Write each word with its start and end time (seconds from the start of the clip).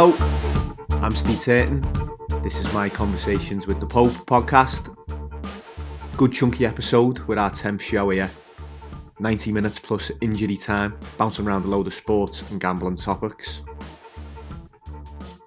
Hello, 0.00 0.14
I'm 1.02 1.10
Steve 1.10 1.40
Turton. 1.40 1.84
This 2.44 2.60
is 2.60 2.72
my 2.72 2.88
Conversations 2.88 3.66
with 3.66 3.80
the 3.80 3.86
Pope 3.86 4.12
podcast. 4.12 4.94
Good 6.16 6.32
chunky 6.32 6.66
episode 6.66 7.18
with 7.26 7.36
our 7.36 7.50
10th 7.50 7.80
show 7.80 8.10
here. 8.10 8.30
90 9.18 9.50
minutes 9.50 9.80
plus 9.80 10.12
injury 10.20 10.56
time, 10.56 10.96
bouncing 11.16 11.48
around 11.48 11.64
a 11.64 11.66
load 11.66 11.88
of 11.88 11.94
sports 11.94 12.48
and 12.48 12.60
gambling 12.60 12.94
topics. 12.94 13.62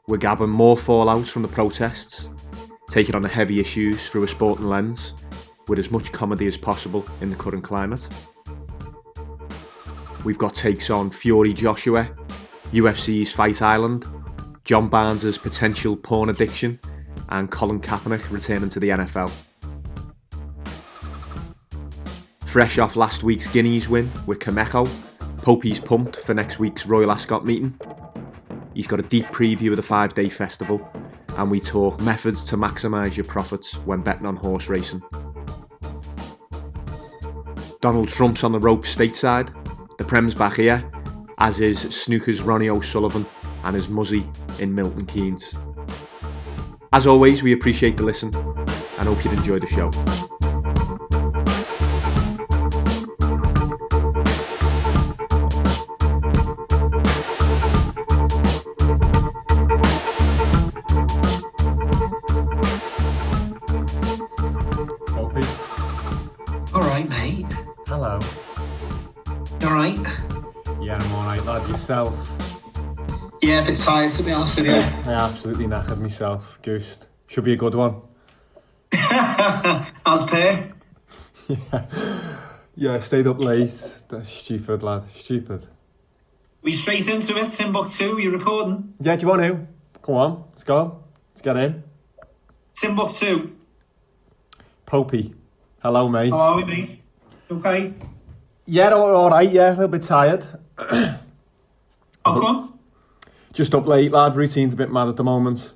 We're 0.08 0.18
gathering 0.18 0.50
more 0.50 0.78
fallout 0.78 1.28
from 1.28 1.44
the 1.44 1.48
protests, 1.48 2.28
taking 2.90 3.16
on 3.16 3.22
the 3.22 3.30
heavy 3.30 3.62
issues 3.62 4.10
through 4.10 4.24
a 4.24 4.28
sporting 4.28 4.68
lens, 4.68 5.14
with 5.70 5.80
as 5.80 5.92
much 5.92 6.12
comedy 6.12 6.48
as 6.48 6.58
possible 6.58 7.06
in 7.22 7.30
the 7.30 7.38
current 7.38 7.64
climate. 7.64 8.10
We've 10.26 10.38
got 10.38 10.56
takes 10.56 10.90
on 10.90 11.10
Fury 11.10 11.54
Joshua, 11.54 12.14
UFC's 12.74 13.32
Fight 13.32 13.62
Island, 13.62 14.06
John 14.64 14.90
Barnes' 14.90 15.38
potential 15.38 15.96
porn 15.96 16.30
addiction, 16.30 16.80
and 17.30 17.50
Colin 17.50 17.80
Kaepernick 17.80 18.30
returning 18.30 18.70
to 18.70 18.80
the 18.80 18.90
NFL. 18.90 19.32
Fresh 22.46 22.78
off 22.78 22.96
last 22.96 23.24
week's 23.24 23.48
Guineas 23.48 23.88
win 23.88 24.12
with 24.28 24.40
Kameko, 24.40 24.86
Popey's 25.38 25.80
pumped 25.80 26.18
for 26.18 26.34
next 26.34 26.60
week's 26.60 26.86
Royal 26.86 27.12
Ascot 27.12 27.46
meeting. 27.46 27.80
He's 28.74 28.88
got 28.88 29.00
a 29.00 29.04
deep 29.04 29.26
preview 29.28 29.72
of 29.72 29.78
the 29.78 29.84
five 29.84 30.14
day 30.14 30.30
festival, 30.30 30.88
and 31.38 31.50
we 31.50 31.60
talk 31.60 32.00
methods 32.02 32.46
to 32.50 32.58
maximise 32.58 33.18
your 33.18 33.26
profits 33.26 33.74
when 33.86 34.02
betting 34.02 34.26
on 34.26 34.36
horse 34.36 34.68
racing. 34.68 35.02
Donald 37.80 38.10
Trump's 38.10 38.44
on 38.44 38.52
the 38.52 38.60
ropes 38.60 38.96
stateside, 38.96 39.50
the 39.98 40.04
Prem's 40.04 40.36
back 40.36 40.58
here, 40.58 40.84
as 41.40 41.60
is 41.60 41.84
Snooker's 41.86 42.42
Ronnie 42.44 42.70
O'Sullivan 42.70 43.26
and 43.64 43.76
his 43.76 43.90
Muzzy 43.90 44.26
in 44.60 44.74
Milton 44.74 45.06
Keynes. 45.06 45.54
As 46.94 47.08
always, 47.08 47.44
we 47.44 47.54
appreciate 47.54 47.98
the 47.98 48.04
listen 48.04 48.34
and 48.36 49.08
hope 49.08 49.24
you 49.24 49.32
enjoy 49.32 49.60
the 49.60 49.68
show. 49.68 49.90
Poppy. 65.14 65.46
All 66.74 66.82
right, 66.82 67.08
mate. 67.10 67.46
Hello. 67.88 68.20
All 69.64 69.74
right? 69.74 69.98
Yeah, 70.82 70.98
I'm 70.98 71.46
lad. 71.46 71.70
Yourself? 71.70 72.31
Yeah, 73.62 73.68
a 73.68 73.72
bit 73.72 73.78
tired 73.78 74.12
to 74.14 74.24
be 74.24 74.32
honest 74.32 74.58
with 74.58 74.66
you. 74.66 74.74
I 74.74 75.14
absolutely 75.14 75.66
knackered 75.66 76.00
myself. 76.00 76.58
Goose. 76.64 77.06
Should 77.28 77.44
be 77.44 77.54
a 77.54 77.56
good 77.56 77.76
one. 77.76 78.02
As 78.92 80.28
per. 80.30 80.74
Yeah, 82.74 82.94
I 82.96 83.00
stayed 83.02 83.28
up 83.28 83.38
late. 83.40 83.70
That's 84.10 84.30
stupid, 84.32 84.82
lad. 84.82 85.04
Stupid. 85.12 85.68
We 86.64 86.72
straight 86.72 87.08
into 87.08 87.38
it. 87.38 87.50
Timbuktu, 87.50 88.18
you 88.18 88.32
recording? 88.32 88.94
Yeah, 89.00 89.18
do 89.18 89.22
you 89.24 89.28
want 89.28 89.42
to? 89.42 89.68
Come 90.02 90.16
on, 90.16 90.44
let's 90.50 90.64
go. 90.64 91.04
Let's 91.32 91.42
get 91.42 91.58
in. 91.58 91.84
Timbuktu. 92.74 93.52
Popey. 94.88 95.36
Hello, 95.84 96.08
mate. 96.10 96.32
How 96.32 96.54
are 96.54 96.56
we, 96.56 96.64
mate? 96.64 97.02
Okay. 97.52 97.94
Yeah, 98.66 98.92
all 98.94 99.16
all 99.16 99.30
right, 99.30 99.52
yeah. 99.52 99.72
A 99.72 99.76
little 99.76 99.90
bit 99.90 100.04
tired. 100.04 100.46
How 100.80 101.20
come? 102.24 102.71
Just 103.62 103.76
up 103.76 103.86
late, 103.86 104.12
lad. 104.12 104.36
Routine's 104.36 104.74
a 104.74 104.76
bit 104.76 104.92
mad 104.92 105.08
at 105.08 105.18
the 105.18 105.24
moment. 105.24 105.74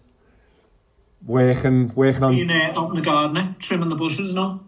Working, 1.24 1.94
working 1.94 2.24
on... 2.24 2.32
Being 2.32 2.50
uh, 2.50 2.74
out 2.76 2.90
in 2.90 2.96
the 2.96 3.02
garden, 3.04 3.38
eh? 3.38 3.54
trimming 3.60 3.90
the 3.90 3.96
bushes, 3.96 4.34
no? 4.34 4.60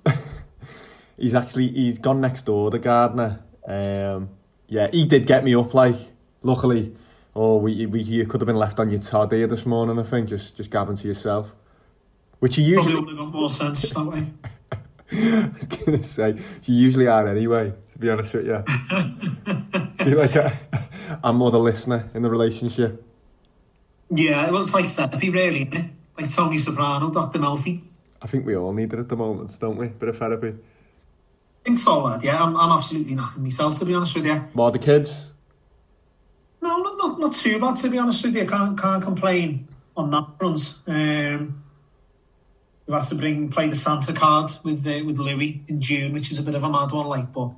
He's 1.18 1.34
actually 1.34 1.70
he's 1.70 1.98
gone 1.98 2.22
next 2.22 2.46
door, 2.46 2.70
the 2.70 2.78
gardener. 2.78 3.44
Um, 3.68 4.30
yeah, 4.68 4.90
he 4.92 5.08
did 5.08 5.26
get 5.26 5.44
me 5.44 5.56
up. 5.56 5.74
Like, 5.74 5.96
luckily, 6.44 6.96
oh, 7.36 7.58
we, 7.58 7.88
we 7.88 8.04
you 8.04 8.28
could 8.28 8.40
have 8.40 8.46
been 8.46 8.56
left 8.56 8.80
on 8.80 8.92
your 8.92 9.02
tod 9.02 9.32
here 9.32 9.48
this 9.48 9.66
morning. 9.66 9.98
I 9.98 10.04
think 10.04 10.30
just 10.30 10.56
just 10.56 10.70
gabbing 10.70 10.98
to 10.98 11.08
yourself, 11.08 11.56
which 12.38 12.60
you 12.60 12.76
Probably 12.76 12.92
usually. 12.92 13.02
would 13.04 13.18
have 13.18 13.32
got 13.32 13.34
more 13.34 13.50
sense 13.50 13.90
that 13.90 14.06
way. 14.06 14.32
I 15.12 15.50
was 15.56 15.68
gonna 15.68 16.04
say 16.04 16.36
you 16.64 16.76
usually 16.76 17.08
are 17.08 17.28
anyway. 17.28 17.74
To 17.92 18.00
be 18.00 18.10
honest 18.10 18.34
with 18.34 18.48
you, 18.48 18.64
Feel 20.08 20.18
like 20.18 20.54
I'm 21.24 21.38
more 21.38 21.52
the 21.52 21.60
listener 21.60 22.10
in 22.14 22.22
the 22.22 22.30
relationship. 22.30 23.04
Yeah, 24.10 24.50
well, 24.52 24.62
it's 24.62 24.74
like 24.74 24.86
therapy, 24.86 25.30
really? 25.30 25.70
Like 26.18 26.34
Tony 26.34 26.58
Soprano, 26.58 27.10
Dr. 27.10 27.40
Melfi. 27.40 27.82
I 28.22 28.28
think 28.28 28.46
we 28.46 28.56
all 28.56 28.74
need 28.74 28.94
it 28.94 29.00
at 29.00 29.10
the 29.10 29.16
moment, 29.18 29.60
don't 29.60 29.78
we? 29.78 29.88
Bit 29.88 30.10
of 30.10 30.18
therapy. 30.18 30.50
I 30.50 31.64
think 31.64 31.80
so, 31.80 32.02
lad. 32.04 32.24
Yeah, 32.24 32.42
I'm, 32.42 32.56
I'm 32.56 32.72
absolutely 32.72 33.16
knacking 33.16 33.40
myself, 33.40 33.78
to 33.80 33.86
be 33.86 33.94
honest 33.94 34.16
with 34.16 34.26
you. 34.26 34.48
More 34.54 34.72
the 34.72 34.80
kids. 34.80 35.34
No, 36.62 36.78
not, 36.78 36.98
not, 36.98 37.20
not 37.20 37.34
too 37.34 37.60
bad, 37.60 37.76
to 37.78 37.90
be 37.90 37.98
honest 37.98 38.26
with 38.26 38.36
you. 38.36 38.46
Can't, 38.46 38.80
can't 38.80 39.04
complain 39.04 39.68
on 39.96 40.10
that 40.12 40.40
front. 40.40 40.80
Um, 40.88 41.64
we've 42.88 42.98
had 42.98 43.06
to 43.08 43.16
bring 43.16 43.50
play 43.50 43.68
the 43.68 43.76
Santa 43.76 44.14
card 44.14 44.52
with 44.64 44.86
uh, 44.88 45.04
with 45.06 45.18
Louis 45.18 45.64
in 45.68 45.82
June, 45.82 46.14
which 46.14 46.32
is 46.32 46.40
a 46.40 46.44
bit 46.44 46.56
of 46.56 46.64
a 46.64 46.70
mad 46.70 46.92
one, 46.92 47.08
like, 47.08 47.32
but 47.34 47.52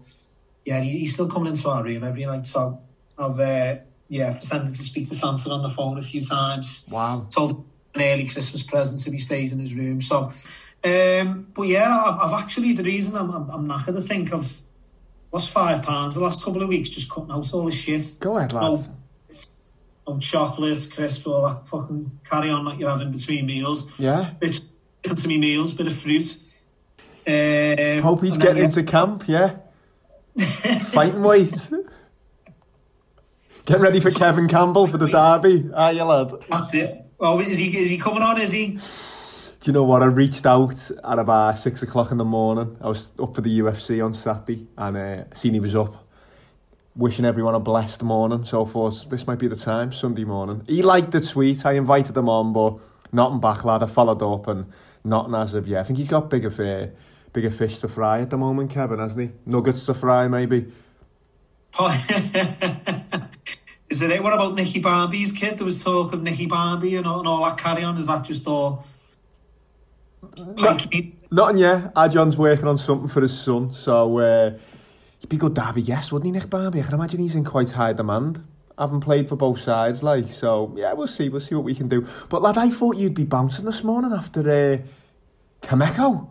yeah, 0.65 0.81
he, 0.81 0.99
he's 0.99 1.13
still 1.13 1.29
coming 1.29 1.49
into 1.49 1.69
our 1.69 1.83
room 1.83 2.03
every 2.03 2.25
night. 2.25 2.45
So 2.45 2.81
I've 3.17 3.39
uh, 3.39 3.77
yeah 4.07 4.31
pretended 4.33 4.75
to 4.75 4.81
speak 4.81 5.07
to 5.09 5.15
Santa 5.15 5.49
on 5.51 5.61
the 5.61 5.69
phone 5.69 5.97
a 5.97 6.01
few 6.01 6.21
times. 6.21 6.89
Wow. 6.91 7.27
Told 7.29 7.51
him 7.51 7.65
an 7.95 8.01
early 8.01 8.27
Christmas 8.27 8.63
present 8.63 9.05
if 9.05 9.13
he 9.13 9.19
stays 9.19 9.53
in 9.53 9.59
his 9.59 9.75
room. 9.75 9.99
So, 9.99 10.31
um, 10.83 11.47
but 11.53 11.63
yeah, 11.63 12.03
I've, 12.05 12.19
I've 12.19 12.41
actually 12.41 12.73
the 12.73 12.83
reason 12.83 13.15
I'm, 13.15 13.29
I'm, 13.31 13.49
I'm 13.49 13.67
knackered. 13.67 13.97
I 13.97 14.01
think 14.01 14.33
I've 14.33 14.61
lost 15.31 15.51
five 15.51 15.83
pounds 15.83 16.15
the 16.15 16.23
last 16.23 16.43
couple 16.43 16.63
of 16.63 16.69
weeks 16.69 16.89
just 16.89 17.11
cutting 17.11 17.31
out 17.31 17.53
all 17.53 17.65
this 17.65 17.79
shit. 17.79 18.17
Go 18.19 18.37
ahead, 18.37 18.53
lad. 18.53 18.63
No, 18.63 18.85
no 20.07 20.19
chocolate, 20.19 20.89
crisp, 20.91 21.27
all 21.27 21.47
that 21.47 21.67
fucking 21.67 22.19
carry 22.27 22.49
on 22.49 22.65
that 22.65 22.79
you're 22.79 22.89
having 22.89 23.11
between 23.11 23.45
meals. 23.45 23.97
Yeah. 23.99 24.31
To 25.03 25.27
me 25.27 25.37
meals, 25.37 25.73
bit 25.73 25.87
of 25.87 25.93
fruit. 25.93 26.39
Um, 27.25 28.03
Hope 28.03 28.21
he's 28.21 28.37
getting 28.37 28.63
into 28.63 28.83
camp. 28.83 29.23
Yeah. 29.27 29.57
Fighting 30.37 31.23
weight. 31.23 31.69
Getting 33.65 33.81
ready 33.81 33.99
for 33.99 34.11
Kevin 34.11 34.47
Campbell 34.47 34.87
for 34.87 34.97
the 34.97 35.07
derby. 35.07 35.69
Are 35.73 35.93
you, 35.93 36.03
lad? 36.03 36.33
That's 36.49 36.73
it. 36.73 37.05
Oh, 37.19 37.39
is 37.39 37.57
he 37.57 37.77
is 37.77 37.89
he 37.89 37.97
coming 37.97 38.23
on? 38.23 38.39
Is 38.39 38.51
he? 38.51 38.71
Do 39.61 39.65
you 39.65 39.73
know 39.73 39.83
what? 39.83 40.01
I 40.01 40.05
reached 40.05 40.45
out 40.45 40.89
at 41.03 41.19
about 41.19 41.57
six 41.57 41.81
o'clock 41.81 42.11
in 42.11 42.17
the 42.17 42.25
morning. 42.25 42.77
I 42.81 42.89
was 42.89 43.11
up 43.19 43.35
for 43.35 43.41
the 43.41 43.59
UFC 43.59 44.03
on 44.03 44.13
Saturday 44.13 44.67
and 44.77 44.97
uh, 44.97 45.23
seen 45.33 45.53
he 45.53 45.59
was 45.59 45.75
up. 45.75 46.07
Wishing 46.95 47.25
everyone 47.25 47.55
a 47.55 47.59
blessed 47.59 48.03
morning. 48.03 48.43
So 48.43 48.65
thought 48.65 49.09
this 49.09 49.27
might 49.27 49.39
be 49.39 49.47
the 49.47 49.55
time, 49.55 49.91
Sunday 49.93 50.23
morning. 50.23 50.63
He 50.67 50.81
liked 50.81 51.11
the 51.11 51.21
tweet. 51.21 51.65
I 51.65 51.73
invited 51.73 52.15
him 52.15 52.27
on, 52.29 52.53
but 52.53 52.79
not 53.11 53.29
nothing 53.29 53.39
back, 53.39 53.65
lad. 53.65 53.83
I 53.83 53.87
followed 53.87 54.21
up 54.21 54.47
and 54.47 54.71
nothing 55.09 55.35
as 55.35 55.53
of 55.53 55.67
yet. 55.67 55.81
I 55.81 55.83
think 55.83 55.97
he's 55.97 56.07
got 56.07 56.29
bigger, 56.29 56.49
fi- 56.49 56.91
bigger 57.33 57.51
fish 57.51 57.79
to 57.79 57.87
fry 57.87 58.21
at 58.21 58.29
the 58.29 58.37
moment, 58.37 58.71
Kevin, 58.71 58.99
hasn't 58.99 59.29
he? 59.29 59.35
Nuggets 59.45 59.85
to 59.87 59.93
fry, 59.93 60.27
maybe. 60.27 60.71
is 63.89 64.01
it? 64.01 64.23
What 64.23 64.33
about 64.33 64.55
Nicky 64.55 64.79
Barmby's 64.81 65.31
kid? 65.31 65.57
There 65.57 65.65
was 65.65 65.83
talk 65.83 66.13
of 66.13 66.23
Nicky 66.23 66.47
Barmby 66.47 66.95
and 66.95 67.05
all, 67.05 67.19
and 67.19 67.27
all 67.27 67.43
that 67.43 67.57
carry 67.57 67.83
on. 67.83 67.97
Is 67.97 68.07
that 68.07 68.23
just 68.23 68.47
all? 68.47 68.85
Nothing 71.31 71.57
yet. 71.57 71.93
Adjon's 71.95 72.37
working 72.37 72.67
on 72.67 72.77
something 72.77 73.07
for 73.07 73.21
his 73.21 73.37
son, 73.37 73.71
so 73.71 74.17
uh, 74.19 74.57
he'd 75.19 75.29
be 75.29 75.35
a 75.35 75.39
good 75.39 75.53
derby 75.53 75.81
yes, 75.81 76.11
wouldn't 76.11 76.25
he, 76.25 76.31
Nick 76.31 76.49
Barmby? 76.49 76.79
I 76.79 76.83
can 76.83 76.93
imagine 76.93 77.19
he's 77.19 77.35
in 77.35 77.43
quite 77.43 77.71
high 77.71 77.93
demand. 77.93 78.43
Haven't 78.77 79.01
played 79.01 79.27
for 79.27 79.35
both 79.35 79.59
sides, 79.59 80.03
like 80.03 80.31
so. 80.31 80.73
Yeah, 80.77 80.93
we'll 80.93 81.07
see. 81.07 81.29
We'll 81.29 81.41
see 81.41 81.53
what 81.53 81.65
we 81.65 81.75
can 81.75 81.89
do. 81.89 82.07
But 82.29 82.41
lad, 82.41 82.57
I 82.57 82.69
thought 82.69 82.95
you'd 82.95 83.13
be 83.13 83.25
bouncing 83.25 83.65
this 83.65 83.83
morning 83.83 84.13
after 84.13 84.49
uh, 84.49 84.77
Kameko. 85.61 86.29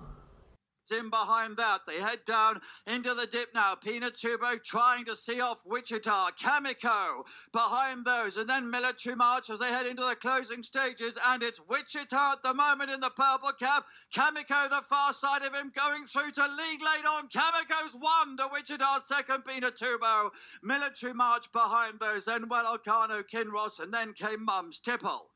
in 0.90 1.10
behind 1.10 1.58
that. 1.58 1.80
They 1.86 2.00
head 2.00 2.20
down 2.26 2.60
into 2.86 3.12
the 3.12 3.26
dip 3.26 3.50
now. 3.54 3.74
Pinatubo 3.74 4.62
trying 4.64 5.04
to 5.04 5.14
see 5.14 5.40
off 5.40 5.58
Wichita. 5.66 6.30
Kameko 6.40 7.24
behind 7.52 8.06
those. 8.06 8.36
And 8.38 8.48
then 8.48 8.70
Military 8.70 9.14
March 9.14 9.50
as 9.50 9.58
they 9.58 9.68
head 9.68 9.86
into 9.86 10.02
the 10.02 10.16
closing 10.16 10.62
stages. 10.62 11.14
And 11.26 11.42
it's 11.42 11.60
Wichita 11.68 12.32
at 12.32 12.42
the 12.42 12.54
moment 12.54 12.90
in 12.90 13.00
the 13.00 13.10
purple 13.10 13.52
cap. 13.52 13.84
Kameko 14.14 14.70
the 14.70 14.82
far 14.88 15.12
side 15.12 15.42
of 15.42 15.54
him 15.54 15.72
going 15.76 16.06
through 16.06 16.32
to 16.32 16.42
league 16.42 16.80
late 16.80 17.04
on. 17.06 17.28
Kameko's 17.28 17.94
one 17.98 18.36
to 18.38 18.48
Wichita's 18.50 19.06
second. 19.06 19.44
Pinatubo. 19.44 20.30
Military 20.62 21.12
March 21.12 21.52
behind 21.52 22.00
those. 22.00 22.24
Then 22.24 22.48
Well 22.48 22.78
Elcano, 22.78 23.22
Kinross. 23.22 23.78
And 23.78 23.92
then 23.92 24.14
came 24.14 24.44
Mums 24.44 24.78
Tipple. 24.78 25.30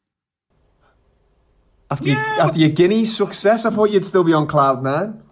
After, 1.92 2.08
your, 2.08 2.16
after 2.16 2.58
your 2.58 2.70
Guineas 2.70 3.14
success, 3.14 3.66
I 3.66 3.70
thought 3.70 3.90
you'd 3.90 4.02
still 4.02 4.24
be 4.24 4.32
on 4.32 4.46
cloud 4.46 4.82
nine. 4.82 5.22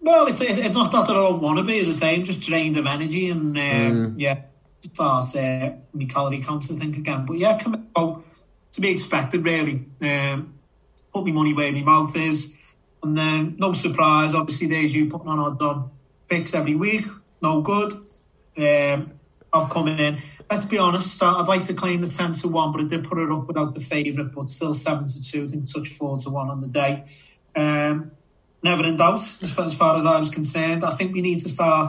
Well, 0.00 0.28
it's, 0.28 0.40
it's 0.40 0.72
not 0.72 0.92
that 0.92 1.10
I 1.10 1.14
don't 1.14 1.42
want 1.42 1.58
to 1.58 1.64
be, 1.64 1.80
as 1.80 1.88
I 1.88 1.92
say, 1.92 2.14
I'm 2.14 2.22
just 2.22 2.42
drained 2.42 2.76
of 2.76 2.86
energy 2.86 3.28
and 3.30 3.58
um, 3.58 4.14
yeah, 4.16 4.42
start 4.78 5.34
uh, 5.34 5.70
my 5.92 6.04
calorie 6.04 6.40
count, 6.40 6.70
I 6.70 6.74
think, 6.76 6.96
again. 6.96 7.26
But 7.26 7.38
yeah, 7.38 7.58
come 7.58 7.88
out 7.96 8.24
to 8.70 8.80
be 8.80 8.88
expected, 8.88 9.44
really. 9.44 9.86
Um, 10.00 10.54
put 11.12 11.26
my 11.26 11.32
money 11.32 11.52
where 11.52 11.72
my 11.72 11.82
mouth 11.82 12.16
is. 12.16 12.56
And 13.02 13.18
then, 13.18 13.56
no 13.58 13.72
surprise, 13.72 14.32
obviously, 14.32 14.68
there's 14.68 14.94
you 14.94 15.06
putting 15.06 15.26
on 15.26 15.40
odds 15.40 15.60
on 15.60 15.90
picks 16.28 16.54
every 16.54 16.76
week. 16.76 17.04
No 17.42 17.62
good. 17.62 17.94
Um, 18.56 19.10
I've 19.52 19.68
come 19.70 19.88
in. 19.88 20.18
Let's 20.50 20.64
be 20.64 20.78
honest, 20.78 21.20
I'd 21.22 21.48
like 21.48 21.64
to 21.64 21.74
claim 21.74 22.00
the 22.00 22.06
10 22.06 22.32
to 22.32 22.48
1, 22.48 22.72
but 22.72 22.80
I 22.80 22.84
did 22.84 23.04
put 23.04 23.18
it 23.18 23.30
up 23.32 23.48
without 23.48 23.74
the 23.74 23.80
favourite, 23.80 24.32
but 24.32 24.48
still 24.48 24.72
7 24.72 25.04
to 25.04 25.30
2. 25.32 25.44
I 25.44 25.46
think 25.48 25.72
touch 25.72 25.88
4 25.88 26.18
to 26.18 26.30
1 26.30 26.50
on 26.50 26.60
the 26.60 26.68
day. 26.68 27.04
Um, 27.56 28.12
never 28.62 28.86
in 28.86 28.96
doubt, 28.96 29.18
as 29.18 29.52
far, 29.52 29.66
as 29.66 29.76
far 29.76 29.96
as 29.98 30.06
I 30.06 30.20
was 30.20 30.30
concerned. 30.30 30.84
I 30.84 30.90
think 30.90 31.14
we 31.14 31.20
need 31.20 31.40
to 31.40 31.48
start 31.48 31.88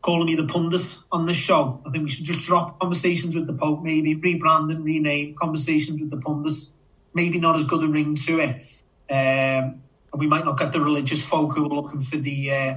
calling 0.00 0.26
me 0.26 0.36
the 0.36 0.46
pundit 0.46 0.96
on 1.10 1.26
this 1.26 1.36
show. 1.36 1.82
I 1.84 1.90
think 1.90 2.04
we 2.04 2.10
should 2.10 2.24
just 2.24 2.46
drop 2.46 2.78
conversations 2.78 3.34
with 3.34 3.48
the 3.48 3.52
Pope, 3.52 3.82
maybe 3.82 4.14
rebrand 4.14 4.70
and 4.70 4.84
rename 4.84 5.34
conversations 5.34 6.00
with 6.00 6.10
the 6.10 6.18
pundits. 6.18 6.74
Maybe 7.14 7.40
not 7.40 7.56
as 7.56 7.64
good 7.64 7.82
a 7.82 7.88
ring 7.88 8.14
to 8.14 8.38
it. 8.38 8.64
Um, 9.10 9.82
and 10.12 10.20
we 10.20 10.28
might 10.28 10.44
not 10.44 10.56
get 10.56 10.72
the 10.72 10.80
religious 10.80 11.28
folk 11.28 11.54
who 11.54 11.64
are 11.64 11.74
looking 11.74 12.00
for 12.00 12.16
the 12.16 12.52
uh, 12.52 12.74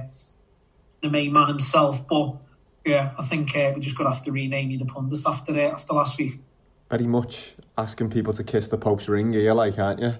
the 1.00 1.10
main 1.10 1.32
man 1.32 1.48
himself. 1.48 2.06
But 2.08 2.36
yeah, 2.84 3.12
I 3.18 3.22
think 3.22 3.56
uh, 3.56 3.72
we 3.74 3.80
just 3.80 3.96
got 3.96 4.04
to 4.04 4.10
have 4.10 4.22
to 4.24 4.32
rename 4.32 4.70
you 4.70 4.78
the 4.78 4.84
pundits 4.84 5.26
after 5.26 5.54
uh, 5.54 5.72
after 5.72 5.94
last 5.94 6.18
week. 6.18 6.32
Very 6.90 7.06
much 7.06 7.54
asking 7.78 8.10
people 8.10 8.32
to 8.34 8.44
kiss 8.44 8.68
the 8.68 8.78
Pope's 8.78 9.08
ring 9.08 9.32
here, 9.32 9.54
like, 9.54 9.78
aren't 9.78 10.00
you? 10.00 10.14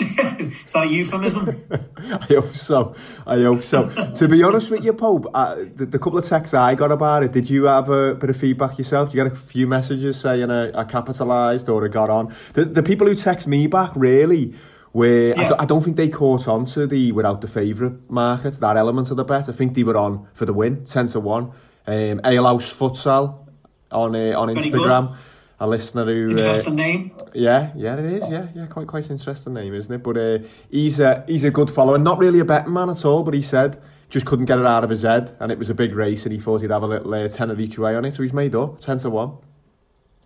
Is 0.02 0.72
that 0.72 0.84
a 0.84 0.88
euphemism? 0.88 1.64
I 1.96 2.26
hope 2.28 2.54
so. 2.56 2.96
I 3.26 3.40
hope 3.42 3.62
so. 3.62 3.88
to 4.16 4.28
be 4.28 4.42
honest 4.42 4.70
with 4.70 4.84
you, 4.84 4.92
Pope, 4.92 5.26
uh, 5.32 5.56
the, 5.76 5.86
the, 5.86 5.98
couple 5.98 6.18
of 6.18 6.24
texts 6.24 6.52
I 6.52 6.74
got 6.74 6.90
about 6.90 7.22
it, 7.22 7.32
did 7.32 7.48
you 7.48 7.64
have 7.64 7.88
a 7.88 8.14
bit 8.14 8.30
of 8.30 8.36
feedback 8.36 8.78
yourself? 8.78 9.14
You 9.14 9.22
get 9.22 9.32
a 9.32 9.36
few 9.36 9.66
messages 9.66 10.18
saying 10.18 10.50
I, 10.50 10.80
I 10.80 10.84
capitalised 10.84 11.68
or 11.68 11.84
I 11.84 11.88
got 11.88 12.10
on? 12.10 12.34
The, 12.54 12.64
the 12.64 12.82
people 12.82 13.06
who 13.06 13.14
text 13.14 13.46
me 13.46 13.68
back, 13.68 13.92
really, 13.94 14.54
where 14.92 15.28
yeah. 15.28 15.52
I, 15.58 15.62
I, 15.62 15.66
don't 15.66 15.82
think 15.82 15.96
they 15.96 16.08
caught 16.08 16.46
on 16.46 16.66
to 16.66 16.86
the 16.86 17.12
without 17.12 17.40
the 17.40 17.48
favourite 17.48 18.10
market, 18.10 18.54
that 18.54 18.76
element 18.76 19.10
of 19.10 19.16
the 19.16 19.24
bet. 19.24 19.48
I 19.48 19.52
think 19.52 19.74
they 19.74 19.82
were 19.82 19.96
on 19.96 20.28
for 20.34 20.46
the 20.46 20.52
win, 20.52 20.84
10 20.84 21.06
to 21.08 21.20
1. 21.20 21.44
Um, 21.44 22.20
Alehouse 22.24 22.72
Futsal 22.72 23.48
on, 23.90 24.14
uh, 24.14 24.38
on 24.38 24.48
Instagram 24.48 25.16
a 25.62 25.66
listener 25.66 26.04
who 26.04 26.26
uh, 26.26 26.32
interesting 26.32 26.72
uh, 26.72 26.76
name. 26.76 27.12
Yeah, 27.34 27.70
yeah, 27.76 27.96
it 27.96 28.04
is. 28.04 28.28
Yeah, 28.28 28.48
yeah, 28.52 28.66
quite 28.66 28.88
quite 28.88 29.08
interesting 29.08 29.54
name, 29.54 29.72
isn't 29.72 29.94
it? 29.94 30.02
But 30.02 30.16
uh, 30.16 30.38
he's 30.68 30.98
a 30.98 31.24
he's 31.28 31.44
a 31.44 31.52
good 31.52 31.70
follower. 31.70 31.98
Not 31.98 32.18
really 32.18 32.40
a 32.40 32.44
betting 32.44 32.72
man 32.72 32.90
at 32.90 33.04
all, 33.04 33.22
but 33.22 33.32
he 33.32 33.42
said 33.42 33.80
just 34.10 34.26
couldn't 34.26 34.44
get 34.44 34.58
it 34.58 34.66
out 34.66 34.84
of 34.84 34.90
his 34.90 35.02
head, 35.02 35.34
and 35.40 35.50
it 35.52 35.58
was 35.58 35.70
a 35.70 35.74
big 35.74 35.94
race, 35.94 36.26
and 36.26 36.32
he 36.32 36.38
thought 36.38 36.60
he'd 36.60 36.70
have 36.70 36.82
a 36.82 36.86
little 36.86 37.14
uh, 37.14 37.28
tenner 37.28 37.58
each 37.58 37.78
way 37.78 37.94
on 37.94 38.04
it, 38.04 38.12
so 38.12 38.22
he's 38.24 38.32
made 38.32 38.54
up 38.56 38.80
ten 38.80 38.98
to 38.98 39.08
one. 39.08 39.38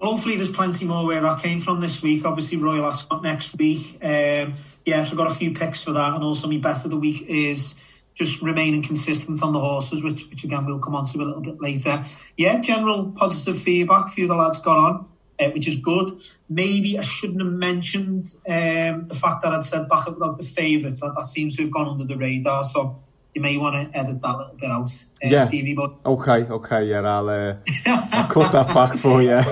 Hopefully 0.01 0.37
there's 0.37 0.55
plenty 0.55 0.87
more 0.87 1.07
where 1.07 1.21
that 1.21 1.43
came 1.43 1.59
from 1.59 1.81
this 1.81 2.03
week. 2.03 2.25
Obviously 2.25 2.59
Royal 2.59 2.87
Ascot 2.87 3.23
next 3.23 3.59
week. 3.59 3.99
Um, 4.03 4.55
yeah, 4.85 5.03
so 5.03 5.13
I've 5.13 5.17
got 5.17 5.31
a 5.31 5.35
few 5.35 5.53
picks 5.53 5.85
for 5.85 5.93
that, 5.93 6.15
and 6.15 6.25
also 6.25 6.49
my 6.49 6.59
best 6.59 6.85
of 6.85 6.91
the 6.91 6.99
week 6.99 7.23
is 7.29 7.83
just 8.15 8.41
remaining 8.41 8.83
consistent 8.83 9.43
on 9.43 9.53
the 9.53 9.61
horses, 9.61 10.03
which 10.03 10.29
which 10.31 10.45
again 10.45 10.65
we'll 10.67 10.79
come 10.79 10.95
on 10.95 11.05
to 11.05 11.19
a 11.19 11.25
little 11.25 11.43
bit 11.43 11.61
later. 11.61 12.03
Yeah, 12.37 12.61
general 12.61 13.13
positive 13.13 13.61
feedback. 13.61 14.07
A 14.07 14.09
few 14.09 14.25
of 14.25 14.29
the 14.29 14.37
lads 14.37 14.59
got 14.59 14.79
on 14.79 15.07
uh, 15.39 15.51
which 15.51 15.69
is 15.69 15.77
good. 15.77 16.11
Maybe 16.49 16.99
I 16.99 17.03
shouldn't 17.03 17.41
have 17.41 17.53
mentioned 17.53 18.35
um, 18.49 19.09
the 19.09 19.19
fact 19.21 19.43
that 19.43 19.53
I'd 19.53 19.65
said 19.65 19.89
back 19.89 20.07
about 20.07 20.39
the 20.39 20.45
favourites. 20.45 21.01
That, 21.01 21.15
that 21.17 21.27
seems 21.27 21.57
to 21.57 21.65
have 21.65 21.73
gone 21.73 21.89
under 21.89 22.05
the 22.05 22.17
radar. 22.17 22.65
So 22.65 23.01
you 23.37 23.43
may 23.43 23.59
want 23.59 23.93
to 23.93 23.99
edit 23.99 24.23
that 24.23 24.39
little 24.39 24.55
bit 24.55 24.71
out, 24.71 24.91
uh, 25.23 25.29
yeah. 25.29 25.45
Stevie. 25.45 25.75
But 25.75 25.97
okay, 26.07 26.51
okay, 26.51 26.87
yeah, 26.87 27.03
I'll, 27.03 27.29
uh, 27.29 27.57
I'll 27.87 28.29
cut 28.29 28.51
that 28.53 28.69
back 28.73 28.97
for 28.97 29.21
you. 29.21 29.43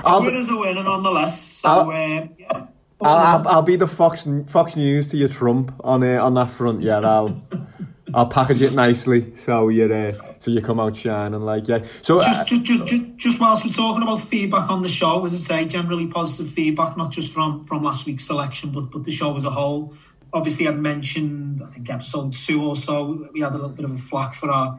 I'll, 0.04 0.22
winner's 0.22 0.48
a 0.48 0.56
winner 0.56 0.82
nonetheless. 0.82 1.40
So 1.40 1.68
I'll, 1.68 1.90
uh, 1.90 2.28
yeah. 2.38 2.48
I'll, 2.52 2.68
I'll, 3.02 3.48
I'll, 3.48 3.62
be 3.62 3.76
the 3.76 3.86
Fox 3.86 4.26
Fox 4.46 4.76
News 4.76 5.08
to 5.08 5.18
your 5.18 5.28
Trump 5.28 5.78
on 5.84 6.02
uh, 6.02 6.24
on 6.24 6.32
that 6.34 6.48
front. 6.48 6.80
Yeah, 6.80 7.00
I'll 7.00 7.42
I'll 8.14 8.28
package 8.28 8.62
it 8.62 8.72
nicely 8.72 9.34
so 9.34 9.68
you 9.68 9.92
uh, 9.92 10.12
so 10.38 10.50
you 10.50 10.62
come 10.62 10.80
out 10.80 10.96
shining 10.96 11.42
like 11.42 11.68
yeah. 11.68 11.84
So 12.00 12.20
just, 12.20 12.40
uh, 12.40 12.44
just, 12.46 12.64
just, 12.64 12.86
just, 12.86 13.16
just 13.16 13.40
whilst 13.42 13.62
we're 13.66 13.72
talking 13.72 14.02
about 14.02 14.22
feedback 14.22 14.70
on 14.70 14.80
the 14.80 14.88
show, 14.88 15.26
as 15.26 15.34
I 15.34 15.36
say, 15.36 15.68
generally 15.68 16.06
positive 16.06 16.50
feedback, 16.50 16.96
not 16.96 17.10
just 17.10 17.34
from 17.34 17.62
from 17.66 17.82
last 17.82 18.06
week's 18.06 18.24
selection, 18.24 18.70
but 18.72 18.90
but 18.90 19.04
the 19.04 19.10
show 19.10 19.36
as 19.36 19.44
a 19.44 19.50
whole. 19.50 19.94
Obviously, 20.36 20.68
I 20.68 20.72
mentioned 20.72 21.62
I 21.62 21.70
think 21.70 21.88
episode 21.88 22.34
two 22.34 22.62
or 22.62 22.76
so 22.76 23.28
we 23.32 23.40
had 23.40 23.52
a 23.52 23.54
little 23.54 23.70
bit 23.70 23.86
of 23.86 23.92
a 23.92 23.96
flack 23.96 24.34
for 24.34 24.50
our 24.50 24.78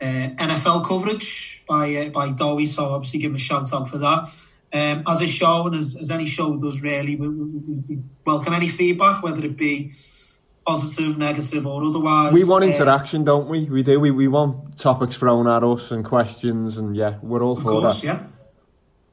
uh, 0.00 0.04
NFL 0.04 0.86
coverage 0.86 1.64
by 1.66 1.94
uh, 1.96 2.08
by 2.10 2.30
Dowie, 2.30 2.66
so 2.66 2.90
obviously 2.90 3.18
give 3.20 3.32
him 3.32 3.34
a 3.34 3.38
shout 3.38 3.72
out 3.72 3.88
for 3.88 3.98
that. 3.98 4.28
Um, 4.72 5.02
as 5.06 5.20
a 5.20 5.26
show 5.26 5.66
and 5.66 5.74
as, 5.74 5.96
as 6.00 6.10
any 6.10 6.26
show 6.26 6.56
does, 6.56 6.82
really, 6.82 7.16
we, 7.16 7.28
we, 7.28 7.74
we 7.88 8.02
welcome 8.24 8.54
any 8.54 8.68
feedback, 8.68 9.22
whether 9.22 9.44
it 9.44 9.56
be 9.56 9.92
positive, 10.64 11.18
negative, 11.18 11.66
or 11.66 11.84
otherwise. 11.84 12.32
We 12.32 12.44
want 12.44 12.64
uh, 12.64 12.68
interaction, 12.68 13.24
don't 13.24 13.48
we? 13.48 13.64
We 13.64 13.82
do. 13.82 13.98
We, 13.98 14.10
we 14.10 14.28
want 14.28 14.78
topics 14.78 15.16
thrown 15.16 15.48
at 15.48 15.64
us 15.64 15.90
and 15.90 16.04
questions, 16.04 16.76
and 16.78 16.96
yeah, 16.96 17.18
we're 17.20 17.42
all 17.42 17.56
for 17.56 17.80
course, 17.80 18.02
that. 18.02 18.06
Yeah. 18.06 18.26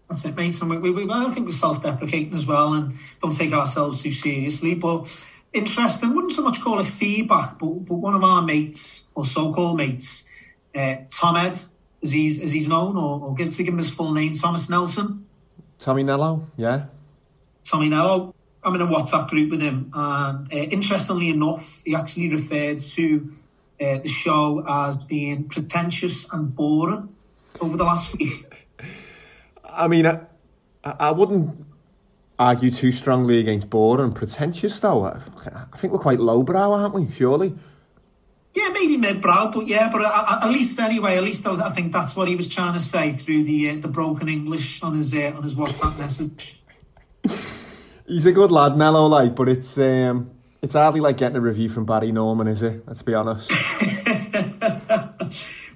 That's 0.09 0.25
it, 0.25 0.35
mate. 0.35 0.61
And 0.61 0.69
we, 0.69 0.77
we, 0.77 0.91
we, 0.91 1.11
I 1.11 1.29
think 1.31 1.45
we're 1.45 1.53
self-deprecating 1.53 2.33
as 2.33 2.45
well, 2.45 2.73
and 2.73 2.93
don't 3.21 3.31
take 3.31 3.53
ourselves 3.53 4.03
too 4.03 4.11
seriously. 4.11 4.75
But 4.75 5.23
interesting. 5.53 6.13
Wouldn't 6.13 6.33
so 6.33 6.43
much 6.43 6.61
call 6.61 6.79
it 6.79 6.85
feedback, 6.85 7.59
but, 7.59 7.85
but 7.85 7.95
one 7.95 8.13
of 8.13 8.23
our 8.23 8.41
mates 8.41 9.11
or 9.15 9.25
so-called 9.25 9.77
mates, 9.77 10.29
uh, 10.75 10.95
Tom 11.09 11.35
Ed, 11.35 11.61
as 12.03 12.11
he's 12.11 12.41
as 12.41 12.53
he's 12.53 12.67
known, 12.67 12.97
or, 12.97 13.19
or 13.21 13.33
give 13.35 13.49
to 13.51 13.63
give 13.63 13.73
him 13.73 13.77
his 13.77 13.93
full 13.93 14.13
name, 14.13 14.33
Thomas 14.33 14.69
Nelson. 14.69 15.25
Tommy 15.77 16.03
Nello, 16.03 16.47
yeah. 16.57 16.85
Tommy 17.63 17.89
Nello 17.89 18.33
I'm 18.63 18.75
in 18.75 18.81
a 18.81 18.87
WhatsApp 18.87 19.27
group 19.27 19.49
with 19.49 19.61
him, 19.61 19.91
and 19.93 20.53
uh, 20.53 20.55
interestingly 20.55 21.29
enough, 21.29 21.81
he 21.83 21.95
actually 21.95 22.29
referred 22.29 22.77
to 22.77 23.31
uh, 23.81 23.97
the 23.97 24.07
show 24.07 24.63
as 24.67 24.97
being 24.97 25.45
pretentious 25.45 26.31
and 26.31 26.55
boring 26.55 27.09
over 27.59 27.75
the 27.75 27.83
last 27.83 28.17
week. 28.19 28.45
I 29.65 29.87
mean, 29.87 30.05
I, 30.05 30.19
I 30.83 31.11
wouldn't 31.11 31.65
argue 32.41 32.71
too 32.71 32.91
strongly 32.91 33.39
against 33.39 33.69
boring. 33.69 34.11
Pretentious, 34.13 34.79
though, 34.79 35.05
I, 35.05 35.19
I 35.71 35.77
think 35.77 35.93
we're 35.93 35.99
quite 35.99 36.19
lowbrow, 36.19 36.73
aren't 36.73 36.95
we? 36.95 37.09
Surely. 37.11 37.55
Yeah, 38.53 38.69
maybe 38.73 38.97
mid-brow, 38.97 39.51
but 39.53 39.67
yeah, 39.67 39.89
but 39.89 40.01
at, 40.01 40.43
at 40.43 40.49
least 40.49 40.77
anyway, 40.79 41.15
at 41.15 41.23
least 41.23 41.47
I, 41.47 41.69
think 41.69 41.93
that's 41.93 42.17
what 42.17 42.27
he 42.27 42.35
was 42.35 42.49
trying 42.49 42.73
to 42.73 42.81
say 42.81 43.13
through 43.13 43.43
the 43.43 43.69
uh, 43.69 43.77
the 43.77 43.87
broken 43.87 44.27
English 44.27 44.83
on 44.83 44.95
his 44.95 45.15
uh, 45.15 45.31
on 45.37 45.43
his 45.43 45.55
WhatsApp 45.55 45.97
message. 45.97 46.57
He's 48.07 48.25
a 48.25 48.33
good 48.33 48.51
lad, 48.51 48.75
Nello, 48.75 49.05
like, 49.05 49.37
but 49.37 49.47
it's 49.47 49.77
um, 49.77 50.31
it's 50.61 50.73
hardly 50.73 50.99
like 50.99 51.15
getting 51.15 51.37
a 51.37 51.41
review 51.41 51.69
from 51.69 51.85
Barry 51.85 52.11
Norman, 52.11 52.47
is 52.47 52.61
it? 52.61 52.85
Let's 52.85 53.03
be 53.03 53.13
honest. 53.13 53.49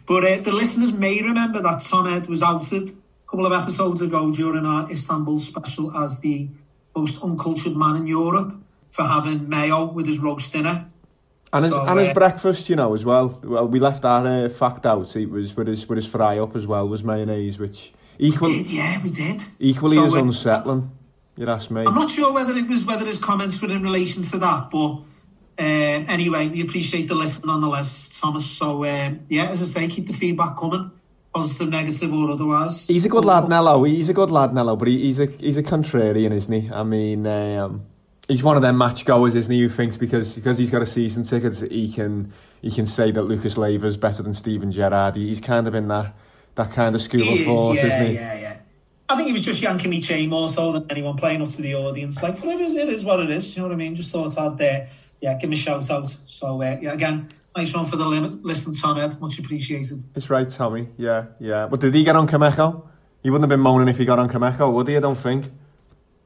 but 0.06 0.26
uh, 0.26 0.42
the 0.42 0.52
listeners 0.52 0.92
may 0.92 1.22
remember 1.22 1.62
that 1.62 1.80
Tom 1.80 2.08
Ed 2.08 2.28
was 2.28 2.44
outed 2.44 2.92
a 3.26 3.30
couple 3.30 3.46
of 3.46 3.54
episodes 3.54 4.02
ago 4.02 4.32
during 4.32 4.66
our 4.66 4.90
Istanbul 4.90 5.40
special 5.40 5.96
as 5.98 6.20
the 6.20 6.50
most 6.96 7.24
uncultured 7.24 7.76
man 7.76 7.96
in 7.96 8.08
Europe 8.08 8.56
for 8.90 9.04
having 9.04 9.50
mayo 9.50 9.86
with 9.86 10.06
his 10.06 10.20
roast 10.20 10.54
dinner. 10.54 10.90
And, 11.52 11.62
his, 11.64 11.72
so, 11.72 11.86
and 11.86 12.00
his 12.00 12.10
uh, 12.10 12.14
breakfast, 12.14 12.70
you 12.70 12.76
know, 12.76 12.94
as 12.94 13.06
well. 13.06 13.40
Well, 13.44 13.68
we 13.68 13.80
left 13.80 14.02
that 14.02 14.26
uh, 14.26 14.50
fact 14.50 14.86
out. 14.86 15.16
It 15.16 15.30
was 15.30 15.56
with 15.56 15.68
his 15.68 15.88
with 15.88 15.98
his 15.98 16.06
fry 16.06 16.38
up 16.38 16.56
as 16.56 16.68
well 16.68 16.88
was 16.88 17.04
mayonnaise, 17.04 17.58
which 17.58 17.94
equally, 18.20 18.62
yeah, 18.66 19.02
we 19.04 19.10
did. 19.10 19.42
Equally 19.60 19.96
so, 19.96 20.06
as 20.08 20.14
unsettling. 20.14 20.92
You'd 21.38 21.50
ask 21.50 21.70
me. 21.72 21.86
I'm 21.86 21.96
not 21.96 22.12
sure 22.12 22.34
whether 22.34 22.56
it 22.56 22.68
was 22.68 22.86
whether 22.86 23.06
his 23.06 23.24
comments 23.24 23.62
were 23.62 23.70
in 23.70 23.84
relation 23.84 24.24
to 24.24 24.38
that, 24.40 24.70
but 24.70 25.02
uh, 25.58 26.04
anyway, 26.08 26.48
we 26.48 26.62
appreciate 26.62 27.08
the 27.08 27.16
listen 27.16 27.44
nonetheless, 27.46 28.20
Thomas. 28.20 28.46
So 28.46 28.86
um, 28.86 29.22
yeah, 29.30 29.46
as 29.46 29.62
I 29.62 29.66
say, 29.82 29.88
keep 29.88 30.08
the 30.08 30.14
feedback 30.14 30.58
coming, 30.58 30.92
positive, 31.36 31.70
negative, 31.70 32.14
or 32.14 32.32
otherwise. 32.32 32.88
He's 32.88 33.06
a 33.06 33.10
good 33.10 33.26
lad, 33.26 33.50
Nello. 33.50 33.84
He's 33.84 34.10
a 34.10 34.14
good 34.14 34.32
lad, 34.32 34.54
Nello, 34.54 34.76
but 34.76 34.88
he, 34.88 35.00
he's 35.02 35.20
a 35.20 35.26
he's 35.26 35.58
a 35.58 35.64
contrarian, 35.64 36.32
isn't 36.32 36.62
he? 36.62 36.72
I 36.72 36.84
mean, 36.84 37.28
um, 37.28 37.86
he's 38.28 38.42
one 38.42 38.56
of 38.56 38.62
them 38.62 38.78
match 38.78 39.06
goers, 39.06 39.36
isn't 39.36 39.52
he? 39.52 39.62
Who 39.62 39.70
thinks 39.70 39.98
because 39.98 40.36
because 40.36 40.58
he's 40.58 40.72
got 40.72 40.82
a 40.82 40.86
season 40.86 41.24
ticket, 41.24 41.72
he 41.72 41.92
can 41.92 42.34
he 42.62 42.72
can 42.72 42.86
say 42.86 43.12
that 43.12 43.24
Lucas 43.24 43.58
Leiva 43.58 43.88
is 43.88 43.98
better 43.98 44.24
than 44.24 44.34
Steven 44.34 44.72
Gerrard. 44.72 45.16
He's 45.16 45.42
kind 45.42 45.68
of 45.68 45.76
in 45.76 45.88
that 45.90 46.16
that 46.56 46.72
kind 46.72 46.96
of 46.96 47.02
school 47.02 47.22
he 47.22 47.42
of 47.42 47.46
thought, 47.46 47.72
is, 47.72 47.78
yeah, 47.78 47.86
isn't 47.88 48.08
he? 48.08 48.14
Yeah, 48.14 48.40
yeah. 48.40 48.58
I 49.08 49.16
think 49.16 49.28
he 49.28 49.34
was 49.34 49.44
just 49.44 49.62
yanking 49.62 49.92
me 49.92 50.02
chain 50.02 50.30
more 50.30 50.48
so 50.48 50.72
than 50.72 50.90
anyone 50.90 51.16
playing 51.16 51.42
up 51.42 51.50
to 51.50 51.62
the 51.62 51.76
audience. 51.76 52.24
Like, 52.24 52.40
but 52.42 52.48
it 52.48 52.62
is, 52.62 52.74
it 52.74 52.90
is 52.90 53.06
what 53.06 53.20
it 53.20 53.30
is. 53.30 53.56
You 53.56 53.62
know 53.62 53.68
what 53.68 53.76
I 53.76 53.78
mean? 53.78 53.94
Just 53.94 54.12
thought 54.12 54.36
I'd, 54.36 54.60
uh, 54.60 54.86
yeah, 55.22 55.38
give 55.38 55.48
me 55.48 55.56
a 55.56 55.60
shout 55.60 55.92
out. 55.92 56.10
So, 56.10 56.60
uh, 56.60 56.80
yeah, 56.82 56.94
again, 56.94 57.30
nice 57.56 57.74
one 57.74 57.86
for 57.86 57.96
the 57.96 58.06
limit. 58.06 58.44
Listen, 58.44 58.74
Tom 58.74 59.00
Ed, 59.00 59.20
much 59.20 59.40
appreciated. 59.40 60.04
It's 60.16 60.30
right, 60.30 60.48
Tommy. 60.48 60.90
Yeah, 60.98 61.26
yeah. 61.40 61.68
But 61.68 61.80
did 61.80 61.94
he 61.94 62.04
get 62.04 62.16
on 62.16 62.28
Kameko? 62.28 62.88
He 63.24 63.30
wouldn't 63.30 63.50
have 63.50 63.58
been 63.58 63.64
moaning 63.64 63.88
if 63.88 63.98
he 63.98 64.06
got 64.06 64.20
on 64.20 64.30
Kameko, 64.30 64.72
would 64.74 64.88
he? 64.88 64.98
I 64.98 65.00
don't 65.00 65.16
think. 65.16 65.50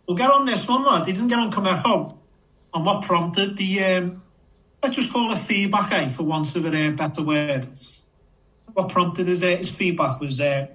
We'll 0.08 0.18
get 0.18 0.32
on 0.32 0.46
this 0.46 0.68
one, 0.68 0.84
lad. 0.84 1.06
He 1.08 1.14
didn't 1.14 1.28
get 1.28 1.40
on 1.40 1.52
Kameko. 1.52 2.18
And 2.74 2.86
what 2.86 3.04
prompted 3.04 3.58
the, 3.58 3.84
um, 3.84 4.24
let's 4.84 4.96
just 4.96 5.14
call 5.14 5.32
it 5.32 5.38
feedback, 5.38 5.92
eh, 5.92 6.10
for 6.10 6.24
once 6.24 6.56
of 6.56 6.66
a 6.66 6.88
uh, 6.88 6.92
better 6.92 7.24
word. 7.24 7.68
what 8.74 8.90
prompted 8.90 9.28
his, 9.28 9.44
uh, 9.44 9.58
his 9.58 9.76
feedback 9.76 10.20
was 10.20 10.42
uh, 10.42 10.68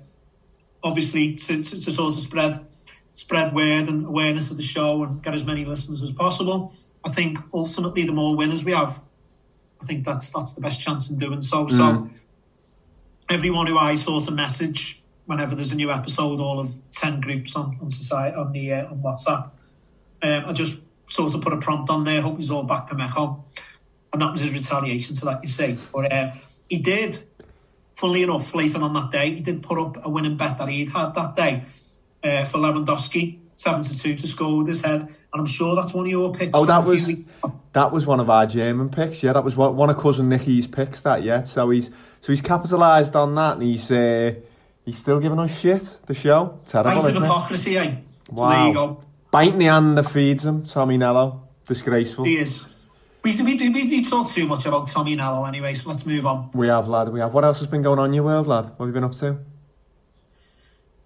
obviously 0.83 1.35
to, 1.35 1.63
to, 1.63 1.81
to 1.81 1.91
sort 1.91 2.09
of 2.11 2.15
spread 2.15 2.67
spread 3.15 3.55
word 3.55 3.89
and 3.89 4.05
awareness 4.05 4.51
of 4.51 4.57
the 4.57 4.63
show 4.63 5.05
and 5.05 5.23
get 5.23 5.35
as 5.35 5.47
many 5.47 5.65
listeners 5.65 6.03
as 6.03 6.13
possible. 6.13 6.73
I 7.05 7.11
think 7.11 7.39
ultimately 7.53 8.05
the 8.05 8.13
more 8.13 8.37
winners 8.37 8.65
we 8.65 8.73
have, 8.73 9.01
I 9.85 9.87
think 9.87 10.05
that's 10.05 10.31
that's 10.31 10.55
the 10.55 10.63
best 10.63 10.81
chance 10.81 11.11
in 11.11 11.19
doing 11.19 11.43
so. 11.43 11.69
So 11.69 12.09
everyone 13.29 13.67
who 13.67 13.77
I 13.77 13.95
sort 13.95 14.27
of 14.29 14.35
message 14.35 15.03
whenever 15.27 15.55
there's 15.55 15.73
a 15.73 15.77
new 15.77 15.91
episode, 15.91 16.41
all 16.41 16.59
of 16.59 16.75
ten 16.91 17.21
groups 17.21 17.55
on 17.55 17.79
on 17.83 17.91
society 17.91 18.35
on 18.35 18.53
the 18.53 18.73
uh, 18.73 18.87
on 18.87 19.03
WhatsApp, 19.03 19.51
um, 20.23 20.45
I 20.47 20.53
just 20.55 20.83
sort 21.07 21.35
of 21.35 21.43
put 21.43 21.53
a 21.53 21.59
prompt 21.59 21.91
on 21.91 22.05
there. 22.05 22.23
Hope 22.23 22.37
he's 22.37 22.51
all 22.51 22.63
back 22.63 22.87
to 22.89 22.95
Mecho, 22.95 23.43
and 24.13 24.23
that 24.23 24.33
was 24.33 24.41
his 24.41 24.53
retaliation 24.53 25.15
to 25.17 25.27
that. 25.27 25.43
You 25.43 25.51
see, 25.51 25.79
but 25.93 26.11
uh, 26.11 26.31
he 26.69 26.79
did. 26.79 27.19
Funnily 27.95 28.25
enough, 28.25 28.53
later 28.55 28.83
on 28.83 28.93
that 28.95 29.13
day, 29.13 29.35
he 29.35 29.41
did 29.41 29.63
put 29.63 29.79
up 29.79 30.05
a 30.05 30.09
winning 30.09 30.37
bet 30.37 30.59
that 30.59 30.69
he'd 30.69 30.89
had 30.89 31.15
that 31.15 31.37
day 31.37 31.63
uh, 32.25 32.45
for 32.45 32.59
Lewandowski, 32.59 33.39
seven 33.57 33.83
to 33.83 33.99
two 33.99 34.15
to 34.15 34.27
score 34.27 34.59
with 34.59 34.69
his 34.69 34.85
head, 34.85 35.03
and 35.03 35.13
I'm 35.35 35.47
sure 35.47 35.75
that's 35.77 35.95
one 35.95 36.07
of 36.07 36.11
your 36.11 36.33
picks. 36.33 36.57
Oh, 36.57 36.65
that 36.67 36.85
was 36.85 37.23
that 37.73 37.93
was 37.93 38.07
one 38.07 38.21
of 38.21 38.31
our 38.31 38.47
German 38.47 38.89
picks. 38.91 39.23
Yeah, 39.23 39.33
that 39.33 39.45
was 39.45 39.57
one, 39.57 39.77
one 39.77 39.91
of 39.91 39.99
cousin 39.99 40.29
Nicky's 40.29 40.67
picks. 40.67 41.03
That 41.03 41.23
yeah. 41.23 41.43
So 41.45 41.71
he's 41.71 41.91
so 42.21 42.33
he's 42.33 42.41
capitalised 42.41 43.17
on 43.17 43.35
that, 43.37 43.55
and 43.55 43.63
he's 43.63 43.91
uh, 43.91 44.35
he's 44.85 44.99
still 44.99 45.21
giving 45.21 45.39
us 45.39 45.61
shit. 45.61 45.99
The 46.07 46.15
show 46.15 46.61
terrible, 46.67 46.93
Nice 46.93 47.05
of 47.05 47.11
isn't 47.11 47.23
it? 47.23 47.27
hypocrisy, 47.27 47.79
eh? 47.79 47.95
So 48.35 48.43
Wow. 48.43 48.51
there 48.51 48.69
you 48.69 48.75
go. 48.75 49.05
Biting 49.31 49.59
the 49.59 49.65
hand 49.67 49.99
that 49.99 50.05
feeds 50.05 50.47
him, 50.47 50.63
Tommy 50.65 50.97
Nello. 50.97 51.43
Disgraceful. 51.67 52.25
He 52.25 52.37
is. 52.37 52.69
We, 53.25 53.35
we, 53.43 53.57
we, 53.57 53.71
we 53.71 54.05
talk 54.05 54.29
too 54.29 54.47
much 54.47 54.67
about 54.67 54.87
Tommy 54.87 55.17
Nello 55.17 55.45
anyway, 55.47 55.73
so 55.73 55.89
let's 55.91 56.05
move 56.07 56.27
on. 56.27 56.51
We 56.53 56.69
have, 56.69 56.87
lad. 56.89 57.09
We 57.09 57.21
have. 57.21 57.33
What 57.33 57.43
else 57.43 57.59
has 57.61 57.69
been 57.69 57.81
going 57.83 57.99
on 57.99 58.07
in 58.11 58.13
your 58.13 58.25
world, 58.25 58.47
lad? 58.47 58.67
What 58.77 58.81
have 58.81 58.89
you 58.89 58.93
been 58.93 59.05
up 59.05 59.13
to? 59.15 59.39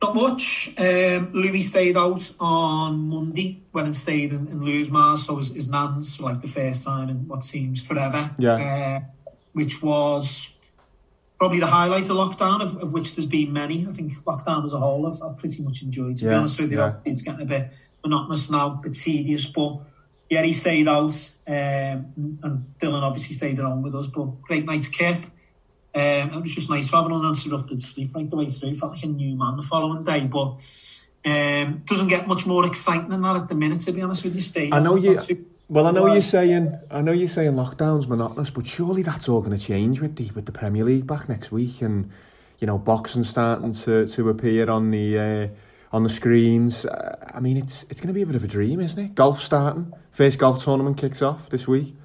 Not 0.00 0.14
much. 0.14 0.74
Um, 0.78 1.32
Louis 1.32 1.60
stayed 1.60 1.96
out 1.96 2.32
on 2.38 3.08
Monday, 3.08 3.62
went 3.72 3.88
and 3.88 3.96
stayed 3.96 4.32
in, 4.32 4.46
in 4.46 4.62
Lou's 4.62 4.90
Mars, 4.90 5.26
so 5.26 5.36
his, 5.36 5.54
his 5.54 5.68
nan's 5.68 6.16
for 6.16 6.22
like 6.24 6.40
the 6.40 6.48
first 6.48 6.86
time 6.86 7.08
in 7.08 7.26
what 7.26 7.42
seems 7.42 7.84
forever. 7.84 8.30
Yeah. 8.38 8.54
Uh, 8.54 9.00
which 9.52 9.82
was 9.82 10.56
probably 11.38 11.58
the 11.58 11.66
highlight 11.66 12.08
of 12.10 12.16
lockdown, 12.16 12.62
of, 12.62 12.76
of 12.82 12.92
which 12.92 13.16
there's 13.16 13.26
been 13.26 13.52
many. 13.52 13.86
I 13.88 13.92
think 13.92 14.12
lockdown 14.24 14.64
as 14.64 14.72
a 14.72 14.78
whole 14.78 15.06
I've, 15.06 15.20
I've 15.22 15.38
pretty 15.38 15.64
much 15.64 15.82
enjoyed. 15.82 16.16
To 16.18 16.26
be 16.26 16.34
honest 16.34 16.60
with 16.60 16.70
you, 16.70 16.78
yeah. 16.78 16.94
it's 17.04 17.22
getting 17.22 17.42
a 17.42 17.46
bit 17.46 17.72
monotonous 18.04 18.50
now, 18.50 18.72
a 18.72 18.80
bit 18.82 18.92
tedious, 18.92 19.46
but 19.46 19.80
yeah, 20.30 20.42
he 20.42 20.52
stayed 20.52 20.86
out, 20.86 21.16
um, 21.46 22.38
and 22.42 22.74
Dylan 22.78 23.02
obviously 23.02 23.34
stayed 23.34 23.58
at 23.58 23.64
home 23.64 23.82
with 23.82 23.94
us, 23.94 24.08
but 24.08 24.42
great 24.42 24.64
night's 24.64 24.88
kip. 24.88 25.24
Um, 25.98 26.30
it 26.32 26.40
was 26.40 26.54
just 26.54 26.70
nice 26.70 26.92
having 26.92 27.10
an 27.10 27.22
uninterrupted 27.22 27.82
sleep 27.82 28.14
right 28.14 28.30
the 28.30 28.36
way 28.36 28.46
through. 28.46 28.74
Felt 28.74 28.92
like 28.92 29.02
a 29.02 29.08
new 29.08 29.36
man 29.36 29.56
the 29.56 29.62
following 29.62 30.04
day, 30.04 30.26
but 30.26 30.60
um, 31.24 31.82
doesn't 31.84 32.06
get 32.06 32.28
much 32.28 32.46
more 32.46 32.64
exciting 32.64 33.08
than 33.08 33.22
that 33.22 33.34
at 33.34 33.48
the 33.48 33.56
minute. 33.56 33.80
To 33.80 33.92
be 33.92 34.00
honest 34.00 34.24
with 34.24 34.34
you, 34.34 34.40
Steve. 34.40 34.72
I 34.72 34.78
know 34.78 34.94
you. 34.94 35.18
Too, 35.18 35.44
well, 35.68 35.88
I 35.88 35.90
know 35.90 36.06
you're 36.06 36.20
saying. 36.20 36.78
I 36.88 37.00
know 37.00 37.10
you're 37.10 37.26
saying 37.26 37.54
lockdown's 37.54 38.06
monotonous, 38.06 38.50
but 38.50 38.64
surely 38.64 39.02
that's 39.02 39.28
all 39.28 39.40
going 39.40 39.58
to 39.58 39.62
change 39.62 40.00
with 40.00 40.14
the 40.14 40.30
with 40.36 40.46
the 40.46 40.52
Premier 40.52 40.84
League 40.84 41.06
back 41.06 41.28
next 41.28 41.50
week, 41.50 41.82
and 41.82 42.10
you 42.60 42.68
know 42.68 42.78
boxing 42.78 43.24
starting 43.24 43.72
to, 43.72 44.06
to 44.06 44.28
appear 44.28 44.70
on 44.70 44.92
the 44.92 45.18
uh, 45.18 45.48
on 45.92 46.04
the 46.04 46.10
screens. 46.10 46.84
Uh, 46.84 47.16
I 47.34 47.40
mean, 47.40 47.56
it's 47.56 47.84
it's 47.90 48.00
going 48.00 48.08
to 48.08 48.14
be 48.14 48.22
a 48.22 48.26
bit 48.26 48.36
of 48.36 48.44
a 48.44 48.48
dream, 48.48 48.80
isn't 48.80 48.98
it? 49.02 49.14
Golf 49.16 49.42
starting. 49.42 49.92
First 50.12 50.38
golf 50.38 50.62
tournament 50.62 50.96
kicks 50.96 51.22
off 51.22 51.50
this 51.50 51.66
week. 51.66 51.96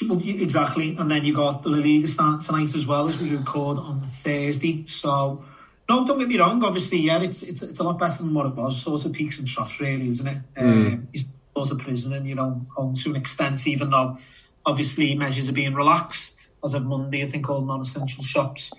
Exactly, 0.00 0.96
and 0.96 1.10
then 1.10 1.24
you 1.24 1.34
got 1.34 1.62
the 1.62 1.68
La 1.68 1.78
Liga 1.78 2.06
start 2.06 2.40
tonight 2.40 2.74
as 2.74 2.86
well 2.86 3.06
as 3.08 3.20
we 3.20 3.34
record 3.36 3.78
on 3.78 4.00
Thursday. 4.00 4.84
So, 4.86 5.44
no, 5.88 6.06
don't 6.06 6.18
get 6.18 6.28
me 6.28 6.38
wrong. 6.38 6.64
Obviously, 6.64 6.98
yeah, 6.98 7.22
it's 7.22 7.42
it's, 7.42 7.62
it's 7.62 7.78
a 7.78 7.84
lot 7.84 7.98
better 7.98 8.22
than 8.22 8.34
what 8.34 8.46
it 8.46 8.54
was. 8.54 8.80
Sort 8.80 9.04
of 9.04 9.12
peaks 9.12 9.38
and 9.38 9.46
troughs, 9.46 9.80
really, 9.80 10.08
isn't 10.08 10.26
it? 10.26 10.38
Um, 10.56 11.08
it's 11.12 11.26
sort 11.56 11.70
of 11.72 11.78
prison, 11.78 12.14
and 12.14 12.26
you 12.26 12.34
know, 12.34 12.66
home 12.74 12.94
to 12.94 13.10
an 13.10 13.16
extent. 13.16 13.66
Even 13.66 13.90
though, 13.90 14.16
obviously, 14.64 15.14
measures 15.14 15.48
are 15.48 15.52
being 15.52 15.74
relaxed 15.74 16.54
as 16.64 16.74
of 16.74 16.84
Monday. 16.84 17.22
I 17.22 17.26
think 17.26 17.48
all 17.48 17.62
non-essential 17.62 18.24
shops 18.24 18.72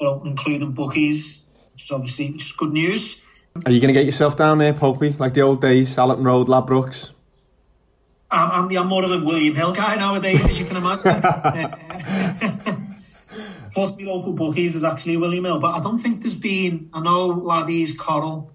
are 0.00 0.08
open, 0.08 0.28
including 0.28 0.72
bookies, 0.72 1.46
which 1.74 1.84
is 1.84 1.90
obviously 1.90 2.32
which 2.32 2.46
is 2.46 2.52
good 2.52 2.72
news. 2.72 3.24
Are 3.64 3.72
you 3.72 3.80
going 3.80 3.92
to 3.92 3.98
get 3.98 4.04
yourself 4.04 4.36
down 4.36 4.58
there, 4.58 4.74
Popey, 4.74 5.18
like 5.18 5.34
the 5.34 5.40
old 5.42 5.60
days, 5.60 5.96
Allerton 5.96 6.24
Road, 6.24 6.48
Ladbrokes? 6.48 7.12
I'm, 8.36 8.70
I'm, 8.70 8.76
I'm 8.76 8.86
more 8.86 9.04
of 9.04 9.10
a 9.10 9.24
William 9.24 9.54
Hill 9.54 9.72
guy 9.72 9.96
nowadays, 9.96 10.44
as 10.44 10.60
you 10.60 10.66
can 10.66 10.76
imagine. 10.76 11.22
Plus, 13.76 13.98
my 13.98 14.04
local 14.06 14.32
bookies 14.32 14.74
is 14.74 14.84
actually 14.84 15.16
William 15.16 15.44
Hill, 15.44 15.60
but 15.60 15.74
I 15.74 15.80
don't 15.80 15.98
think 15.98 16.22
there's 16.22 16.34
been. 16.34 16.88
I 16.94 17.00
know 17.00 17.26
laddies, 17.26 17.94
Coral, 17.94 18.50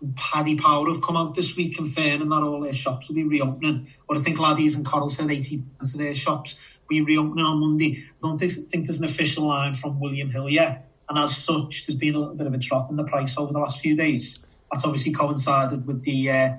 and 0.00 0.16
Paddy 0.16 0.56
Power 0.56 0.86
have 0.88 1.02
come 1.02 1.16
out 1.16 1.34
this 1.34 1.56
week 1.56 1.76
confirming 1.76 2.28
that 2.28 2.42
all 2.42 2.60
their 2.60 2.72
shops 2.72 3.08
will 3.08 3.16
be 3.16 3.24
reopening. 3.24 3.86
But 4.08 4.16
I 4.16 4.20
think 4.20 4.38
laddies 4.38 4.74
and 4.74 4.86
Coral 4.86 5.08
said 5.08 5.28
80% 5.28 5.62
of 5.80 5.98
their 5.98 6.14
shops 6.14 6.76
will 6.88 6.96
be 6.96 7.02
reopening 7.02 7.44
on 7.44 7.60
Monday. 7.60 8.02
I 8.02 8.26
don't 8.26 8.38
think, 8.38 8.52
think 8.52 8.86
there's 8.86 8.98
an 8.98 9.04
official 9.04 9.46
line 9.46 9.74
from 9.74 10.00
William 10.00 10.30
Hill 10.30 10.48
yet. 10.48 10.88
And 11.08 11.18
as 11.18 11.36
such, 11.36 11.86
there's 11.86 11.98
been 11.98 12.14
a 12.14 12.18
little 12.18 12.34
bit 12.34 12.46
of 12.46 12.54
a 12.54 12.58
drop 12.58 12.88
in 12.88 12.96
the 12.96 13.04
price 13.04 13.36
over 13.36 13.52
the 13.52 13.58
last 13.58 13.82
few 13.82 13.94
days. 13.94 14.46
That's 14.70 14.86
obviously 14.86 15.12
coincided 15.12 15.86
with 15.86 16.02
the 16.04 16.30
uh, 16.30 16.52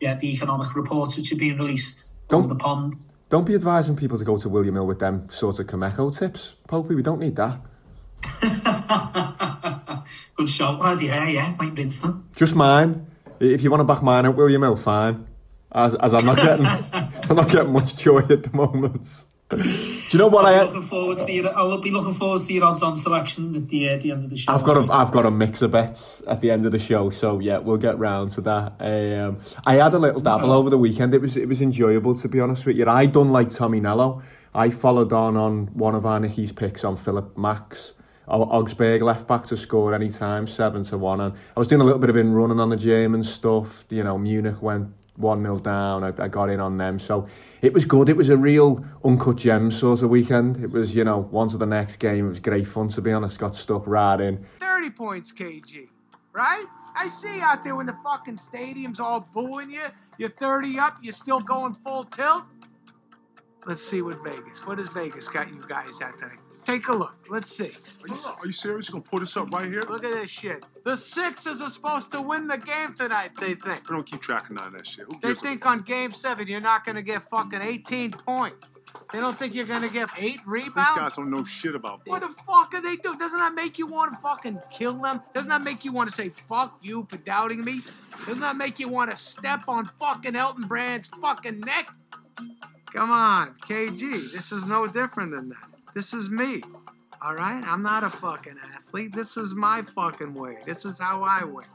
yeah 0.00 0.14
the 0.16 0.32
economic 0.32 0.74
reports 0.74 1.16
which 1.16 1.30
have 1.30 1.38
been 1.38 1.56
released 1.56 2.08
over 2.32 2.48
the 2.48 2.56
pond. 2.56 2.96
Don't 3.28 3.46
be 3.46 3.54
advising 3.54 3.96
people 3.96 4.18
to 4.18 4.24
go 4.24 4.36
to 4.36 4.48
William 4.48 4.74
Hill 4.74 4.86
with 4.86 4.98
them 4.98 5.28
sort 5.30 5.58
of 5.58 5.66
Kameko 5.66 6.16
tips, 6.16 6.54
Popey. 6.68 6.94
We 6.94 7.02
don't 7.02 7.18
need 7.18 7.36
that. 7.36 7.58
Good 10.36 10.48
shot, 10.48 10.78
lad. 10.80 11.00
Yeah, 11.00 11.26
yeah, 11.28 11.56
rinse 11.58 12.02
them. 12.02 12.28
Just 12.36 12.54
mine. 12.54 13.06
If 13.40 13.62
you 13.62 13.70
want 13.70 13.80
to 13.80 13.84
back 13.84 14.02
mine 14.02 14.26
out, 14.26 14.36
William 14.36 14.62
Hill, 14.62 14.76
fine. 14.76 15.26
As, 15.72 15.94
as 15.94 16.12
I'm 16.12 16.26
not 16.26 16.36
getting, 16.36 16.66
I'm 17.30 17.36
not 17.36 17.50
getting 17.50 17.72
much 17.72 17.96
joy 17.96 18.18
at 18.18 18.42
the 18.42 18.50
moment. 18.52 19.24
Do 20.12 20.18
you 20.18 20.24
know 20.24 20.28
what 20.28 20.44
I? 20.44 20.58
I'll 20.58 20.66
be 20.66 20.72
looking 20.74 20.82
forward 20.82 21.16
to 21.16 21.32
your, 21.32 21.56
I'll 21.56 21.80
be 21.80 21.90
looking 21.90 22.12
forward 22.12 22.42
to 22.42 22.52
your 22.52 22.64
odds 22.66 22.82
on 22.82 22.98
selection 22.98 23.56
at 23.56 23.70
the, 23.70 23.88
uh, 23.88 23.96
the 23.96 24.10
end 24.10 24.24
of 24.24 24.28
the 24.28 24.36
show. 24.36 24.52
I've 24.52 24.62
got 24.62 24.76
a, 24.76 24.92
I've 24.92 25.10
got 25.10 25.24
a 25.24 25.30
mix 25.30 25.62
of 25.62 25.70
bets 25.70 26.22
at 26.28 26.42
the 26.42 26.50
end 26.50 26.66
of 26.66 26.72
the 26.72 26.78
show, 26.78 27.08
so 27.08 27.38
yeah, 27.38 27.56
we'll 27.56 27.78
get 27.78 27.98
round 27.98 28.30
to 28.32 28.42
that. 28.42 28.74
Um, 28.78 29.40
I 29.64 29.76
had 29.76 29.94
a 29.94 29.98
little 29.98 30.20
dabble 30.20 30.44
Okay. 30.44 30.52
over 30.52 30.68
the 30.68 30.76
weekend. 30.76 31.14
It 31.14 31.22
was 31.22 31.38
it 31.38 31.48
was 31.48 31.62
enjoyable 31.62 32.14
to 32.16 32.28
be 32.28 32.40
honest 32.40 32.66
with 32.66 32.76
you. 32.76 32.86
I 32.86 33.06
done 33.06 33.32
like 33.32 33.48
Tommy 33.48 33.80
Nello. 33.80 34.20
I 34.54 34.68
followed 34.68 35.14
on 35.14 35.38
on 35.38 35.68
one 35.68 35.94
of 35.94 36.04
our 36.04 36.20
Nicky's 36.20 36.52
picks 36.52 36.84
on 36.84 36.96
Philipp 36.96 37.38
Max. 37.38 37.94
Augsburg 38.28 39.00
left 39.00 39.26
back 39.26 39.44
to 39.46 39.56
score 39.56 39.94
any 39.94 40.10
time, 40.10 40.46
seven 40.46 40.84
to 40.84 40.98
one. 40.98 41.22
And 41.22 41.32
I 41.56 41.58
was 41.58 41.68
doing 41.68 41.80
a 41.80 41.84
little 41.84 41.98
bit 41.98 42.10
of 42.10 42.16
in 42.16 42.34
running 42.34 42.60
on 42.60 42.68
the 42.68 42.76
German 42.76 43.24
stuff. 43.24 43.86
You 43.88 44.04
know, 44.04 44.18
Munich 44.18 44.60
went 44.60 44.92
one 45.16 45.42
0 45.42 45.58
down. 45.58 46.04
I, 46.04 46.12
I 46.18 46.28
got 46.28 46.50
in 46.50 46.60
on 46.60 46.78
them, 46.78 46.98
so 46.98 47.26
it 47.60 47.72
was 47.72 47.84
good. 47.84 48.08
It 48.08 48.16
was 48.16 48.30
a 48.30 48.36
real 48.36 48.84
uncut 49.04 49.36
gems 49.36 49.78
sort 49.78 50.02
of 50.02 50.10
weekend. 50.10 50.62
It 50.62 50.70
was 50.70 50.94
you 50.94 51.04
know 51.04 51.22
one 51.22 51.48
to 51.48 51.58
the 51.58 51.66
next 51.66 51.96
game. 51.96 52.26
It 52.26 52.30
was 52.30 52.40
great 52.40 52.66
fun 52.66 52.88
to 52.90 53.00
be 53.00 53.12
honest. 53.12 53.38
Got 53.38 53.56
stuck 53.56 53.86
right 53.86 54.20
in. 54.20 54.44
30 54.60 54.90
points, 54.90 55.32
KG. 55.32 55.88
Right? 56.32 56.64
I 56.94 57.08
see 57.08 57.40
out 57.40 57.64
there 57.64 57.74
when 57.74 57.86
the 57.86 57.96
fucking 58.04 58.38
stadium's 58.38 59.00
all 59.00 59.26
booing 59.34 59.70
you. 59.70 59.84
You're 60.18 60.30
30 60.30 60.78
up, 60.78 60.98
you're 61.02 61.12
still 61.12 61.40
going 61.40 61.74
full 61.84 62.04
tilt. 62.04 62.44
Let's 63.66 63.82
see 63.82 64.02
what 64.02 64.22
Vegas. 64.22 64.66
What 64.66 64.78
has 64.78 64.88
Vegas 64.88 65.28
got 65.28 65.48
you 65.50 65.64
guys 65.68 66.00
at 66.02 66.18
tonight? 66.18 66.38
Take 66.64 66.86
a 66.88 66.92
look. 66.94 67.16
Let's 67.28 67.54
see. 67.54 67.72
Are 68.02 68.08
you, 68.08 68.14
are 68.24 68.46
you 68.46 68.52
serious? 68.52 68.88
You're 68.88 69.00
gonna 69.00 69.10
put 69.10 69.22
us 69.22 69.36
up 69.36 69.50
right 69.52 69.64
here? 69.64 69.82
Look 69.88 70.04
at 70.04 70.12
this 70.12 70.30
shit. 70.30 70.62
The 70.84 70.96
Sixers 70.96 71.60
are 71.60 71.70
supposed 71.70 72.12
to 72.12 72.20
win 72.22 72.46
the 72.46 72.56
game 72.58 72.94
tonight, 72.94 73.32
they 73.40 73.54
think. 73.54 73.82
I 73.88 73.92
don't 73.92 74.06
keep 74.06 74.20
track 74.20 74.48
of 74.50 74.56
none 74.56 74.68
of 74.68 74.72
that 74.74 74.86
shit. 74.86 75.06
Who 75.06 75.18
They 75.20 75.28
gives 75.28 75.42
a- 75.42 75.44
think 75.46 75.66
on 75.66 75.82
game 75.82 76.12
seven 76.12 76.46
you're 76.46 76.60
not 76.60 76.84
going 76.84 76.96
to 76.96 77.02
get 77.02 77.28
fucking 77.30 77.60
18 77.60 78.12
points. 78.12 78.62
They 79.12 79.20
don't 79.20 79.38
think 79.38 79.54
you're 79.54 79.66
going 79.66 79.82
to 79.82 79.88
get 79.88 80.08
eight 80.18 80.38
These 80.38 80.46
rebounds. 80.46 80.98
guys 80.98 81.12
don't 81.16 81.30
know 81.30 81.44
shit 81.44 81.74
about 81.74 82.00
What 82.06 82.20
the 82.20 82.34
fuck 82.46 82.72
are 82.74 82.80
they 82.80 82.96
doing? 82.96 83.18
Doesn't 83.18 83.38
that 83.38 83.54
make 83.54 83.78
you 83.78 83.86
want 83.86 84.12
to 84.14 84.18
fucking 84.20 84.60
kill 84.70 84.94
them? 84.94 85.20
Doesn't 85.34 85.48
that 85.50 85.62
make 85.62 85.84
you 85.84 85.92
want 85.92 86.10
to 86.10 86.16
say 86.16 86.30
fuck 86.48 86.78
you 86.80 87.06
for 87.10 87.16
doubting 87.18 87.62
me? 87.64 87.80
Doesn't 88.26 88.40
that 88.40 88.56
make 88.56 88.78
you 88.78 88.88
want 88.88 89.10
to 89.10 89.16
step 89.16 89.62
on 89.68 89.90
fucking 89.98 90.36
Elton 90.36 90.66
Brand's 90.66 91.08
fucking 91.20 91.60
neck? 91.60 91.88
Come 92.94 93.10
on, 93.10 93.54
KG. 93.66 94.30
This 94.32 94.52
is 94.52 94.64
no 94.66 94.86
different 94.86 95.32
than 95.32 95.48
that. 95.50 95.68
This 95.94 96.12
is 96.12 96.30
me. 96.30 96.62
All 97.24 97.34
right? 97.34 97.62
I'm 97.64 97.82
not 97.82 98.04
a 98.04 98.10
fucking 98.10 98.56
athlete. 98.74 99.14
This 99.14 99.36
is 99.36 99.54
my 99.54 99.82
fucking 99.94 100.34
way. 100.34 100.58
This 100.64 100.84
is 100.84 100.98
how 100.98 101.22
I 101.22 101.44
win. 101.44 101.66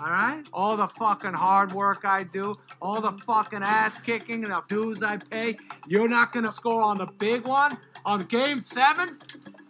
All 0.00 0.10
right? 0.10 0.42
All 0.52 0.76
the 0.76 0.88
fucking 0.88 1.34
hard 1.34 1.72
work 1.72 2.04
I 2.04 2.22
do, 2.24 2.56
all 2.80 3.00
the 3.00 3.12
fucking 3.24 3.62
ass 3.62 3.98
kicking 4.04 4.44
and 4.44 4.52
the 4.52 4.62
dues 4.68 5.02
I 5.02 5.18
pay, 5.18 5.58
you're 5.86 6.08
not 6.08 6.32
gonna 6.32 6.52
score 6.52 6.82
on 6.82 6.98
the 6.98 7.06
big 7.06 7.44
one 7.44 7.76
on 8.04 8.24
game 8.24 8.62
seven? 8.62 9.18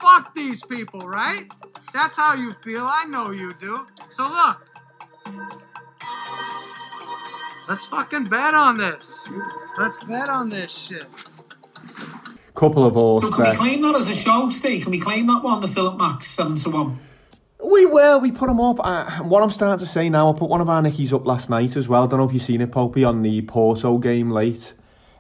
Fuck 0.01 0.35
these 0.35 0.63
people, 0.63 1.01
right? 1.01 1.51
That's 1.93 2.17
how 2.17 2.35
you 2.35 2.55
feel. 2.63 2.87
I 2.87 3.05
know 3.05 3.31
you 3.33 3.53
do. 3.55 3.87
So 4.13 4.29
look. 4.29 4.67
Let's 7.69 7.87
fucking 7.87 8.25
bet 8.25 8.55
on 8.55 8.79
this. 8.79 9.29
Let's 9.79 10.03
bet 10.05 10.29
on 10.29 10.49
this 10.49 10.71
shit. 10.71 11.07
Couple 12.61 12.85
of 12.85 12.93
horse 12.93 13.25
So 13.25 13.31
can 13.31 13.49
we 13.49 13.57
claim 13.57 13.81
that 13.81 13.97
as 13.97 14.11
a 14.11 14.15
show, 14.15 14.51
Steve? 14.51 14.83
Can 14.83 14.91
we 14.91 15.01
claim 15.01 15.27
that 15.29 15.43
one, 15.43 15.63
the 15.63 15.67
Philipp 15.67 15.97
Max 15.97 16.27
7 16.27 16.57
to 16.57 16.69
1? 16.69 16.99
We 17.65 17.87
will. 17.87 18.21
We 18.21 18.33
put 18.33 18.49
them 18.49 18.61
up. 18.61 18.79
Uh, 18.85 19.23
what 19.23 19.43
I'm 19.43 19.49
starting 19.49 19.79
to 19.79 19.87
say 19.87 20.11
now, 20.11 20.31
I 20.31 20.39
put 20.39 20.51
one 20.51 20.61
of 20.61 20.69
our 20.69 20.83
Nickies 20.83 21.15
up 21.15 21.25
last 21.25 21.49
night 21.49 21.75
as 21.75 21.89
well. 21.89 22.05
I 22.05 22.07
Don't 22.07 22.21
know 22.21 22.27
if 22.27 22.35
you've 22.35 22.43
seen 22.43 22.61
it, 22.61 22.71
Popey, 22.71 23.09
on 23.09 23.23
the 23.23 23.41
Porto 23.41 23.97
game 23.97 24.31
late. 24.31 24.75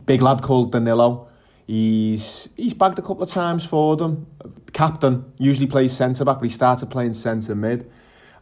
Big 0.05 0.21
lad 0.21 0.43
called 0.43 0.73
Danilo. 0.73 1.29
He's 1.67 2.51
he's 2.57 2.75
bagged 2.75 2.99
a 2.99 3.03
couple 3.03 3.23
of 3.23 3.31
times 3.31 3.65
for 3.65 3.97
them. 3.97 4.27
Captain 4.75 5.33
usually 5.39 5.67
plays 5.67 5.97
centre 5.97 6.27
back, 6.27 6.41
but 6.41 6.45
he 6.45 6.51
started 6.51 6.91
playing 6.91 7.15
centre 7.15 7.55
mid, 7.55 7.91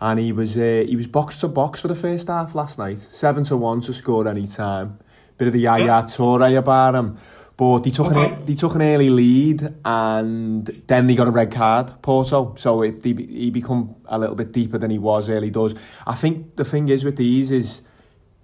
and 0.00 0.18
he 0.18 0.32
was 0.32 0.56
uh, 0.56 0.84
he 0.88 0.96
was 0.96 1.06
box 1.06 1.38
to 1.38 1.46
box 1.46 1.78
for 1.78 1.86
the 1.86 1.94
first 1.94 2.26
half 2.26 2.52
last 2.56 2.78
night. 2.78 2.98
Seven 3.12 3.44
to 3.44 3.56
one 3.56 3.80
to 3.82 3.94
score 3.94 4.26
any 4.26 4.48
time. 4.48 4.98
Bit 5.36 5.46
of 5.46 5.52
the 5.52 5.60
Yaya. 5.60 6.02
Toure 6.02 6.58
about 6.58 6.96
him. 6.96 7.16
But 7.58 7.80
they 7.82 7.90
took, 7.90 8.06
Okay. 8.06 8.26
an, 8.34 8.44
they 8.46 8.54
took 8.54 8.74
an 8.76 8.82
early 8.82 9.10
lead 9.10 9.74
and 9.84 10.64
then 10.86 11.08
they 11.08 11.16
got 11.16 11.26
a 11.26 11.32
red 11.32 11.50
card, 11.50 11.92
Porto. 12.02 12.54
So 12.56 12.82
it, 12.82 13.00
he, 13.02 13.12
he 13.14 13.50
become 13.50 13.96
a 14.06 14.16
little 14.16 14.36
bit 14.36 14.52
deeper 14.52 14.78
than 14.78 14.90
he 14.92 14.98
was 14.98 15.28
early 15.28 15.50
does. 15.50 15.74
I 16.06 16.14
think 16.14 16.54
the 16.54 16.64
thing 16.64 16.88
is 16.88 17.02
with 17.04 17.16
these 17.16 17.50
is 17.50 17.82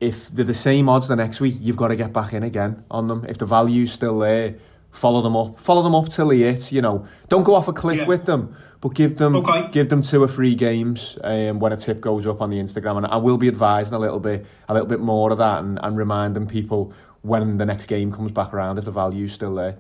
if 0.01 0.29
they're 0.31 0.45
the 0.45 0.53
same 0.53 0.89
odds 0.89 1.07
the 1.07 1.15
next 1.15 1.41
week, 1.41 1.55
you've 1.61 1.77
got 1.77 1.89
to 1.89 1.97
get 1.97 2.13
back 2.13 2.33
in 2.33 2.43
again 2.43 2.85
on 2.91 3.07
them. 3.07 3.25
If 3.29 3.39
the 3.39 3.47
value's 3.47 3.93
still 3.93 4.19
there, 4.19 4.57
follow 4.91 5.23
them 5.23 5.37
up. 5.37 5.61
Follow 5.61 5.83
them 5.85 5.95
up 5.95 6.09
till 6.09 6.29
they 6.29 6.39
hit, 6.39 6.73
you 6.73 6.83
know. 6.83 7.07
Don't 7.29 7.45
go 7.45 7.55
off 7.55 7.69
a 7.69 7.73
cliff 7.73 7.99
Yeah. 8.01 8.07
with 8.09 8.25
them, 8.27 8.57
but 8.81 8.95
give 8.95 9.17
them 9.17 9.37
Okay. 9.37 9.69
give 9.71 9.91
them 9.91 10.03
two 10.03 10.21
or 10.21 10.29
three 10.29 10.57
games 10.57 11.17
um, 11.23 11.61
when 11.61 11.73
a 11.73 11.77
tip 11.77 12.01
goes 12.01 12.27
up 12.27 12.43
on 12.43 12.51
the 12.51 12.59
Instagram. 12.59 12.97
And 12.97 13.07
I 13.07 13.17
will 13.19 13.39
be 13.39 13.47
advising 13.47 13.95
a 13.95 13.99
little 14.01 14.19
bit 14.21 14.45
a 14.69 14.75
little 14.75 14.89
bit 14.89 14.99
more 15.01 15.31
of 15.31 15.39
that 15.39 15.63
and, 15.63 15.79
and 15.81 15.97
reminding 15.97 16.47
people 16.49 16.93
when 17.25 17.57
the 17.57 17.65
next 17.67 17.87
game 17.87 18.13
comes 18.13 18.31
back 18.33 18.53
around 18.53 18.79
if 18.79 18.85
the 18.85 18.91
value's 18.91 19.33
still 19.33 19.55
there. 19.55 19.79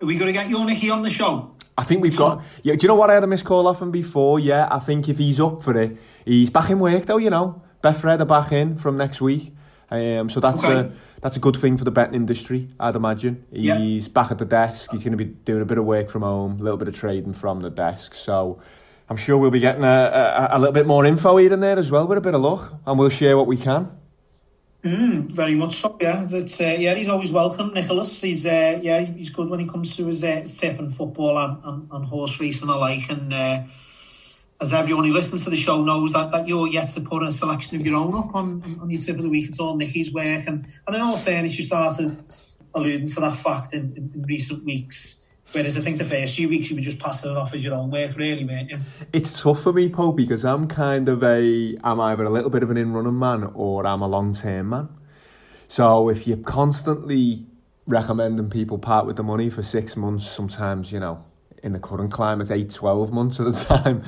Are 0.00 0.06
we 0.06 0.16
going 0.16 0.28
to 0.28 0.32
get 0.32 0.48
your 0.48 0.64
Nicky 0.64 0.90
on 0.90 1.02
the 1.02 1.10
show? 1.10 1.54
I 1.76 1.82
think 1.82 2.02
we've 2.02 2.16
got. 2.16 2.42
Yeah, 2.62 2.74
do 2.76 2.82
you 2.82 2.88
know 2.88 2.94
what 2.94 3.10
I 3.10 3.14
had 3.14 3.24
a 3.24 3.26
missed 3.26 3.44
call 3.44 3.66
off 3.66 3.82
him 3.82 3.90
before? 3.90 4.38
Yeah, 4.38 4.68
I 4.70 4.78
think 4.78 5.08
if 5.08 5.18
he's 5.18 5.40
up 5.40 5.62
for 5.62 5.76
it, 5.76 5.96
he's 6.24 6.50
back 6.50 6.70
in 6.70 6.78
work 6.78 7.04
though. 7.06 7.16
You 7.16 7.30
know, 7.30 7.62
Betfred 7.82 8.20
are 8.20 8.24
back 8.24 8.52
in 8.52 8.78
from 8.78 8.96
next 8.96 9.20
week, 9.20 9.52
um, 9.90 10.30
so 10.30 10.38
that's 10.38 10.64
Okay. 10.64 10.78
a 10.88 10.92
that's 11.20 11.36
a 11.36 11.40
good 11.40 11.56
thing 11.56 11.76
for 11.76 11.82
the 11.84 11.90
betting 11.90 12.14
industry. 12.14 12.68
I'd 12.78 12.94
imagine 12.94 13.44
Yeah. 13.50 13.76
he's 13.78 14.06
back 14.08 14.30
at 14.30 14.38
the 14.38 14.44
desk. 14.44 14.92
He's 14.92 15.02
going 15.02 15.16
to 15.18 15.24
be 15.24 15.24
doing 15.24 15.62
a 15.62 15.64
bit 15.64 15.78
of 15.78 15.84
work 15.84 16.10
from 16.10 16.22
home, 16.22 16.60
a 16.60 16.62
little 16.62 16.78
bit 16.78 16.86
of 16.86 16.94
trading 16.94 17.32
from 17.32 17.60
the 17.60 17.70
desk. 17.70 18.14
So 18.14 18.60
I'm 19.08 19.16
sure 19.16 19.36
we'll 19.38 19.50
be 19.50 19.58
getting 19.58 19.82
a, 19.84 20.48
a, 20.52 20.56
a 20.56 20.58
little 20.60 20.72
bit 20.72 20.86
more 20.86 21.04
info 21.04 21.38
here 21.38 21.52
and 21.52 21.60
there 21.62 21.78
as 21.78 21.90
well 21.90 22.06
with 22.06 22.18
a 22.18 22.20
bit 22.20 22.34
of 22.34 22.40
luck, 22.42 22.72
and 22.86 22.98
we'll 22.98 23.08
share 23.08 23.36
what 23.36 23.46
we 23.48 23.56
can. 23.56 23.90
Mm, 24.84 25.32
very 25.32 25.54
much 25.54 25.76
so, 25.76 25.96
yeah. 25.98 26.26
It's, 26.30 26.60
uh, 26.60 26.76
yeah, 26.78 26.94
he's 26.94 27.08
always 27.08 27.32
welcome, 27.32 27.72
Nicholas. 27.72 28.20
He's 28.20 28.44
uh, 28.44 28.78
yeah, 28.82 29.00
he's 29.00 29.30
good 29.30 29.48
when 29.48 29.60
he 29.60 29.66
comes 29.66 29.96
to 29.96 30.04
his 30.04 30.22
uh, 30.22 30.44
tip 30.44 30.78
and 30.78 30.94
football 30.94 31.38
and, 31.38 31.56
and, 31.64 31.88
and 31.90 32.04
horse 32.04 32.38
racing 32.38 32.68
alike. 32.68 33.08
And 33.08 33.32
uh, 33.32 33.62
as 33.64 34.72
everyone 34.74 35.06
who 35.06 35.14
listens 35.14 35.44
to 35.44 35.50
the 35.50 35.56
show 35.56 35.82
knows, 35.82 36.12
that, 36.12 36.32
that 36.32 36.46
you're 36.46 36.68
yet 36.68 36.90
to 36.90 37.00
put 37.00 37.22
a 37.22 37.32
selection 37.32 37.80
of 37.80 37.86
your 37.86 37.96
own 37.96 38.14
up 38.14 38.34
on, 38.34 38.62
on 38.78 38.90
your 38.90 39.00
tip 39.00 39.16
of 39.16 39.22
the 39.22 39.30
week. 39.30 39.48
It's 39.48 39.58
all 39.58 39.74
Nicky's 39.74 40.12
work. 40.12 40.46
And, 40.46 40.66
and 40.86 40.94
in 40.94 41.00
all 41.00 41.16
fairness, 41.16 41.56
you 41.56 41.64
started 41.64 42.18
alluding 42.74 43.06
to 43.06 43.20
that 43.20 43.36
fact 43.36 43.72
in, 43.72 43.94
in, 43.96 44.10
in 44.14 44.22
recent 44.24 44.66
weeks. 44.66 45.23
Whereas 45.54 45.78
I 45.78 45.82
think 45.82 45.98
the 45.98 46.04
first 46.04 46.34
few 46.36 46.48
weeks 46.48 46.68
you 46.70 46.76
were 46.76 46.82
just 46.82 47.00
passing 47.00 47.30
it 47.30 47.36
off 47.38 47.54
as 47.54 47.64
your 47.64 47.74
own 47.74 47.90
work, 47.90 48.16
really, 48.16 48.44
weren't 48.44 48.70
you? 48.70 48.78
It's 49.12 49.40
tough 49.40 49.62
for 49.62 49.72
me, 49.72 49.88
Pope, 49.88 50.16
because 50.16 50.44
I'm 50.44 50.66
kind 50.66 51.08
of 51.08 51.22
a 51.22 51.76
I'm 51.84 52.00
either 52.00 52.24
a 52.24 52.30
little 52.30 52.50
bit 52.50 52.62
of 52.64 52.70
an 52.70 52.76
in 52.76 52.92
running 52.92 53.18
man 53.18 53.44
or 53.54 53.86
I'm 53.86 54.02
a 54.02 54.08
long 54.08 54.34
term 54.34 54.70
man. 54.70 54.88
So 55.68 56.08
if 56.08 56.26
you're 56.26 56.38
constantly 56.38 57.46
recommending 57.86 58.50
people 58.50 58.78
part 58.78 59.06
with 59.06 59.16
the 59.16 59.22
money 59.22 59.48
for 59.48 59.62
six 59.62 59.96
months, 59.96 60.28
sometimes 60.28 60.90
you 60.90 60.98
know 61.00 61.24
in 61.62 61.72
the 61.72 61.78
current 61.78 62.10
climate, 62.12 62.50
eight, 62.50 62.70
12 62.70 63.12
months 63.12 63.40
at 63.40 63.46
a 63.46 63.52
time. 63.64 64.02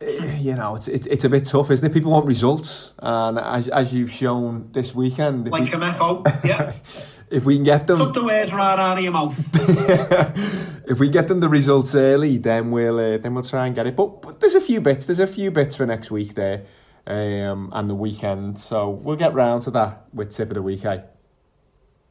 eh, 0.00 0.38
You 0.38 0.54
know, 0.54 0.76
it's, 0.76 0.88
it's 0.88 1.06
it's 1.06 1.24
a 1.24 1.28
bit 1.28 1.44
tough, 1.44 1.70
isn't 1.70 1.90
it? 1.90 1.92
People 1.92 2.12
want 2.12 2.26
results, 2.26 2.92
and 3.00 3.38
as 3.38 3.68
as 3.68 3.92
you've 3.92 4.10
shown 4.12 4.68
this 4.72 4.94
weekend, 4.94 5.50
Like 5.50 5.72
a 5.74 5.84
echo, 5.84 6.22
yeah. 6.44 6.72
if 7.32 7.44
we 7.44 7.56
can 7.56 7.64
get 7.64 7.86
them, 7.86 7.96
Took 7.96 8.14
the 8.14 8.24
words 8.24 8.52
right 8.52 8.78
out 8.78 8.98
of 8.98 9.02
your 9.02 9.12
mouth. 9.12 9.50
if 10.88 11.00
we 11.00 11.08
get 11.08 11.28
them 11.28 11.40
the 11.40 11.48
results 11.48 11.94
early, 11.94 12.36
then 12.36 12.70
we'll 12.70 12.98
uh, 12.98 13.18
then 13.18 13.34
we'll 13.34 13.42
try 13.42 13.66
and 13.66 13.74
get 13.74 13.86
it. 13.86 13.96
But, 13.96 14.20
but 14.22 14.40
there's 14.40 14.54
a 14.54 14.60
few 14.60 14.80
bits. 14.80 15.06
There's 15.06 15.18
a 15.18 15.26
few 15.26 15.50
bits 15.50 15.74
for 15.74 15.86
next 15.86 16.10
week 16.10 16.34
there, 16.34 16.64
um, 17.06 17.70
and 17.72 17.88
the 17.88 17.94
weekend. 17.94 18.60
So 18.60 18.90
we'll 18.90 19.16
get 19.16 19.32
round 19.32 19.62
to 19.62 19.70
that 19.72 20.04
with 20.12 20.30
tip 20.30 20.50
of 20.50 20.54
the 20.54 20.62
week. 20.62 20.84
Eh? 20.84 21.00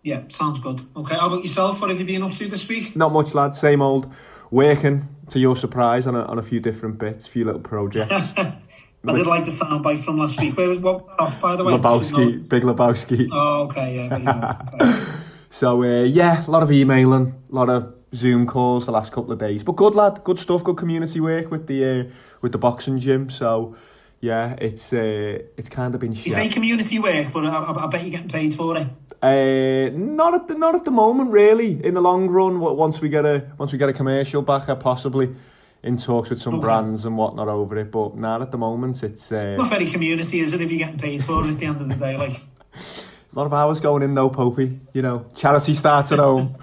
Yeah, 0.04 0.24
sounds 0.30 0.60
good. 0.60 0.82
Okay, 0.96 1.16
how 1.16 1.28
about 1.28 1.44
yourself? 1.44 1.80
What 1.80 1.92
have 1.92 2.00
you 2.00 2.06
been 2.06 2.24
up 2.24 2.32
to 2.32 2.48
this 2.48 2.68
week? 2.68 2.96
Not 2.96 3.12
much, 3.12 3.36
lad. 3.36 3.54
Same 3.54 3.82
old. 3.82 4.12
Working 4.50 5.08
to 5.30 5.40
your 5.40 5.56
surprise 5.56 6.08
on 6.08 6.16
a, 6.16 6.24
on 6.24 6.38
a 6.40 6.42
few 6.42 6.60
different 6.60 6.98
bits, 6.98 7.28
a 7.28 7.30
few 7.30 7.46
little 7.46 7.62
projects. 7.62 8.34
I 9.08 9.14
did 9.14 9.26
like 9.26 9.46
the 9.46 9.52
soundbite 9.52 10.04
from 10.06 10.20
last 10.20 10.40
week. 10.40 10.56
Where 10.56 10.68
was 10.68 10.80
what 10.80 11.04
off, 11.18 11.42
by 11.42 11.56
the 11.56 11.64
way? 11.64 11.74
Lebowski, 11.74 12.48
Big 12.48 12.64
Lebowski. 12.64 13.28
Oh, 13.32 13.68
okay, 13.70 13.96
yeah. 13.96 14.62
Okay. 14.82 15.06
So 15.50 15.84
uh, 15.84 16.04
yeah, 16.04 16.46
a 16.48 16.50
lot 16.50 16.64
of 16.64 16.72
emailing, 16.72 17.36
a 17.52 17.56
lot 17.56 17.70
of 17.70 17.94
Zoom 18.16 18.46
calls 18.48 18.86
the 18.86 18.92
last 18.92 19.12
couple 19.12 19.32
of 19.32 19.40
days. 19.40 19.64
But 19.64 19.76
good 19.76 19.96
lad, 19.96 20.24
good 20.24 20.40
stuff, 20.40 20.64
good 20.64 20.78
community 20.78 21.20
work 21.20 21.52
with 21.52 21.68
the 21.68 21.84
uh, 21.84 22.04
with 22.42 22.52
the 22.52 22.58
boxing 22.58 23.00
gym. 23.00 23.30
So 23.30 23.76
yeah, 24.22 24.56
it's 24.60 24.94
uh, 24.94 25.40
it's 25.58 25.70
kind 25.70 25.94
of 25.94 26.00
been 26.00 26.14
You 26.14 26.32
say 26.32 26.48
community 26.48 27.00
work, 27.00 27.34
but 27.34 27.46
I, 27.46 27.84
I, 27.84 27.88
bet 27.88 28.02
you're 28.02 28.12
getting 28.12 28.30
paid 28.30 28.54
for 28.54 28.78
it. 28.78 28.88
Uh, 29.22 29.96
not 29.96 30.34
at 30.36 30.48
the 30.48 30.56
not 30.56 30.74
at 30.74 30.86
the 30.86 30.92
moment, 30.92 31.32
really. 31.32 31.84
In 31.84 31.96
the 31.96 32.02
long 32.02 32.28
run, 32.28 32.60
once 32.60 33.02
we 33.02 33.10
get 33.10 33.26
a 33.26 33.52
once 33.58 33.72
we 33.72 33.78
get 33.78 33.90
a 33.90 33.94
commercial 33.94 34.42
back, 34.42 34.68
possibly 34.80 35.36
in 35.84 35.98
talks 35.98 36.30
with 36.30 36.42
some 36.42 36.56
Okay. 36.56 36.64
brands 36.64 37.06
and 37.06 37.18
whatnot 37.18 37.48
over 37.48 37.78
it. 37.78 37.92
But 37.92 38.16
not 38.18 38.42
at 38.42 38.52
the 38.52 38.58
moment. 38.58 39.02
It's 39.04 39.32
uh, 39.32 39.56
Not 39.58 39.70
very 39.70 39.86
community, 39.86 40.40
is 40.40 40.54
it, 40.54 40.62
if 40.62 40.72
you're 40.72 40.80
getting 40.80 41.00
paid 41.00 41.24
for 41.24 41.46
it 41.46 41.52
at 41.52 41.60
the 41.60 41.66
end 41.66 41.82
of 41.82 41.90
the 41.90 41.96
day? 41.96 42.18
Like, 42.18 42.34
a 42.74 43.36
lot 43.36 43.46
of 43.46 43.54
hours 43.54 43.80
going 43.82 44.04
in 44.04 44.14
though, 44.14 44.30
Popey. 44.30 44.80
You 44.94 45.02
know, 45.02 45.26
charity 45.36 45.74
starts 45.74 46.12
at 46.12 46.20
home. 46.20 46.56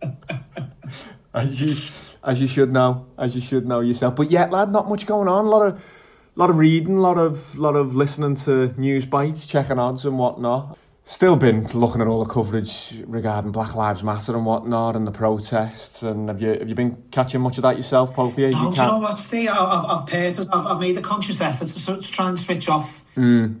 as 1.34 1.60
you 1.60 1.94
as 2.24 2.40
you 2.40 2.46
should 2.46 2.72
know, 2.72 3.06
as 3.18 3.34
you 3.34 3.40
should 3.40 3.66
know 3.66 3.80
yourself. 3.80 4.16
But 4.16 4.30
yet, 4.30 4.50
lad, 4.50 4.70
not 4.70 4.88
much 4.88 5.06
going 5.06 5.28
on. 5.28 5.44
A 5.46 5.48
lot 5.48 5.66
of 5.66 5.82
lot 6.36 6.50
of 6.50 6.56
reading, 6.58 6.98
a 6.98 7.00
lot 7.00 7.18
of 7.18 7.56
lot 7.56 7.74
of 7.76 7.94
listening 7.94 8.34
to 8.36 8.72
news 8.80 9.06
bites, 9.06 9.46
checking 9.46 9.78
odds 9.78 10.04
and 10.04 10.18
whatnot. 10.18 10.78
Still 11.10 11.36
been 11.36 11.66
looking 11.68 12.02
at 12.02 12.06
all 12.06 12.22
the 12.22 12.30
coverage 12.30 13.02
regarding 13.06 13.50
Black 13.50 13.74
Lives 13.74 14.04
Matter 14.04 14.36
and 14.36 14.44
whatnot 14.44 14.94
and 14.94 15.06
the 15.06 15.10
protests. 15.10 16.02
And 16.02 16.28
have 16.28 16.42
you 16.42 16.50
have 16.50 16.68
you 16.68 16.74
been 16.74 17.02
catching 17.10 17.40
much 17.40 17.56
of 17.56 17.62
that 17.62 17.78
yourself, 17.78 18.14
Popey? 18.14 18.52
You 18.52 18.52
oh, 18.54 18.74
do 18.74 18.82
you 18.82 18.86
know 18.86 18.98
what, 18.98 19.16
Steve? 19.16 19.48
I've, 19.48 19.86
I've 19.86 20.06
purpose. 20.06 20.46
I've, 20.52 20.66
I've 20.66 20.78
made 20.78 20.98
a 20.98 21.00
conscious 21.00 21.40
effort 21.40 21.68
to, 21.68 22.02
to 22.02 22.12
try 22.12 22.28
and 22.28 22.38
switch 22.38 22.68
off. 22.68 23.06
Mm. 23.14 23.58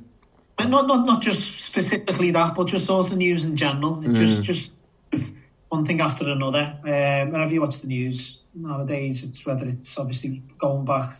And 0.58 0.70
not, 0.70 0.86
not, 0.88 1.06
not 1.06 1.22
just 1.22 1.62
specifically 1.62 2.30
that, 2.32 2.54
but 2.54 2.66
just 2.66 2.84
sort 2.84 3.10
of 3.10 3.16
news 3.16 3.46
in 3.46 3.56
general. 3.56 3.96
Mm. 3.96 4.14
Just, 4.14 4.44
just 4.44 4.74
one 5.70 5.86
thing 5.86 6.02
after 6.02 6.30
another. 6.30 6.76
Um, 6.84 7.32
whenever 7.32 7.50
you 7.50 7.62
watch 7.62 7.80
the 7.80 7.88
news 7.88 8.44
nowadays, 8.54 9.26
it's 9.26 9.46
whether 9.46 9.66
it's 9.66 9.98
obviously 9.98 10.42
going 10.58 10.84
back 10.84 11.14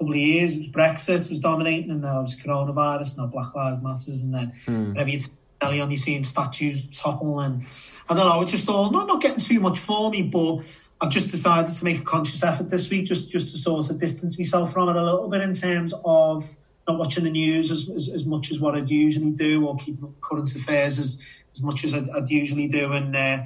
couple 0.00 0.14
of 0.14 0.18
years, 0.18 0.54
it 0.54 0.58
was 0.58 0.68
Brexit 0.70 1.28
was 1.28 1.38
dominating, 1.38 1.90
and 1.90 2.00
now 2.00 2.18
it 2.18 2.22
was 2.22 2.40
coronavirus, 2.40 3.18
and 3.18 3.26
now 3.26 3.30
Black 3.30 3.54
Lives 3.54 3.82
Matters, 3.82 4.22
and 4.22 4.34
then 4.34 4.52
whenever 4.88 5.10
you 5.10 5.18
telly 5.60 5.80
on, 5.80 5.90
you're 5.90 5.98
seeing 5.98 6.24
statues 6.24 6.88
topple, 6.98 7.40
and 7.40 7.62
I 8.08 8.14
don't 8.14 8.26
know, 8.26 8.40
it 8.40 8.48
just 8.48 8.68
all 8.68 8.90
not 8.90 9.06
not 9.06 9.20
getting 9.20 9.40
too 9.40 9.60
much 9.60 9.78
for 9.78 10.10
me, 10.10 10.22
but 10.22 10.62
I've 11.02 11.10
just 11.10 11.30
decided 11.30 11.70
to 11.70 11.84
make 11.84 12.00
a 12.00 12.04
conscious 12.04 12.42
effort 12.42 12.70
this 12.70 12.90
week, 12.90 13.04
just 13.04 13.30
just 13.30 13.52
to 13.52 13.58
sort 13.58 13.90
of 13.90 14.00
distance 14.00 14.38
myself 14.38 14.72
from 14.72 14.88
it 14.88 14.96
a 14.96 15.04
little 15.04 15.28
bit 15.28 15.42
in 15.42 15.52
terms 15.52 15.92
of 16.02 16.56
not 16.88 16.98
watching 16.98 17.24
the 17.24 17.30
news 17.30 17.70
as, 17.70 17.90
as, 17.90 18.08
as 18.08 18.26
much 18.26 18.50
as 18.50 18.58
what 18.58 18.74
I'd 18.74 18.90
usually 18.90 19.32
do, 19.32 19.66
or 19.66 19.76
keeping 19.76 20.04
up 20.04 20.18
current 20.22 20.54
affairs 20.54 20.98
as 20.98 21.22
as 21.52 21.62
much 21.62 21.84
as 21.84 21.92
I'd, 21.92 22.08
I'd 22.10 22.30
usually 22.30 22.68
do, 22.68 22.92
and. 22.92 23.14
Uh, 23.14 23.44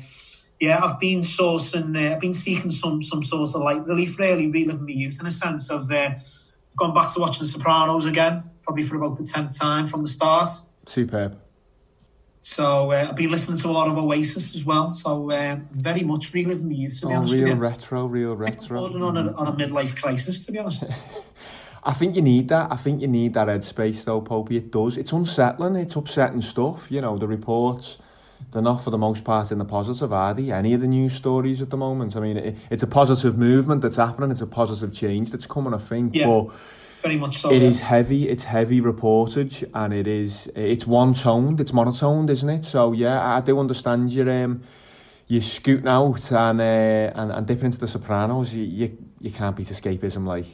yeah, 0.61 0.79
I've 0.83 1.01
been 1.01 1.19
sourcing, 1.19 1.97
uh, 1.97 2.15
I've 2.15 2.21
been 2.21 2.33
seeking 2.33 2.71
some 2.71 3.03
some 3.03 3.25
sort 3.25 3.51
of 3.55 3.61
light 3.61 3.85
relief, 3.85 4.19
really 4.21 4.49
reliving 4.49 4.85
my 4.87 4.93
youth 4.93 5.19
in 5.21 5.27
a 5.27 5.31
sense 5.31 5.69
of. 5.69 5.91
Uh, 5.91 6.11
I've 6.75 6.79
gone 6.79 6.95
back 6.95 7.13
to 7.15 7.21
watching 7.21 7.41
The 7.41 7.47
Sopranos 7.47 8.05
again, 8.05 8.43
probably 8.65 8.83
for 8.83 8.97
about 8.97 9.17
the 9.17 9.23
tenth 9.25 9.57
time 9.57 9.87
from 9.87 10.03
the 10.03 10.09
start. 10.09 10.49
Superb. 10.87 11.39
So 12.41 12.91
uh, 12.91 13.07
I've 13.11 13.17
been 13.17 13.31
listening 13.31 13.59
to 13.61 13.69
a 13.69 13.71
lot 13.71 13.89
of 13.89 13.97
Oasis 13.97 14.57
as 14.57 14.67
well. 14.67 14.93
So 14.93 15.31
uh, 15.31 15.59
very 15.71 16.03
much 16.03 16.35
reliving 16.35 16.67
my 16.69 16.75
youth, 16.75 17.01
to 17.01 17.07
be 17.07 17.13
Oh, 17.13 17.17
honest 17.19 17.35
with 17.35 17.45
real 17.45 17.55
you. 17.55 17.61
retro, 17.63 18.07
real 18.07 18.35
retro. 18.37 18.77
Bordering 18.81 19.05
on 19.05 19.17
a, 19.17 19.33
on 19.35 19.47
a 19.47 19.53
midlife 19.53 20.01
crisis, 20.01 20.45
to 20.47 20.53
be 20.53 20.59
honest. 20.59 20.85
I 21.85 21.93
think 21.93 22.17
you 22.17 22.23
need 22.23 22.49
that. 22.49 22.73
I 22.73 22.77
think 22.77 23.03
you 23.03 23.09
need 23.09 23.35
that 23.35 23.47
headspace, 23.47 24.05
though, 24.05 24.21
Popey. 24.21 24.53
It 24.57 24.73
does. 24.73 24.97
It's 24.99 25.13
unsettling. 25.13 25.77
It's 25.77 25.95
upsetting 25.95 26.43
stuff. 26.43 26.91
You 26.91 27.01
know, 27.03 27.17
the 27.19 27.29
reports, 27.29 27.99
they're 28.51 28.63
not 28.63 28.83
for 28.83 28.91
the 28.91 28.99
most 28.99 29.25
part 29.25 29.51
in 29.51 29.59
the 29.59 29.65
positive, 29.65 30.13
are 30.13 30.35
they? 30.35 30.51
Any 30.53 30.75
of 30.75 30.81
the 30.81 30.87
news 30.87 31.15
stories 31.15 31.61
at 31.61 31.71
the 31.71 31.77
moment. 31.77 32.17
I 32.17 32.21
mean, 32.21 32.37
it, 32.37 32.57
it's 32.71 32.83
a 32.83 32.87
positive 32.87 33.37
movement 33.37 33.83
that's 33.83 33.97
happening. 33.97 34.31
It's 34.31 34.41
a 34.41 34.47
positive 34.47 34.93
change 34.93 35.31
that's 35.31 35.47
coming, 35.47 35.75
I 35.75 35.79
think. 35.79 36.15
Yeah. 36.15 36.27
But 36.27 36.55
Very 37.03 37.17
much 37.17 37.39
so. 37.39 37.51
it 37.51 37.63
yeah. 37.63 37.69
is 37.69 37.81
heavy. 37.81 38.29
It's 38.29 38.45
heavy 38.45 38.81
reportage, 38.81 39.69
and 39.75 39.93
it 39.93 40.07
is. 40.07 40.51
It's 40.55 40.87
one 40.87 41.15
toned. 41.15 41.61
It's 41.61 41.73
monotoned, 41.73 42.31
isn't 42.31 42.51
it? 42.51 42.65
So 42.65 42.93
yeah, 42.93 43.37
I 43.37 43.41
do 43.41 43.59
understand 43.59 44.13
your 44.13 44.31
um, 44.31 44.63
you're 45.27 45.43
scooting 45.43 45.89
out 45.89 46.31
and, 46.33 46.61
uh, 46.61 46.65
and, 47.15 47.33
and 47.33 47.47
dipping 47.47 47.67
into 47.67 47.79
the 47.79 47.89
Sopranos, 47.89 48.55
you, 48.55 48.65
you, 48.65 48.99
you 49.21 49.31
can't 49.31 49.57
beat 49.57 49.69
escapism 49.69 50.27
like 50.27 50.47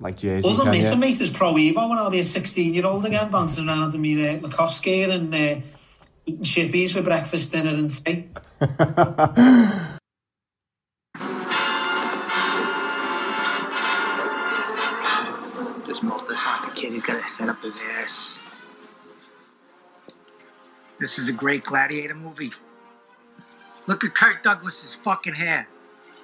like 0.00 0.16
Jersey, 0.16 0.52
can 0.54 0.70
missing 0.70 0.94
you? 0.94 0.98
mate 0.98 1.20
is 1.20 1.30
Pro 1.30 1.54
Evo 1.54 1.88
when 1.88 1.98
I'll 1.98 2.10
be 2.10 2.18
a 2.18 2.24
16 2.24 2.74
year 2.74 2.84
old 2.84 3.06
again, 3.06 3.30
bouncing 3.30 3.68
around 3.68 3.94
in 3.94 4.02
my 4.02 4.28
uh, 4.28 4.40
Lacoste 4.40 4.82
gear 4.82 5.08
and 5.08 5.32
uh, 5.32 5.56
eating 6.26 6.44
chippies 6.44 6.92
for 6.92 7.02
breakfast, 7.02 7.52
dinner, 7.52 7.70
and 7.70 7.90
tea. 7.90 8.28
This 15.86 16.00
Maltesante 16.00 16.74
kid, 16.74 16.92
he's 16.92 17.02
got 17.02 17.20
to 17.20 17.28
set 17.28 17.48
up 17.48 17.62
his 17.62 17.76
ass. 17.98 18.40
This 20.98 21.18
is 21.18 21.28
a 21.28 21.32
great 21.32 21.64
gladiator 21.64 22.14
movie. 22.14 22.52
Look 23.86 24.04
at 24.04 24.14
Kirk 24.14 24.42
Douglas's 24.42 24.94
fucking 24.94 25.34
hair. 25.34 25.68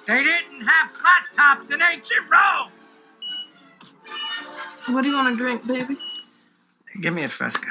They 0.07 0.23
didn't 0.23 0.61
have 0.65 0.91
flat 0.91 1.25
tops 1.35 1.69
in 1.69 1.81
ancient 1.81 2.21
Rome. 2.29 2.71
What 4.87 5.03
do 5.03 5.09
you 5.09 5.15
want 5.15 5.37
to 5.37 5.43
drink, 5.43 5.67
baby? 5.67 5.95
Give 7.01 7.13
me 7.13 7.23
a 7.23 7.29
Fresca. 7.29 7.67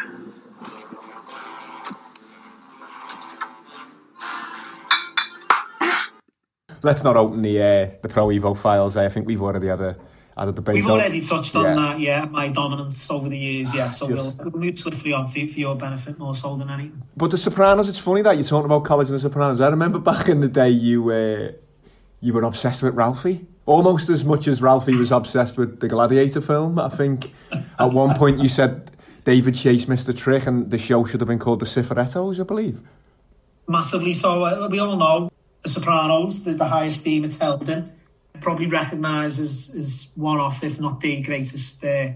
Let's 6.82 7.02
not 7.04 7.16
open 7.16 7.42
the 7.42 7.62
uh, 7.62 7.90
the 8.02 8.08
Pro 8.08 8.28
Evo 8.28 8.56
files. 8.56 8.96
I 8.96 9.08
think 9.08 9.26
we've 9.26 9.42
already 9.42 9.68
had 9.68 9.80
a 9.80 9.96
had 10.36 10.48
a 10.48 10.52
debate. 10.52 10.76
We've 10.76 10.86
on- 10.86 10.92
already 10.92 11.20
touched 11.20 11.54
on 11.56 11.64
Yeah. 11.64 11.74
that, 11.74 12.00
yeah, 12.00 12.24
my 12.24 12.48
dominance 12.48 13.10
over 13.10 13.28
the 13.28 13.36
years, 13.36 13.74
yeah, 13.74 13.88
so 13.88 14.08
Just- 14.08 14.38
we'll, 14.38 14.50
we'll 14.50 14.62
move 14.62 14.78
swiftly 14.78 15.12
on 15.12 15.26
for, 15.26 15.46
for 15.46 15.58
your 15.60 15.74
benefit 15.74 16.18
more 16.18 16.34
so 16.34 16.56
than 16.56 16.70
any. 16.70 16.92
But 17.16 17.30
The 17.32 17.36
Sopranos, 17.36 17.88
it's 17.90 17.98
funny 17.98 18.22
that 18.22 18.36
you're 18.36 18.44
talking 18.44 18.64
about 18.64 18.84
college 18.84 19.08
and 19.10 19.16
The 19.18 19.20
Sopranos. 19.20 19.60
I 19.60 19.68
remember 19.68 19.98
back 19.98 20.28
in 20.30 20.40
the 20.40 20.48
day 20.48 20.70
you 20.70 21.10
uh, 21.10 21.52
you 22.20 22.32
were 22.32 22.42
obsessed 22.44 22.82
with 22.82 22.94
Ralphie. 22.94 23.46
Almost 23.66 24.08
as 24.08 24.24
much 24.24 24.48
as 24.48 24.62
Ralphie 24.62 24.96
was 24.96 25.12
obsessed 25.12 25.58
with 25.58 25.80
the 25.80 25.88
Gladiator 25.88 26.40
film. 26.40 26.78
I 26.78 26.88
think 26.88 27.30
at 27.78 27.92
one 27.92 28.16
point 28.16 28.38
you 28.40 28.48
said 28.48 28.90
David 29.24 29.54
Chase 29.54 29.86
missed 29.88 30.08
a 30.08 30.14
trick 30.14 30.46
and 30.46 30.70
the 30.70 30.78
show 30.78 31.04
should 31.04 31.20
have 31.20 31.28
been 31.28 31.38
called 31.38 31.60
The 31.60 31.66
Cifarettos, 31.66 32.40
I 32.40 32.44
believe. 32.44 32.80
Massively 33.68 34.14
so. 34.14 34.42
Uh, 34.44 34.68
we 34.70 34.78
all 34.78 34.96
know 34.96 35.30
The 35.62 35.68
Sopranos, 35.68 36.44
the, 36.44 36.52
the 36.52 36.66
highest 36.66 37.02
theme 37.02 37.24
it's 37.24 37.38
held 37.38 37.68
in, 37.68 37.92
probably 38.40 38.66
recognised 38.66 39.40
as, 39.40 40.12
one 40.16 40.40
of, 40.40 40.62
if 40.64 40.80
not 40.80 41.00
the 41.00 41.20
greatest 41.20 41.84
uh, 41.84 42.10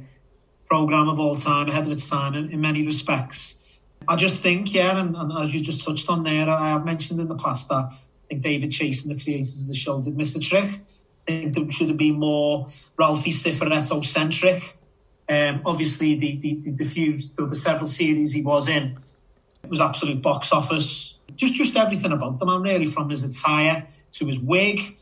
programme 0.69 1.09
of 1.09 1.21
all 1.21 1.37
time, 1.37 1.69
ahead 1.69 1.87
of 1.87 1.93
its 1.93 2.09
time 2.09 2.35
in, 2.35 2.51
in 2.51 2.61
many 2.61 2.87
respects. 2.87 3.81
I 4.07 4.17
just 4.17 4.43
think, 4.43 4.75
yeah, 4.75 4.99
and, 4.99 5.17
and 5.17 5.33
as 5.33 5.55
you 5.55 5.61
just 5.61 5.85
touched 5.85 6.09
on 6.11 6.25
there, 6.25 6.49
I 6.49 6.71
have 6.71 6.85
mentioned 6.85 7.21
in 7.21 7.29
the 7.29 7.37
past 7.37 7.69
that 7.69 7.89
I 7.93 7.97
think 8.29 8.43
David 8.43 8.71
Chase 8.71 9.07
and 9.07 9.19
the 9.19 9.23
creators 9.23 9.63
of 9.63 9.69
the 9.69 9.75
show 9.75 10.01
did 10.01 10.17
miss 10.17 10.37
a 10.37 10.41
trick. 10.41 10.71
I 11.27 11.31
think 11.31 11.55
there 11.55 11.71
should 11.71 11.89
have 11.89 11.97
been 11.97 12.19
more 12.19 12.67
Ralphie 12.99 13.31
Cifaretto 13.31 14.05
centric. 14.05 14.77
Um, 15.29 15.63
obviously, 15.65 16.17
the, 16.17 16.37
the, 16.37 16.71
the, 16.73 16.85
few, 16.85 17.17
the 17.17 17.55
several 17.55 17.87
series 17.87 18.33
he 18.33 18.43
was 18.43 18.69
in, 18.69 18.99
it 19.63 19.71
was 19.71 19.81
absolute 19.81 20.21
box 20.21 20.53
office. 20.53 21.19
Just 21.37 21.55
just 21.55 21.77
everything 21.77 22.13
about 22.13 22.39
the 22.39 22.47
man, 22.47 22.63
really, 22.63 22.87
from 22.87 23.11
his 23.11 23.23
attire 23.25 23.87
to 24.13 24.27
his 24.27 24.39
wig, 24.41 24.97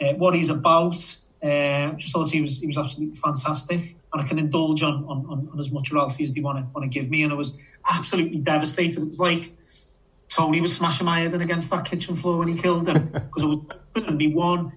uh, 0.00 0.14
what 0.14 0.34
he's 0.34 0.50
about. 0.50 0.96
Uh, 1.42 1.92
just 1.92 2.12
thought 2.12 2.30
he 2.30 2.40
was 2.40 2.60
he 2.60 2.66
was 2.66 2.78
absolutely 2.78 3.14
fantastic, 3.16 3.96
and 4.12 4.22
I 4.22 4.24
can 4.24 4.38
indulge 4.38 4.82
on 4.82 5.04
on, 5.04 5.26
on, 5.28 5.48
on 5.52 5.58
as 5.58 5.70
much 5.72 5.92
Ralphie 5.92 6.24
as 6.24 6.34
they 6.34 6.40
want 6.40 6.58
to 6.58 6.64
want 6.74 6.84
to 6.84 6.88
give 6.88 7.10
me. 7.10 7.22
And 7.22 7.32
I 7.32 7.36
was 7.36 7.60
absolutely 7.88 8.40
devastated. 8.40 9.02
It 9.02 9.08
was 9.08 9.20
like 9.20 9.52
Tony 10.28 10.60
was 10.60 10.76
smashing 10.76 11.06
my 11.06 11.20
head 11.20 11.34
in 11.34 11.40
against 11.40 11.70
that 11.70 11.84
kitchen 11.84 12.16
floor 12.16 12.38
when 12.38 12.48
he 12.48 12.56
killed 12.56 12.88
him 12.88 13.08
because 13.12 13.42
it 13.42 13.46
was 13.46 13.58
and 13.94 14.16
me 14.16 14.32
one 14.34 14.72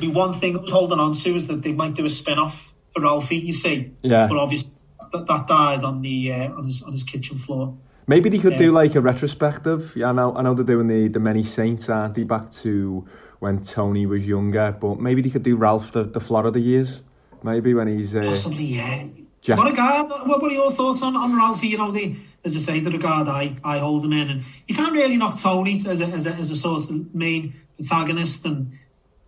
me 0.00 0.08
one 0.08 0.32
thing 0.32 0.56
I 0.56 0.60
was 0.60 0.70
holding 0.70 1.00
on 1.00 1.12
to 1.14 1.34
is 1.34 1.48
that 1.48 1.62
they 1.62 1.72
might 1.72 1.94
do 1.94 2.04
a 2.04 2.08
spin 2.10 2.38
off 2.38 2.74
for 2.90 3.02
Ralphie. 3.02 3.36
You 3.38 3.52
see, 3.52 3.92
Yeah. 4.02 4.28
but 4.28 4.38
obviously 4.38 4.70
that, 5.12 5.26
that 5.26 5.46
died 5.46 5.82
on 5.82 6.02
the 6.02 6.32
uh, 6.32 6.52
on 6.52 6.64
his 6.64 6.82
on 6.82 6.92
his 6.92 7.02
kitchen 7.02 7.36
floor. 7.36 7.74
Maybe 8.06 8.28
they 8.28 8.38
could 8.38 8.52
Yeah. 8.54 8.58
do 8.58 8.72
like 8.72 8.94
a 8.94 9.00
retrospective. 9.00 9.92
Yeah, 9.96 10.08
I 10.08 10.12
know, 10.12 10.34
I 10.36 10.42
know 10.42 10.54
they're 10.54 10.64
doing 10.64 10.88
the, 10.88 11.08
the 11.08 11.20
Many 11.20 11.44
Saints, 11.44 11.88
aren't 11.88 12.14
they, 12.14 12.24
back 12.24 12.50
to 12.62 13.06
when 13.38 13.62
Tony 13.62 14.06
was 14.06 14.26
younger. 14.26 14.76
But 14.78 15.00
maybe 15.00 15.22
they 15.22 15.30
could 15.30 15.44
do 15.44 15.56
Ralph 15.56 15.92
the, 15.92 16.04
the 16.04 16.20
Florida 16.20 16.58
years. 16.58 17.02
Maybe 17.42 17.74
when 17.74 17.88
he's... 17.88 18.14
Uh, 18.14 18.22
Possibly, 18.22 18.64
yeah. 18.64 19.04
Jack- 19.40 19.58
What 19.58 19.72
a 19.72 19.74
guy. 19.74 20.02
What, 20.02 20.42
are 20.42 20.50
your 20.50 20.70
thoughts 20.70 21.02
on, 21.02 21.16
on 21.16 21.36
Ralphie? 21.36 21.68
You 21.68 21.78
know, 21.78 21.90
the 21.90 22.14
as 22.44 22.56
I 22.56 22.58
say, 22.58 22.80
the 22.80 22.90
regard 22.90 23.28
I, 23.28 23.56
I 23.64 23.78
hold 23.78 24.04
him 24.04 24.12
in, 24.12 24.28
and 24.28 24.42
you 24.66 24.74
can't 24.74 24.92
really 24.92 25.16
knock 25.16 25.40
Tony 25.40 25.76
as 25.76 26.00
a, 26.00 26.06
as 26.06 26.26
a, 26.26 26.34
as 26.34 26.50
a 26.50 26.56
sort 26.56 26.90
of 26.90 27.14
main 27.14 27.54
protagonist. 27.76 28.44
And 28.46 28.72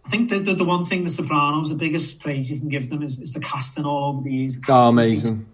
I 0.04 0.08
think 0.08 0.30
that 0.30 0.44
the, 0.44 0.54
the 0.54 0.64
one 0.64 0.84
thing 0.84 1.04
the 1.04 1.10
Sopranos, 1.10 1.68
the 1.68 1.76
biggest 1.76 2.20
praise 2.20 2.50
you 2.50 2.58
can 2.58 2.68
give 2.68 2.90
them 2.90 3.02
is, 3.02 3.20
is 3.20 3.32
the 3.32 3.40
casting 3.40 3.84
all 3.84 4.10
over 4.10 4.22
the 4.22 4.32
years. 4.32 4.60
The 4.60 4.72
oh, 4.72 4.88
amazing. 4.88 5.46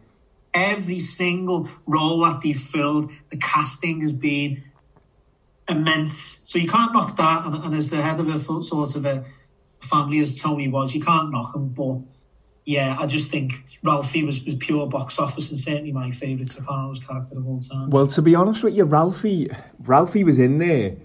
Every 0.53 0.99
single 0.99 1.69
role 1.87 2.21
that 2.21 2.41
they've 2.43 2.57
filled, 2.57 3.13
the 3.31 3.37
casting 3.37 4.01
has 4.03 4.13
been 4.13 4.65
immense. 5.69 6.43
So 6.47 6.59
you 6.59 6.69
can't 6.69 6.93
knock 6.93 7.17
that. 7.17 7.47
And, 7.47 7.55
and 7.55 7.75
as 7.75 7.91
the 7.91 8.03
head 8.03 8.19
of 8.19 8.29
a 8.29 8.39
sort 8.39 8.97
of 8.97 9.05
a 9.07 9.25
family 9.81 10.19
as 10.21 10.41
Tony 10.41 10.69
was, 10.69 10.95
you 10.95 11.01
can't 11.01 11.31
knock 11.31 11.55
him. 11.55 11.69
But 11.69 11.99
yeah, 12.65 12.97
I 12.99 13.07
just 13.07 13.31
think 13.31 13.55
Ralphie 13.83 14.25
was, 14.25 14.45
was 14.45 14.55
pure 14.55 14.87
box 14.87 15.19
office 15.19 15.51
and 15.51 15.59
certainly 15.59 15.93
my 15.93 16.11
favourite 16.11 16.49
Sopranos 16.49 17.05
character 17.05 17.39
of 17.39 17.47
all 17.47 17.59
time. 17.61 17.91
Well, 17.91 18.07
to 18.09 18.23
be 18.23 18.35
honest 18.35 18.63
with 18.63 18.77
you, 18.77 18.85
Ralphie, 18.85 19.51
Ralphie 19.81 20.25
was 20.25 20.39
in 20.39 20.59
there 20.59 20.97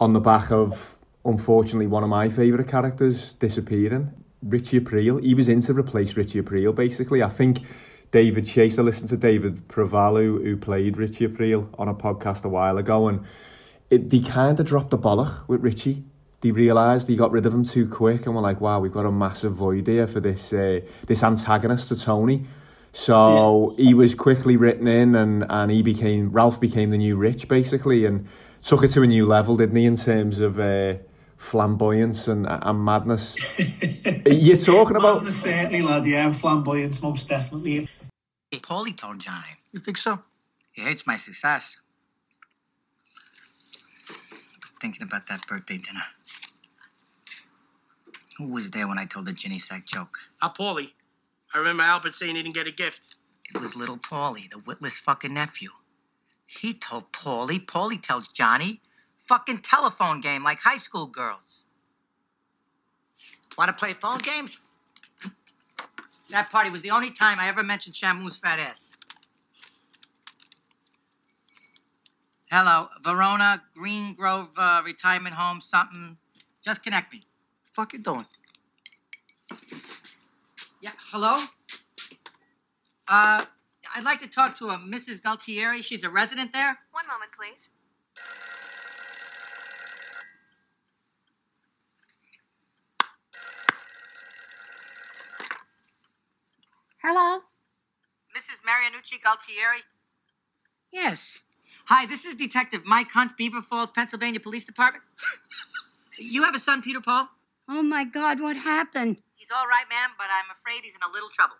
on 0.00 0.12
the 0.12 0.20
back 0.20 0.50
of, 0.50 0.96
unfortunately, 1.24 1.86
one 1.86 2.02
of 2.02 2.08
my 2.08 2.28
favourite 2.28 2.68
characters 2.68 3.34
disappearing, 3.34 4.12
Richie 4.42 4.80
Aprile. 4.80 5.22
He 5.22 5.34
was 5.34 5.48
in 5.48 5.60
to 5.62 5.74
replace 5.74 6.16
Richie 6.16 6.40
Aprile, 6.40 6.74
basically. 6.74 7.22
I 7.22 7.28
think 7.28 7.60
David 8.16 8.46
Chase, 8.46 8.78
I 8.78 8.82
listened 8.82 9.10
to 9.10 9.18
David 9.18 9.68
Proval, 9.68 10.42
who 10.42 10.56
played 10.56 10.96
Richie 10.96 11.28
Aprile, 11.28 11.68
on 11.78 11.86
a 11.86 11.92
podcast 11.92 12.46
a 12.46 12.48
while 12.48 12.78
ago, 12.78 13.08
and 13.08 13.20
it, 13.90 14.08
they 14.08 14.20
kind 14.20 14.58
of 14.58 14.64
dropped 14.64 14.88
the 14.88 14.96
bollock 14.96 15.46
with 15.48 15.60
Richie. 15.60 16.02
They 16.40 16.50
realised 16.50 17.08
he 17.08 17.16
got 17.16 17.30
rid 17.30 17.44
of 17.44 17.52
him 17.52 17.62
too 17.62 17.86
quick, 17.86 18.24
and 18.24 18.34
were 18.34 18.40
like, 18.40 18.58
"Wow, 18.58 18.80
we've 18.80 18.90
got 18.90 19.04
a 19.04 19.12
massive 19.12 19.52
void 19.52 19.86
here 19.86 20.06
for 20.06 20.20
this 20.20 20.50
uh, 20.50 20.80
this 21.06 21.22
antagonist 21.22 21.88
to 21.88 22.00
Tony." 22.00 22.46
So 22.94 23.74
he 23.76 23.92
was 23.92 24.14
quickly 24.14 24.56
written 24.56 24.88
in, 24.88 25.14
and, 25.14 25.44
and 25.50 25.70
he 25.70 25.82
became 25.82 26.30
Ralph 26.30 26.58
became 26.58 26.88
the 26.88 26.96
new 26.96 27.16
Rich 27.16 27.48
basically, 27.48 28.06
and 28.06 28.26
took 28.62 28.82
it 28.82 28.92
to 28.92 29.02
a 29.02 29.06
new 29.06 29.26
level, 29.26 29.58
didn't 29.58 29.76
he, 29.76 29.84
in 29.84 29.96
terms 29.96 30.40
of 30.40 30.58
uh, 30.58 30.94
flamboyance 31.36 32.28
and, 32.28 32.46
and 32.48 32.82
madness. 32.82 33.36
You're 34.26 34.56
talking 34.56 34.96
about 34.96 35.16
Madness, 35.16 35.42
certainly, 35.42 35.82
lad, 35.82 36.06
yeah, 36.06 36.30
flamboyance, 36.30 37.02
most 37.02 37.28
definitely. 37.28 37.88
Paulie 38.60 38.96
told 38.96 39.18
Johnny. 39.18 39.56
You 39.72 39.80
think 39.80 39.98
so? 39.98 40.20
He 40.72 40.82
hates 40.82 41.06
my 41.06 41.16
success. 41.16 41.78
Thinking 44.80 45.02
about 45.02 45.26
that 45.28 45.46
birthday 45.46 45.78
dinner. 45.78 46.04
Who 48.38 48.48
was 48.48 48.70
there 48.70 48.86
when 48.86 48.98
I 48.98 49.06
told 49.06 49.26
the 49.26 49.32
Ginny 49.32 49.58
sack 49.58 49.86
joke? 49.86 50.18
Ah, 50.42 50.52
Paulie. 50.52 50.92
I 51.54 51.58
remember 51.58 51.82
Albert 51.82 52.14
saying 52.14 52.36
he 52.36 52.42
didn't 52.42 52.54
get 52.54 52.66
a 52.66 52.72
gift. 52.72 53.16
It 53.54 53.60
was 53.60 53.76
little 53.76 53.96
Paulie, 53.96 54.50
the 54.50 54.58
witless 54.58 54.98
fucking 55.00 55.32
nephew. 55.32 55.70
He 56.46 56.74
told 56.74 57.12
Paulie. 57.12 57.64
Paulie 57.64 58.02
tells 58.02 58.28
Johnny. 58.28 58.80
Fucking 59.26 59.60
telephone 59.60 60.20
game 60.20 60.44
like 60.44 60.60
high 60.60 60.78
school 60.78 61.06
girls. 61.06 61.64
Want 63.56 63.68
to 63.68 63.72
play 63.72 63.94
phone 63.94 64.18
games? 64.18 64.56
That 66.30 66.50
party 66.50 66.70
was 66.70 66.82
the 66.82 66.90
only 66.90 67.10
time 67.10 67.38
I 67.38 67.48
ever 67.48 67.62
mentioned 67.62 67.94
Shamu's 67.94 68.36
fat 68.36 68.58
ass. 68.58 68.90
Hello, 72.50 72.88
Verona, 73.04 73.62
Green 73.74 74.14
Grove 74.14 74.48
uh, 74.56 74.82
Retirement 74.84 75.34
Home, 75.34 75.60
something. 75.60 76.16
Just 76.64 76.82
connect 76.82 77.12
me. 77.12 77.22
Fuck 77.74 77.92
you 77.92 77.98
doing? 78.00 78.26
Yeah, 80.80 80.92
hello? 81.10 81.44
Uh, 83.08 83.44
I'd 83.94 84.04
like 84.04 84.20
to 84.22 84.28
talk 84.28 84.58
to 84.58 84.68
a 84.68 84.78
Mrs. 84.78 85.20
Gualtieri. 85.22 85.82
She's 85.82 86.04
a 86.04 86.10
resident 86.10 86.52
there. 86.52 86.78
One 86.92 87.06
moment, 87.06 87.30
please. 87.38 87.68
Hello? 97.08 97.38
Mrs. 98.36 98.58
Marianucci 98.66 99.22
Gualtieri? 99.22 99.78
Yes. 100.90 101.40
Hi, 101.84 102.04
this 102.04 102.24
is 102.24 102.34
Detective 102.34 102.84
Mike 102.84 103.12
Hunt, 103.12 103.36
Beaver 103.36 103.62
Falls, 103.62 103.90
Pennsylvania 103.94 104.40
Police 104.40 104.64
Department. 104.64 105.04
you 106.18 106.42
have 106.42 106.56
a 106.56 106.58
son, 106.58 106.82
Peter 106.82 107.00
Paul? 107.00 107.28
Oh 107.68 107.84
my 107.84 108.02
God, 108.02 108.40
what 108.40 108.56
happened? 108.56 109.18
He's 109.36 109.46
all 109.56 109.68
right, 109.68 109.84
ma'am, 109.88 110.10
but 110.18 110.24
I'm 110.24 110.50
afraid 110.58 110.82
he's 110.82 110.94
in 110.96 111.08
a 111.08 111.12
little 111.12 111.28
trouble. 111.32 111.54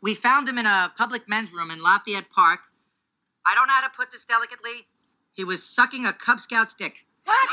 We 0.00 0.14
found 0.14 0.48
him 0.48 0.56
in 0.56 0.64
a 0.64 0.90
public 0.96 1.28
men's 1.28 1.52
room 1.52 1.70
in 1.70 1.82
Lafayette 1.82 2.30
Park. 2.30 2.60
I 3.44 3.54
don't 3.54 3.66
know 3.66 3.74
how 3.74 3.86
to 3.86 3.94
put 3.94 4.10
this 4.10 4.22
delicately. 4.26 4.86
He 5.34 5.44
was 5.44 5.62
sucking 5.62 6.06
a 6.06 6.14
Cub 6.14 6.40
Scout 6.40 6.70
stick. 6.70 6.94
What? 7.26 7.48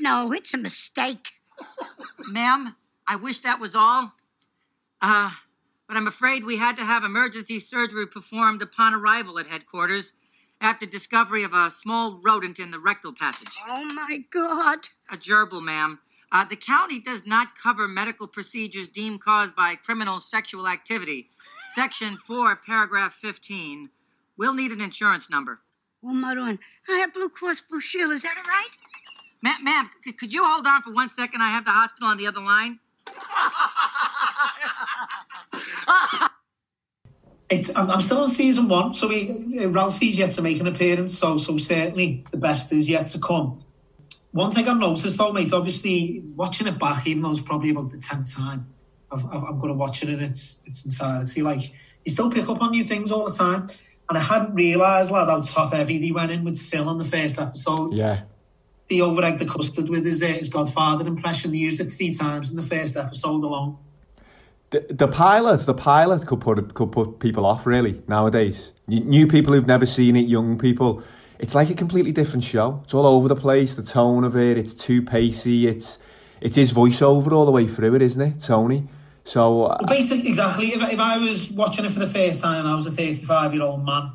No, 0.00 0.32
it's 0.32 0.54
a 0.54 0.56
mistake. 0.56 1.32
Ma'am, 2.18 2.76
I 3.06 3.16
wish 3.16 3.40
that 3.40 3.60
was 3.60 3.74
all. 3.74 4.12
Uh, 5.02 5.32
but 5.92 5.98
I'm 5.98 6.08
afraid 6.08 6.44
we 6.44 6.56
had 6.56 6.78
to 6.78 6.86
have 6.86 7.04
emergency 7.04 7.60
surgery 7.60 8.06
performed 8.06 8.62
upon 8.62 8.94
arrival 8.94 9.38
at 9.38 9.46
headquarters 9.46 10.14
after 10.58 10.86
discovery 10.86 11.44
of 11.44 11.52
a 11.52 11.70
small 11.70 12.18
rodent 12.24 12.58
in 12.58 12.70
the 12.70 12.78
rectal 12.78 13.12
passage. 13.12 13.52
Oh 13.68 13.84
my 13.84 14.24
God. 14.30 14.78
A 15.10 15.18
gerbil, 15.18 15.62
ma'am. 15.62 15.98
Uh, 16.32 16.46
the 16.46 16.56
county 16.56 16.98
does 16.98 17.26
not 17.26 17.48
cover 17.62 17.86
medical 17.86 18.26
procedures 18.26 18.88
deemed 18.88 19.22
caused 19.22 19.54
by 19.54 19.74
criminal 19.74 20.22
sexual 20.22 20.66
activity. 20.66 21.28
Section 21.74 22.16
4, 22.26 22.56
paragraph 22.56 23.12
15. 23.12 23.90
We'll 24.38 24.54
need 24.54 24.70
an 24.70 24.80
insurance 24.80 25.28
number. 25.28 25.60
Oh, 26.02 26.14
Maroon, 26.14 26.58
I 26.88 27.00
have 27.00 27.12
Blue 27.12 27.28
Cross 27.28 27.64
Blue 27.68 27.82
Shield. 27.82 28.12
Is 28.12 28.22
that 28.22 28.38
all 28.38 28.44
right? 28.44 28.70
Ma- 29.42 29.60
ma'am, 29.62 29.90
c- 30.02 30.12
could 30.12 30.32
you 30.32 30.42
hold 30.42 30.66
on 30.66 30.80
for 30.80 30.94
one 30.94 31.10
second? 31.10 31.42
I 31.42 31.50
have 31.50 31.66
the 31.66 31.70
hospital 31.70 32.08
on 32.08 32.16
the 32.16 32.28
other 32.28 32.40
line. 32.40 32.78
It's, 37.50 37.74
I'm, 37.76 37.90
I'm 37.90 38.00
still 38.00 38.22
on 38.22 38.30
season 38.30 38.66
one, 38.66 38.94
so 38.94 39.08
we, 39.08 39.58
uh, 39.60 39.68
Ralphie's 39.68 40.16
yet 40.18 40.30
to 40.32 40.42
make 40.42 40.58
an 40.58 40.66
appearance, 40.66 41.18
so 41.18 41.36
so 41.36 41.58
certainly 41.58 42.24
the 42.30 42.38
best 42.38 42.72
is 42.72 42.88
yet 42.88 43.06
to 43.08 43.18
come. 43.18 43.62
One 44.30 44.50
thing 44.50 44.66
I've 44.66 44.78
noticed 44.78 45.18
though, 45.18 45.32
mate, 45.32 45.52
obviously 45.52 46.22
watching 46.34 46.66
it 46.66 46.78
back, 46.78 47.06
even 47.06 47.20
though 47.20 47.30
it's 47.30 47.40
probably 47.40 47.68
about 47.68 47.90
the 47.90 47.98
tenth 47.98 48.34
time, 48.34 48.72
I've, 49.10 49.26
I've, 49.26 49.44
I'm 49.44 49.58
going 49.58 49.68
to 49.68 49.78
watch 49.78 50.02
it 50.02 50.08
in 50.08 50.20
its 50.20 50.62
its 50.66 50.86
entirety. 50.86 51.42
Like 51.42 51.60
you 52.06 52.12
still 52.12 52.30
pick 52.30 52.48
up 52.48 52.62
on 52.62 52.70
new 52.70 52.84
things 52.84 53.12
all 53.12 53.26
the 53.26 53.32
time, 53.32 53.66
and 54.08 54.16
I 54.16 54.20
hadn't 54.22 54.54
realised, 54.54 55.10
lad, 55.10 55.28
how 55.28 55.42
top 55.42 55.74
heavy 55.74 55.98
they 55.98 56.10
went 56.10 56.32
in 56.32 56.44
with 56.44 56.56
Sil 56.56 56.88
in 56.88 56.96
the 56.96 57.04
first 57.04 57.38
episode. 57.38 57.92
Yeah. 57.92 58.22
They 58.88 59.02
over 59.02 59.22
egged 59.22 59.40
the 59.40 59.46
custard 59.46 59.90
with 59.90 60.06
his 60.06 60.22
uh, 60.22 60.28
his 60.28 60.48
Godfather 60.48 61.06
impression. 61.06 61.50
They 61.50 61.58
used 61.58 61.82
it 61.82 61.90
three 61.90 62.14
times 62.14 62.48
in 62.50 62.56
the 62.56 62.62
first 62.62 62.96
episode 62.96 63.44
alone. 63.44 63.76
The, 64.72 64.86
the 64.88 65.08
pilot, 65.08 65.60
the 65.66 65.74
pilot 65.74 66.26
could 66.26 66.40
put 66.40 66.72
could 66.72 66.92
put 66.92 67.20
people 67.20 67.44
off 67.44 67.66
really 67.66 68.02
nowadays. 68.08 68.72
New 68.88 69.26
people 69.26 69.52
who've 69.52 69.66
never 69.66 69.84
seen 69.84 70.16
it, 70.16 70.22
young 70.22 70.58
people. 70.58 71.02
It's 71.38 71.54
like 71.54 71.68
a 71.68 71.74
completely 71.74 72.10
different 72.10 72.42
show. 72.42 72.80
It's 72.84 72.94
all 72.94 73.06
over 73.06 73.28
the 73.28 73.36
place. 73.36 73.74
The 73.74 73.82
tone 73.82 74.24
of 74.24 74.34
it, 74.34 74.56
it's 74.56 74.74
too 74.74 75.02
pacey. 75.02 75.66
It's 75.66 75.98
it's 76.40 76.56
his 76.56 76.72
voiceover 76.72 77.32
all 77.32 77.44
the 77.44 77.52
way 77.52 77.66
through 77.66 77.94
it, 77.96 78.02
isn't 78.02 78.20
it, 78.20 78.40
Tony? 78.40 78.88
So 79.24 79.64
uh, 79.64 79.76
Well, 79.80 79.88
basically, 79.88 80.28
exactly. 80.28 80.68
If, 80.68 80.82
if 80.90 80.98
I 80.98 81.18
was 81.18 81.52
watching 81.52 81.84
it 81.84 81.92
for 81.92 82.00
the 82.00 82.06
first 82.06 82.42
time 82.42 82.60
and 82.60 82.68
I 82.68 82.74
was 82.74 82.86
a 82.86 82.90
35 82.90 83.52
year 83.52 83.62
old 83.62 83.84
man, 83.84 84.10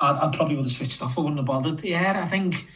I'd, 0.00 0.16
I'd 0.16 0.32
probably 0.32 0.56
would 0.56 0.64
have 0.64 0.70
switched 0.70 1.02
off. 1.02 1.18
I 1.18 1.20
wouldn't 1.20 1.38
have 1.38 1.46
bothered. 1.46 1.84
Yeah, 1.84 2.22
I 2.24 2.26
think. 2.26 2.66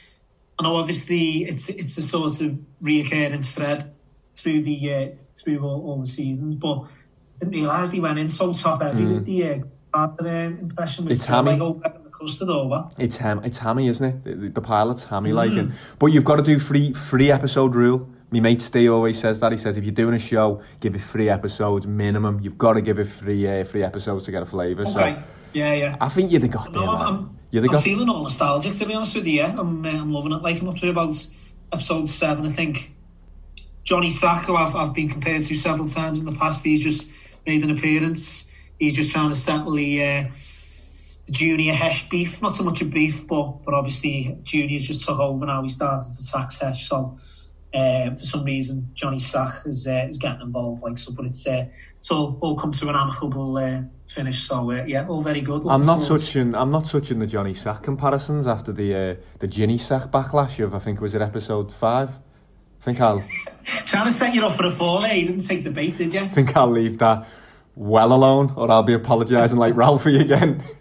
I 0.59 0.63
know. 0.63 0.77
Obviously, 0.77 1.45
it's 1.45 1.71
it's 1.71 1.97
a 1.97 2.03
sort 2.03 2.41
of 2.43 2.59
reoccurring 2.83 3.43
thread 3.45 3.83
through 4.37 4.61
the 4.63 4.93
uh, 4.93 5.09
through 5.37 5.61
all, 5.61 5.87
all 5.87 5.99
the 5.99 6.07
seasons, 6.07 6.55
but 6.55 6.83
I 6.83 6.87
didn't 7.45 7.53
realise 7.53 7.91
they 7.91 8.01
went 8.01 8.19
in 8.19 8.29
so 8.29 8.53
top 8.53 8.83
heavy 8.83 9.05
with 9.05 9.25
the 9.27 9.63
uh, 9.95 10.09
um, 10.19 10.27
impression. 10.27 11.05
With 11.05 11.13
It's 11.13 11.27
hammy. 11.27 11.57
like 11.57 12.13
custard 12.13 12.49
over. 12.49 12.89
it's 12.99 13.17
ham, 13.19 13.41
it's 13.45 13.59
hammy, 13.59 13.89
isn't 13.89 14.07
it? 14.27 14.41
The, 14.41 14.49
the 14.49 14.61
pilot's 14.61 15.05
hammy 15.05 15.33
like 15.33 15.53
it. 15.53 15.69
But 15.99 16.07
you've 16.07 16.25
got 16.25 16.37
to 16.37 16.43
do 16.43 16.59
three 16.59 16.93
three 16.93 17.31
episode 17.31 17.75
rule. 17.75 18.09
My 18.31 18.41
mate 18.41 18.61
Steve 18.61 18.91
always 18.93 19.19
says 19.21 19.39
that. 19.41 19.53
He 19.53 19.59
says 19.59 19.77
if 19.77 19.85
you're 19.85 19.93
doing 19.95 20.15
a 20.15 20.19
show, 20.19 20.63
give 20.81 20.95
it 20.97 21.03
three 21.03 21.29
episodes 21.29 21.87
minimum. 21.87 22.41
You've 22.41 22.59
got 22.59 22.73
to 22.75 22.81
give 22.83 22.99
it 22.99 23.05
three 23.07 23.47
uh, 23.47 23.65
three 23.65 23.83
episodes 23.85 24.25
to 24.25 24.31
get 24.33 24.43
a 24.43 24.47
flavour. 24.47 24.83
Okay. 24.83 24.93
So 25.17 25.23
Yeah, 25.53 25.75
yeah. 25.75 25.97
I 26.01 26.09
think 26.09 26.33
you're 26.33 26.41
the 26.41 26.49
goddamn 26.49 26.83
No, 26.85 26.91
I'm. 26.91 27.15
I'm, 27.15 27.39
You're 27.51 27.63
the 27.63 27.69
I'm 27.69 27.75
god- 27.75 27.85
feeling 27.85 28.09
all 28.09 28.23
nostalgic 28.23 28.73
to 28.73 28.87
be 28.87 28.95
honest 28.95 29.15
with 29.15 29.27
you. 29.27 29.35
Yeah, 29.43 29.55
I'm, 29.59 29.85
uh, 29.85 29.89
I'm 29.91 30.13
loving 30.13 30.33
it. 30.33 30.43
Like 30.43 30.61
I'm 30.61 30.69
up 30.69 30.77
to 30.77 30.91
about 30.91 31.15
episode 31.73 32.09
seven, 32.09 32.47
I 32.47 32.51
think. 32.51 32.93
Johnny 33.85 34.09
Sack, 34.11 34.47
who 34.47 34.57
I've, 34.57 34.75
I've 34.75 34.95
been 34.95 35.09
compared 35.11 35.43
to 35.43 35.55
several 35.55 35.87
times 35.87 36.19
in 36.19 36.25
the 36.25 36.33
past, 36.33 36.65
he's 36.65 36.83
just 36.83 37.13
made 37.47 37.65
an 37.65 37.71
appearance. 37.71 38.53
He's 38.79 38.95
just 38.95 39.13
trying 39.13 39.31
to 39.31 39.35
settle 39.35 39.73
the, 39.73 40.03
uh, 40.03 40.25
the 41.27 41.33
junior 41.33 41.73
Hesh 41.73 42.09
beef. 42.09 42.43
Not 42.43 42.57
so 42.57 42.65
much 42.65 42.83
a 42.83 42.85
beef, 42.85 43.27
but 43.27 43.65
but 43.65 43.75
obviously 43.75 44.39
Junior's 44.43 44.87
just 44.87 45.07
took 45.07 45.19
over 45.19 45.47
now. 45.47 45.63
He 45.63 45.69
started 45.69 46.07
to 46.07 46.33
tax 46.33 46.61
Hesh, 46.61 46.89
so 46.89 47.15
uh, 47.75 48.11
for 48.11 48.19
some 48.19 48.45
reason 48.45 48.91
Johnny 48.95 49.19
Sack 49.19 49.63
is 49.67 49.87
uh, 49.87 50.07
is 50.09 50.19
getting 50.19 50.43
involved. 50.43 50.83
Like 50.83 50.99
so, 50.99 51.13
but 51.15 51.27
it's 51.27 51.47
uh, 51.47 51.67
it's 51.99 52.11
all 52.11 52.39
all 52.41 52.57
come 52.57 52.73
to 52.73 52.89
an 52.89 52.97
amicable 52.97 53.57
uh, 53.57 53.83
finish. 54.07 54.41
So 54.41 54.71
uh, 54.71 54.85
yeah, 54.87 55.07
all 55.07 55.21
very 55.21 55.41
good. 55.41 55.63
I'm 55.67 55.85
not 55.85 56.07
touching. 56.07 56.55
I'm 56.55 56.71
not 56.71 56.87
touching 56.87 57.19
the 57.19 57.27
Johnny 57.27 57.55
Sack 57.55 57.83
comparisons 57.83 58.47
after 58.47 58.73
the 58.73 58.95
uh, 58.95 59.15
the 59.39 59.49
Ginny 59.49 59.79
Sack 59.79 60.11
backlash 60.11 60.63
of 60.63 60.75
I 60.75 60.79
think 60.79 60.99
it 60.99 61.03
was 61.03 61.15
it 61.15 61.23
episode 61.23 61.73
five. 61.73 62.19
I 62.85 62.93
think 62.93 63.01
I'll 63.01 63.25
Trying 63.87 64.05
to 64.05 64.11
set 64.11 64.35
you 64.35 64.45
up 64.45 64.53
for 64.53 64.67
a 64.67 64.71
fall, 64.71 65.05
eh? 65.07 65.15
You 65.15 65.27
didn't 65.29 65.47
take 65.47 65.65
the 65.65 65.71
bait, 65.71 65.97
did 65.97 66.13
you? 66.13 66.21
I 66.21 66.29
think 66.29 66.55
I'll 66.55 66.71
leave 66.71 66.99
that 66.99 67.27
well 67.75 68.13
alone, 68.13 68.53
or 68.57 68.71
I'll 68.71 68.83
be 68.83 68.93
apologising 68.93 69.59
like 69.59 69.75
Ralphie 69.75 70.21
again. 70.21 70.63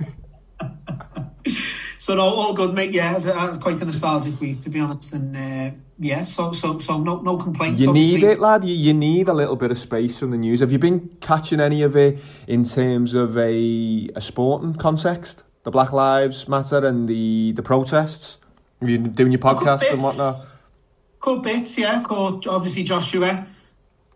So 2.04 2.16
no, 2.16 2.24
all 2.24 2.54
good, 2.54 2.74
mate. 2.74 2.92
Yeah, 2.92 3.14
it's, 3.16 3.28
a, 3.28 3.48
it's 3.48 3.58
quite 3.60 3.82
a 3.82 3.86
nostalgic 3.86 4.38
week, 4.42 4.60
to 4.60 4.70
be 4.70 4.78
honest. 4.82 5.14
And 5.14 5.38
uh, 5.38 5.74
yeah, 5.98 6.24
so 6.24 6.52
so 6.52 6.78
so 6.78 6.98
no 6.98 7.22
no 7.22 7.38
complaints. 7.38 7.82
You 7.82 7.92
obviously. 7.92 8.20
need 8.20 8.28
it, 8.28 8.40
lad. 8.42 8.66
You, 8.66 8.76
you 8.76 8.94
need 8.94 9.30
a 9.30 9.34
little 9.34 9.56
bit 9.56 9.72
of 9.72 9.78
space 9.78 10.20
from 10.20 10.32
the 10.32 10.38
news. 10.38 10.60
Have 10.60 10.70
you 10.70 10.80
been 10.80 11.16
catching 11.22 11.62
any 11.62 11.82
of 11.82 11.96
it 11.96 12.20
in 12.46 12.66
terms 12.66 13.14
of 13.14 13.38
a, 13.38 14.10
a 14.18 14.20
sporting 14.20 14.76
context? 14.76 15.44
The 15.64 15.72
Black 15.72 15.94
Lives 15.94 16.46
Matter 16.50 16.86
and 16.86 17.08
the, 17.08 17.54
the 17.54 17.64
protests? 17.64 18.36
Have 18.82 18.90
you 18.90 19.00
been 19.00 19.14
doing 19.14 19.32
your 19.32 19.40
podcast 19.40 19.90
and 19.90 20.02
whatnot? 20.02 20.46
Good 21.24 21.42
bits, 21.42 21.80
yeah. 21.80 22.02
Caught 22.02 22.48
obviously 22.48 22.84
Joshua 22.84 23.46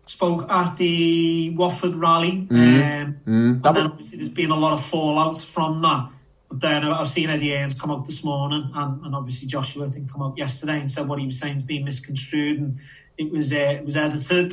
spoke 0.04 0.50
at 0.50 0.76
the 0.76 1.54
Watford 1.56 1.94
rally, 1.94 2.46
um, 2.50 3.16
Mm, 3.26 3.64
and 3.64 3.76
then 3.76 3.86
obviously 3.86 4.18
there's 4.18 4.28
been 4.28 4.50
a 4.50 4.56
lot 4.56 4.74
of 4.74 4.84
fallout 4.84 5.38
from 5.38 5.80
that. 5.80 6.10
But 6.50 6.60
then 6.60 6.84
I've 6.84 7.08
seen 7.08 7.30
Eddie 7.30 7.56
Hearn 7.56 7.70
come 7.70 7.90
up 7.90 8.04
this 8.04 8.22
morning, 8.22 8.70
and, 8.74 9.06
and 9.06 9.14
obviously 9.14 9.48
Joshua 9.48 9.86
I 9.86 9.90
think 9.90 10.12
come 10.12 10.20
up 10.20 10.36
yesterday 10.36 10.80
and 10.80 10.90
said 10.90 11.08
what 11.08 11.18
he 11.18 11.24
was 11.24 11.38
saying 11.38 11.56
is 11.56 11.62
being 11.62 11.86
misconstrued, 11.86 12.58
and 12.58 12.76
it 13.16 13.32
was 13.32 13.54
uh, 13.54 13.56
it 13.56 13.86
was 13.86 13.96
edited 13.96 14.52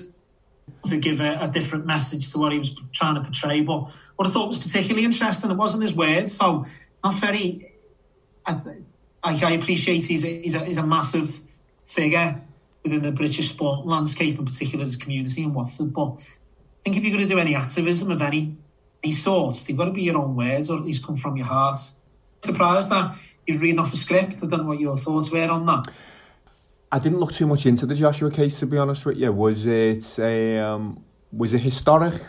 to 0.86 0.98
give 0.98 1.20
a, 1.20 1.38
a 1.42 1.50
different 1.50 1.86
message 1.86 2.32
to 2.32 2.40
what 2.40 2.54
he 2.54 2.60
was 2.60 2.74
trying 2.94 3.16
to 3.16 3.22
portray. 3.22 3.60
But 3.60 3.92
what 4.16 4.30
I 4.30 4.32
thought 4.32 4.48
was 4.48 4.58
particularly 4.58 5.04
interesting, 5.04 5.52
it 5.52 5.58
wasn't 5.58 5.84
his 5.84 5.94
words, 5.96 6.32
so 6.32 6.66
not 7.04 7.16
very. 7.16 7.74
I, 8.46 8.54
th- 8.54 8.78
I, 9.22 9.42
I 9.44 9.52
appreciate 9.52 10.06
he's 10.06 10.24
a, 10.24 10.42
he's 10.42 10.56
a 10.56 10.60
he's 10.60 10.78
a 10.78 10.88
massive 10.88 11.42
figure 11.84 12.42
within 12.86 13.02
the 13.02 13.12
British 13.12 13.50
sport 13.50 13.86
landscape, 13.86 14.40
in 14.40 14.46
particular 14.46 14.86
his 14.86 14.96
community 14.96 15.44
in 15.44 15.54
Watford. 15.54 15.92
But 15.92 16.12
I 16.20 16.84
think 16.84 16.96
if 16.96 17.04
you're 17.04 17.18
going 17.18 17.28
to 17.28 17.34
do 17.34 17.40
any 17.40 17.56
activism 17.56 18.12
of 18.12 18.22
any 18.22 18.56
any 19.04 19.12
sort, 19.12 19.56
they've 19.68 19.78
got 19.78 19.86
to 19.86 19.92
be 19.92 20.04
your 20.04 20.18
own 20.18 20.36
words, 20.36 20.70
or 20.70 20.78
at 20.78 20.86
least 20.86 21.06
come 21.06 21.16
from 21.16 21.36
your 21.36 21.48
heart. 21.48 21.78
Surprised 22.42 22.90
that 22.92 23.18
you're 23.46 23.60
reading 23.60 23.80
off 23.80 23.92
a 23.92 23.98
script. 23.98 24.36
I 24.44 24.48
don't 24.48 24.62
know 24.62 24.68
what 24.68 24.80
your 24.80 24.96
thoughts 24.96 25.32
were 25.32 25.48
on 25.48 25.66
that. 25.66 25.88
I 26.92 27.00
didn't 27.00 27.20
look 27.20 27.34
too 27.34 27.48
much 27.48 27.66
into 27.66 27.86
the 27.86 27.96
Joshua 27.96 28.32
case, 28.32 28.60
to 28.60 28.66
be 28.66 28.78
honest 28.78 29.06
with 29.06 29.18
you. 29.18 29.32
Was 29.34 29.66
it 29.66 30.18
a, 30.20 30.60
um, 30.60 31.04
was 31.32 31.54
it 31.54 31.60
historic 31.60 32.22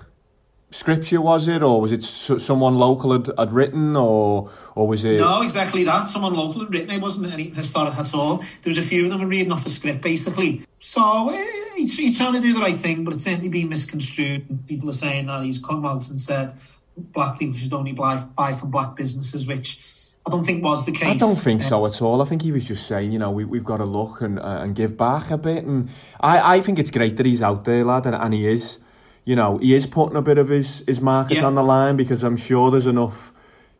scripture, 0.70 1.20
was 1.20 1.48
it? 1.48 1.62
Or 1.62 1.80
was 1.80 1.92
it 1.92 2.02
s- 2.02 2.44
someone 2.44 2.76
local 2.76 3.12
had, 3.12 3.30
had 3.38 3.52
written? 3.52 3.96
Or, 3.96 4.50
or 4.74 4.88
was 4.88 5.04
it... 5.04 5.18
No, 5.20 5.42
exactly 5.42 5.84
that. 5.84 6.08
Someone 6.08 6.34
local 6.34 6.60
had 6.60 6.72
written 6.72 6.90
it. 6.90 7.00
wasn't 7.00 7.32
any 7.32 7.50
historic 7.50 7.96
at 7.96 8.14
all. 8.14 8.38
There 8.38 8.70
was 8.70 8.78
a 8.78 8.82
few 8.82 9.04
of 9.04 9.10
them 9.10 9.20
were 9.20 9.26
reading 9.26 9.52
off 9.52 9.66
a 9.66 9.70
script, 9.70 10.02
basically. 10.02 10.62
So 10.78 11.30
eh, 11.30 11.44
he's, 11.76 11.96
he's 11.96 12.18
trying 12.18 12.34
to 12.34 12.40
do 12.40 12.52
the 12.52 12.60
right 12.60 12.80
thing, 12.80 13.04
but 13.04 13.14
it's 13.14 13.24
certainly 13.24 13.48
been 13.48 13.68
misconstrued. 13.68 14.66
People 14.66 14.88
are 14.90 14.94
saying 14.94 15.26
that 15.26 15.42
he's 15.42 15.64
come 15.64 15.84
out 15.84 16.08
and 16.10 16.20
said 16.20 16.52
black 16.96 17.38
people 17.38 17.54
should 17.56 17.72
only 17.72 17.92
buy, 17.92 18.18
buy 18.36 18.52
from 18.52 18.70
black 18.70 18.96
businesses, 18.96 19.46
which 19.46 19.78
I 20.26 20.30
don't 20.30 20.44
think 20.44 20.64
was 20.64 20.84
the 20.84 20.92
case. 20.92 21.08
I 21.08 21.16
don't 21.16 21.36
think 21.36 21.62
so 21.62 21.86
at 21.86 22.02
all. 22.02 22.20
I 22.20 22.24
think 22.24 22.42
he 22.42 22.50
was 22.50 22.64
just 22.64 22.86
saying, 22.86 23.12
you 23.12 23.18
know, 23.18 23.30
we, 23.30 23.44
we've 23.44 23.64
got 23.64 23.76
to 23.76 23.84
look 23.84 24.20
and 24.20 24.40
uh, 24.40 24.58
and 24.60 24.74
give 24.74 24.96
back 24.96 25.30
a 25.30 25.38
bit. 25.38 25.64
And 25.64 25.88
I, 26.20 26.56
I 26.56 26.60
think 26.60 26.78
it's 26.78 26.90
great 26.90 27.16
that 27.16 27.26
he's 27.26 27.42
out 27.42 27.64
there, 27.64 27.84
lad, 27.84 28.06
and, 28.06 28.14
and 28.14 28.34
he 28.34 28.48
is. 28.48 28.80
You 29.26 29.34
know, 29.34 29.58
he 29.58 29.74
is 29.74 29.86
putting 29.88 30.16
a 30.16 30.22
bit 30.22 30.38
of 30.38 30.48
his, 30.48 30.82
his 30.86 31.00
market 31.00 31.38
Yeah. 31.38 31.46
on 31.46 31.56
the 31.56 31.62
line 31.62 31.96
because 31.96 32.22
I'm 32.22 32.36
sure 32.36 32.70
there's 32.70 32.86
enough 32.86 33.32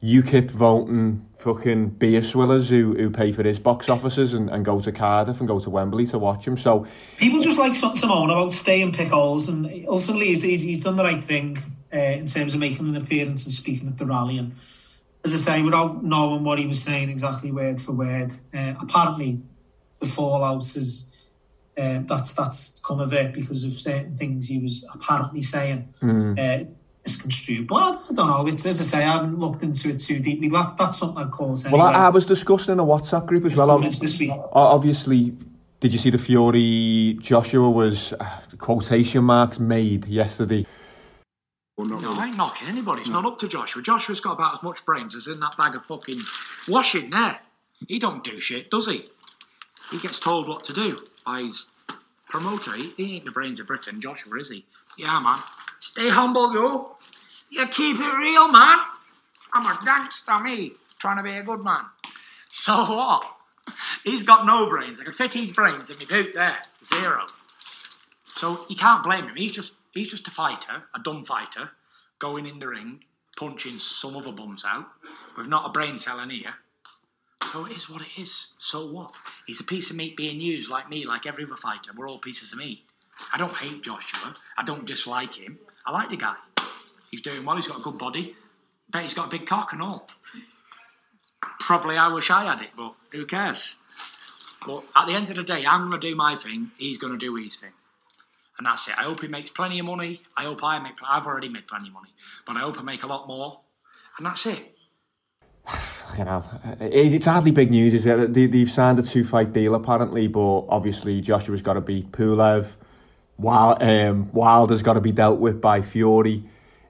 UKIP 0.03 0.51
voting 0.51 1.25
fucking 1.39 1.91
beer 1.91 2.21
swillers 2.23 2.69
who, 2.69 2.95
who 2.97 3.09
pay 3.11 3.31
for 3.31 3.45
his 3.45 3.61
box 3.61 3.89
offices 3.89 4.35
and, 4.35 4.51
and 4.51 4.65
go 4.65 4.81
to 4.81 4.91
Cardiff 4.91 5.39
and 5.39 5.47
go 5.47 5.61
to 5.61 5.71
Wembley 5.71 6.05
to 6.07 6.19
watch 6.19 6.47
him. 6.49 6.57
So 6.57 6.85
People 7.17 7.41
just 7.43 7.61
like 7.61 7.77
something 7.77 8.11
about 8.11 8.53
staying 8.53 8.91
pickles, 8.93 9.49
and 9.49 9.87
ultimately 9.87 10.27
he's, 10.29 10.43
he's, 10.43 10.63
he's 10.63 10.83
done 10.83 10.97
the 10.97 11.05
right 11.05 11.23
thing 11.23 11.59
uh, 11.95 11.99
in 11.99 12.27
terms 12.27 12.55
of 12.55 12.59
making 12.59 12.89
an 12.89 12.97
appearance 13.01 13.45
and 13.45 13.53
speaking 13.55 13.87
at 13.87 13.99
the 13.99 14.07
rally. 14.07 14.39
And 14.39 14.51
as 14.53 15.01
I 15.25 15.29
say, 15.37 15.63
without 15.63 16.03
knowing 16.03 16.43
what 16.43 16.59
he 16.59 16.67
was 16.67 16.83
saying 16.83 17.09
exactly 17.09 17.53
word 17.53 17.81
for 17.81 17.93
word, 17.93 18.33
uh, 18.53 18.75
apparently 18.81 19.41
the 20.01 20.07
fallouts 20.07 20.77
is 20.77 21.13
uh, 21.77 22.01
that's 22.07 22.35
that's 22.35 22.81
come 22.81 23.01
of 23.01 23.13
it 23.13 23.33
because 23.33 23.65
of 23.65 23.73
certain 23.73 24.17
things 24.17 24.49
he 24.49 24.59
was 24.59 24.87
apparently 24.95 25.41
saying. 25.43 25.89
Uh, 26.03 26.65
misconstrued, 27.05 27.69
but 27.69 27.77
I, 27.77 27.91
I 28.11 28.13
don't 28.15 28.27
know. 28.29 28.47
It's 28.49 28.67
as 28.67 28.81
I 28.81 28.85
say, 28.85 29.05
I 29.05 29.13
haven't 29.13 29.39
looked 29.39 29.63
into 29.63 29.91
it 29.91 29.99
too 30.01 30.19
deeply. 30.19 30.49
But 30.49 30.63
that, 30.63 30.77
that's 30.77 30.99
something 30.99 31.25
I'd 31.25 31.31
call 31.31 31.55
it. 31.55 31.65
Well, 31.71 31.81
I, 31.83 32.07
I 32.07 32.09
was 32.09 32.27
discussing 32.27 32.73
in 32.73 32.81
a 32.81 32.85
WhatsApp 32.85 33.27
group 33.27 33.45
as 33.45 33.53
Press 33.53 33.59
well. 33.59 33.69
conference 33.69 34.01
this 34.01 34.19
week. 34.19 34.33
Obviously, 34.53 35.33
Did 35.79 35.93
you 35.93 35.99
see 35.99 36.11
the 36.11 36.19
Fury 36.19 37.17
Joshua 37.21 37.71
was 37.71 38.13
uh, 38.15 38.41
quotation 38.59 39.23
marks 39.25 39.61
made 39.61 40.07
yesterday? 40.07 40.67
Well, 41.77 41.87
No, 41.87 41.97
really. 41.97 42.19
I 42.19 42.27
ain't 42.29 42.37
knocking 42.37 42.67
anybody. 42.69 43.03
It's 43.03 43.11
not 43.11 43.25
up 43.25 43.39
to 43.41 43.49
Joshua. 43.49 43.83
Joshua's 43.83 44.21
got 44.21 44.33
about 44.33 44.55
as 44.55 44.63
much 44.63 44.85
brains 44.85 45.15
as 45.15 45.29
in 45.29 45.39
that 45.41 45.57
bag 45.57 45.77
of 45.77 45.85
fucking 45.85 46.23
washing 46.67 47.11
there. 47.11 47.39
He 47.87 47.99
don't 47.99 48.25
do 48.25 48.41
shit, 48.41 48.71
does 48.71 48.87
he? 48.87 49.05
He 49.91 49.99
gets 49.99 50.19
told 50.19 50.49
what 50.49 50.65
to 50.65 50.73
do 50.73 50.99
his 51.27 51.65
promoter. 52.29 52.75
He, 52.77 52.93
he 52.97 53.17
ain't 53.17 53.25
the 53.25 53.31
brains 53.31 53.61
of 53.61 53.67
Britain, 53.67 54.01
Joshua, 54.01 54.39
is 54.39 54.51
he? 54.51 54.65
Yeah, 54.99 55.21
man. 55.21 55.41
Stay 55.81 56.09
humble, 56.09 56.53
you. 56.53 56.89
You 57.51 57.67
keep 57.69 57.99
it 57.99 58.19
real, 58.19 58.49
man. 58.49 58.79
I'm 59.53 59.67
a 59.67 59.85
gangster, 59.85 60.39
me, 60.41 60.73
trying 60.99 61.19
to 61.19 61.23
be 61.23 61.37
a 61.37 61.43
good 61.43 61.63
man. 61.63 61.85
So 62.53 62.73
what? 62.73 63.23
He's 64.05 64.23
got 64.23 64.47
no 64.47 64.69
brains. 64.69 65.01
I 65.01 65.05
could 65.05 65.15
fit 65.15 65.35
his 65.35 65.53
brains 65.53 65.91
in 65.91 65.99
my 65.99 66.05
boot 66.05 66.33
there. 66.35 66.59
Zero. 66.85 67.27
So 68.37 68.67
you 68.69 68.77
can't 68.77 69.03
blame 69.03 69.29
him. 69.29 69.37
He's 69.37 69.53
just 69.53 69.73
he's 69.93 70.11
just 70.11 70.29
a 70.29 70.31
fighter, 70.31 70.85
a 70.95 71.01
dumb 71.03 71.25
fighter, 71.25 71.71
going 72.19 72.47
in 72.47 72.59
the 72.59 72.69
ring, 72.69 73.01
punching 73.37 73.79
some 73.79 74.17
other 74.17 74.33
bums 74.33 74.65
out, 74.65 74.87
with 75.37 75.47
not 75.47 75.67
a 75.67 75.73
brain 75.73 75.99
cell 75.99 76.21
in 76.21 76.31
here. 76.31 76.55
So 77.53 77.65
it 77.67 77.73
is 77.73 77.89
what 77.89 78.03
it 78.03 78.21
is. 78.21 78.49
So 78.59 78.91
what? 78.91 79.13
He's 79.47 79.61
a 79.61 79.65
piece 79.65 79.91
of 79.91 79.97
meat 79.97 80.17
being 80.17 80.41
used 80.41 80.69
like 80.69 80.89
me, 80.89 81.07
like 81.07 81.27
every 81.27 81.45
other 81.45 81.57
fighter. 81.57 81.93
We're 81.97 82.09
all 82.09 82.19
pieces 82.19 82.53
of 82.53 82.59
meat. 82.59 82.85
I 83.33 83.39
don't 83.39 83.55
hate 83.55 83.83
Joshua. 83.83 84.37
I 84.59 84.65
don't 84.65 84.85
dislike 84.85 85.35
him. 85.35 85.59
I 85.87 85.93
like 85.93 86.11
the 86.11 86.17
guy. 86.17 86.37
He's 87.11 87.21
doing 87.21 87.45
well. 87.45 87.57
He's 87.57 87.67
got 87.67 87.81
a 87.81 87.83
good 87.83 87.99
body. 87.99 88.35
Bet 88.91 89.03
he's 89.03 89.15
got 89.15 89.29
a 89.29 89.31
big 89.31 89.47
cock 89.47 89.73
and 89.73 89.83
all. 89.83 90.09
Probably 91.61 91.97
I 91.97 92.09
wish 92.09 92.31
I 92.31 92.45
had 92.45 92.61
it, 92.61 92.71
but 92.77 92.95
who 93.13 93.27
cares? 93.27 93.75
But 94.67 94.85
at 94.95 95.07
the 95.07 95.15
end 95.15 95.31
of 95.31 95.37
the 95.37 95.43
day, 95.43 95.65
I'm 95.65 95.89
going 95.89 96.01
to 96.01 96.09
do 96.09 96.15
my 96.15 96.37
thing. 96.37 96.73
He's 96.77 96.99
going 96.99 97.13
to 97.13 97.19
do 97.19 97.35
his 97.37 97.57
thing. 97.57 97.73
And 98.59 98.67
that's 98.67 98.89
it. 98.89 98.95
I 98.99 99.05
hope 99.05 99.21
he 99.21 99.29
makes 99.29 99.51
plenty 99.51 99.79
of 99.79 99.87
money. 99.87 100.23
I 100.37 100.45
hope 100.45 100.63
I 100.65 100.79
make. 100.79 100.95
I've 101.07 101.27
already 101.27 101.49
made 101.49 101.69
plenty 101.69 101.89
of 101.89 101.95
money, 101.95 102.15
but 102.47 102.57
I 102.57 102.61
hope 102.61 102.79
I 102.79 102.83
make 102.83 103.03
a 103.03 103.07
lot 103.07 103.29
more. 103.29 103.61
And 104.19 104.27
that's 104.27 104.47
it. 104.47 104.76
You 106.19 106.25
know, 106.25 106.45
it's 106.81 107.13
it's 107.13 107.27
hardly 107.27 107.51
big 107.51 107.71
news, 107.71 107.93
is 107.93 108.07
it? 108.07 108.33
They, 108.33 108.47
they've 108.47 108.71
signed 108.71 108.99
a 108.99 109.03
two-fight 109.03 109.53
deal 109.53 109.75
apparently, 109.75 110.29
but 110.29 110.65
obviously 110.69 111.21
Joshua's 111.21 111.61
got 111.63 111.75
to 111.75 111.81
beat 111.83 112.11
Pulev. 112.13 112.77
Wild, 113.39 113.83
um, 113.83 114.31
Wilder's 114.33 114.83
got 114.83 114.95
to 114.95 115.01
be 115.03 115.13
dealt 115.13 115.39
with 115.41 115.61
by 115.61 115.83
Fury. 115.83 116.45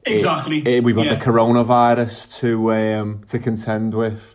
Exactly. 0.04 0.62
Eh, 0.64 0.78
we've 0.80 0.94
got 0.94 1.06
Yeah. 1.06 1.14
the 1.16 1.24
coronavirus 1.24 2.38
to 2.38 2.72
um, 2.72 3.22
to 3.26 3.38
contend 3.40 3.94
with. 3.94 4.34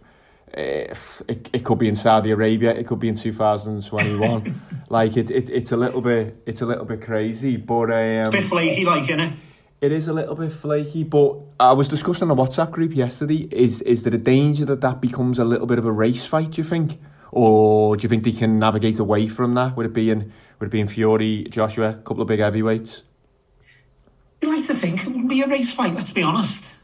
Eh, 0.53 0.93
It, 1.29 1.49
it 1.53 1.63
could 1.63 1.77
be 1.77 1.87
in 1.87 1.95
Saudi 1.95 2.31
Arabia. 2.31 2.71
It 2.73 2.85
could 2.87 2.99
be 2.99 3.07
in 3.07 3.15
2021. 3.15 4.61
like 4.89 5.15
it, 5.15 5.31
it, 5.31 5.49
it's 5.49 5.71
a 5.71 5.77
little 5.77 6.01
bit, 6.01 6.35
it's 6.45 6.61
a 6.61 6.65
little 6.65 6.83
bit 6.83 7.01
crazy. 7.01 7.55
But 7.55 7.91
um, 7.91 8.31
bit 8.31 8.43
flaky, 8.43 8.83
like, 8.83 9.03
innit? 9.03 9.31
it 9.31 9.33
is 9.81 10.07
a 10.07 10.13
little 10.13 10.35
bit 10.35 10.51
flaky, 10.51 11.03
but 11.03 11.37
I 11.59 11.71
was 11.73 11.87
discussing 11.87 12.27
in 12.27 12.31
a 12.31 12.35
WhatsApp 12.35 12.69
group 12.69 12.95
yesterday. 12.95 13.47
Is 13.51 13.81
is 13.81 14.03
there 14.03 14.13
a 14.13 14.17
danger 14.19 14.63
that 14.65 14.81
that 14.81 15.01
becomes 15.01 15.39
a 15.39 15.43
little 15.43 15.65
bit 15.65 15.79
of 15.79 15.85
a 15.85 15.91
race 15.91 16.25
fight? 16.25 16.51
Do 16.51 16.61
you 16.61 16.67
think, 16.67 16.99
or 17.31 17.97
do 17.97 18.03
you 18.03 18.09
think 18.09 18.23
they 18.23 18.31
can 18.31 18.59
navigate 18.59 18.99
away 18.99 19.27
from 19.27 19.55
that? 19.55 19.75
Would 19.75 19.87
it 19.87 19.93
be 19.93 20.11
in 20.11 20.31
would 20.59 20.67
it 20.67 20.71
be 20.71 20.79
in 20.79 20.87
Fury, 20.87 21.47
Joshua, 21.49 21.89
a 21.89 21.93
couple 21.95 22.21
of 22.21 22.27
big 22.27 22.39
heavyweights? 22.39 23.01
You'd 24.41 24.55
like 24.55 24.67
to 24.67 24.75
think 24.75 25.01
it 25.01 25.07
wouldn't 25.07 25.29
be 25.29 25.41
a 25.41 25.47
race 25.47 25.73
fight, 25.73 25.95
let's 25.95 26.11
be 26.11 26.21
honest. 26.21 26.75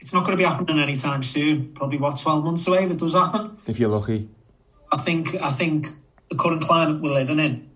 It's 0.00 0.14
not 0.14 0.24
going 0.24 0.36
to 0.36 0.42
be 0.42 0.48
happening 0.48 0.78
anytime 0.78 1.22
soon. 1.22 1.72
Probably, 1.74 1.98
what, 1.98 2.18
12 2.18 2.44
months 2.44 2.66
away 2.66 2.84
if 2.84 2.90
it 2.92 2.98
does 2.98 3.14
happen. 3.14 3.56
If 3.66 3.78
you're 3.78 3.88
lucky, 3.88 4.28
I 4.92 4.96
think 4.96 5.34
I 5.42 5.50
think 5.50 5.88
the 6.28 6.36
current 6.36 6.62
climate 6.62 7.00
we're 7.00 7.12
living 7.12 7.38
in, 7.38 7.70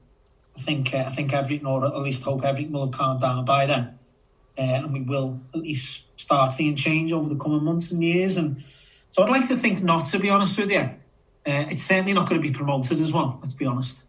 I 0.56 0.60
think 0.60 0.94
uh, 0.94 0.98
I 0.98 1.10
think 1.10 1.32
everything, 1.32 1.66
or 1.66 1.84
at 1.84 1.96
least 1.98 2.24
hope 2.24 2.44
everything 2.44 2.72
will 2.72 2.86
have 2.86 2.94
calmed 2.94 3.20
down 3.20 3.44
by 3.44 3.66
then, 3.66 3.96
uh, 4.58 4.80
and 4.84 4.92
we 4.92 5.02
will 5.02 5.40
at 5.54 5.60
least 5.60 6.18
start 6.18 6.52
seeing 6.52 6.74
change 6.74 7.12
over 7.12 7.28
the 7.28 7.36
coming 7.36 7.62
months 7.62 7.92
and 7.92 8.02
years. 8.02 8.36
And 8.36 8.58
so 8.58 9.22
I'd 9.22 9.28
like 9.28 9.46
to 9.48 9.56
think 9.56 9.82
not. 9.82 10.06
To 10.06 10.18
be 10.18 10.30
honest 10.30 10.58
with 10.58 10.70
you, 10.70 10.78
uh, 10.78 10.94
it's 11.44 11.82
certainly 11.82 12.12
not 12.12 12.28
going 12.28 12.40
to 12.40 12.46
be 12.46 12.52
promoted 12.52 13.00
as 13.00 13.12
well. 13.12 13.38
Let's 13.42 13.54
be 13.54 13.66
honest. 13.66 14.06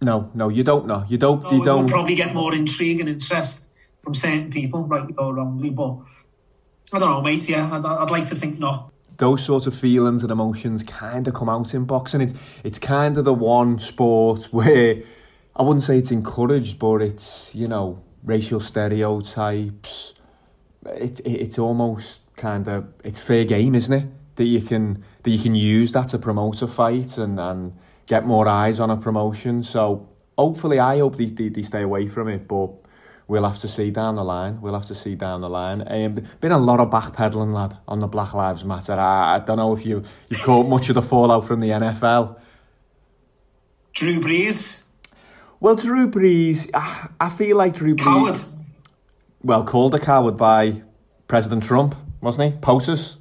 no, 0.00 0.30
no, 0.34 0.48
you 0.48 0.64
don't 0.64 0.86
know. 0.86 1.04
You 1.08 1.18
don't. 1.18 1.44
Oh, 1.44 1.52
you 1.52 1.64
don't. 1.64 1.88
probably 1.88 2.14
get 2.14 2.34
more 2.34 2.54
intrigue 2.54 3.00
and 3.00 3.08
interest 3.08 3.74
from 4.00 4.14
certain 4.14 4.50
people, 4.50 4.84
rightly 4.86 5.14
or 5.18 5.34
wrongly. 5.34 5.70
But 5.70 5.98
I 6.92 6.98
don't 6.98 7.10
know, 7.10 7.22
mate. 7.22 7.48
Yeah, 7.48 7.70
I'd, 7.70 7.84
I'd 7.84 8.10
like 8.10 8.26
to 8.28 8.34
think 8.34 8.58
not. 8.58 8.90
those 9.18 9.44
sorts 9.44 9.66
of 9.66 9.74
feelings 9.74 10.22
and 10.22 10.32
emotions 10.32 10.82
kind 10.82 11.28
of 11.28 11.34
come 11.34 11.48
out 11.48 11.74
in 11.74 11.84
boxing. 11.84 12.22
It's 12.22 12.34
it's 12.64 12.78
kind 12.78 13.18
of 13.18 13.24
the 13.24 13.34
one 13.34 13.78
sport 13.78 14.44
where 14.50 15.02
I 15.54 15.62
wouldn't 15.62 15.84
say 15.84 15.98
it's 15.98 16.10
encouraged, 16.10 16.78
but 16.78 17.02
it's 17.02 17.54
you 17.54 17.68
know 17.68 18.02
racial 18.24 18.60
stereotypes. 18.60 20.14
It, 20.86 21.20
it 21.20 21.40
it's 21.40 21.58
almost 21.58 22.20
kind 22.36 22.66
of 22.68 22.88
it's 23.04 23.18
fair 23.18 23.44
game, 23.44 23.74
isn't 23.74 23.92
it? 23.92 24.08
That 24.36 24.44
you 24.44 24.60
can 24.60 25.04
that 25.22 25.30
you 25.30 25.38
can 25.38 25.54
use 25.54 25.92
that 25.92 26.08
to 26.08 26.18
promote 26.18 26.62
a 26.62 26.66
fight 26.66 27.18
and 27.18 27.38
and 27.38 27.72
get 28.06 28.26
more 28.26 28.48
eyes 28.48 28.80
on 28.80 28.90
a 28.90 28.96
promotion. 28.96 29.62
So 29.62 30.08
hopefully, 30.36 30.78
I 30.78 30.98
hope 30.98 31.16
they, 31.16 31.26
they, 31.26 31.48
they 31.48 31.62
stay 31.62 31.82
away 31.82 32.08
from 32.08 32.28
it, 32.28 32.46
but. 32.48 32.70
We'll 33.30 33.44
have 33.44 33.60
to 33.60 33.68
see 33.68 33.92
down 33.92 34.16
the 34.16 34.24
line. 34.24 34.60
We'll 34.60 34.74
have 34.74 34.88
to 34.88 34.94
see 34.96 35.14
down 35.14 35.40
the 35.40 35.48
line. 35.48 35.84
Um, 35.86 36.14
been 36.40 36.50
a 36.50 36.58
lot 36.58 36.80
of 36.80 36.90
backpedaling, 36.90 37.54
lad, 37.54 37.78
on 37.86 38.00
the 38.00 38.08
Black 38.08 38.34
Lives 38.34 38.64
Matter. 38.64 38.94
I, 38.94 39.36
I 39.36 39.38
don't 39.38 39.58
know 39.58 39.72
if 39.72 39.86
you 39.86 40.02
you 40.30 40.38
caught 40.44 40.68
much 40.68 40.88
of 40.88 40.96
the 40.96 41.02
fallout 41.02 41.46
from 41.46 41.60
the 41.60 41.68
NFL. 41.68 42.40
Drew 43.92 44.18
Brees, 44.18 44.82
Well, 45.60 45.76
Drew 45.76 46.10
Brees, 46.10 46.70
I, 46.72 47.08
I 47.20 47.28
feel 47.28 47.56
like 47.56 47.74
Drew 47.74 47.94
Brees. 47.94 48.02
coward. 48.04 48.40
Well, 49.42 49.64
called 49.64 49.94
a 49.94 49.98
coward 49.98 50.36
by 50.36 50.82
President 51.28 51.62
Trump, 51.62 51.94
wasn't 52.20 52.54
he? 52.54 52.60
POTUS. 52.60 53.18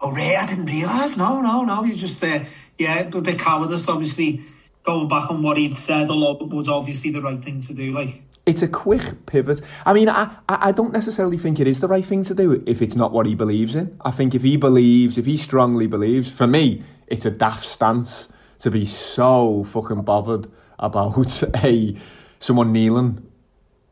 Oh, 0.00 0.12
really? 0.12 0.36
I 0.36 0.46
didn't 0.46 0.66
realise. 0.66 1.18
No, 1.18 1.40
no, 1.42 1.62
no. 1.64 1.84
You 1.84 1.94
just, 1.94 2.24
uh, 2.24 2.40
yeah, 2.78 3.00
a 3.00 3.20
bit 3.20 3.38
cowardice, 3.38 3.86
obviously, 3.88 4.40
going 4.82 5.08
back 5.08 5.30
on 5.30 5.42
what 5.42 5.58
he'd 5.58 5.74
said, 5.74 6.08
although 6.08 6.42
it 6.44 6.48
was 6.50 6.68
obviously 6.68 7.10
the 7.10 7.20
right 7.20 7.38
thing 7.42 7.60
to 7.60 7.74
do. 7.74 7.92
Like, 7.92 8.22
It's 8.46 8.62
a 8.62 8.68
quick 8.68 9.26
pivot. 9.26 9.60
I 9.84 9.92
mean, 9.92 10.08
I 10.08 10.30
I 10.48 10.72
don't 10.72 10.92
necessarily 10.92 11.36
think 11.36 11.60
it 11.60 11.68
is 11.68 11.80
the 11.82 11.88
right 11.88 12.04
thing 12.04 12.24
to 12.24 12.34
do 12.34 12.62
if 12.66 12.80
it's 12.80 12.96
not 12.96 13.12
what 13.12 13.26
he 13.26 13.34
believes 13.34 13.74
in. 13.74 13.98
I 14.02 14.10
think 14.10 14.34
if 14.34 14.42
he 14.42 14.56
believes, 14.56 15.18
if 15.18 15.26
he 15.26 15.36
strongly 15.36 15.86
believes, 15.86 16.30
for 16.30 16.46
me, 16.46 16.82
it's 17.06 17.26
a 17.26 17.30
daft 17.30 17.66
stance 17.66 18.28
to 18.60 18.70
be 18.70 18.86
so 18.86 19.64
fucking 19.64 20.02
bothered 20.02 20.50
about 20.80 21.42
a 21.64 21.96
someone 22.40 22.72
kneeling 22.72 23.26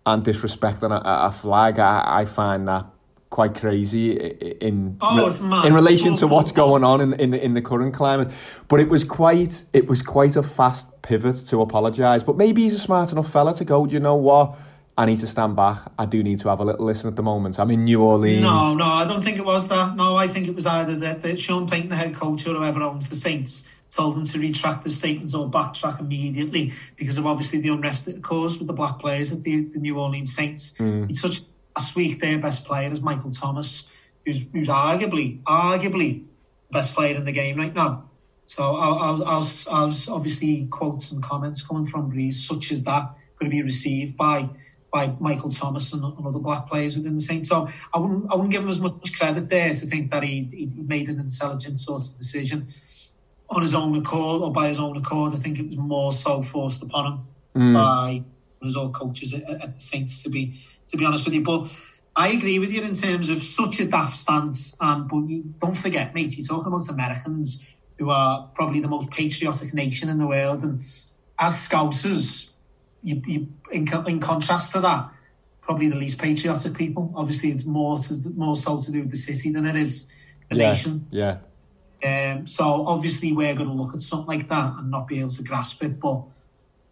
and 0.05 0.25
disrespecting 0.25 0.91
a, 0.91 1.03
a 1.05 1.31
flag. 1.33 1.79
I, 1.79 2.21
I 2.21 2.25
find 2.25 2.67
that 2.67 2.87
quite 3.31 3.55
crazy 3.55 4.13
in 4.13 4.97
Oh, 5.01 5.63
in 5.65 5.75
relation 5.75 6.17
to 6.17 6.27
what's 6.27 6.51
going 6.51 6.83
on 6.83 7.01
in, 7.01 7.13
in 7.15 7.31
the 7.31 7.45
in 7.45 7.55
the 7.55 7.63
current 7.63 7.95
climate. 7.95 8.29
But 8.69 8.81
it 8.81 8.89
was 8.89 9.05
quite 9.05 9.65
it 9.73 9.87
was 9.87 10.03
quite 10.03 10.37
a 10.37 10.43
fast 10.43 11.03
pivot 11.03 11.37
to 11.49 11.61
apologise. 11.61 12.23
But 12.25 12.37
maybe 12.37 12.63
he's 12.63 12.75
a 12.75 12.79
smart 12.79 13.13
enough 13.13 13.31
fella 13.31 13.55
to 13.57 13.65
go. 13.65 13.87
Do 13.87 13.95
you 13.95 14.01
know 14.01 14.17
what? 14.17 14.59
I 14.97 15.05
need 15.05 15.21
to 15.21 15.29
stand 15.29 15.55
back. 15.55 15.83
I 15.97 16.07
do 16.07 16.25
need 16.25 16.41
to 16.41 16.49
have 16.49 16.59
a 16.59 16.65
little 16.65 16.85
listen 16.85 17.09
at 17.09 17.15
the 17.15 17.23
moment. 17.23 17.61
I'm 17.61 17.71
in 17.71 17.85
New 17.85 18.03
Orleans. 18.03 18.43
no, 18.43 18.75
no, 18.75 18.85
I 18.85 19.05
don't 19.05 19.23
think 19.23 19.39
it 19.39 19.45
was 19.45 19.69
that. 19.69 19.95
No, 19.95 20.17
I 20.17 20.27
think 20.27 20.49
it 20.49 20.57
was 20.57 20.67
either 20.67 20.97
that, 20.97 21.23
that 21.23 21.39
Sean 21.39 21.69
Payton, 21.69 21.91
the 21.91 21.95
head 21.95 22.17
coach, 22.17 22.49
or 22.49 22.55
whoever 22.55 22.83
owns 22.83 23.09
the 23.09 23.15
Saints, 23.15 23.73
told 23.99 24.15
them 24.15 24.25
to 24.25 24.39
retract 24.39 24.85
the 24.85 24.91
statements 24.91 25.35
or 25.35 25.51
backtrack 25.51 25.99
immediately 25.99 26.73
because 26.97 27.19
of 27.19 27.27
obviously 27.27 27.61
the 27.61 27.69
unrest 27.69 28.07
that 28.07 28.17
it 28.17 28.23
caused 28.23 28.61
with 28.61 28.69
the 28.69 28.73
black 28.73 28.99
players 29.01 29.33
at 29.33 29.43
the, 29.43 29.65
the 29.65 29.81
New 29.81 29.99
Orleans 29.99 30.33
Saints. 30.33 30.79
Mm. 30.79 31.09
He 31.09 31.15
touched 31.15 31.45
last 31.77 31.97
week 31.97 32.21
their 32.21 32.39
best 32.39 32.65
player 32.65 32.91
is 32.91 33.03
Michael 33.03 33.33
Thomas, 33.33 33.93
who's 34.25 34.47
who's 34.53 34.69
arguably, 34.69 35.43
arguably 35.43 36.25
best 36.71 36.95
player 36.95 37.17
in 37.17 37.25
the 37.25 37.33
game 37.33 37.57
right 37.57 37.75
now. 37.75 38.05
So 38.45 38.77
I, 38.77 39.09
I, 39.09 39.11
was, 39.11 39.23
I, 39.23 39.35
was, 39.35 39.69
I 39.69 39.83
was 39.85 40.09
obviously 40.09 40.67
quotes 40.71 41.13
and 41.13 41.23
comments 41.23 41.67
coming 41.67 41.85
from 41.85 42.11
Brees, 42.11 42.35
such 42.35 42.73
as 42.73 42.85
that, 42.85 43.15
going 43.39 43.51
to 43.51 43.57
be 43.57 43.63
received 43.63 44.17
by 44.17 44.49
by 44.91 45.15
Michael 45.21 45.51
Thomas 45.51 45.93
and, 45.93 46.03
and 46.03 46.27
other 46.27 46.39
black 46.39 46.67
players 46.67 46.97
within 46.97 47.15
the 47.15 47.21
Saints. 47.21 47.49
So 47.49 47.69
I 47.93 47.99
wouldn't 47.99 48.31
I 48.31 48.37
wouldn't 48.37 48.53
give 48.53 48.63
him 48.63 48.69
as 48.69 48.81
much 48.81 49.13
credit 49.19 49.49
there 49.49 49.75
to 49.75 49.87
think 49.87 50.11
that 50.13 50.23
he 50.23 50.49
he 50.53 50.83
made 50.83 51.09
an 51.09 51.19
intelligent 51.21 51.79
sort 51.79 52.03
of 52.03 52.17
decision 52.17 52.67
on 53.51 53.63
his 53.63 53.75
own 53.75 53.97
accord 53.97 54.43
or 54.43 54.53
by 54.53 54.69
his 54.69 54.79
own 54.79 54.97
accord. 54.97 55.35
I 55.35 55.37
think 55.37 55.59
it 55.59 55.67
was 55.67 55.79
more 55.79 56.13
so 56.13 56.43
forced 56.43 56.83
upon 56.83 57.07
him 57.07 57.19
hmm. 57.55 57.75
by 57.75 58.25
his 58.63 58.77
old 58.77 58.95
coaches 58.95 59.35
at, 59.35 59.49
at 59.49 59.75
the 59.75 59.81
Saints 59.81 60.23
to 60.23 60.31
be 60.31 60.55
to 60.89 60.97
be 60.97 61.05
honest 61.05 61.25
with 61.25 61.35
you. 61.35 61.43
But 61.43 61.75
I 62.17 62.29
agree 62.29 62.59
with 62.59 62.73
you 62.73 62.83
in 62.83 62.95
terms 62.95 63.29
of 63.29 63.37
such 63.37 63.81
a 63.81 63.87
daft 63.87 64.13
stance. 64.13 64.77
And 64.81 65.09
but 65.09 65.29
you, 65.29 65.55
don't 65.61 65.77
forget, 65.77 66.15
mate, 66.15 66.37
you're 66.37 66.47
talking 66.47 66.67
about 66.67 66.89
Americans 66.91 67.75
who 67.99 68.11
are 68.11 68.49
probably 68.55 68.81
the 68.81 68.89
most 68.89 69.11
patriotic 69.11 69.75
nation 69.75 70.09
in 70.09 70.19
the 70.19 70.27
world, 70.27 70.63
and 70.63 70.81
as 71.39 71.69
Scousers, 71.69 72.53
you, 73.03 73.23
you 73.27 73.49
in, 73.73 73.87
in 74.07 74.21
contrast 74.21 74.73
to 74.75 74.81
that, 74.81 75.11
probably 75.63 75.89
the 75.89 75.97
least 75.97 76.21
patriotic 76.21 76.75
people. 76.75 77.13
Obviously, 77.15 77.51
it's 77.51 77.67
more 77.67 77.99
to 77.99 78.31
more 78.37 78.57
so 78.57 78.81
to 78.81 78.93
do 78.93 79.01
with 79.01 79.11
the 79.11 79.17
city 79.17 79.51
than 79.51 79.67
it 79.67 79.77
is 79.77 80.13
the 80.49 80.57
yeah, 80.57 80.69
nation. 80.69 81.07
yeah. 81.11 81.39
Um, 82.05 82.47
so 82.47 82.87
obviously 82.87 83.33
we're 83.33 83.55
going 83.55 83.69
to 83.69 83.75
look 83.75 83.95
at 83.95 84.03
something 84.03 84.29
like 84.39 84.49
that 84.49 84.75
and 84.79 84.91
not 84.91 85.09
be 85.09 85.19
able 85.19 85.31
to 85.31 85.43
grasp 85.43 85.83
it. 85.83 85.99
But 85.99 86.23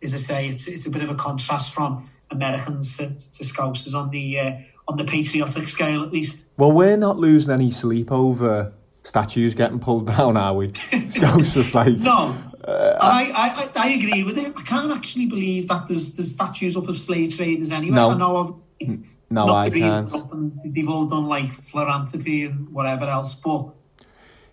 as 0.03 0.15
I 0.15 0.19
say, 0.19 0.49
it's 0.49 0.67
it's 0.69 0.87
a 0.87 0.91
bit 0.91 1.03
of 1.03 1.11
a 1.11 1.15
contrast 1.15 1.75
from 1.75 2.09
Americans 2.31 2.97
to, 2.99 3.07
to 3.09 3.45
Scousers 3.45 3.95
on 3.95 4.11
the 4.11 4.39
uh, 4.39 4.53
on 4.89 4.97
the 4.97 5.05
patriotic 5.05 5.69
scale, 5.69 6.03
at 6.03 6.13
least. 6.13 6.47
Well, 6.57 6.73
we're 6.73 6.97
not 6.97 7.19
losing 7.19 7.53
any 7.53 7.71
sleep 7.71 8.11
over 8.11 8.73
statues 9.05 9.55
getting 9.55 9.79
pulled 9.79 10.07
down, 10.17 10.37
are 10.37 10.55
we? 10.55 10.69
Scousers 10.69 11.75
like 11.75 11.97
No, 11.99 12.35
and 12.67 12.99
I, 13.01 13.31
I, 13.35 13.71
I 13.77 13.89
agree 13.91 14.25
with 14.25 14.37
it. 14.39 14.53
I 14.57 14.63
can't 14.63 14.91
actually 14.91 15.27
believe 15.27 15.69
that 15.69 15.87
there's 15.87 16.17
there's 16.17 16.35
statues 16.35 16.77
up 16.77 16.89
of 16.89 16.97
slave 16.97 17.35
traders 17.37 17.71
anyway. 17.71 17.95
No. 17.95 18.11
I 18.11 18.17
know 18.17 18.37
of. 18.39 18.61
It's 18.81 19.09
No, 19.31 19.47
not 19.47 19.55
I 19.57 19.69
the 19.69 19.83
reason 19.83 20.09
can't. 20.09 20.75
they've 20.75 20.89
all 20.89 21.07
done 21.07 21.27
like 21.29 21.47
philanthropy 21.47 22.45
and 22.45 22.69
whatever 22.71 23.05
else, 23.07 23.41
but 23.41 23.75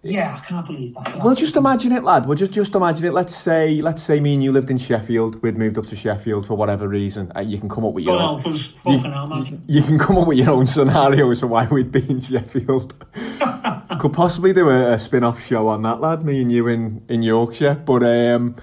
yeah, 0.06 0.36
I 0.38 0.46
can't 0.46 0.66
believe 0.66 0.94
that. 0.96 1.16
Well, 1.24 1.34
just 1.34 1.56
imagine 1.56 1.94
it, 1.94 2.04
lad. 2.04 2.26
Well, 2.26 2.36
just 2.36 2.52
just 2.52 2.76
imagine 2.76 3.06
it. 3.06 3.14
Let's 3.14 3.34
say, 3.34 3.82
let's 3.82 4.04
say, 4.04 4.20
me 4.20 4.34
and 4.34 4.44
you 4.44 4.52
lived 4.52 4.70
in 4.70 4.78
Sheffield. 4.78 5.42
We'd 5.42 5.58
moved 5.58 5.78
up 5.78 5.86
to 5.88 5.96
Sheffield 5.96 6.46
for 6.46 6.56
whatever 6.56 6.90
reason. 6.90 7.32
Uh, 7.34 7.40
you 7.40 7.58
can 7.58 7.70
come 7.70 7.86
up 7.86 7.94
with 7.94 8.04
your 8.04 8.18
God 8.18 8.22
own, 8.22 8.42
help 8.42 8.54
us, 8.54 8.68
fucking 8.68 9.12
hell, 9.12 9.46
you 9.66 9.82
can 9.82 9.98
come 9.98 10.18
up 10.18 10.28
with 10.28 10.40
your 10.40 10.50
own 10.50 10.66
scenarios 10.66 11.40
for 11.40 11.48
why 11.48 11.68
we'd 11.68 11.94
be 11.94 12.08
in 12.10 12.20
Sheffield. 12.20 12.94
Could 14.00 14.12
possibly 14.12 14.52
do 14.52 14.68
a, 14.70 14.94
a 14.94 15.00
spin-off 15.00 15.42
show 15.42 15.70
on 15.70 15.84
that, 15.84 16.02
lad. 16.02 16.24
Me 16.24 16.42
and 16.42 16.52
you 16.52 16.68
in 16.68 17.06
in 17.08 17.22
Yorkshire, 17.22 17.76
but 17.76 18.04
um, 18.04 18.58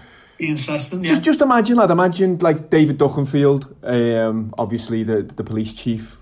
yeah. 1.02 1.12
just 1.12 1.22
just 1.22 1.40
imagine, 1.40 1.76
lad. 1.76 1.90
Imagine 1.90 2.36
like 2.38 2.68
David 2.68 2.98
Duckenfield, 2.98 3.66
um, 3.82 4.54
obviously 4.58 5.04
the 5.04 5.22
the 5.22 5.44
police 5.44 5.72
chief 5.72 6.19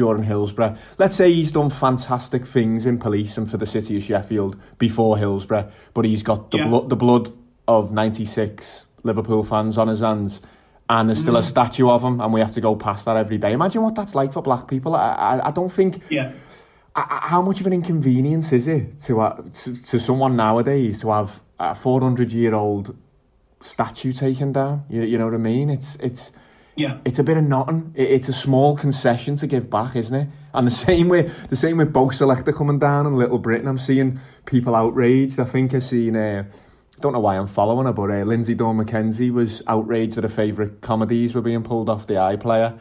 during 0.00 0.22
Hillsborough. 0.24 0.74
Let's 0.98 1.14
say 1.16 1.30
he's 1.32 1.52
done 1.52 1.70
fantastic 1.70 2.46
things 2.46 2.86
in 2.86 2.98
police 2.98 3.36
and 3.38 3.50
for 3.50 3.58
the 3.58 3.66
city 3.66 3.96
of 3.98 4.02
Sheffield 4.02 4.56
before 4.78 5.18
Hillsborough, 5.18 5.68
but 5.94 6.04
he's 6.04 6.22
got 6.22 6.50
the 6.50 6.58
Yeah. 6.58 6.68
blood 6.68 6.88
the 6.88 6.96
blood 6.96 7.32
of 7.68 7.92
'96 7.92 8.86
Liverpool 9.02 9.42
fans 9.44 9.76
on 9.78 9.88
his 9.88 10.00
hands. 10.00 10.40
And 10.88 11.08
there's 11.08 11.20
still 11.20 11.36
a 11.36 11.40
Mm. 11.42 11.44
statue 11.54 11.88
of 11.88 12.02
him, 12.02 12.20
and 12.20 12.32
we 12.32 12.40
have 12.40 12.50
to 12.52 12.60
go 12.60 12.74
past 12.74 13.04
that 13.04 13.16
every 13.16 13.38
day. 13.38 13.52
Imagine 13.52 13.82
what 13.82 13.94
that's 13.94 14.14
like 14.20 14.32
for 14.32 14.42
black 14.42 14.66
people. 14.66 14.96
I, 14.96 15.12
I, 15.32 15.48
I 15.48 15.50
don't 15.52 15.70
think 15.78 16.00
yeah. 16.08 16.32
I- 16.96 17.06
I- 17.16 17.28
how 17.28 17.42
much 17.42 17.60
of 17.60 17.66
an 17.68 17.72
inconvenience 17.72 18.52
is 18.52 18.66
it 18.66 18.98
to, 19.06 19.20
uh, 19.20 19.36
to 19.60 19.68
to 19.90 19.98
someone 20.00 20.34
nowadays 20.36 20.98
to 21.02 21.10
have 21.18 21.30
a 21.60 21.74
400 21.74 22.32
year 22.32 22.54
old 22.54 22.96
statue 23.60 24.12
taken 24.12 24.52
down? 24.52 24.82
You, 24.88 25.02
you 25.02 25.16
know 25.18 25.26
what 25.26 25.34
I 25.34 25.44
mean? 25.52 25.70
It's 25.70 25.96
it's 26.08 26.32
Yeah. 26.76 26.98
it's 27.04 27.18
a 27.18 27.24
bit 27.24 27.36
of 27.36 27.44
nothing. 27.44 27.92
It, 27.94 28.10
it's 28.10 28.28
a 28.28 28.32
small 28.32 28.76
concession 28.76 29.36
to 29.36 29.46
give 29.46 29.68
back, 29.68 29.96
isn't 29.96 30.14
it? 30.14 30.28
And 30.54 30.66
the 30.66 30.70
same 30.70 31.08
way 31.08 31.22
the 31.22 31.56
same 31.56 31.76
with 31.76 31.92
Bo' 31.92 32.06
Selecta 32.06 32.54
coming 32.54 32.78
down 32.78 33.06
in 33.06 33.16
Little 33.16 33.38
Britain. 33.38 33.68
I'm 33.68 33.78
seeing 33.78 34.20
people 34.46 34.74
outraged. 34.74 35.38
I 35.38 35.44
think 35.44 35.74
I've 35.74 35.82
seen. 35.84 36.16
Uh, 36.16 36.44
don't 37.00 37.12
know 37.14 37.20
why 37.20 37.36
I'm 37.36 37.46
following 37.46 37.86
her, 37.86 37.92
but 37.92 38.10
uh, 38.10 38.24
Linsey 38.24 38.54
Dawn 38.54 38.76
McKenzie 38.76 39.32
was 39.32 39.62
outraged 39.66 40.16
that 40.16 40.24
her 40.24 40.30
favourite 40.30 40.82
comedies 40.82 41.34
were 41.34 41.40
being 41.40 41.62
pulled 41.62 41.88
off 41.88 42.06
the 42.06 42.14
iPlayer. 42.14 42.78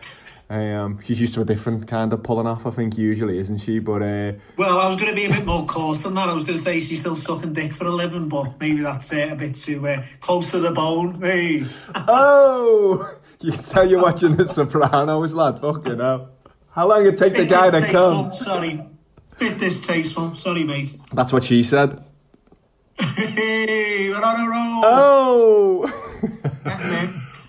Um, 0.52 1.00
she's 1.04 1.22
used 1.22 1.36
to 1.36 1.42
a 1.42 1.46
different 1.46 1.88
kind 1.88 2.12
of 2.12 2.24
pulling 2.24 2.48
off, 2.48 2.66
I 2.66 2.72
think, 2.72 2.98
usually, 2.98 3.38
isn't 3.38 3.60
she? 3.60 3.78
But 3.78 4.02
uh, 4.02 4.34
Well, 4.58 4.80
I 4.80 4.88
was 4.88 4.98
going 4.98 5.10
to 5.10 5.16
be 5.16 5.26
a 5.26 5.30
bit 5.30 5.46
more 5.46 5.64
coarse 5.66 6.02
than 6.02 6.16
that. 6.16 6.28
I 6.28 6.34
was 6.34 6.42
going 6.42 6.58
to 6.58 6.62
say 6.62 6.80
she's 6.80 7.02
still 7.02 7.16
sucking 7.16 7.54
dick 7.54 7.72
for 7.72 7.86
a 7.86 7.92
living, 7.92 8.30
but 8.30 8.60
maybe 8.60 8.82
that's 8.82 9.14
uh, 9.14 9.30
a 9.32 9.36
bit 9.36 9.54
too 9.54 9.88
uh, 9.88 10.04
close 10.22 10.52
to 10.52 10.60
the 10.60 10.72
bone. 10.72 11.22
Hey. 11.22 11.66
oh, 11.96 13.19
you 13.42 13.52
can 13.52 13.64
tell 13.64 13.88
you're 13.88 14.02
watching 14.02 14.36
The 14.36 14.46
Sopranos, 14.46 15.34
lad. 15.34 15.60
Fucking 15.60 16.00
hell. 16.00 16.32
How 16.72 16.88
long 16.88 17.06
it 17.06 17.18
take 17.18 17.34
the 17.34 17.46
guy 17.46 17.70
to 17.70 17.88
come? 17.92 18.32
Sorry. 18.32 18.86
Bit 19.38 19.58
distasteful. 19.58 20.36
Sorry, 20.36 20.64
mate. 20.64 20.98
That's 21.14 21.32
what 21.32 21.44
she 21.44 21.64
said. 21.64 22.04
Hey, 23.00 24.10
we're 24.10 24.22
on 24.22 24.40
a 24.42 24.50
roll. 24.50 24.82
Oh. 24.84 25.92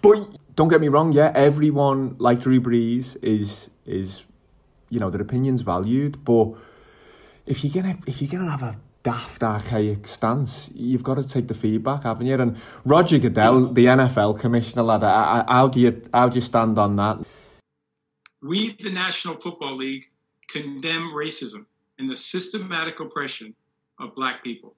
But 0.03 0.29
don't 0.55 0.69
get 0.69 0.81
me 0.81 0.89
wrong, 0.89 1.13
yeah, 1.13 1.33
everyone 1.35 2.17
like 2.19 2.41
Drew 2.41 2.61
Brees 2.61 3.17
is 3.23 3.71
is 3.85 4.25
you 4.89 4.99
know 5.01 5.11
their 5.11 5.21
opinions 5.21 5.61
valued, 5.63 6.25
but 6.25 6.55
if 7.47 7.65
you're 7.65 7.83
gonna 7.83 7.99
if 8.07 8.23
you're 8.23 8.31
gonna 8.31 8.51
have 8.51 8.63
a 8.63 8.77
daft 9.03 9.43
archaic 9.43 10.07
stance, 10.07 10.71
you've 10.75 11.03
got 11.03 11.15
to 11.15 11.25
take 11.27 11.49
the 11.49 11.55
feedback, 11.55 12.03
haven't 12.03 12.27
you? 12.27 12.35
And 12.35 12.57
Roger 12.85 13.19
Goodell, 13.19 13.73
the 13.73 13.87
NFL 13.87 14.39
commissioner, 14.39 14.83
lad, 14.83 15.03
how 15.03 15.69
do 15.69 15.81
you 15.81 16.03
how 16.13 16.29
do 16.29 16.37
you 16.37 16.41
stand 16.41 16.79
on 16.79 16.97
that? 16.97 17.19
We, 18.43 18.77
the 18.81 18.91
National 18.91 19.37
Football 19.37 19.77
League, 19.77 20.07
condemn 20.49 21.13
racism 21.15 21.67
and 21.99 22.09
the 22.09 22.17
systematic 22.17 23.01
oppression 23.01 23.55
of 23.99 24.15
black 24.15 24.43
people. 24.43 24.75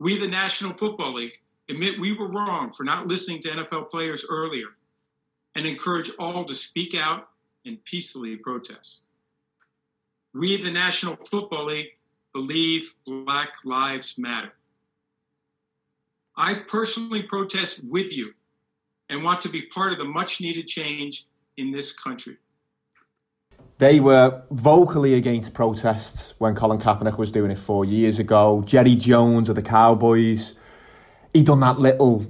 We, 0.00 0.18
the 0.18 0.28
National 0.28 0.72
Football 0.72 1.14
League, 1.14 1.38
admit 1.68 2.00
we 2.00 2.12
were 2.12 2.28
wrong 2.28 2.72
for 2.72 2.84
not 2.84 3.06
listening 3.06 3.40
to 3.42 3.50
NFL 3.50 3.90
players 3.90 4.24
earlier 4.28 4.68
and 5.54 5.66
encourage 5.66 6.10
all 6.18 6.44
to 6.44 6.54
speak 6.54 6.94
out 6.94 7.28
and 7.66 7.82
peacefully 7.84 8.36
protest. 8.36 9.02
We, 10.34 10.60
the 10.60 10.70
National 10.70 11.16
Football 11.16 11.66
League, 11.66 11.98
believe 12.32 12.94
Black 13.06 13.54
Lives 13.64 14.18
Matter. 14.18 14.52
I 16.36 16.54
personally 16.54 17.22
protest 17.22 17.84
with 17.88 18.12
you 18.12 18.32
and 19.08 19.22
want 19.22 19.42
to 19.42 19.48
be 19.48 19.62
part 19.62 19.92
of 19.92 19.98
the 19.98 20.04
much 20.04 20.40
needed 20.40 20.66
change 20.66 21.26
in 21.56 21.70
this 21.70 21.92
country. 21.92 22.38
They 23.78 24.00
were 24.00 24.42
vocally 24.50 25.14
against 25.14 25.54
protests 25.54 26.34
when 26.38 26.54
Colin 26.54 26.78
Kaepernick 26.78 27.18
was 27.18 27.30
doing 27.30 27.50
it 27.50 27.58
four 27.58 27.84
years 27.84 28.18
ago. 28.18 28.62
Jerry 28.64 28.94
Jones 28.94 29.48
of 29.48 29.56
the 29.56 29.62
Cowboys, 29.62 30.54
he 31.32 31.42
done 31.42 31.60
that 31.60 31.78
little 31.78 32.26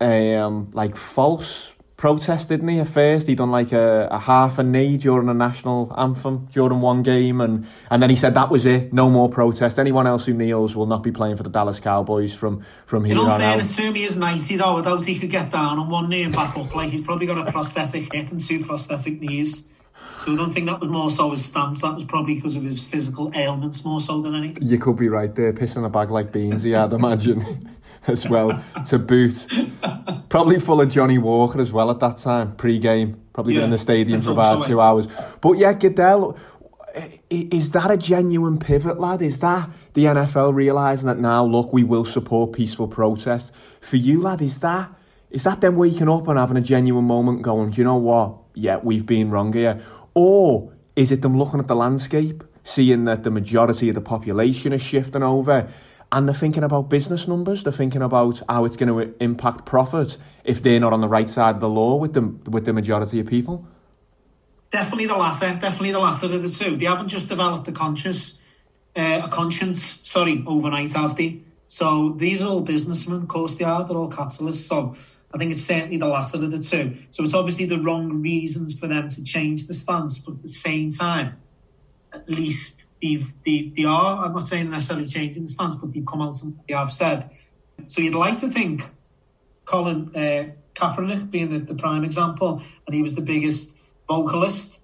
um, 0.00 0.70
like 0.72 0.96
false 0.96 1.75
protest, 1.96 2.48
didn't 2.48 2.68
he? 2.68 2.78
At 2.80 2.88
first, 2.88 3.26
he 3.26 3.34
done 3.34 3.50
like 3.50 3.72
a, 3.72 4.08
a 4.10 4.18
half 4.18 4.58
a 4.58 4.62
knee 4.62 4.96
during 4.96 5.28
a 5.28 5.34
national 5.34 5.92
anthem 5.96 6.48
during 6.52 6.80
one 6.80 7.02
game, 7.02 7.40
and 7.40 7.66
and 7.90 8.02
then 8.02 8.10
he 8.10 8.16
said 8.16 8.34
that 8.34 8.50
was 8.50 8.66
it, 8.66 8.92
no 8.92 9.10
more 9.10 9.28
protest. 9.28 9.78
Anyone 9.78 10.06
else 10.06 10.26
who 10.26 10.34
kneels 10.34 10.76
will 10.76 10.86
not 10.86 11.02
be 11.02 11.12
playing 11.12 11.36
for 11.36 11.42
the 11.42 11.50
Dallas 11.50 11.80
Cowboys 11.80 12.34
from 12.34 12.64
from 12.84 13.04
here 13.04 13.12
In 13.14 13.18
all 13.18 13.26
on 13.26 13.32
out. 13.32 13.40
fairness 13.40 13.76
to 13.76 13.82
him, 13.82 13.94
he 13.94 14.04
is 14.04 14.16
90 14.16 14.56
though. 14.56 14.76
I 14.76 14.82
doubt 14.82 15.04
he 15.04 15.18
could 15.18 15.30
get 15.30 15.50
down 15.50 15.78
on 15.78 15.88
one 15.90 16.08
knee 16.08 16.22
and 16.22 16.34
back 16.34 16.56
up. 16.56 16.74
Like 16.74 16.90
he's 16.90 17.02
probably 17.02 17.26
got 17.26 17.46
a 17.46 17.50
prosthetic 17.50 18.12
hip 18.12 18.30
and 18.30 18.40
two 18.40 18.64
prosthetic 18.64 19.20
knees. 19.20 19.72
So 20.20 20.32
I 20.32 20.36
don't 20.36 20.50
think 20.50 20.66
that 20.66 20.80
was 20.80 20.88
more 20.88 21.10
so 21.10 21.30
his 21.30 21.44
stance. 21.44 21.82
That 21.82 21.94
was 21.94 22.04
probably 22.04 22.36
because 22.36 22.56
of 22.56 22.62
his 22.62 22.82
physical 22.82 23.30
ailments 23.34 23.84
more 23.84 24.00
so 24.00 24.22
than 24.22 24.34
anything. 24.34 24.66
You 24.66 24.78
could 24.78 24.96
be 24.96 25.08
right 25.10 25.32
there, 25.34 25.52
pissing 25.52 25.84
a 25.84 25.90
bag 25.90 26.10
like 26.10 26.32
Beansy, 26.32 26.76
I'd 26.76 26.92
imagine, 26.94 27.68
as 28.06 28.28
well, 28.28 28.62
to 28.84 28.98
boot. 28.98 29.46
Probably 30.28 30.58
full 30.58 30.80
of 30.80 30.88
Johnnie 30.88 31.18
Walker 31.18 31.60
as 31.60 31.72
well 31.72 31.90
at 31.90 32.00
that 32.00 32.18
time, 32.18 32.54
pre-game. 32.56 33.20
Probably 33.32 33.54
been 33.54 33.64
in 33.64 33.70
the 33.70 33.78
stadium 33.78 34.20
for 34.20 34.32
about 34.32 34.62
so, 34.62 34.68
two 34.68 34.80
hours. 34.80 35.08
But 35.40 35.58
yeah, 35.58 35.72
Goodell, 35.74 36.38
is 37.30 37.70
that 37.70 37.90
a 37.90 37.96
genuine 37.96 38.58
pivot, 38.58 38.98
lad? 38.98 39.22
Is 39.22 39.40
that 39.40 39.68
the 39.92 40.06
NFL 40.06 40.54
realising 40.54 41.06
that 41.06 41.18
now, 41.18 41.44
look, 41.44 41.72
we 41.72 41.84
will 41.84 42.04
support 42.04 42.52
peaceful 42.52 42.88
protest? 42.88 43.52
For 43.80 43.96
you, 43.96 44.22
lad, 44.22 44.40
is 44.40 44.58
that 44.60 44.90
is 45.30 45.44
that 45.44 45.60
them 45.60 45.76
waking 45.76 46.08
up 46.08 46.28
and 46.28 46.38
having 46.38 46.56
a 46.56 46.62
genuine 46.62 47.04
moment 47.04 47.42
going, 47.42 47.70
do 47.70 47.80
you 47.80 47.84
know 47.84 47.96
what? 47.96 48.38
Yeah, 48.54 48.78
we've 48.82 49.04
been 49.04 49.30
wrong 49.30 49.52
here. 49.52 49.84
Or 50.14 50.72
is 50.94 51.12
it 51.12 51.22
them 51.22 51.36
looking 51.36 51.60
at 51.60 51.68
the 51.68 51.76
landscape, 51.76 52.42
seeing 52.64 53.04
that 53.04 53.22
the 53.22 53.30
majority 53.30 53.88
of 53.88 53.94
the 53.94 54.00
population 54.00 54.72
is 54.72 54.82
shifting 54.82 55.22
over, 55.22 55.68
and 56.12 56.28
they're 56.28 56.34
thinking 56.34 56.62
about 56.62 56.88
business 56.88 57.26
numbers, 57.26 57.64
they're 57.64 57.72
thinking 57.72 58.02
about 58.02 58.40
how 58.48 58.64
it's 58.64 58.76
going 58.76 58.88
to 58.88 59.14
impact 59.22 59.66
profit 59.66 60.16
if 60.44 60.62
they're 60.62 60.80
not 60.80 60.92
on 60.92 61.00
the 61.00 61.08
right 61.08 61.28
side 61.28 61.56
of 61.56 61.60
the 61.60 61.68
law 61.68 61.96
with 61.96 62.14
the, 62.14 62.22
with 62.50 62.64
the 62.64 62.72
majority 62.72 63.20
of 63.20 63.26
people? 63.26 63.66
Definitely 64.70 65.06
the 65.06 65.16
latter. 65.16 65.46
Definitely 65.60 65.92
the 65.92 65.98
latter 65.98 66.26
of 66.26 66.42
the 66.42 66.48
two. 66.48 66.76
They 66.76 66.86
haven't 66.86 67.08
just 67.08 67.28
developed 67.28 67.66
a 67.68 67.72
conscious, 67.72 68.40
uh, 68.94 69.22
a 69.24 69.28
conscience. 69.28 69.82
Sorry, 69.82 70.44
overnight, 70.46 70.92
have 70.94 71.16
they? 71.16 71.40
So 71.66 72.10
these 72.10 72.40
are 72.42 72.48
all 72.48 72.60
businessmen. 72.60 73.22
Of 73.22 73.28
course, 73.28 73.56
they 73.56 73.64
are. 73.64 73.84
They're 73.84 73.96
all 73.96 74.08
capitalists. 74.08 74.66
So 74.66 74.94
I 75.34 75.38
think 75.38 75.52
it's 75.52 75.62
certainly 75.62 75.96
the 75.96 76.06
latter 76.06 76.38
of 76.38 76.50
the 76.50 76.58
two. 76.58 76.96
So 77.10 77.24
it's 77.24 77.34
obviously 77.34 77.66
the 77.66 77.80
wrong 77.80 78.22
reasons 78.22 78.78
for 78.78 78.86
them 78.86 79.08
to 79.08 79.24
change 79.24 79.66
the 79.66 79.74
stance, 79.74 80.18
but 80.18 80.34
at 80.34 80.42
the 80.42 80.48
same 80.48 80.88
time, 80.88 81.36
at 82.12 82.28
least 82.28 82.85
they've 83.06 83.32
they, 83.44 83.72
they 83.76 83.84
are. 83.84 84.24
I'm 84.24 84.32
not 84.32 84.48
saying 84.48 84.70
necessarily 84.70 85.06
changing 85.06 85.42
the 85.42 85.48
stance, 85.48 85.76
but 85.76 85.92
they've 85.92 86.06
come 86.06 86.22
out 86.22 86.42
and 86.42 86.58
they 86.68 86.74
have 86.74 86.90
said. 86.90 87.30
So 87.86 88.02
you'd 88.02 88.14
like 88.14 88.38
to 88.40 88.48
think 88.48 88.82
Colin 89.64 90.10
uh, 90.14 90.46
Kaepernick 90.74 91.30
being 91.30 91.50
the, 91.50 91.58
the 91.58 91.74
prime 91.74 92.04
example, 92.04 92.62
and 92.86 92.94
he 92.94 93.02
was 93.02 93.14
the 93.14 93.22
biggest 93.22 93.78
vocalist 94.08 94.82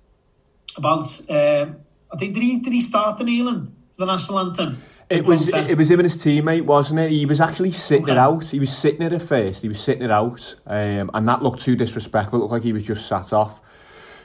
about. 0.76 1.08
Uh, 1.28 1.66
I 2.12 2.16
think 2.18 2.34
did 2.34 2.42
he 2.42 2.58
did 2.58 2.72
he 2.72 2.80
start 2.80 3.18
the 3.18 3.24
kneeling 3.24 3.74
for 3.92 4.04
the 4.04 4.06
national 4.06 4.38
anthem? 4.38 4.82
It 5.08 5.26
was 5.26 5.52
it 5.68 5.76
was 5.76 5.90
him 5.90 6.00
and 6.00 6.10
his 6.10 6.16
teammate, 6.16 6.62
wasn't 6.62 7.00
it? 7.00 7.10
He 7.10 7.26
was 7.26 7.40
actually 7.40 7.72
sitting 7.72 8.08
it 8.08 8.16
out. 8.16 8.44
He 8.44 8.58
was 8.58 8.74
sitting 8.74 9.02
it 9.02 9.12
at 9.12 9.22
first. 9.22 9.62
He 9.62 9.68
was 9.68 9.80
sitting 9.80 10.02
it 10.02 10.10
out, 10.10 10.56
um, 10.66 11.10
and 11.12 11.28
that 11.28 11.42
looked 11.42 11.60
too 11.60 11.76
disrespectful. 11.76 12.38
It 12.38 12.42
looked 12.42 12.52
like 12.52 12.62
he 12.62 12.72
was 12.72 12.86
just 12.86 13.06
sat 13.06 13.32
off. 13.32 13.60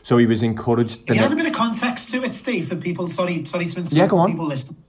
So 0.07 0.15
he 0.15 0.25
was 0.25 0.41
encouraged. 0.41 1.01
He 1.09 1.17
had 1.17 1.33
a 1.33 1.35
bit 1.35 1.47
of 1.47 1.51
context 1.51 2.11
to 2.11 2.23
it, 2.23 2.33
Steve, 2.33 2.65
for 2.65 2.77
people. 2.77 3.09
Sorry, 3.09 3.43
sorry 3.43 3.65
to 3.65 3.79
interrupt 3.79 3.91
Yeah, 3.93 4.07
go 4.07 4.19
on. 4.19 4.29
people 4.31 4.47
listening. 4.47 4.81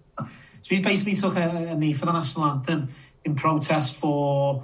So 0.62 0.76
he 0.76 0.80
basically 0.80 1.16
took 1.16 1.34
a, 1.36 1.70
a 1.70 1.74
knee 1.74 1.92
for 1.92 2.06
the 2.06 2.12
national 2.12 2.46
anthem 2.46 2.86
in 3.24 3.34
protest 3.34 4.00
for. 4.00 4.62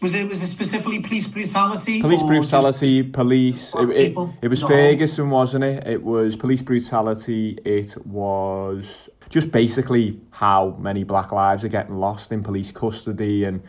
Was 0.00 0.14
it 0.14 0.26
was 0.26 0.42
it 0.42 0.46
specifically 0.46 1.00
police 1.00 1.28
brutality? 1.28 2.00
Police 2.00 2.22
brutality, 2.22 3.02
police. 3.02 3.74
It, 3.74 3.90
it, 3.90 4.18
it 4.40 4.48
was 4.48 4.62
No. 4.62 4.68
Ferguson, 4.68 5.28
wasn't 5.28 5.64
it? 5.64 5.86
It 5.86 6.02
was 6.02 6.36
police 6.36 6.62
brutality. 6.62 7.58
It 7.62 8.06
was 8.06 9.10
just 9.28 9.50
basically 9.50 10.18
how 10.30 10.74
many 10.80 11.04
black 11.04 11.32
lives 11.32 11.64
are 11.64 11.68
getting 11.68 11.96
lost 11.96 12.32
in 12.32 12.42
police 12.42 12.72
custody 12.72 13.44
and 13.44 13.62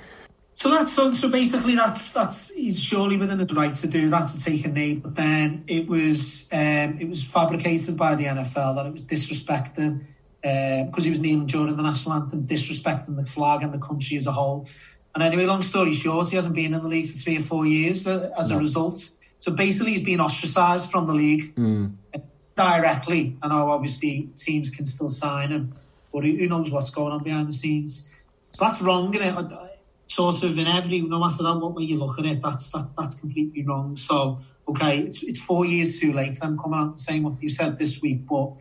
So 0.57 0.71
that's 0.71 0.91
so, 0.91 1.11
so 1.11 1.29
basically 1.29 1.75
that's 1.75 2.13
that's 2.13 2.51
he's 2.55 2.83
surely 2.83 3.15
within 3.15 3.37
his 3.37 3.53
right 3.53 3.75
to 3.75 3.87
do 3.87 4.09
that 4.09 4.27
to 4.29 4.43
take 4.43 4.65
a 4.65 4.69
knee, 4.69 4.95
but 4.95 5.13
then 5.13 5.63
it 5.67 5.87
was 5.87 6.49
um, 6.51 6.97
it 6.99 7.07
was 7.07 7.23
fabricated 7.23 7.95
by 7.95 8.15
the 8.15 8.23
NFL 8.23 8.75
that 8.75 8.87
it 8.87 8.91
was 8.91 9.03
disrespecting 9.03 10.01
because 10.41 11.03
he 11.03 11.11
was 11.11 11.19
kneeling 11.19 11.45
during 11.45 11.75
the 11.75 11.83
national 11.83 12.15
anthem, 12.15 12.47
disrespecting 12.47 13.15
the 13.17 13.25
flag 13.27 13.61
and 13.61 13.71
the 13.71 13.77
country 13.77 14.17
as 14.17 14.25
a 14.25 14.31
whole. 14.31 14.67
And 15.13 15.23
anyway, 15.23 15.45
long 15.45 15.61
story 15.61 15.93
short, 15.93 16.31
he 16.31 16.37
hasn't 16.37 16.55
been 16.55 16.73
in 16.73 16.81
the 16.81 16.87
league 16.87 17.05
for 17.05 17.19
three 17.19 17.37
or 17.37 17.41
four 17.41 17.67
years 17.67 18.07
uh, 18.07 18.31
as 18.35 18.49
a 18.49 18.57
result. 18.57 19.13
So 19.37 19.51
basically, 19.51 19.91
he's 19.91 20.03
been 20.03 20.19
ostracised 20.19 20.89
from 20.89 21.05
the 21.05 21.13
league 21.13 21.53
mm, 21.53 21.93
directly. 22.55 23.37
I 23.43 23.47
know 23.47 23.69
obviously 23.69 24.31
teams 24.35 24.71
can 24.71 24.85
still 24.85 25.09
sign 25.09 25.51
him, 25.51 25.71
but 26.11 26.23
who 26.23 26.47
knows 26.47 26.71
what's 26.71 26.89
going 26.89 27.13
on 27.13 27.23
behind 27.23 27.47
the 27.47 27.53
scenes? 27.53 28.11
So 28.49 28.65
that's 28.65 28.81
wrong, 28.81 29.13
it? 29.13 29.76
Sort 30.17 30.41
of 30.41 30.57
in 30.57 30.65
every, 30.65 31.01
no 31.01 31.19
matter 31.19 31.43
how 31.43 31.59
what 31.59 31.75
way 31.75 31.83
you 31.83 31.99
look 31.99 32.17
at 32.17 32.25
it, 32.25 32.41
that's 32.41 32.71
that, 32.71 32.89
that's 32.97 33.19
completely 33.19 33.63
wrong. 33.63 33.95
So 33.95 34.35
okay, 34.67 34.97
it's 35.01 35.21
it's 35.21 35.45
four 35.45 35.63
years 35.63 35.99
too 35.99 36.11
late. 36.11 36.39
I'm 36.41 36.57
coming 36.57 36.79
out 36.79 36.87
and 36.87 36.99
saying 36.99 37.21
what 37.21 37.35
you 37.39 37.49
said 37.49 37.77
this 37.77 38.01
week, 38.01 38.25
but 38.27 38.53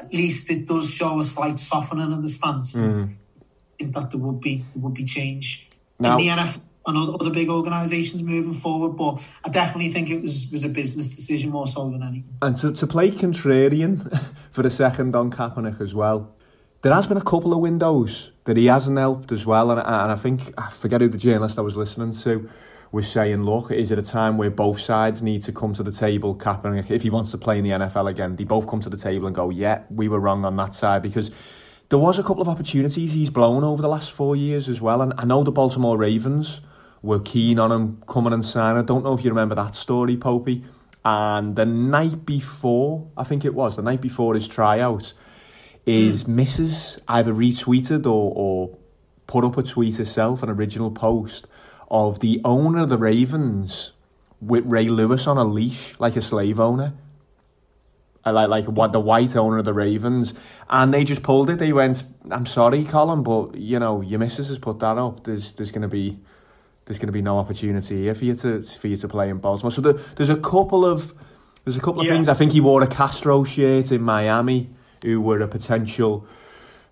at 0.00 0.12
least 0.12 0.50
it 0.50 0.66
does 0.66 0.92
show 0.92 1.20
a 1.20 1.22
slight 1.22 1.60
softening 1.60 2.12
of 2.12 2.22
the 2.22 2.28
stance. 2.28 2.74
mm. 2.74 3.08
I 3.08 3.76
think 3.78 3.94
that 3.94 4.10
there 4.10 4.18
would 4.18 4.40
be 4.40 4.64
there 4.72 4.82
would 4.82 4.94
be 4.94 5.04
change 5.04 5.70
Now- 6.00 6.18
in 6.18 6.24
the 6.24 6.42
NFL 6.42 6.62
and 6.88 6.98
other, 6.98 7.12
other 7.20 7.30
big 7.30 7.50
organisations 7.50 8.24
moving 8.24 8.52
forward. 8.52 8.96
But 8.96 9.32
I 9.44 9.48
definitely 9.50 9.92
think 9.92 10.10
it 10.10 10.20
was 10.20 10.50
was 10.50 10.64
a 10.64 10.68
business 10.68 11.14
decision 11.14 11.52
more 11.52 11.68
so 11.68 11.88
than 11.88 12.02
anything. 12.02 12.36
And 12.42 12.56
to, 12.56 12.72
to 12.72 12.84
play 12.84 13.12
contrarian 13.12 13.92
for 14.50 14.66
a 14.66 14.70
second 14.70 15.14
on 15.14 15.30
Kaepernick 15.30 15.80
as 15.80 15.94
well, 15.94 16.34
there 16.82 16.92
has 16.92 17.06
been 17.06 17.16
a 17.16 17.28
couple 17.32 17.52
of 17.52 17.60
windows 17.60 18.32
that 18.46 18.56
he 18.56 18.66
hasn't 18.66 18.98
helped 18.98 19.30
as 19.32 19.44
well. 19.44 19.70
And, 19.70 19.80
and 19.80 20.12
I 20.12 20.16
think, 20.16 20.54
I 20.58 20.70
forget 20.70 21.00
who 21.00 21.08
the 21.08 21.18
journalist 21.18 21.58
I 21.58 21.62
was 21.62 21.76
listening 21.76 22.12
to 22.12 22.48
was 22.92 23.08
saying, 23.08 23.42
look, 23.42 23.70
is 23.70 23.90
it 23.90 23.98
a 23.98 24.02
time 24.02 24.38
where 24.38 24.50
both 24.50 24.80
sides 24.80 25.20
need 25.20 25.42
to 25.42 25.52
come 25.52 25.74
to 25.74 25.82
the 25.82 25.92
table? 25.92 26.34
Kaepernick, 26.34 26.90
if 26.90 27.02
he 27.02 27.10
wants 27.10 27.32
to 27.32 27.38
play 27.38 27.58
in 27.58 27.64
the 27.64 27.70
NFL 27.70 28.08
again, 28.08 28.36
they 28.36 28.44
both 28.44 28.68
come 28.68 28.80
to 28.80 28.88
the 28.88 28.96
table 28.96 29.26
and 29.26 29.34
go, 29.34 29.50
yeah, 29.50 29.82
we 29.90 30.08
were 30.08 30.20
wrong 30.20 30.44
on 30.44 30.56
that 30.56 30.74
side. 30.74 31.02
Because 31.02 31.30
there 31.88 31.98
was 31.98 32.18
a 32.18 32.22
couple 32.22 32.42
of 32.42 32.48
opportunities 32.48 33.12
he's 33.12 33.30
blown 33.30 33.64
over 33.64 33.82
the 33.82 33.88
last 33.88 34.12
four 34.12 34.36
years 34.36 34.68
as 34.68 34.80
well. 34.80 35.02
And 35.02 35.12
I 35.18 35.24
know 35.24 35.42
the 35.42 35.52
Baltimore 35.52 35.98
Ravens 35.98 36.60
were 37.02 37.20
keen 37.20 37.58
on 37.58 37.72
him 37.72 38.02
coming 38.08 38.32
and 38.32 38.44
signing. 38.44 38.78
I 38.78 38.84
don't 38.84 39.04
know 39.04 39.14
if 39.14 39.24
you 39.24 39.30
remember 39.30 39.56
that 39.56 39.74
story, 39.74 40.16
Popey. 40.16 40.64
And 41.04 41.54
the 41.54 41.66
night 41.66 42.24
before, 42.24 43.08
I 43.16 43.24
think 43.24 43.44
it 43.44 43.54
was, 43.54 43.76
the 43.76 43.82
night 43.82 44.00
before 44.00 44.34
his 44.34 44.48
tryout, 44.48 45.12
his 45.86 46.26
missus 46.26 46.98
either 47.08 47.32
retweeted 47.32 48.04
or, 48.06 48.32
or 48.34 48.76
put 49.26 49.44
up 49.44 49.56
a 49.56 49.62
tweet 49.62 49.96
herself, 49.96 50.42
an 50.42 50.50
original 50.50 50.90
post 50.90 51.46
of 51.90 52.18
the 52.20 52.40
owner 52.44 52.82
of 52.82 52.88
the 52.88 52.98
Ravens 52.98 53.92
with 54.40 54.64
Ray 54.66 54.88
Lewis 54.88 55.26
on 55.26 55.38
a 55.38 55.44
leash, 55.44 55.94
like 55.98 56.16
a 56.16 56.22
slave 56.22 56.58
owner. 56.60 56.92
Uh, 58.24 58.32
Like, 58.32 58.48
like 58.48 58.64
what 58.64 58.90
the 58.90 58.98
white 59.00 59.36
owner 59.36 59.58
of 59.58 59.64
the 59.64 59.72
Ravens, 59.72 60.34
and 60.68 60.92
they 60.92 61.04
just 61.04 61.22
pulled 61.22 61.48
it. 61.48 61.58
They 61.60 61.72
went, 61.72 62.02
"I'm 62.30 62.44
sorry, 62.46 62.82
Colin, 62.84 63.22
but 63.22 63.54
you 63.54 63.78
know 63.78 64.00
your 64.00 64.18
missus 64.18 64.48
has 64.48 64.58
put 64.58 64.80
that 64.80 64.98
up. 64.98 65.22
There's 65.22 65.52
there's 65.52 65.70
going 65.70 65.82
to 65.82 65.88
be 65.88 66.18
there's 66.86 66.98
going 66.98 67.06
to 67.06 67.12
be 67.12 67.22
no 67.22 67.38
opportunity 67.38 68.02
here 68.02 68.14
for 68.16 68.24
you 68.24 68.34
to 68.34 68.60
for 68.62 68.88
you 68.88 68.96
to 68.96 69.06
play 69.08 69.30
in 69.30 69.38
Baltimore." 69.38 69.70
So 69.70 69.80
there, 69.80 69.92
there's 70.16 70.28
a 70.30 70.36
couple 70.40 70.84
of 70.84 71.14
there's 71.64 71.76
a 71.76 71.80
couple 71.80 72.00
of 72.00 72.06
Yeah. 72.08 72.14
things. 72.14 72.28
I 72.28 72.34
think 72.34 72.50
he 72.50 72.60
wore 72.60 72.82
a 72.82 72.88
Castro 72.88 73.44
shirt 73.44 73.92
in 73.92 74.02
Miami, 74.02 74.70
who 75.02 75.20
were 75.20 75.40
a 75.40 75.48
potential 75.48 76.26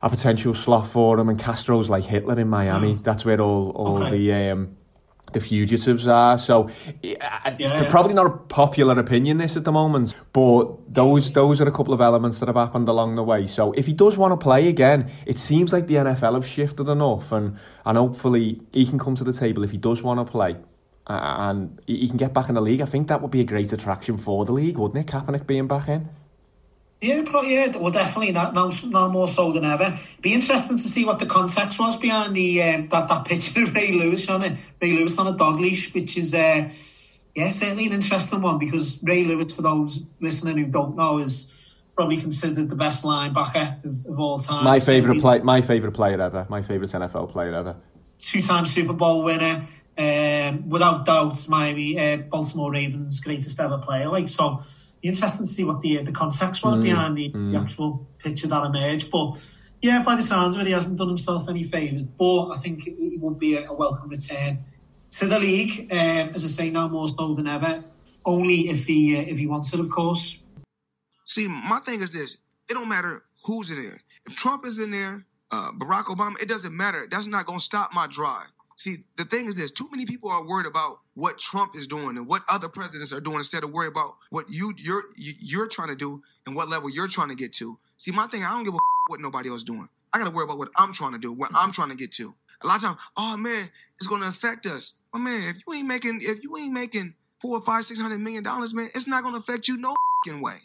a 0.02 0.10
potential 0.10 0.52
slot 0.54 0.86
for 0.86 1.18
him, 1.18 1.28
and 1.30 1.38
Castro's 1.38 1.88
like 1.88 2.04
Hitler 2.04 2.38
in 2.38 2.48
Miami. 2.48 2.94
That's 3.02 3.24
where 3.24 3.40
all 3.40 3.70
all 3.70 4.02
Okay. 4.02 4.10
the 4.18 4.50
um, 4.52 4.76
the 5.32 5.40
fugitives 5.40 6.06
are. 6.06 6.36
So 6.38 6.68
yeah, 7.02 7.40
it's 7.58 7.70
Yeah. 7.70 7.90
probably 7.90 8.12
not 8.12 8.26
a 8.26 8.30
popular 8.30 8.98
opinion 9.00 9.38
this 9.38 9.56
at 9.56 9.64
the 9.64 9.72
moment, 9.72 10.14
but 10.34 10.92
those 10.94 11.32
those 11.32 11.58
are 11.62 11.66
a 11.66 11.72
couple 11.72 11.94
of 11.94 12.00
elements 12.02 12.38
that 12.40 12.48
have 12.48 12.56
happened 12.56 12.88
along 12.88 13.16
the 13.16 13.22
way. 13.22 13.46
So 13.46 13.72
if 13.72 13.86
he 13.86 13.94
does 13.94 14.18
want 14.18 14.32
to 14.32 14.36
play 14.36 14.68
again, 14.68 15.10
it 15.26 15.38
seems 15.38 15.72
like 15.72 15.86
the 15.86 15.94
NFL 15.96 16.34
have 16.34 16.46
shifted 16.46 16.88
enough, 16.88 17.32
and 17.32 17.56
and 17.86 17.96
hopefully 17.96 18.60
he 18.72 18.84
can 18.84 18.98
come 18.98 19.14
to 19.16 19.24
the 19.24 19.32
table 19.32 19.64
if 19.64 19.70
he 19.70 19.78
does 19.78 20.02
want 20.02 20.20
to 20.20 20.30
play. 20.30 20.56
And 21.06 21.80
he 21.86 21.96
he 22.00 22.08
can 22.08 22.18
get 22.18 22.32
back 22.34 22.48
in 22.50 22.54
the 22.54 22.60
league. 22.62 22.82
I 22.82 22.86
think 22.86 23.08
that 23.08 23.22
would 23.22 23.30
be 23.30 23.40
a 23.40 23.44
great 23.44 23.72
attraction 23.72 24.18
for 24.18 24.44
the 24.44 24.52
league, 24.52 24.76
wouldn't 24.76 24.98
it? 25.08 25.10
Kaepernick 25.10 25.46
being 25.46 25.66
back 25.66 25.88
in. 25.88 26.08
Yeah, 27.04 27.22
probably, 27.22 27.54
yeah, 27.54 27.76
well, 27.76 27.92
definitely 27.92 28.32
now, 28.32 28.50
now, 28.50 28.70
now 28.86 29.08
more 29.08 29.28
so 29.28 29.52
than 29.52 29.64
ever. 29.64 29.94
Be 30.22 30.32
interesting 30.32 30.78
to 30.78 30.82
see 30.82 31.04
what 31.04 31.18
the 31.18 31.26
context 31.26 31.78
was 31.78 31.98
behind 31.98 32.34
the 32.34 32.62
um, 32.62 32.88
that 32.88 33.08
that 33.08 33.26
picture 33.26 33.62
of 33.62 33.74
Ray 33.74 33.92
Lewis 33.92 34.30
on 34.30 34.42
it. 34.42 34.56
Ray 34.80 34.92
Lewis 34.92 35.18
on 35.18 35.26
a 35.26 35.36
dog 35.36 35.60
leash, 35.60 35.94
which 35.94 36.16
is 36.16 36.32
uh, 36.34 36.66
yeah, 37.34 37.50
certainly 37.50 37.86
an 37.86 37.92
interesting 37.92 38.40
one 38.40 38.58
because 38.58 39.02
Ray 39.02 39.24
Lewis, 39.24 39.54
for 39.54 39.60
those 39.60 40.02
listening 40.18 40.56
who 40.56 40.64
don't 40.64 40.96
know, 40.96 41.18
is 41.18 41.82
probably 41.94 42.16
considered 42.16 42.70
the 42.70 42.76
best 42.76 43.04
linebacker 43.04 43.84
of, 43.84 44.06
of 44.06 44.18
all 44.18 44.38
time. 44.38 44.64
My 44.64 44.78
favorite 44.78 45.20
play, 45.20 45.40
my 45.40 45.60
favorite 45.60 45.92
player 45.92 46.18
ever, 46.22 46.46
my 46.48 46.62
favorite 46.62 46.90
NFL 46.90 47.32
player 47.32 47.54
ever. 47.54 47.76
two-time 48.18 48.64
Super 48.64 48.94
Bowl 48.94 49.22
winner. 49.22 49.66
Um, 49.96 50.70
without 50.70 51.04
doubt, 51.04 51.38
Miami, 51.50 51.98
uh, 51.98 52.16
Baltimore 52.16 52.72
Ravens' 52.72 53.20
greatest 53.20 53.60
ever 53.60 53.78
player. 53.78 54.08
Like 54.08 54.28
so, 54.28 54.58
interesting 55.08 55.46
to 55.46 55.50
see 55.50 55.64
what 55.64 55.80
the 55.80 56.02
the 56.02 56.12
context 56.12 56.64
was 56.64 56.76
behind 56.76 57.16
the, 57.16 57.28
the 57.28 57.58
actual 57.58 58.06
picture 58.18 58.48
that 58.48 58.64
emerged. 58.64 59.10
But 59.10 59.42
yeah, 59.82 60.02
by 60.02 60.16
the 60.16 60.22
sounds 60.22 60.54
of 60.54 60.62
it, 60.62 60.66
he 60.66 60.72
hasn't 60.72 60.98
done 60.98 61.08
himself 61.08 61.48
any 61.48 61.62
favours. 61.62 62.02
But 62.02 62.50
I 62.50 62.56
think 62.56 62.86
it, 62.86 62.94
it 62.98 63.20
would 63.20 63.38
be 63.38 63.56
a, 63.56 63.68
a 63.68 63.74
welcome 63.74 64.08
return 64.08 64.64
to 65.12 65.26
the 65.26 65.38
league. 65.38 65.92
Um, 65.92 66.30
as 66.34 66.44
I 66.44 66.48
say, 66.48 66.70
now 66.70 66.88
more 66.88 67.08
so 67.08 67.34
than 67.34 67.46
ever. 67.46 67.84
Only 68.24 68.70
if 68.70 68.86
he 68.86 69.16
uh, 69.16 69.20
if 69.20 69.38
he 69.38 69.46
wants 69.46 69.74
it, 69.74 69.80
of 69.80 69.90
course. 69.90 70.44
See, 71.26 71.48
my 71.48 71.80
thing 71.80 72.00
is 72.00 72.10
this: 72.10 72.38
it 72.68 72.74
don't 72.74 72.88
matter 72.88 73.24
who's 73.44 73.70
in 73.70 73.82
there. 73.82 73.98
If 74.26 74.34
Trump 74.34 74.64
is 74.64 74.78
in 74.78 74.90
there, 74.90 75.26
uh, 75.50 75.72
Barack 75.72 76.04
Obama, 76.04 76.40
it 76.40 76.48
doesn't 76.48 76.74
matter. 76.74 77.06
That's 77.10 77.26
not 77.26 77.44
gonna 77.46 77.60
stop 77.60 77.92
my 77.92 78.06
drive. 78.06 78.46
See, 78.76 79.04
the 79.16 79.24
thing 79.24 79.46
is 79.46 79.56
this: 79.56 79.70
too 79.70 79.88
many 79.90 80.06
people 80.06 80.30
are 80.30 80.44
worried 80.44 80.66
about 80.66 81.00
what 81.14 81.38
Trump 81.38 81.76
is 81.76 81.86
doing 81.86 82.16
and 82.16 82.26
what 82.26 82.42
other 82.48 82.68
presidents 82.68 83.12
are 83.12 83.20
doing 83.20 83.38
instead 83.38 83.64
of 83.64 83.70
worry 83.70 83.88
about 83.88 84.16
what 84.30 84.50
you 84.50 84.74
you're 84.78 85.04
you- 85.16 85.34
you're 85.40 85.68
trying 85.68 85.88
to 85.88 85.96
do 85.96 86.22
and 86.46 86.56
what 86.56 86.68
level 86.68 86.90
you're 86.90 87.08
trying 87.08 87.28
to 87.28 87.34
get 87.36 87.52
to. 87.54 87.78
See, 87.98 88.10
my 88.12 88.26
thing, 88.26 88.44
I 88.44 88.50
don't 88.50 88.64
give 88.64 88.74
a 88.74 88.78
what 89.08 89.20
nobody 89.20 89.50
else 89.50 89.64
doing. 89.64 89.88
I 90.12 90.18
gotta 90.18 90.30
worry 90.30 90.44
about 90.44 90.58
what 90.58 90.70
I'm 90.76 90.92
trying 90.92 91.12
to 91.12 91.18
do, 91.18 91.32
what 91.32 91.50
I'm 91.54 91.72
trying 91.72 91.90
to 91.90 91.96
get 91.96 92.12
to. 92.14 92.34
A 92.62 92.66
lot 92.66 92.76
of 92.76 92.82
times, 92.82 92.98
oh 93.16 93.36
man, 93.36 93.70
it's 93.98 94.06
gonna 94.08 94.28
affect 94.28 94.66
us. 94.66 94.94
Oh 95.12 95.18
man, 95.18 95.42
if 95.54 95.62
you 95.66 95.74
ain't 95.74 95.88
making 95.88 96.20
if 96.22 96.42
you 96.42 96.56
ain't 96.56 96.72
making 96.72 97.14
four, 97.40 97.60
five, 97.62 97.84
six 97.84 98.00
hundred 98.00 98.18
million 98.20 98.42
dollars, 98.42 98.74
man, 98.74 98.90
it's 98.94 99.06
not 99.06 99.22
gonna 99.22 99.38
affect 99.38 99.68
you 99.68 99.76
no 99.76 99.94
way. 100.26 100.60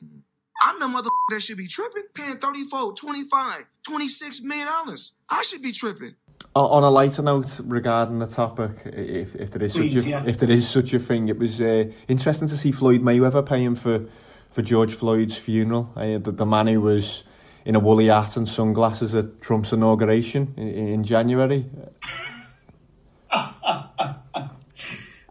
I'm 0.64 0.80
the 0.80 0.88
mother 0.88 1.10
that 1.30 1.41
should 1.41 1.57
be 1.57 1.68
tripping, 1.68 2.03
paying 2.16 2.38
34, 2.38 2.93
25, 2.93 3.66
26 3.84 4.41
million 4.43 4.68
dollars. 4.68 5.14
I 5.30 5.43
should 5.43 5.62
be 5.62 5.72
tripping. 5.72 6.16
On 6.56 6.84
a 6.84 6.90
lighter 6.90 7.22
note 7.22 7.60
regarding 7.64 8.20
the 8.20 8.28
topic, 8.28 8.72
if, 8.86 9.36
if 9.36 9.52
there 9.52 9.62
is 9.64 9.74
Please, 9.74 9.96
such 10.04 10.08
a, 10.08 10.10
yeah. 10.10 10.24
if 10.26 10.38
there 10.40 10.50
is 10.50 10.68
such 10.68 10.94
a 10.94 11.00
thing, 11.00 11.30
it 11.30 11.38
was 11.38 11.62
uh, 11.62 11.86
interesting 12.08 12.48
to 12.48 12.58
see 12.58 12.72
Floyd 12.72 13.02
Mayweather 13.02 13.46
paying 13.46 13.76
for 13.76 14.06
for 14.50 14.62
George 14.64 14.94
Floyd's 14.96 15.38
funeral. 15.38 15.92
Uh, 15.96 16.18
the, 16.18 16.32
the 16.32 16.46
man 16.46 16.66
who 16.68 16.82
was 16.82 17.24
in 17.66 17.76
a 17.76 17.80
woolly 17.80 18.08
hat 18.08 18.36
and 18.36 18.50
sunglasses 18.50 19.14
at 19.14 19.40
Trump's 19.42 19.72
inauguration 19.72 20.54
in, 20.58 20.68
in 20.70 21.04
January. 21.04 21.66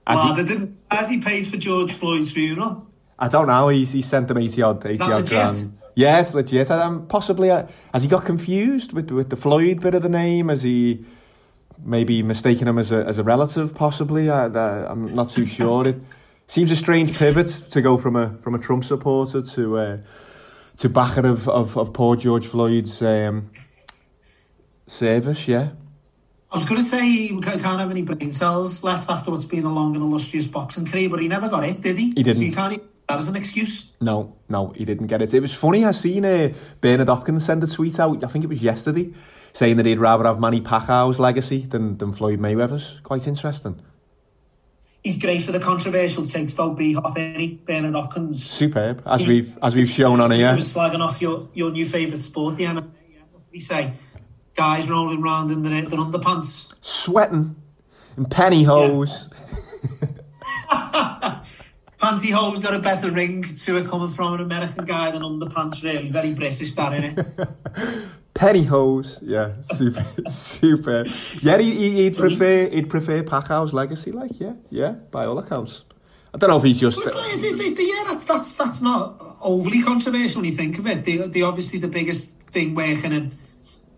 As 0.06 0.16
Wow, 0.16 0.34
he- 0.34 0.42
they 0.42 0.48
didn't, 0.54 0.78
as 0.90 1.10
he 1.10 1.20
paid 1.20 1.46
for 1.46 1.58
George 1.58 1.92
Floyd's 1.92 2.32
funeral. 2.32 2.86
I 3.18 3.28
don't 3.28 3.46
know. 3.46 3.68
He's 3.68 3.92
he 3.92 4.00
sent 4.00 4.28
them 4.28 4.38
eighty 4.38 4.62
odd, 4.62 4.86
eighty 4.86 5.02
odd 5.02 5.28
grand. 5.28 5.77
It's 5.98 6.32
legit. 6.32 6.70
Um, 6.70 7.06
possibly 7.08 7.50
uh, 7.50 7.66
has 7.92 8.04
he 8.04 8.08
got 8.08 8.24
confused 8.24 8.92
with 8.92 9.10
with 9.10 9.30
the 9.30 9.36
Floyd 9.36 9.80
bit 9.80 9.94
of 9.94 10.02
the 10.02 10.08
name? 10.08 10.48
Has 10.48 10.62
he 10.62 11.04
maybe 11.84 12.22
mistaken 12.22 12.68
him 12.68 12.78
as 12.78 12.92
a 12.92 13.04
as 13.04 13.18
a 13.18 13.24
relative? 13.24 13.74
Possibly. 13.74 14.30
I, 14.30 14.46
I'm 14.46 15.12
not 15.14 15.30
too 15.30 15.44
sure. 15.44 15.88
It 15.88 16.00
seems 16.46 16.70
a 16.70 16.76
strange 16.76 17.18
pivot 17.18 17.48
to 17.70 17.80
go 17.80 17.98
from 17.98 18.14
a 18.14 18.36
from 18.42 18.54
a 18.54 18.58
Trump 18.58 18.84
supporter 18.84 19.42
to 19.42 19.78
uh, 19.78 19.98
to 20.76 20.88
backer 20.88 21.26
of, 21.26 21.48
of 21.48 21.76
of 21.76 21.92
poor 21.92 22.14
George 22.14 22.46
Floyd's 22.46 23.02
um, 23.02 23.50
service. 24.86 25.48
Yeah. 25.48 25.70
I 26.50 26.56
was 26.56 26.64
going 26.64 26.80
to 26.80 26.86
say 26.86 27.04
he 27.04 27.40
can't 27.40 27.60
have 27.60 27.90
any 27.90 28.02
brain 28.02 28.32
cells 28.32 28.82
left 28.82 29.10
after 29.10 29.30
what's 29.30 29.44
been 29.44 29.64
a 29.64 29.72
long 29.72 29.94
and 29.94 30.02
illustrious 30.02 30.46
boxing 30.46 30.86
career, 30.86 31.10
but 31.10 31.20
he 31.20 31.28
never 31.28 31.46
got 31.46 31.62
it, 31.62 31.82
did 31.82 31.98
he? 31.98 32.06
He 32.06 32.22
didn't. 32.22 32.36
So 32.36 32.42
you 32.42 32.52
can't 32.52 32.82
that 33.08 33.18
as 33.18 33.28
an 33.28 33.36
excuse. 33.36 33.92
No, 34.00 34.36
no, 34.48 34.68
he 34.76 34.84
didn't 34.84 35.06
get 35.06 35.22
it. 35.22 35.32
It 35.34 35.40
was 35.40 35.54
funny. 35.54 35.84
I 35.84 35.90
seen 35.92 36.24
uh, 36.24 36.52
Bernard 36.80 37.08
Hopkins 37.08 37.44
send 37.44 37.64
a 37.64 37.66
tweet 37.66 37.98
out. 37.98 38.22
I 38.22 38.26
think 38.28 38.44
it 38.44 38.48
was 38.48 38.62
yesterday, 38.62 39.12
saying 39.52 39.76
that 39.78 39.86
he'd 39.86 39.98
rather 39.98 40.24
have 40.24 40.38
Manny 40.38 40.60
Pacquiao's 40.60 41.18
legacy 41.18 41.62
than, 41.62 41.96
than 41.98 42.12
Floyd 42.12 42.38
Mayweather's. 42.38 43.00
Quite 43.02 43.26
interesting. 43.26 43.80
He's 45.02 45.16
great 45.16 45.42
for 45.42 45.52
the 45.52 45.60
controversial 45.60 46.26
takes 46.26 46.54
though, 46.54 46.74
B 46.74 46.92
Hop, 46.92 47.16
any 47.16 47.54
Bernard 47.54 47.94
Hopkins. 47.94 48.44
Superb, 48.44 49.02
as 49.06 49.26
we've 49.26 49.56
as 49.62 49.74
we've 49.74 49.88
shown 49.88 50.20
on 50.20 50.32
He 50.32 50.38
here. 50.38 50.54
was 50.54 50.74
slagging 50.74 51.00
off 51.00 51.22
your, 51.22 51.48
your 51.54 51.70
new 51.70 51.86
favourite 51.86 52.20
sport, 52.20 52.56
the 52.56 52.64
MMA. 52.64 52.90
Yeah. 53.10 53.20
What 53.30 53.46
did 53.46 53.52
he 53.52 53.60
say? 53.60 53.92
Guys 54.54 54.90
rolling 54.90 55.22
round 55.22 55.50
in 55.52 55.62
their, 55.62 55.82
their 55.82 56.00
underpants. 56.00 56.74
Sweating 56.80 57.54
in 58.16 58.24
Hansi 62.08 62.30
Holmes 62.30 62.58
got 62.58 62.74
a 62.74 62.78
better 62.78 63.10
ring 63.10 63.42
to 63.42 63.76
it 63.76 63.86
coming 63.86 64.08
from 64.08 64.32
an 64.32 64.40
American 64.40 64.86
guy 64.86 65.10
than 65.10 65.20
underpants, 65.20 65.84
really. 65.84 66.08
Very 66.08 66.32
British, 66.32 66.72
that, 66.72 66.92
innit? 66.92 68.08
Pennyhose, 68.34 69.18
yeah, 69.20 69.60
super, 69.60 70.02
super. 70.30 71.04
Yeah, 71.42 71.58
he, 71.58 72.04
he, 72.04 72.10
prefer, 72.10 72.70
he'd 72.70 72.88
prefer 72.88 73.22
Pacquiao's 73.22 73.74
legacy, 73.74 74.10
like, 74.10 74.40
yeah, 74.40 74.54
yeah, 74.70 74.92
by 75.10 75.26
all 75.26 75.38
accounts. 75.38 75.84
I 76.32 76.38
don't 76.38 76.48
know 76.48 76.56
if 76.56 76.62
he's 76.62 76.80
just... 76.80 76.98
But, 77.04 77.14
yeah, 77.14 78.04
that's, 78.06 78.24
that's, 78.24 78.54
that's 78.54 78.80
not 78.80 79.36
overly 79.42 79.82
controversial 79.82 80.40
when 80.40 80.50
you 80.50 80.56
think 80.56 80.78
of 80.78 80.86
it. 80.86 81.04
The, 81.04 81.26
the, 81.26 81.42
obviously 81.42 81.78
the 81.78 81.88
biggest 81.88 82.40
thing 82.44 82.74
working 82.74 83.12
in 83.12 83.32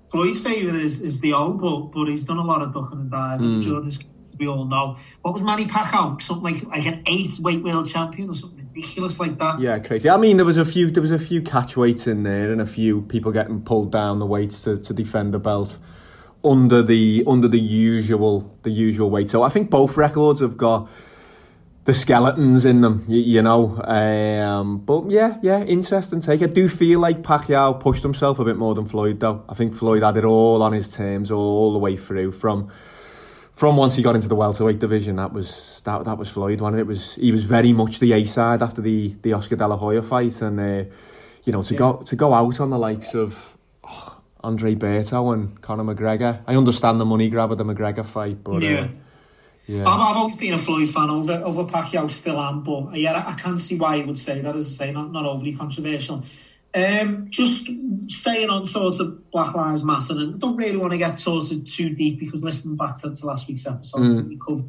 Floyd's 0.09 0.43
favour 0.43 0.77
is, 0.77 1.01
is 1.01 1.21
the 1.21 1.33
old, 1.33 1.61
but, 1.61 1.93
but 1.93 2.07
he's 2.07 2.25
done 2.25 2.39
a 2.39 2.45
lot 2.45 2.61
of 2.61 2.75
ducking 2.75 2.99
and 2.99 3.11
diving 3.11 3.47
mm. 3.47 3.63
during 3.63 3.85
this 3.85 4.03
We 4.41 4.49
all 4.49 4.65
know. 4.65 4.97
What 5.21 5.35
was 5.35 5.43
Manny 5.43 5.67
Pacquiao? 5.67 6.21
Something 6.21 6.55
like 6.55 6.67
like 6.67 6.87
an 6.87 7.03
eight 7.07 7.39
weight 7.43 7.63
world 7.63 7.87
champion 7.87 8.31
or 8.31 8.35
something 8.35 8.67
ridiculous 8.75 9.21
like 9.21 9.37
that. 9.37 9.61
Yeah, 9.61 9.79
crazy. 9.79 10.09
I 10.09 10.17
mean, 10.17 10.39
there 10.39 10.47
was 10.47 10.57
a 10.57 10.65
few 10.65 10.91
there 10.91 11.03
was 11.03 11.11
a 11.11 11.19
few 11.19 11.43
catch 11.43 11.77
weights 11.77 12.07
in 12.07 12.23
there, 12.23 12.51
and 12.51 12.59
a 12.59 12.67
few 12.67 13.03
people 13.03 13.33
getting 13.33 13.61
pulled 13.61 13.93
down 13.93 14.19
the 14.19 14.25
weights 14.25 14.65
to, 14.65 14.79
to 14.79 14.95
defend 14.95 15.35
the 15.35 15.39
belt 15.39 15.79
under 16.43 16.83
the 16.83 17.23
under 17.27 17.49
the 17.49 17.61
usual 17.61 18.59
the 18.63 18.71
usual 18.71 19.11
weight. 19.11 19.29
So 19.29 19.43
I 19.43 19.51
think 19.51 19.69
both 19.69 19.99
records 19.99 20.41
have 20.41 20.57
got 20.57 20.89
the 21.85 21.93
skeletons 21.93 22.65
in 22.65 22.81
them, 22.81 23.05
you, 23.09 23.21
you 23.21 23.43
know. 23.43 23.83
Um, 23.83 24.79
but 24.79 25.11
yeah, 25.11 25.39
yeah, 25.43 25.63
interesting 25.65 26.21
take. 26.21 26.41
I 26.41 26.47
do 26.47 26.67
feel 26.67 26.99
like 27.01 27.21
Pacquiao 27.21 27.79
pushed 27.79 28.03
himself 28.03 28.39
a 28.39 28.45
bit 28.45 28.57
more 28.57 28.75
than 28.75 28.87
Floyd, 28.87 29.21
though. 29.21 29.45
I 29.49 29.55
think 29.55 29.75
Floyd 29.75 30.03
had 30.03 30.17
it 30.17 30.25
all 30.25 30.63
on 30.63 30.73
his 30.73 30.89
terms 30.89 31.31
all 31.31 31.75
the 31.75 31.79
way 31.79 31.97
through 31.97 32.33
from 32.33 32.71
from 33.55 33.77
once 33.77 33.97
he 33.97 34.03
got 34.03 34.15
into 34.15 34.29
the 34.29 34.35
welterweight 34.37 34.79
division. 34.79 35.17
That 35.17 35.33
was 35.33 35.81
that 35.85 36.05
that 36.05 36.19
was 36.19 36.29
Floyd. 36.29 36.61
One, 36.61 36.79
it 36.79 36.87
was 36.87 37.15
he 37.15 37.33
was 37.33 37.45
very 37.45 37.73
much 37.73 37.99
the 37.99 38.13
A 38.13 38.25
side 38.25 38.63
after 38.63 38.81
the 38.83 39.15
the 39.23 39.33
Oscar 39.33 39.57
De 39.57 39.67
La 39.67 39.77
Hoya 39.77 40.03
fight, 40.03 40.41
and 40.43 40.59
uh, 40.61 40.85
you 41.45 41.53
know 41.53 41.63
to 41.63 41.75
go 41.75 41.97
to 42.07 42.17
go 42.17 42.33
out 42.35 42.61
on 42.61 42.71
the 42.71 42.79
likes 42.79 43.15
of. 43.15 43.57
oh, 43.85 44.17
Andre 44.43 44.75
Berto 44.75 45.35
and 45.35 45.61
Conor 45.61 45.85
McGregor. 45.85 46.41
I 46.47 46.57
understand 46.57 46.99
the 46.99 47.05
money 47.05 47.29
grab 47.29 47.53
of 47.53 47.59
the 47.59 47.65
McGregor 47.65 48.07
fight, 48.07 48.43
but 48.43 48.55
uh, 48.55 48.59
Yeah. 48.61 48.89
yeah. 49.67 49.85
I've, 49.87 50.01
I've 50.01 50.17
always 50.17 50.37
been 50.37 50.55
a 50.55 50.59
Floyd 50.59 50.89
fan 50.89 51.11
over 51.11 51.35
over 51.45 51.65
Pacquiao, 51.65 52.09
still 52.09 52.41
am, 52.41 52.63
but 52.63 52.95
yeah, 52.95 53.13
I, 53.13 53.33
I 53.33 53.35
can 53.35 53.59
see 53.59 53.77
why 53.77 53.99
he 53.99 54.03
would 54.03 54.17
say 54.19 54.41
that. 54.41 54.57
As 54.57 54.67
I 54.81 54.87
say, 54.87 54.93
not 54.93 55.13
not 55.13 55.27
overly 55.27 55.53
controversial. 55.55 56.23
Um, 56.73 57.27
just 57.31 57.69
staying 58.09 58.49
on 58.49 58.65
sort 58.67 59.01
of 59.01 59.31
Black 59.33 59.55
Lives 59.55 59.83
Matter, 59.83 60.13
and 60.15 60.37
I 60.37 60.39
don't 60.39 60.57
really 60.57 60.77
want 60.77 60.93
to 60.93 60.99
get 60.99 61.19
sort 61.19 61.51
of 61.51 61.65
too 61.65 61.95
deep 61.95 62.21
because 62.21 62.45
listening 62.45 62.77
back 62.77 62.97
to, 63.01 63.13
to 63.13 63.27
last 63.27 63.49
week's 63.49 63.67
episode, 63.67 64.01
Mm. 64.01 64.29
we 64.29 64.37
covered 64.37 64.69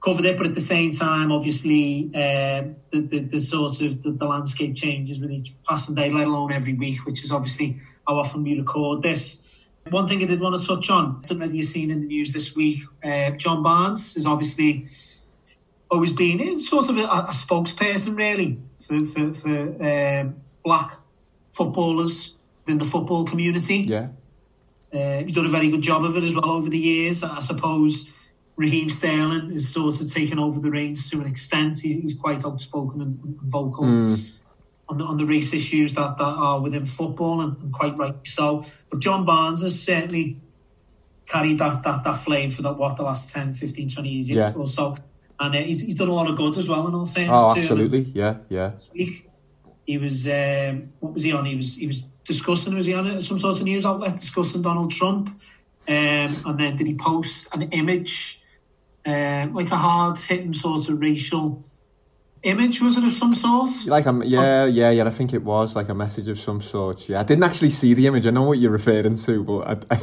covered 0.00 0.24
it, 0.26 0.36
but 0.36 0.46
at 0.46 0.54
the 0.54 0.60
same 0.60 0.92
time, 0.92 1.32
obviously, 1.32 2.04
um, 2.14 2.76
the, 2.90 3.00
the 3.00 3.18
the 3.20 3.38
sort 3.40 3.80
of 3.80 4.02
the, 4.02 4.10
the 4.12 4.26
landscape 4.26 4.76
changes 4.76 5.18
with 5.18 5.30
each 5.30 5.54
passing 5.68 5.94
day, 5.94 6.10
let 6.10 6.26
alone 6.26 6.52
every 6.52 6.74
week, 6.74 7.04
which 7.06 7.24
is 7.24 7.32
obviously 7.32 7.78
how 8.06 8.16
often 8.18 8.42
we 8.44 8.56
record 8.58 9.02
this. 9.02 9.66
One 9.90 10.06
thing 10.06 10.22
I 10.22 10.26
did 10.26 10.40
want 10.40 10.60
to 10.60 10.66
touch 10.66 10.90
on, 10.90 11.22
I 11.24 11.26
don't 11.26 11.38
know 11.38 11.44
whether 11.46 11.56
you've 11.56 11.64
seen 11.64 11.90
in 11.90 12.00
the 12.02 12.06
news 12.06 12.32
this 12.34 12.54
week, 12.54 12.80
uh, 13.02 13.30
John 13.30 13.62
Barnes 13.62 14.16
is 14.16 14.26
obviously 14.26 14.84
always 15.90 16.12
been 16.12 16.60
sort 16.60 16.90
of 16.90 16.98
a, 16.98 17.04
a 17.04 17.28
spokesperson, 17.32 18.14
really, 18.16 18.58
for, 18.76 19.02
for, 19.06 19.32
for 19.32 19.82
um, 19.82 20.36
black 20.68 20.90
footballers 21.58 22.40
in 22.66 22.76
the 22.78 22.84
football 22.84 23.24
community. 23.32 23.78
Yeah. 23.94 24.08
Uh, 24.92 25.18
he's 25.24 25.34
done 25.34 25.46
a 25.46 25.54
very 25.58 25.68
good 25.74 25.82
job 25.90 26.00
of 26.08 26.16
it 26.18 26.24
as 26.28 26.34
well 26.34 26.50
over 26.58 26.68
the 26.76 26.78
years. 26.92 27.22
I 27.22 27.40
suppose 27.40 27.92
Raheem 28.56 28.88
Sterling 28.88 29.50
is 29.58 29.64
sort 29.78 30.00
of 30.00 30.06
taken 30.18 30.38
over 30.38 30.58
the 30.60 30.70
reins 30.78 31.08
to 31.10 31.20
an 31.22 31.26
extent. 31.34 31.72
He's 31.82 32.16
quite 32.24 32.44
outspoken 32.48 33.00
and, 33.04 33.12
vocal 33.58 33.84
Mm. 33.84 34.40
on 34.90 34.96
the 34.98 35.04
on 35.04 35.16
the 35.20 35.26
race 35.34 35.50
issues 35.60 35.90
that, 35.98 36.12
that 36.20 36.32
are 36.48 36.58
within 36.66 36.84
football, 36.98 37.36
and, 37.44 37.52
and 37.62 37.70
quite 37.80 37.94
right 38.02 38.16
so. 38.38 38.48
But 38.90 38.98
John 39.06 39.24
Barnes 39.30 39.60
has 39.62 39.74
certainly 39.90 40.26
carried 41.32 41.58
that 41.62 41.82
that, 41.84 41.98
that 42.04 42.16
flame 42.26 42.50
for 42.50 42.62
that 42.66 42.76
what 42.80 42.96
the 42.96 43.02
last 43.10 43.24
10, 43.34 43.54
15, 43.54 43.88
20 43.90 44.08
years 44.08 44.28
Yeah. 44.30 44.60
or 44.60 44.66
so. 44.66 44.94
And 45.40 45.54
uh, 45.54 45.58
he's, 45.68 45.80
he's 45.86 45.94
done 46.00 46.08
a 46.08 46.14
lot 46.20 46.28
of 46.30 46.34
good 46.42 46.56
as 46.62 46.68
well. 46.72 46.84
In 46.88 46.94
all 46.94 47.06
fairness, 47.06 47.40
Oh, 47.44 47.54
absolutely. 47.58 48.02
Yeah, 48.22 48.34
yeah. 48.56 48.70
He 49.88 49.96
was 49.96 50.28
um, 50.28 50.92
what 51.00 51.14
was 51.14 51.22
he 51.22 51.32
on? 51.32 51.46
He 51.46 51.56
was 51.56 51.76
he 51.76 51.86
was 51.86 52.02
discussing. 52.22 52.76
Was 52.76 52.84
he 52.84 52.92
on? 52.92 53.22
Some 53.22 53.38
sort 53.38 53.56
of 53.58 53.64
news 53.64 53.86
outlet 53.86 54.16
discussing 54.16 54.60
Donald 54.60 54.90
Trump, 54.90 55.30
um, 55.88 56.36
and 56.44 56.60
then 56.60 56.76
did 56.76 56.86
he 56.86 56.94
post 56.94 57.54
an 57.54 57.62
image, 57.70 58.42
um, 59.06 59.54
like 59.54 59.70
a 59.70 59.76
hard 59.76 60.18
hitting 60.18 60.52
sort 60.52 60.90
of 60.90 61.00
racial 61.00 61.64
image? 62.42 62.82
Was 62.82 62.98
it 62.98 63.04
of 63.04 63.12
some 63.12 63.32
sort? 63.32 63.70
Like 63.86 64.06
um, 64.06 64.22
yeah, 64.24 64.66
yeah, 64.66 64.90
yeah. 64.90 65.06
I 65.06 65.10
think 65.10 65.32
it 65.32 65.42
was 65.42 65.74
like 65.74 65.88
a 65.88 65.94
message 65.94 66.28
of 66.28 66.38
some 66.38 66.60
sort. 66.60 67.08
Yeah, 67.08 67.20
I 67.20 67.22
didn't 67.22 67.44
actually 67.44 67.70
see 67.70 67.94
the 67.94 68.06
image. 68.08 68.26
I 68.26 68.30
know 68.30 68.42
what 68.42 68.58
you're 68.58 68.70
referring 68.70 69.16
to, 69.16 69.42
but 69.42 69.60
I, 69.90 69.94
I, 69.94 70.00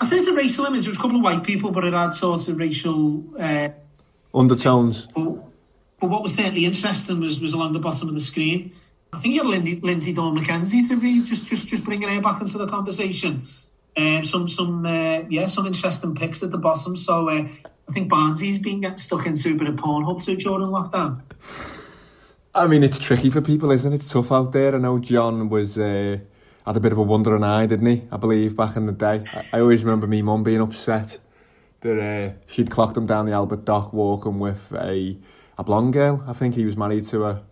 I 0.00 0.06
said 0.06 0.18
it's 0.18 0.26
a 0.26 0.34
racial 0.34 0.64
image. 0.64 0.86
It 0.86 0.88
was 0.88 0.98
a 0.98 1.00
couple 1.00 1.18
of 1.18 1.22
white 1.22 1.44
people, 1.44 1.70
but 1.70 1.84
it 1.84 1.92
had 1.92 2.14
sort 2.14 2.48
of 2.48 2.58
racial. 2.58 3.22
Uh, 3.38 3.68
undertones. 4.34 5.06
but 5.14 6.08
what 6.08 6.20
was 6.20 6.34
certainly 6.34 6.64
interesting 6.64 7.20
was 7.20 7.40
was 7.40 7.52
along 7.52 7.74
the 7.74 7.78
bottom 7.78 8.08
of 8.08 8.14
the 8.14 8.20
screen. 8.20 8.72
I 9.12 9.18
think 9.18 9.34
you 9.34 9.42
had 9.42 9.60
Linsey, 9.60 9.80
Linsey 9.80 10.14
Dawn 10.14 10.36
McKenzie 10.36 10.88
to 10.88 11.00
be 11.00 11.22
just 11.24 11.48
just 11.48 11.68
just 11.68 11.84
bringing 11.84 12.08
her 12.08 12.20
back 12.20 12.40
into 12.40 12.58
the 12.58 12.66
conversation. 12.66 13.42
Um, 13.96 14.24
some 14.24 14.48
some 14.48 14.86
uh, 14.86 15.22
yeah 15.28 15.46
some 15.46 15.66
interesting 15.66 16.14
picks 16.14 16.42
at 16.42 16.50
the 16.50 16.58
bottom. 16.58 16.96
So 16.96 17.28
uh, 17.28 17.48
I 17.88 17.92
think 17.92 18.08
Barnsley's 18.08 18.58
been 18.58 18.80
getting 18.80 18.98
stuck 18.98 19.26
into 19.26 19.52
a 19.52 19.54
bit 19.56 19.68
of 19.68 19.74
Pornhub 19.76 20.24
too 20.24 20.36
during 20.36 20.68
lockdown. 20.68 21.22
I 22.54 22.66
mean, 22.66 22.82
it's 22.82 22.98
tricky 22.98 23.30
for 23.30 23.40
people, 23.40 23.70
isn't 23.70 23.92
it? 23.92 23.96
It's 23.96 24.08
tough 24.08 24.32
out 24.32 24.52
there. 24.52 24.74
I 24.74 24.78
know 24.78 24.98
John 24.98 25.48
was 25.48 25.76
uh, 25.76 26.18
had 26.66 26.76
a 26.76 26.80
bit 26.80 26.92
of 26.92 26.98
a 26.98 27.02
wandering 27.02 27.44
eye, 27.44 27.66
didn't 27.66 27.86
he? 27.86 28.02
I 28.12 28.16
believe 28.16 28.56
back 28.56 28.76
in 28.76 28.86
the 28.86 28.92
day. 28.92 29.24
I, 29.34 29.58
I 29.58 29.60
always 29.60 29.84
remember 29.84 30.06
me 30.06 30.22
mum 30.22 30.44
being 30.44 30.60
upset 30.60 31.18
that 31.80 31.98
uh, 31.98 32.32
she'd 32.46 32.70
clocked 32.70 32.96
him 32.96 33.06
down 33.06 33.26
the 33.26 33.32
Albert 33.32 33.64
Dock 33.64 33.92
walking 33.92 34.38
with 34.38 34.72
a 34.72 35.16
a 35.58 35.64
blonde 35.64 35.92
girl. 35.92 36.24
I 36.26 36.32
think 36.32 36.54
he 36.54 36.64
was 36.64 36.76
married 36.76 37.04
to 37.08 37.24
a 37.26 37.42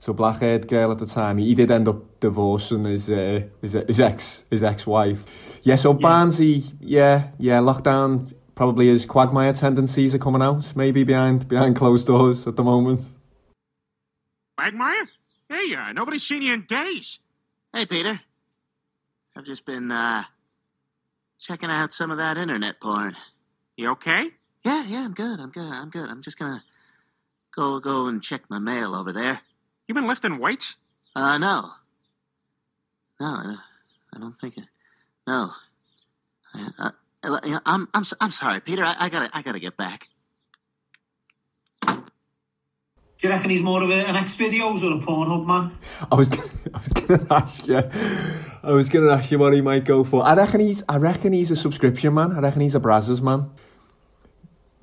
to 0.00 0.10
a 0.10 0.14
black 0.14 0.40
haired 0.40 0.68
girl 0.68 0.92
at 0.92 0.98
the 0.98 1.06
time. 1.06 1.38
He, 1.38 1.46
he 1.46 1.54
did 1.54 1.70
end 1.70 1.88
up 1.88 2.20
divorcing 2.20 2.84
his 2.84 3.08
uh, 3.10 3.42
his, 3.60 3.72
his 3.72 4.00
ex 4.00 4.44
his 4.50 4.62
ex 4.62 4.86
wife. 4.86 5.24
Yeah, 5.62 5.76
so 5.76 5.92
Barnsley, 5.94 6.62
yeah, 6.80 7.28
yeah, 7.38 7.60
lockdown. 7.60 8.32
Probably 8.54 8.88
his 8.88 9.04
quagmire 9.04 9.52
tendencies 9.52 10.14
are 10.14 10.18
coming 10.18 10.40
out, 10.40 10.74
maybe 10.74 11.04
behind 11.04 11.48
behind 11.48 11.76
closed 11.76 12.06
doors 12.06 12.46
at 12.46 12.56
the 12.56 12.64
moment. 12.64 13.08
Quagmire? 14.56 15.08
Hey, 15.48 15.74
uh, 15.74 15.92
nobody's 15.92 16.22
seen 16.22 16.42
you 16.42 16.54
in 16.54 16.64
days. 16.64 17.18
Hey, 17.72 17.84
Peter. 17.84 18.20
I've 19.36 19.44
just 19.44 19.66
been, 19.66 19.92
uh, 19.92 20.24
checking 21.38 21.70
out 21.70 21.92
some 21.92 22.10
of 22.10 22.16
that 22.16 22.38
internet 22.38 22.80
porn. 22.80 23.14
You 23.76 23.90
okay? 23.90 24.30
Yeah, 24.64 24.84
yeah, 24.86 25.04
I'm 25.04 25.12
good. 25.12 25.38
I'm 25.38 25.50
good. 25.50 25.70
I'm 25.70 25.90
good. 25.90 26.08
I'm 26.08 26.22
just 26.22 26.38
gonna 26.38 26.64
go 27.54 27.78
go 27.78 28.06
and 28.08 28.22
check 28.22 28.42
my 28.48 28.58
mail 28.58 28.94
over 28.94 29.12
there. 29.12 29.40
You 29.88 29.94
been 29.94 30.06
lifting 30.06 30.38
weights? 30.38 30.76
Uh, 31.14 31.38
no. 31.38 31.70
No, 33.20 33.26
I 33.26 34.18
don't, 34.18 34.36
think 34.36 34.58
it. 34.58 34.64
No. 35.26 35.50
I, 36.54 36.68
uh, 36.78 36.90
I, 37.24 37.58
I'm 37.64 37.88
I'm 37.94 38.00
s- 38.02 38.12
I'm 38.20 38.30
sorry, 38.30 38.60
Peter. 38.60 38.82
I, 38.84 38.94
I 38.98 39.08
gotta 39.08 39.30
I 39.32 39.40
gotta 39.42 39.58
get 39.58 39.76
back. 39.76 40.08
Do 43.18 43.26
you 43.28 43.30
reckon 43.30 43.48
he's 43.48 43.62
more 43.62 43.82
of 43.82 43.88
a, 43.88 43.94
an 43.94 44.16
X 44.16 44.36
videos 44.36 44.82
or 44.84 44.98
a 44.98 45.00
Pornhub 45.00 45.46
man? 45.46 45.72
I 46.12 46.14
was 46.14 46.28
gonna, 46.28 46.50
I 46.74 46.78
was 46.78 46.92
gonna 46.92 47.26
ask 47.30 47.66
you. 47.66 47.82
I 48.62 48.72
was 48.72 48.88
gonna 48.90 49.10
ask 49.12 49.30
you 49.30 49.38
what 49.38 49.54
he 49.54 49.62
might 49.62 49.84
go 49.86 50.04
for. 50.04 50.22
I 50.22 50.34
reckon 50.34 50.60
he's. 50.60 50.82
I 50.88 50.98
reckon 50.98 51.32
he's 51.32 51.50
a 51.50 51.56
subscription 51.56 52.12
man. 52.12 52.32
I 52.32 52.40
reckon 52.40 52.60
he's 52.60 52.74
a 52.74 52.80
Brazzers 52.80 53.22
man. 53.22 53.50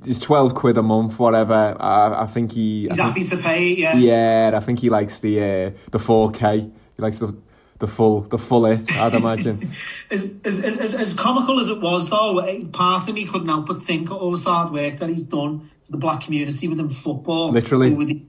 It's 0.05 0.19
twelve 0.19 0.53
quid 0.53 0.77
a 0.77 0.83
month, 0.83 1.19
whatever. 1.19 1.75
I, 1.79 2.23
I 2.23 2.25
think 2.25 2.51
he. 2.51 2.87
He's 2.89 2.99
I 2.99 3.07
happy 3.07 3.23
to 3.23 3.37
pay 3.37 3.71
it, 3.71 3.79
yeah. 3.79 3.95
yeah, 3.95 4.51
I 4.55 4.59
think 4.59 4.79
he 4.79 4.89
likes 4.89 5.19
the 5.19 5.41
uh, 5.41 5.71
the 5.91 5.99
four 5.99 6.31
K. 6.31 6.69
He 6.95 7.01
likes 7.01 7.19
the 7.19 7.35
the 7.79 7.87
full 7.87 8.21
the 8.21 8.37
full 8.37 8.65
it. 8.65 8.89
I'd 8.97 9.13
imagine. 9.13 9.59
As, 10.11 10.39
as, 10.45 10.63
as, 10.63 10.93
as 10.93 11.13
comical 11.13 11.59
as 11.59 11.69
it 11.69 11.81
was, 11.81 12.09
though, 12.09 12.37
eh, 12.37 12.63
part 12.71 13.09
of 13.09 13.15
me 13.15 13.25
couldn't 13.25 13.47
help 13.47 13.65
but 13.65 13.81
think 13.81 14.11
of 14.11 14.17
all 14.17 14.31
this 14.31 14.45
hard 14.45 14.71
work 14.71 14.97
that 14.97 15.09
he's 15.09 15.23
done 15.23 15.69
to 15.83 15.91
the 15.91 15.97
black 15.97 16.21
community 16.21 16.67
within 16.67 16.87
football 16.89 17.49
Literally. 17.51 17.93
the 18.05 18.21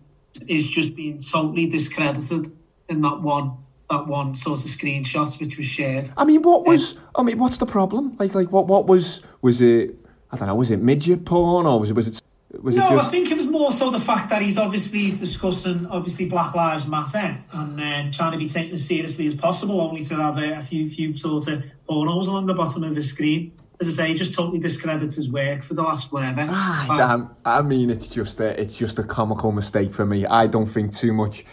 is 0.49 0.69
just 0.69 0.97
being 0.97 1.19
totally 1.21 1.67
discredited 1.67 2.57
in 2.89 3.03
that 3.03 3.21
one 3.21 3.59
that 3.91 4.07
one 4.07 4.35
sort 4.35 4.59
of 4.59 4.65
screenshot 4.65 5.39
which 5.41 5.57
was 5.57 5.67
shared. 5.67 6.11
I 6.17 6.25
mean, 6.25 6.43
what 6.43 6.65
was? 6.65 6.95
I 7.15 7.23
mean, 7.23 7.39
what's 7.39 7.59
the 7.59 7.67
problem? 7.67 8.17
Like, 8.19 8.35
like 8.35 8.51
what? 8.51 8.67
What 8.67 8.87
was? 8.87 9.21
Was 9.43 9.61
it? 9.61 9.97
I 10.35 10.37
don't 10.37 10.49
know. 10.49 10.55
Was 10.55 10.71
it 10.71 10.81
midget 10.81 11.25
porn 11.25 11.67
or 11.67 11.79
was 11.79 11.91
it? 11.91 11.95
Was 11.95 12.09
it? 12.09 12.21
Was 12.61 12.75
no, 12.75 12.87
it 12.87 12.91
just? 12.91 13.07
I 13.07 13.11
think 13.11 13.31
it 13.31 13.37
was 13.37 13.47
more 13.47 13.71
so 13.71 13.91
the 13.91 14.01
fact 14.01 14.31
that 14.31 14.43
he's 14.43 14.59
obviously 14.59 15.11
discussing 15.11 15.87
obviously 15.87 16.29
Black 16.29 16.55
Lives 16.55 16.87
Matter 16.87 17.39
and 17.53 17.79
then 17.79 18.13
trying 18.13 18.33
to 18.33 18.39
be 18.39 18.49
taken 18.49 18.75
as 18.75 18.87
seriously 18.87 19.27
as 19.27 19.35
possible, 19.35 19.81
only 19.81 20.03
to 20.05 20.17
have 20.17 20.39
a, 20.39 20.59
a 20.59 20.61
few 20.61 20.89
few 20.89 21.17
sort 21.17 21.49
of 21.49 21.63
pornos 21.89 22.27
along 22.27 22.47
the 22.47 22.55
bottom 22.55 22.83
of 22.83 22.97
his 22.97 23.11
screen. 23.11 23.53
As 23.81 23.89
I 23.89 24.05
say, 24.05 24.09
he 24.09 24.15
just 24.15 24.35
totally 24.35 24.59
discredits 24.59 25.17
his 25.17 25.31
work 25.31 25.63
for 25.63 25.75
the 25.75 25.83
last 25.83 26.13
whatever. 26.13 26.47
Ah. 26.49 27.29
I 27.45 27.63
mean, 27.63 27.91
it's 27.91 28.07
just 28.07 28.41
a, 28.41 28.61
it's 28.61 28.77
just 28.77 28.99
a 28.99 29.03
comical 29.03 29.51
mistake 29.51 29.93
for 29.93 30.07
me. 30.07 30.27
I 30.27 30.47
don't 30.47 30.67
think 30.67 30.95
too 30.95 31.13
much 31.13 31.45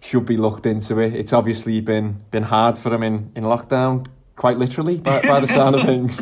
should 0.00 0.26
be 0.26 0.36
looked 0.36 0.66
into 0.66 0.98
it. 0.98 1.14
It's 1.14 1.32
obviously 1.32 1.80
been 1.80 2.22
been 2.30 2.42
hard 2.42 2.76
for 2.76 2.92
him 2.92 3.02
in, 3.02 3.32
in 3.36 3.44
lockdown, 3.44 4.06
quite 4.36 4.58
literally, 4.58 4.98
by, 4.98 5.22
by 5.22 5.40
the 5.40 5.46
sound 5.46 5.76
of 5.76 5.80
things. 5.86 6.20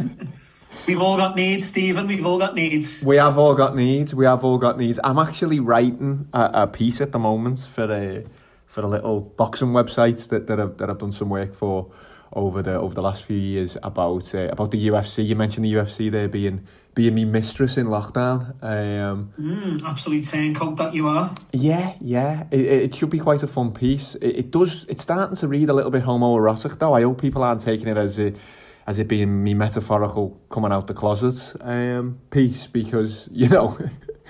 We've 0.91 1.01
all 1.01 1.17
got 1.17 1.37
needs, 1.37 1.67
Stephen. 1.67 2.09
We've 2.09 2.27
all 2.27 2.37
got 2.37 2.57
needs. 2.57 3.05
We 3.05 3.15
have 3.15 3.39
all 3.39 3.55
got 3.55 3.77
needs. 3.77 4.13
We 4.13 4.25
have 4.25 4.43
all 4.43 4.59
got 4.59 4.77
needs. 4.77 4.99
I'm 5.05 5.21
actually 5.21 5.61
writing 5.61 6.29
a, 6.33 6.51
a 6.53 6.67
piece 6.67 7.01
at 7.01 7.13
the 7.13 7.19
moment 7.21 7.61
for 7.73 7.85
a 7.85 8.25
for 8.67 8.81
a 8.81 8.89
little 8.89 9.21
boxing 9.21 9.69
website 9.69 10.29
that, 10.31 10.49
that 10.49 10.59
I've 10.59 10.77
that 10.79 10.91
I've 10.91 10.99
done 10.99 11.13
some 11.13 11.29
work 11.29 11.55
for 11.55 11.93
over 12.33 12.61
the 12.61 12.75
over 12.75 12.93
the 12.93 13.03
last 13.03 13.23
few 13.25 13.37
years 13.37 13.77
about 13.85 14.35
uh, 14.35 14.49
about 14.51 14.73
the 14.73 14.89
UFC. 14.89 15.25
You 15.25 15.37
mentioned 15.37 15.65
the 15.65 15.75
UFC 15.75 16.11
there 16.11 16.27
being 16.29 16.67
being 16.97 17.15
me 17.15 17.25
mistress 17.25 17.77
in 17.77 17.87
lockdown. 17.87 18.61
Um, 18.61 19.33
Mm, 19.39 19.85
absolute 19.85 20.25
turncoat 20.25 20.77
that 20.79 20.93
you 20.93 21.07
are. 21.07 21.33
yeah, 21.53 21.95
yeah. 22.01 22.49
It, 22.51 22.61
it 22.63 22.83
it 22.83 22.95
should 22.97 23.11
be 23.11 23.21
quite 23.21 23.45
a 23.45 23.47
fun 23.47 23.71
piece. 23.71 24.17
It, 24.17 24.35
it 24.37 24.51
does. 24.51 24.87
It's 24.89 25.05
starting 25.05 25.37
to 25.37 25.47
read 25.47 25.69
a 25.69 25.73
little 25.73 25.93
bit 25.93 26.03
homoerotic 26.03 26.81
though. 26.81 26.95
I 26.95 27.03
hope 27.03 27.21
people 27.21 27.45
aren't 27.45 27.61
taking 27.61 27.87
it 27.87 27.97
as 27.97 28.19
a 28.19 28.33
as 28.91 28.99
it 28.99 29.07
being 29.07 29.45
me 29.45 29.55
metaphorical 29.55 30.41
coming 30.49 30.73
out 30.73 30.89
the 30.89 30.95
closet 30.95 31.55
um, 31.61 32.19
piece 32.31 32.67
because 32.67 33.29
you 33.33 33.49
know. 33.49 33.79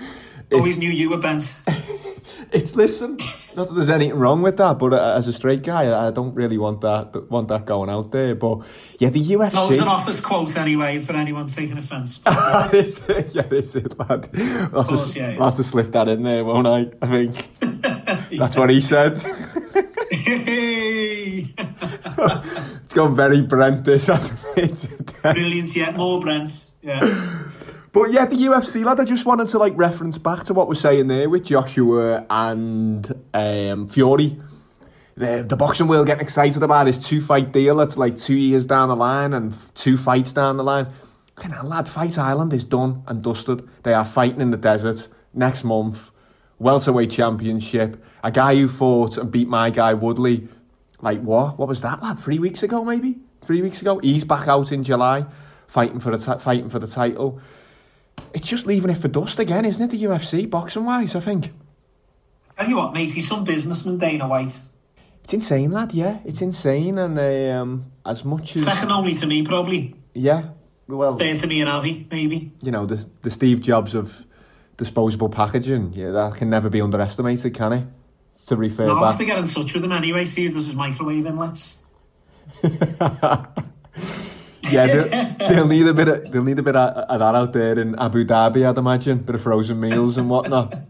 Always 0.53 0.77
knew 0.77 0.89
you 0.89 1.09
were 1.09 1.17
bent. 1.17 1.59
It's 2.53 2.75
listen. 2.75 3.11
Not 3.55 3.69
that 3.69 3.73
there's 3.75 3.89
anything 3.89 4.17
wrong 4.17 4.41
with 4.41 4.57
that, 4.57 4.77
but 4.77 4.93
uh, 4.93 5.15
as 5.15 5.25
a 5.25 5.31
straight 5.31 5.63
guy, 5.63 6.07
I 6.07 6.11
don't 6.11 6.33
really 6.33 6.57
want 6.57 6.81
that 6.81 7.29
want 7.31 7.47
that 7.47 7.65
going 7.65 7.89
out 7.89 8.11
there. 8.11 8.35
But 8.35 8.65
yeah, 8.99 9.09
the 9.09 9.21
UFC. 9.21 9.53
No, 9.53 9.71
it's 9.71 9.81
an 9.81 9.87
office 9.87 10.19
quote 10.19 10.57
anyway 10.57 10.99
for 10.99 11.13
anyone 11.13 11.47
taking 11.47 11.77
offence. 11.77 12.21
Yeah, 12.27 12.69
is 12.73 13.75
it, 13.77 13.97
lad? 13.97 14.29
I'll 14.73 14.83
course, 14.83 14.89
just, 14.89 15.15
yeah, 15.15 15.31
yeah. 15.31 15.49
Slip 15.51 15.93
that 15.93 16.09
in 16.09 16.23
there, 16.23 16.43
won't 16.43 16.67
I? 16.67 16.91
I 17.01 17.07
think 17.07 17.49
that's 18.37 18.57
what 18.57 18.69
he 18.69 18.81
said. 18.81 19.21
It's 22.91 22.97
gone 22.97 23.15
very 23.15 23.41
Brent. 23.41 23.85
This 23.85 24.07
hasn't 24.07 24.41
it? 24.57 25.13
Brilliant, 25.21 25.73
yeah. 25.77 25.91
More 25.91 26.19
Brents. 26.19 26.73
Yeah. 26.81 26.99
But 27.93 28.11
yeah, 28.11 28.25
the 28.25 28.35
UFC 28.35 28.83
lad. 28.83 28.99
I 28.99 29.05
just 29.05 29.25
wanted 29.25 29.47
to 29.47 29.59
like 29.59 29.71
reference 29.77 30.17
back 30.17 30.43
to 30.43 30.53
what 30.53 30.67
we're 30.67 30.75
saying 30.75 31.07
there 31.07 31.29
with 31.29 31.45
Joshua 31.45 32.25
and 32.29 33.09
um, 33.33 33.87
Fury. 33.87 34.41
The, 35.15 35.45
the 35.47 35.55
boxing 35.55 35.87
world 35.87 36.05
getting 36.05 36.21
excited 36.21 36.61
about 36.61 36.83
this 36.83 36.99
two 36.99 37.21
fight 37.21 37.53
deal. 37.53 37.77
That's 37.77 37.95
like 37.95 38.17
two 38.17 38.35
years 38.35 38.65
down 38.65 38.89
the 38.89 38.97
line 38.97 39.31
and 39.31 39.55
two 39.73 39.95
fights 39.95 40.33
down 40.33 40.57
the 40.57 40.63
line. 40.65 40.87
Kind 41.35 41.55
of 41.55 41.63
lad, 41.63 41.87
Fight 41.87 42.17
Island 42.17 42.51
is 42.51 42.65
done 42.65 43.03
and 43.07 43.23
dusted. 43.23 43.69
They 43.83 43.93
are 43.93 44.03
fighting 44.03 44.41
in 44.41 44.51
the 44.51 44.57
desert 44.57 45.07
next 45.33 45.63
month. 45.63 46.11
Welterweight 46.59 47.11
championship. 47.11 48.03
A 48.21 48.31
guy 48.31 48.55
who 48.55 48.67
fought 48.67 49.17
and 49.17 49.31
beat 49.31 49.47
my 49.47 49.69
guy 49.69 49.93
Woodley. 49.93 50.49
Like 51.01 51.21
what? 51.21 51.57
What 51.57 51.67
was 51.67 51.81
that 51.81 52.01
lad? 52.01 52.19
Three 52.19 52.39
weeks 52.39 52.63
ago, 52.63 52.83
maybe. 52.83 53.19
Three 53.41 53.61
weeks 53.61 53.81
ago. 53.81 53.99
He's 53.99 54.23
back 54.23 54.47
out 54.47 54.71
in 54.71 54.83
July, 54.83 55.25
fighting 55.67 55.99
for 55.99 56.15
the 56.15 56.17
ti- 56.17 56.39
fighting 56.39 56.69
for 56.69 56.79
the 56.79 56.87
title. 56.87 57.39
It's 58.33 58.47
just 58.47 58.65
leaving 58.67 58.91
it 58.91 58.97
for 58.97 59.07
dust 59.07 59.39
again, 59.39 59.65
isn't 59.65 59.91
it? 59.93 59.97
The 59.97 60.03
UFC 60.05 60.49
boxing 60.49 60.85
wise, 60.85 61.15
I 61.15 61.19
think. 61.19 61.51
Tell 62.57 62.69
you 62.69 62.75
what, 62.77 62.93
mate, 62.93 63.11
he's 63.11 63.27
some 63.27 63.43
businessman, 63.43 63.97
Dana 63.97 64.27
White. 64.27 64.59
It's 65.23 65.33
insane, 65.33 65.71
lad. 65.71 65.93
Yeah, 65.93 66.19
it's 66.25 66.41
insane, 66.41 66.97
and 66.99 67.17
um, 67.19 67.85
as 68.05 68.23
much 68.23 68.55
as 68.55 68.65
Second 68.65 68.91
only 68.91 69.13
to 69.15 69.25
me, 69.25 69.43
probably. 69.43 69.95
yeah, 70.13 70.49
well, 70.87 71.17
Third 71.17 71.37
to 71.37 71.47
me 71.47 71.61
and 71.61 71.69
Avi, 71.69 72.07
maybe. 72.11 72.51
you 72.61 72.71
know 72.71 72.85
the 72.85 73.05
the 73.21 73.31
Steve 73.31 73.61
Jobs 73.61 73.95
of 73.95 74.25
disposable 74.77 75.29
packaging. 75.29 75.93
Yeah, 75.93 76.11
that 76.11 76.35
can 76.35 76.49
never 76.49 76.69
be 76.69 76.81
underestimated, 76.81 77.53
can 77.53 77.73
it? 77.73 77.87
To 78.47 78.55
refer 78.55 78.85
No, 78.85 78.97
I'll 78.97 79.05
have 79.05 79.17
to 79.17 79.25
get 79.25 79.37
in 79.37 79.45
touch 79.45 79.73
with 79.73 79.83
him 79.83 79.91
anyway, 79.91 80.25
see 80.25 80.45
if 80.45 80.51
there's 80.53 80.75
microwave 80.75 81.25
inlets. 81.25 81.83
Yeah, 84.71 84.87
they'll, 84.87 85.49
they'll 85.49 85.67
need 85.67 85.87
a 85.87 85.93
bit 85.93 86.07
of 86.07 86.31
they'll 86.31 86.43
need 86.43 86.59
a 86.59 86.63
bit 86.63 86.75
of, 86.75 86.95
of 86.95 87.19
that 87.19 87.35
out 87.35 87.53
there 87.53 87.77
in 87.77 87.97
Abu 87.99 88.23
Dhabi, 88.23 88.67
I'd 88.67 88.77
imagine, 88.77 89.19
bit 89.19 89.35
of 89.35 89.41
frozen 89.41 89.79
meals 89.79 90.17
and 90.17 90.29
whatnot. 90.29 90.75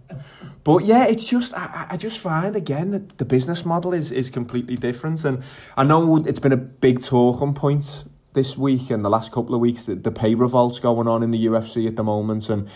But 0.63 0.85
yeah, 0.85 1.07
it's 1.07 1.25
just 1.25 1.55
I, 1.55 1.87
I 1.89 1.97
just 1.97 2.19
find 2.19 2.55
again 2.55 2.91
that 2.91 3.17
the 3.17 3.25
business 3.25 3.65
model 3.65 3.95
is 3.95 4.11
is 4.11 4.29
completely 4.29 4.75
different, 4.75 5.25
and 5.25 5.43
I 5.75 5.83
know 5.83 6.17
it's 6.17 6.39
been 6.39 6.51
a 6.51 6.57
big 6.57 7.01
talking 7.01 7.55
point 7.55 8.03
this 8.33 8.55
week 8.55 8.91
and 8.91 9.03
the 9.03 9.09
last 9.09 9.31
couple 9.31 9.55
of 9.55 9.59
weeks. 9.59 9.85
The, 9.85 9.95
the 9.95 10.11
pay 10.11 10.35
revolt's 10.35 10.77
going 10.77 11.07
on 11.07 11.23
in 11.23 11.31
the 11.31 11.47
UFC 11.47 11.87
at 11.87 11.95
the 11.95 12.03
moment, 12.03 12.47
and 12.51 12.69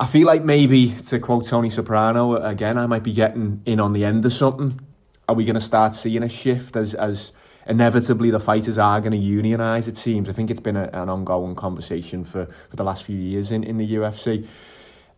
I 0.00 0.06
feel 0.06 0.26
like 0.26 0.42
maybe 0.42 0.92
to 1.08 1.18
quote 1.18 1.44
Tony 1.46 1.68
Soprano 1.68 2.36
again, 2.36 2.78
I 2.78 2.86
might 2.86 3.02
be 3.02 3.12
getting 3.12 3.60
in 3.66 3.78
on 3.80 3.92
the 3.92 4.02
end 4.06 4.24
of 4.24 4.32
something. 4.32 4.80
Are 5.28 5.34
we 5.34 5.44
going 5.44 5.54
to 5.56 5.60
start 5.60 5.94
seeing 5.94 6.22
a 6.22 6.28
shift 6.28 6.74
as 6.74 6.94
as 6.94 7.32
inevitably 7.66 8.30
the 8.30 8.40
fighters 8.40 8.78
are 8.78 8.98
going 9.02 9.12
to 9.12 9.18
unionise? 9.18 9.86
It 9.88 9.98
seems. 9.98 10.30
I 10.30 10.32
think 10.32 10.50
it's 10.50 10.58
been 10.58 10.76
a, 10.78 10.84
an 10.94 11.10
ongoing 11.10 11.54
conversation 11.54 12.24
for, 12.24 12.46
for 12.70 12.76
the 12.76 12.82
last 12.82 13.04
few 13.04 13.16
years 13.16 13.50
in, 13.52 13.62
in 13.62 13.76
the 13.76 13.94
UFC. 13.96 14.46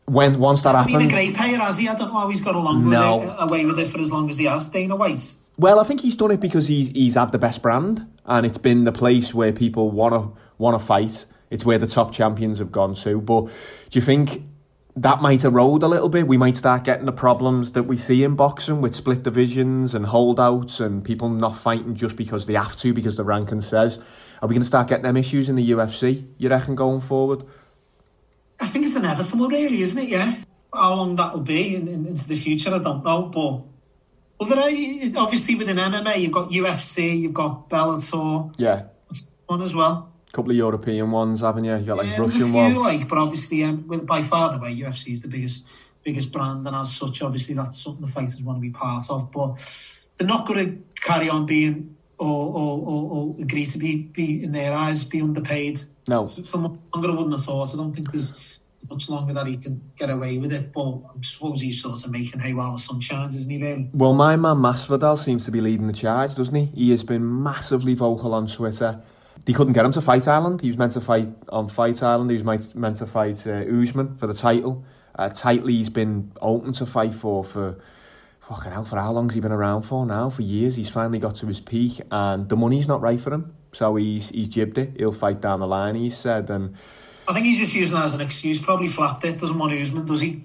When 0.07 0.41
once 0.41 0.63
that 0.63 0.73
Been 0.73 0.97
a 0.97 0.99
happens, 0.99 1.13
great 1.13 1.37
player, 1.37 1.57
has 1.59 1.79
he? 1.79 1.89
I 1.89 1.95
don't 1.95 2.09
know 2.09 2.19
how 2.19 2.29
he's 2.29 2.43
got 2.43 2.57
along 2.57 2.91
No. 2.91 3.19
with 3.19 3.29
it, 3.29 3.35
away 3.39 3.65
with 3.65 3.79
it 3.79 3.87
for 3.87 4.01
as 4.01 4.11
long 4.11 4.29
as 4.29 4.37
he 4.37 4.47
has, 4.47 4.69
Dana 4.69 4.97
White. 4.97 5.37
Well, 5.57 5.79
I 5.79 5.85
think 5.85 6.01
he's 6.01 6.17
done 6.17 6.33
it 6.33 6.41
because 6.41 6.67
he's 6.67 6.89
he's 6.89 7.15
had 7.15 7.31
the 7.31 7.39
best 7.39 7.63
brand, 7.63 8.05
and 8.27 8.45
it's 8.45 8.59
been 8.59 8.83
the 8.83 8.91
place 8.93 9.33
where 9.33 9.53
people 9.53 9.93
want 9.93 10.13
to 10.13 10.37
want 10.59 10.79
to 10.79 10.85
fight. 10.85 11.25
It's 11.51 11.65
where 11.65 11.79
the 11.79 11.87
top 11.87 12.13
champions 12.13 12.59
have 12.59 12.73
gone 12.73 12.97
to. 12.97 13.21
But 13.21 13.45
do 13.91 13.99
you 13.99 14.01
think 14.01 14.43
that 14.97 15.23
might 15.23 15.45
erode 15.45 15.83
a 15.83 15.89
little 15.89 16.09
bit? 16.09 16.27
We 16.27 16.37
might 16.37 16.57
start 16.57 16.85
getting 16.85 17.07
the 17.07 17.13
problems 17.13 17.73
that 17.73 17.85
we 17.85 17.97
see 17.97 18.25
in 18.25 18.37
boxing 18.37 18.81
with 18.81 18.95
split 18.95 19.23
divisions 19.23 19.95
and 19.95 20.07
holdouts 20.07 20.81
and 20.81 21.03
people 21.05 21.29
not 21.29 21.57
fighting 21.57 21.95
just 21.95 22.17
because 22.17 22.47
they 22.47 22.55
have 22.55 22.77
to 22.77 22.93
because 22.93 23.17
the 23.17 23.25
ranking 23.25 23.61
says. 23.61 23.99
Are 24.43 24.49
we 24.49 24.55
going 24.55 24.63
to 24.63 24.69
start 24.69 24.89
getting 24.89 25.05
them 25.05 25.17
issues 25.17 25.49
in 25.49 25.55
the 25.55 25.71
UFC? 25.71 26.27
You 26.37 26.51
reckon 26.51 26.75
going 26.75 27.01
forward? 27.01 27.45
I 28.61 28.67
think 28.67 28.85
it's 28.85 28.97
inevitable, 28.97 29.49
really, 29.49 29.81
isn't 29.81 30.03
it? 30.03 30.09
Yeah. 30.09 30.37
How 30.75 30.95
long 30.95 31.17
that 31.17 31.35
will 31.35 31.43
be 31.43 31.75
in, 31.77 31.89
in, 31.89 32.07
into 32.07 32.29
the 32.29 32.37
future, 32.37 32.75
I 32.75 32.79
don't 32.79 33.05
know. 33.05 33.23
But 33.23 33.63
well, 34.39 34.49
there 34.49 34.59
are 34.59 35.23
obviously 35.23 35.55
within 35.55 35.77
MMA, 35.77 36.21
you've 36.21 36.33
got 36.33 36.51
UFC, 36.51 37.21
you've 37.21 37.35
got 37.35 37.69
Bellator, 37.71 38.53
Yeah, 38.59 38.85
one 39.47 39.63
as 39.63 39.75
well. 39.75 40.12
Couple 40.33 40.51
of 40.51 40.57
European 40.57 41.11
ones, 41.11 41.43
haven't 41.43 41.65
you? 41.65 41.77
You 41.77 41.85
got 41.85 41.99
like 41.99 42.09
yeah, 42.09 42.17
there's 42.17 42.35
a 42.35 42.39
Russian 42.39 42.53
few, 42.53 42.81
one. 42.81 42.99
like, 42.99 43.09
but 43.09 43.19
obviously, 43.19 43.65
um, 43.65 43.87
with, 43.87 44.07
by 44.07 44.23
far 44.23 44.53
the 44.53 44.59
way, 44.59 44.75
UFC 44.75 45.13
is 45.13 45.23
the 45.23 45.29
biggest 45.29 45.69
biggest 46.03 46.33
brand, 46.33 46.67
and 46.67 46.75
as 46.75 46.95
such, 46.95 47.23
obviously, 47.23 47.55
that's 47.55 47.79
something 47.79 48.03
the 48.03 48.11
fighters 48.11 48.43
want 48.43 48.59
to 48.59 48.63
be 48.63 48.71
part 48.71 49.11
of. 49.11 49.31
But 49.31 49.57
they're 50.17 50.27
not 50.27 50.47
going 50.47 50.67
to 50.67 51.01
carry 51.01 51.29
on 51.29 51.47
being 51.47 51.97
or, 52.19 52.55
or, 52.55 52.79
or, 52.79 53.11
or 53.11 53.37
agree 53.41 53.65
to 53.67 53.79
be, 53.79 54.03
be, 54.03 54.45
in 54.45 54.53
their 54.53 54.73
eyes, 54.73 55.05
be 55.05 55.21
underpaid. 55.21 55.83
No. 56.07 56.27
For 56.27 56.59
much 56.59 56.79
longer, 56.95 57.09
I 57.09 57.13
wouldn't 57.13 57.33
have 57.33 57.45
thought. 57.45 57.75
I 57.75 57.77
don't 57.77 57.93
think 57.93 58.11
there's 58.11 58.59
much 58.89 59.09
longer 59.09 59.33
that 59.33 59.47
he 59.47 59.57
can 59.57 59.91
get 59.97 60.11
away 60.11 60.39
with 60.39 60.53
it. 60.53 60.73
But 60.73 60.91
I 60.91 61.21
suppose 61.23 61.61
he's 61.61 61.83
sort 61.83 62.05
of 62.05 62.11
making 62.11 62.41
hay 62.41 62.55
while 62.55 62.73
the 62.73 62.79
sun 62.79 63.01
shines, 63.01 63.35
isn't 63.35 63.51
he, 63.51 63.59
really? 63.59 63.91
Well, 63.93 64.13
my 64.13 64.37
man 64.37 64.57
Masvidal 64.57 65.19
seems 65.19 65.45
to 65.47 65.51
be 65.51 65.61
leading 65.61 65.87
the 65.87 65.93
charge, 65.93 66.35
doesn't 66.35 66.55
he? 66.55 66.67
He 66.67 66.91
has 66.91 67.05
been 67.05 67.43
massively 67.43 67.95
vocal 67.95 68.35
on 68.35 68.47
Twitter. 68.47 69.01
They 69.45 69.53
couldn't 69.53 69.73
get 69.73 69.85
him 69.85 69.93
to 69.93 70.01
Fight 70.01 70.29
Island. 70.29 70.61
He 70.61 70.69
was 70.69 70.79
meant 70.79 70.93
to 70.93 71.01
fight 71.01 71.29
on 71.49 71.69
Fight 71.69 72.03
Island. 72.03 72.31
He 72.31 72.37
was 72.37 72.45
meant- 72.45 72.75
meant 72.77 72.97
to 72.97 73.07
fight 73.07 73.45
uh, 73.47 73.65
Usman 73.65 74.17
for 74.17 74.27
the 74.27 74.35
title. 74.35 74.85
Uh, 75.19 75.29
tightly, 75.29 75.75
he's 75.75 75.91
been 75.91 76.33
open 76.41 76.73
to 76.75 76.87
fight 76.87 77.13
for 77.13 77.43
for 77.45 77.77
fucking 78.41 78.73
hell. 78.73 78.85
For 78.85 78.97
how 78.99 79.13
long's 79.13 79.35
he 79.35 79.41
been 79.41 79.53
around 79.53 79.83
for 79.83 80.07
now? 80.07 80.31
For 80.31 80.43
years. 80.43 80.77
He's 80.77 80.89
finally 80.89 81.19
got 81.19 81.37
to 81.37 81.47
his 81.47 81.61
peak, 81.61 82.01
and 82.11 82.49
the 82.49 82.57
money's 82.57 82.89
not 82.89 83.01
right 83.01 83.21
for 83.21 83.33
him. 83.33 83.55
So 83.73 83.97
he's 83.97 84.29
he's 84.31 84.49
jibbed 84.49 84.79
it. 84.79 84.93
He'll 84.97 85.13
fight 85.13 85.41
down 85.41 85.61
the 85.61 85.67
line. 85.67 85.97
He 85.97 86.09
said, 86.11 86.49
and 86.49 86.77
I 87.27 87.33
think 87.33 87.47
he's 87.47 87.59
just 87.59 87.75
using 87.75 87.97
that 87.99 88.05
as 88.05 88.15
an 88.15 88.21
excuse. 88.21 88.63
Probably 88.63 88.89
flapped 88.89 89.25
it. 89.25 89.39
Doesn't 89.39 89.59
want 89.59 89.73
Usman, 89.73 90.07
does 90.07 90.21
he? 90.21 90.45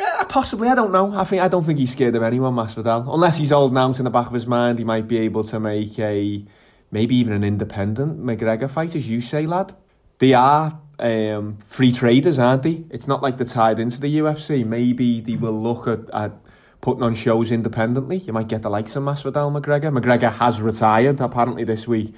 Uh, 0.00 0.24
possibly, 0.24 0.68
I 0.68 0.74
don't 0.74 0.90
know. 0.90 1.14
I 1.14 1.24
think 1.24 1.42
I 1.42 1.48
don't 1.48 1.64
think 1.64 1.78
he's 1.78 1.92
scared 1.92 2.16
of 2.16 2.22
anyone, 2.22 2.54
Masvidal. 2.54 3.12
Unless 3.12 3.38
he's 3.38 3.50
holding 3.50 3.78
out 3.78 3.98
in 3.98 4.04
the 4.04 4.10
back 4.10 4.26
of 4.26 4.32
his 4.32 4.46
mind, 4.46 4.78
he 4.78 4.84
might 4.84 5.06
be 5.06 5.18
able 5.18 5.44
to 5.44 5.60
make 5.60 5.98
a 5.98 6.44
maybe 6.92 7.16
even 7.16 7.32
an 7.32 7.42
independent 7.42 8.22
McGregor 8.22 8.70
fight, 8.70 8.94
as 8.94 9.08
you 9.08 9.20
say, 9.20 9.46
lad. 9.46 9.74
They 10.18 10.34
are 10.34 10.78
um, 11.00 11.56
free 11.56 11.90
traders, 11.90 12.38
aren't 12.38 12.62
they? 12.62 12.84
It's 12.90 13.08
not 13.08 13.22
like 13.22 13.38
they're 13.38 13.46
tied 13.46 13.80
into 13.80 14.00
the 14.00 14.18
UFC. 14.18 14.64
Maybe 14.64 15.20
they 15.20 15.34
will 15.34 15.60
look 15.60 15.88
at, 15.88 16.08
at 16.14 16.32
putting 16.80 17.02
on 17.02 17.14
shows 17.14 17.50
independently. 17.50 18.18
You 18.18 18.32
might 18.32 18.46
get 18.46 18.62
the 18.62 18.70
likes 18.70 18.94
of 18.94 19.02
Masvidal, 19.02 19.50
McGregor. 19.58 19.98
McGregor 19.98 20.32
has 20.34 20.60
retired 20.60 21.20
apparently 21.20 21.64
this 21.64 21.88
week. 21.88 22.14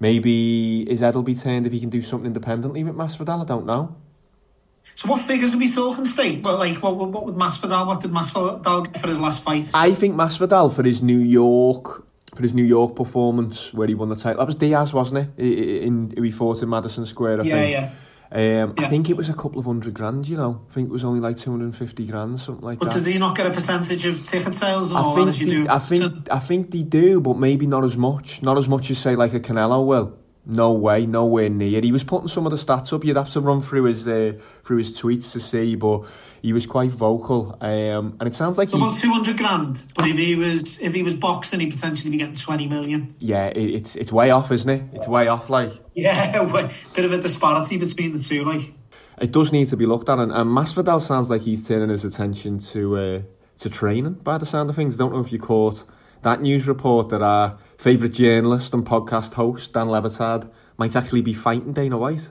Maybe 0.00 0.84
his 0.88 1.00
head 1.00 1.14
will 1.14 1.22
be 1.22 1.36
turned 1.36 1.66
if 1.66 1.72
he 1.72 1.78
can 1.78 1.90
do 1.90 2.02
something 2.02 2.26
independently 2.26 2.82
with 2.82 2.96
Masvidal. 2.96 3.42
I 3.42 3.44
don't 3.44 3.66
know. 3.66 3.94
So 4.96 5.08
what 5.08 5.20
figures 5.20 5.54
are 5.54 5.58
we 5.58 5.70
talking, 5.70 6.04
State? 6.04 6.44
Well, 6.44 6.58
like, 6.58 6.82
what, 6.82 6.96
what, 6.96 7.10
what 7.10 7.24
would 7.26 7.36
Masvidal, 7.36 7.86
what 7.86 8.00
did 8.00 8.10
Masvidal 8.10 8.84
get 8.84 9.00
for 9.00 9.08
his 9.08 9.20
last 9.20 9.44
fight? 9.44 9.70
I 9.74 9.94
think 9.94 10.14
Masvidal 10.14 10.74
for 10.74 10.82
his 10.82 11.02
New 11.02 11.18
York 11.18 12.06
for 12.34 12.42
his 12.42 12.54
New 12.54 12.64
York 12.64 12.96
performance 12.96 13.72
where 13.72 13.88
he 13.88 13.94
won 13.94 14.08
the 14.08 14.16
title. 14.16 14.38
That 14.38 14.46
was 14.46 14.56
Diaz, 14.56 14.92
wasn't 14.92 15.18
it? 15.18 15.28
In, 15.42 15.82
in 15.82 16.14
who 16.16 16.22
he 16.22 16.30
fought 16.30 16.62
in 16.62 16.68
Madison 16.68 17.06
Square. 17.06 17.40
I 17.40 17.44
yeah, 17.44 17.54
think. 17.54 17.72
yeah. 17.72 17.90
Um, 18.32 18.74
Yeah. 18.76 18.86
I 18.86 18.88
think 18.88 19.10
it 19.10 19.16
was 19.16 19.28
a 19.28 19.34
couple 19.34 19.60
of 19.60 19.66
hundred 19.66 19.94
grand. 19.94 20.26
You 20.26 20.36
know, 20.36 20.66
I 20.68 20.74
think 20.74 20.88
it 20.88 20.92
was 20.92 21.04
only 21.04 21.20
like 21.20 21.36
two 21.36 21.50
hundred 21.52 21.66
and 21.66 21.76
fifty 21.76 22.04
grand, 22.06 22.40
something 22.40 22.64
like 22.64 22.80
But 22.80 22.90
that. 22.92 23.04
did 23.04 23.12
he 23.12 23.18
not 23.18 23.36
get 23.36 23.46
a 23.46 23.50
percentage 23.50 24.04
of 24.06 24.22
ticket 24.24 24.54
sales 24.54 24.92
or 24.92 24.98
I 24.98 25.14
think 25.30 25.36
they, 25.36 25.44
do? 25.46 25.66
I 25.68 25.78
think 25.78 26.28
I 26.32 26.38
think 26.40 26.70
they 26.72 26.82
do, 26.82 27.20
but 27.20 27.38
maybe 27.38 27.66
not 27.66 27.84
as 27.84 27.96
much. 27.96 28.42
Not 28.42 28.58
as 28.58 28.68
much 28.68 28.90
as 28.90 28.98
say 28.98 29.14
like 29.14 29.34
a 29.34 29.40
Canelo 29.40 29.86
will. 29.86 30.18
No 30.46 30.72
way, 30.72 31.06
nowhere 31.06 31.48
near. 31.48 31.80
He 31.80 31.90
was 31.90 32.04
putting 32.04 32.28
some 32.28 32.46
of 32.46 32.50
the 32.50 32.58
stats 32.58 32.92
up. 32.92 33.02
You'd 33.04 33.16
have 33.16 33.30
to 33.30 33.40
run 33.40 33.62
through 33.62 33.84
his 33.84 34.06
uh, 34.06 34.34
through 34.62 34.78
his 34.78 34.98
tweets 34.98 35.32
to 35.32 35.40
see, 35.40 35.74
but 35.74 36.04
he 36.42 36.52
was 36.52 36.66
quite 36.66 36.90
vocal. 36.90 37.56
Um, 37.62 38.16
and 38.20 38.26
it 38.26 38.34
sounds 38.34 38.58
like 38.58 38.70
about 38.72 38.94
two 38.94 39.10
hundred 39.10 39.38
grand. 39.38 39.84
But 39.94 40.06
if 40.06 40.18
he 40.18 40.36
was 40.36 40.82
if 40.82 40.92
he 40.94 41.02
was 41.02 41.14
boxing, 41.14 41.60
he'd 41.60 41.70
potentially 41.70 42.10
be 42.10 42.18
getting 42.18 42.34
twenty 42.34 42.68
million. 42.68 43.14
yeah, 43.18 43.46
it, 43.46 43.70
it's 43.70 43.96
it's 43.96 44.12
way 44.12 44.30
off, 44.30 44.52
isn't 44.52 44.68
it? 44.68 44.82
It's 44.92 45.08
way 45.08 45.28
off. 45.28 45.48
Like 45.48 45.72
Yeah, 45.94 46.44
bit 46.94 47.06
of 47.06 47.12
a 47.12 47.22
disparity 47.22 47.78
between 47.78 48.12
the 48.12 48.18
two. 48.18 48.44
Like, 48.44 48.74
it 49.18 49.32
does 49.32 49.50
need 49.50 49.68
to 49.68 49.76
be 49.78 49.86
looked 49.86 50.10
at. 50.10 50.18
And, 50.18 50.30
and 50.30 50.50
Masvidal 50.50 51.00
sounds 51.00 51.30
like 51.30 51.42
he's 51.42 51.66
turning 51.66 51.88
his 51.88 52.04
attention 52.04 52.58
to 52.58 52.96
uh, 52.98 53.22
to 53.60 53.70
training. 53.70 54.14
By 54.14 54.36
the 54.36 54.46
sound 54.46 54.68
of 54.68 54.76
things, 54.76 54.98
don't 54.98 55.14
know 55.14 55.20
if 55.20 55.32
you 55.32 55.38
caught 55.38 55.84
that 56.24 56.42
news 56.42 56.66
report 56.66 57.08
that 57.10 57.22
our 57.22 57.58
favourite 57.78 58.14
journalist 58.14 58.74
and 58.74 58.84
podcast 58.84 59.34
host 59.34 59.72
Dan 59.72 59.88
Le 59.88 60.02
Batard 60.02 60.50
might 60.76 60.96
actually 60.96 61.22
be 61.22 61.32
fighting 61.32 61.72
Dana 61.72 61.96
White. 61.96 62.30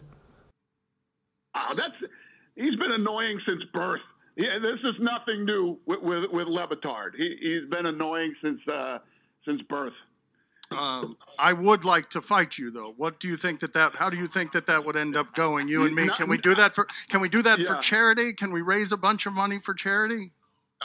Oh, 1.55 1.73
that's 1.75 1.95
he's 2.55 2.75
been 2.75 2.91
annoying 2.91 3.39
since 3.47 3.63
birth. 3.73 4.01
Yeah, 4.35 4.57
this 4.61 4.79
is 4.83 4.95
nothing 4.99 5.45
new 5.45 5.79
with 5.85 6.01
with, 6.01 6.23
with 6.31 6.47
Levitard. 6.47 7.11
He 7.15 7.37
he's 7.39 7.69
been 7.69 7.85
annoying 7.85 8.33
since 8.41 8.59
uh, 8.67 8.97
since 9.45 9.61
birth. 9.69 9.93
Um, 10.71 11.17
I 11.37 11.53
would 11.53 11.85
like 11.85 12.09
to 12.11 12.21
fight 12.21 12.57
you, 12.57 12.71
though. 12.71 12.93
What 12.97 13.19
do 13.19 13.27
you 13.27 13.37
think 13.37 13.59
that 13.59 13.73
that? 13.75 13.95
How 13.95 14.09
do 14.09 14.17
you 14.17 14.27
think 14.27 14.53
that 14.53 14.65
that 14.67 14.85
would 14.85 14.95
end 14.95 15.15
up 15.15 15.35
going? 15.35 15.67
You 15.67 15.85
and 15.85 15.95
me. 15.95 16.09
Can 16.15 16.29
we 16.29 16.37
do 16.37 16.55
that 16.55 16.73
for? 16.73 16.87
Can 17.09 17.21
we 17.21 17.29
do 17.29 17.43
that 17.43 17.59
for 17.61 17.75
charity? 17.75 18.33
Can 18.33 18.51
we 18.51 18.61
raise 18.61 18.91
a 18.91 18.97
bunch 18.97 19.27
of 19.27 19.33
money 19.33 19.59
for 19.63 19.75
charity? 19.75 20.31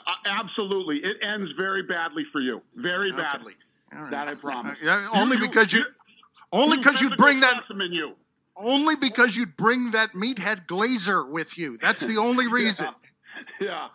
Uh, 0.07 0.11
absolutely, 0.43 0.97
it 0.99 1.17
ends 1.23 1.51
very 1.57 1.83
badly 1.83 2.25
for 2.33 2.41
you. 2.41 2.63
Very 2.77 3.13
badly. 3.13 3.55
That 4.11 4.29
I 4.29 4.35
promise. 4.35 4.77
Yeah, 4.83 5.09
only 5.15 5.37
because 5.39 5.73
you, 5.73 5.85
only 6.53 6.77
because 6.77 7.01
you'd 7.01 7.17
bring 7.17 7.41
that. 7.41 7.63
specimen, 7.65 7.93
you. 7.93 8.13
Only 8.57 8.97
because 8.97 9.37
you'd 9.37 9.57
bring 9.57 9.93
that 9.93 10.13
meathead 10.13 10.67
Glazer 10.67 11.29
with 11.29 11.57
you. 11.57 11.79
That's 11.81 12.05
the 12.05 12.17
only 12.19 12.47
reason. 12.51 12.89
Yeah, 13.61 13.89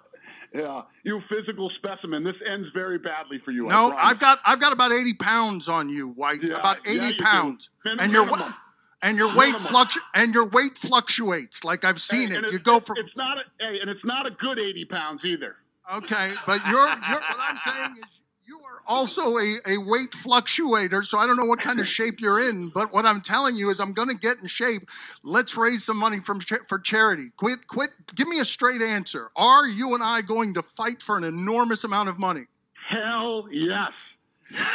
yeah. 0.54 0.82
You 1.04 1.22
physical 1.30 1.70
specimen. 1.78 2.24
This 2.24 2.36
ends 2.50 2.70
very 2.74 2.98
badly 2.98 3.40
for 3.44 3.52
you. 3.52 3.68
No. 3.68 3.92
I've 3.92 4.20
got 4.20 4.40
I've 4.46 4.60
got 4.60 4.72
about 4.74 4.92
eighty 4.92 5.14
pounds 5.14 5.68
on 5.68 5.90
you, 5.90 6.08
White. 6.10 6.40
Yeah, 6.42 6.60
about 6.60 6.78
eighty 6.88 7.16
you 7.18 7.24
pounds, 7.24 7.70
Min- 7.86 8.00
and 8.00 8.12
your 8.14 8.26
minimum. 8.26 8.54
and 9.02 9.18
your 9.18 9.36
weight 9.36 9.56
fluctu- 9.56 9.98
and 10.16 10.34
your 10.34 10.46
weight 10.46 10.78
fluctuates. 10.78 11.64
Like 11.64 11.84
I've 11.84 12.02
seen 12.02 12.32
Hey, 12.32 12.38
it. 12.38 12.52
You 12.52 12.60
go 12.60 12.80
from 12.80 12.96
It's 12.98 13.16
not 13.18 13.38
a, 13.38 13.42
hey, 13.60 13.80
and 13.82 13.90
it's 13.90 14.06
not 14.06 14.26
a 14.26 14.32
good 14.32 14.58
eighty 14.58 14.86
pounds 14.86 15.22
either. 15.26 15.58
Okay, 15.92 16.34
but 16.46 16.66
you're, 16.68 16.88
you're 16.88 17.22
what 17.22 17.38
I'm 17.40 17.58
saying 17.58 17.96
is 17.98 18.20
you 18.46 18.60
are 18.60 18.82
also 18.86 19.38
a, 19.38 19.58
a 19.66 19.78
weight 19.78 20.12
fluctuator. 20.12 21.06
So 21.06 21.18
I 21.18 21.26
don't 21.26 21.38
know 21.38 21.46
what 21.46 21.62
kind 21.62 21.80
of 21.80 21.88
shape 21.88 22.20
you're 22.20 22.50
in, 22.50 22.70
but 22.70 22.94
what 22.94 23.06
I'm 23.06 23.22
telling 23.22 23.56
you 23.56 23.70
is 23.70 23.80
I'm 23.80 23.94
going 23.94 24.10
to 24.10 24.16
get 24.16 24.38
in 24.40 24.48
shape. 24.48 24.88
Let's 25.24 25.56
raise 25.56 25.84
some 25.84 25.98
money 25.98 26.20
from 26.20 26.40
cha- 26.40 26.66
for 26.68 26.80
charity. 26.80 27.32
Quit, 27.38 27.68
quit. 27.68 27.92
Give 28.16 28.28
me 28.28 28.40
a 28.40 28.46
straight 28.46 28.82
answer. 28.82 29.32
Are 29.36 29.68
you 29.68 29.94
and 29.96 30.04
I 30.04 30.22
going 30.22 30.54
to 30.56 30.62
fight 30.62 31.02
for 31.02 31.18
an 31.18 31.24
enormous 31.24 31.84
amount 31.84 32.10
of 32.10 32.20
money? 32.20 32.46
Hell 32.90 33.48
yes. 33.52 33.92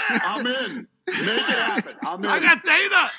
I'm 0.09 0.47
in. 0.47 0.89
Make 1.07 1.19
it 1.19 1.41
happen. 1.41 1.95
I'm 2.03 2.25
in. 2.25 2.31
I 2.31 2.41
got 2.41 2.63
Dana. 2.63 3.11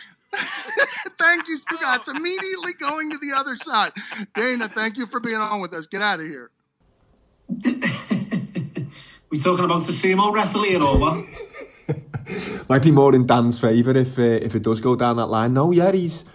thank 1.18 1.48
you, 1.48 1.60
Stugatz. 1.60 2.08
Immediately 2.08 2.74
going 2.74 3.12
to 3.12 3.18
the 3.18 3.32
other 3.36 3.58
side. 3.58 3.92
Dana, 4.36 4.68
thank 4.68 4.98
you 4.98 5.08
for 5.08 5.20
being 5.20 5.38
on 5.38 5.62
with 5.62 5.74
us. 5.74 5.88
Get 5.88 6.02
out 6.02 6.20
of 6.20 6.26
here. 6.26 6.52
We 9.30 9.38
talking 9.38 9.66
about 9.66 9.82
the 9.82 9.92
sumo 9.92 10.34
wrestle 10.34 10.64
here, 10.64 10.80
what? 10.80 11.24
Might 12.70 12.82
be 12.82 12.90
more 12.90 13.14
in 13.14 13.28
Dan's 13.28 13.60
favour 13.60 13.92
if 13.92 14.18
uh, 14.18 14.24
if 14.24 14.56
it 14.56 14.64
does 14.64 14.82
go 14.82 14.96
down 14.96 15.18
that 15.18 15.28
line. 15.28 15.54
No, 15.54 15.72
yeah, 15.72 15.92
he's. 15.92 16.26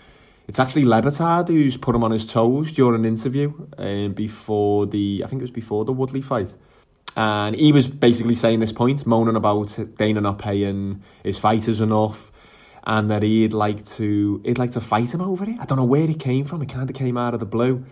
It's 0.47 0.61
actually 0.61 0.85
Le 0.85 1.03
Batard 1.03 1.49
who's 1.49 1.77
put 1.77 1.97
him 1.97 2.05
on 2.05 2.13
his 2.13 2.25
toes 2.25 2.73
during 2.73 3.01
an 3.01 3.05
interview 3.05 3.53
um, 3.79 4.13
before 4.13 4.87
the. 4.87 5.23
I 5.25 5.27
think 5.27 5.41
it 5.41 5.45
was 5.45 5.51
before 5.51 5.85
the 5.85 5.93
Woodley 5.93 6.23
fight. 6.23 6.57
And 7.17 7.57
he 7.57 7.73
was 7.73 7.89
basically 7.89 8.37
saying 8.37 8.61
this 8.61 8.73
point, 8.73 9.05
moaning 9.07 9.35
about 9.35 9.77
Dana 9.97 10.21
not 10.21 10.39
paying 10.39 11.03
his 11.25 11.37
fighters 11.37 11.81
enough, 11.81 12.31
and 12.87 13.11
that 13.11 13.25
he'd 13.25 13.53
like 13.53 13.85
to 13.87 14.41
he'd 14.45 14.59
like 14.59 14.71
to 14.73 14.81
fight 14.81 15.13
him 15.13 15.21
over 15.21 15.43
it. 15.51 15.57
I 15.59 15.65
don't 15.65 15.79
know 15.79 15.85
where 15.85 16.09
it 16.09 16.21
came 16.21 16.45
from. 16.45 16.63
It 16.63 16.69
kind 16.69 16.89
of 16.89 16.95
came 16.95 17.17
out 17.17 17.35
of 17.35 17.41
the 17.41 17.47
blue. 17.47 17.87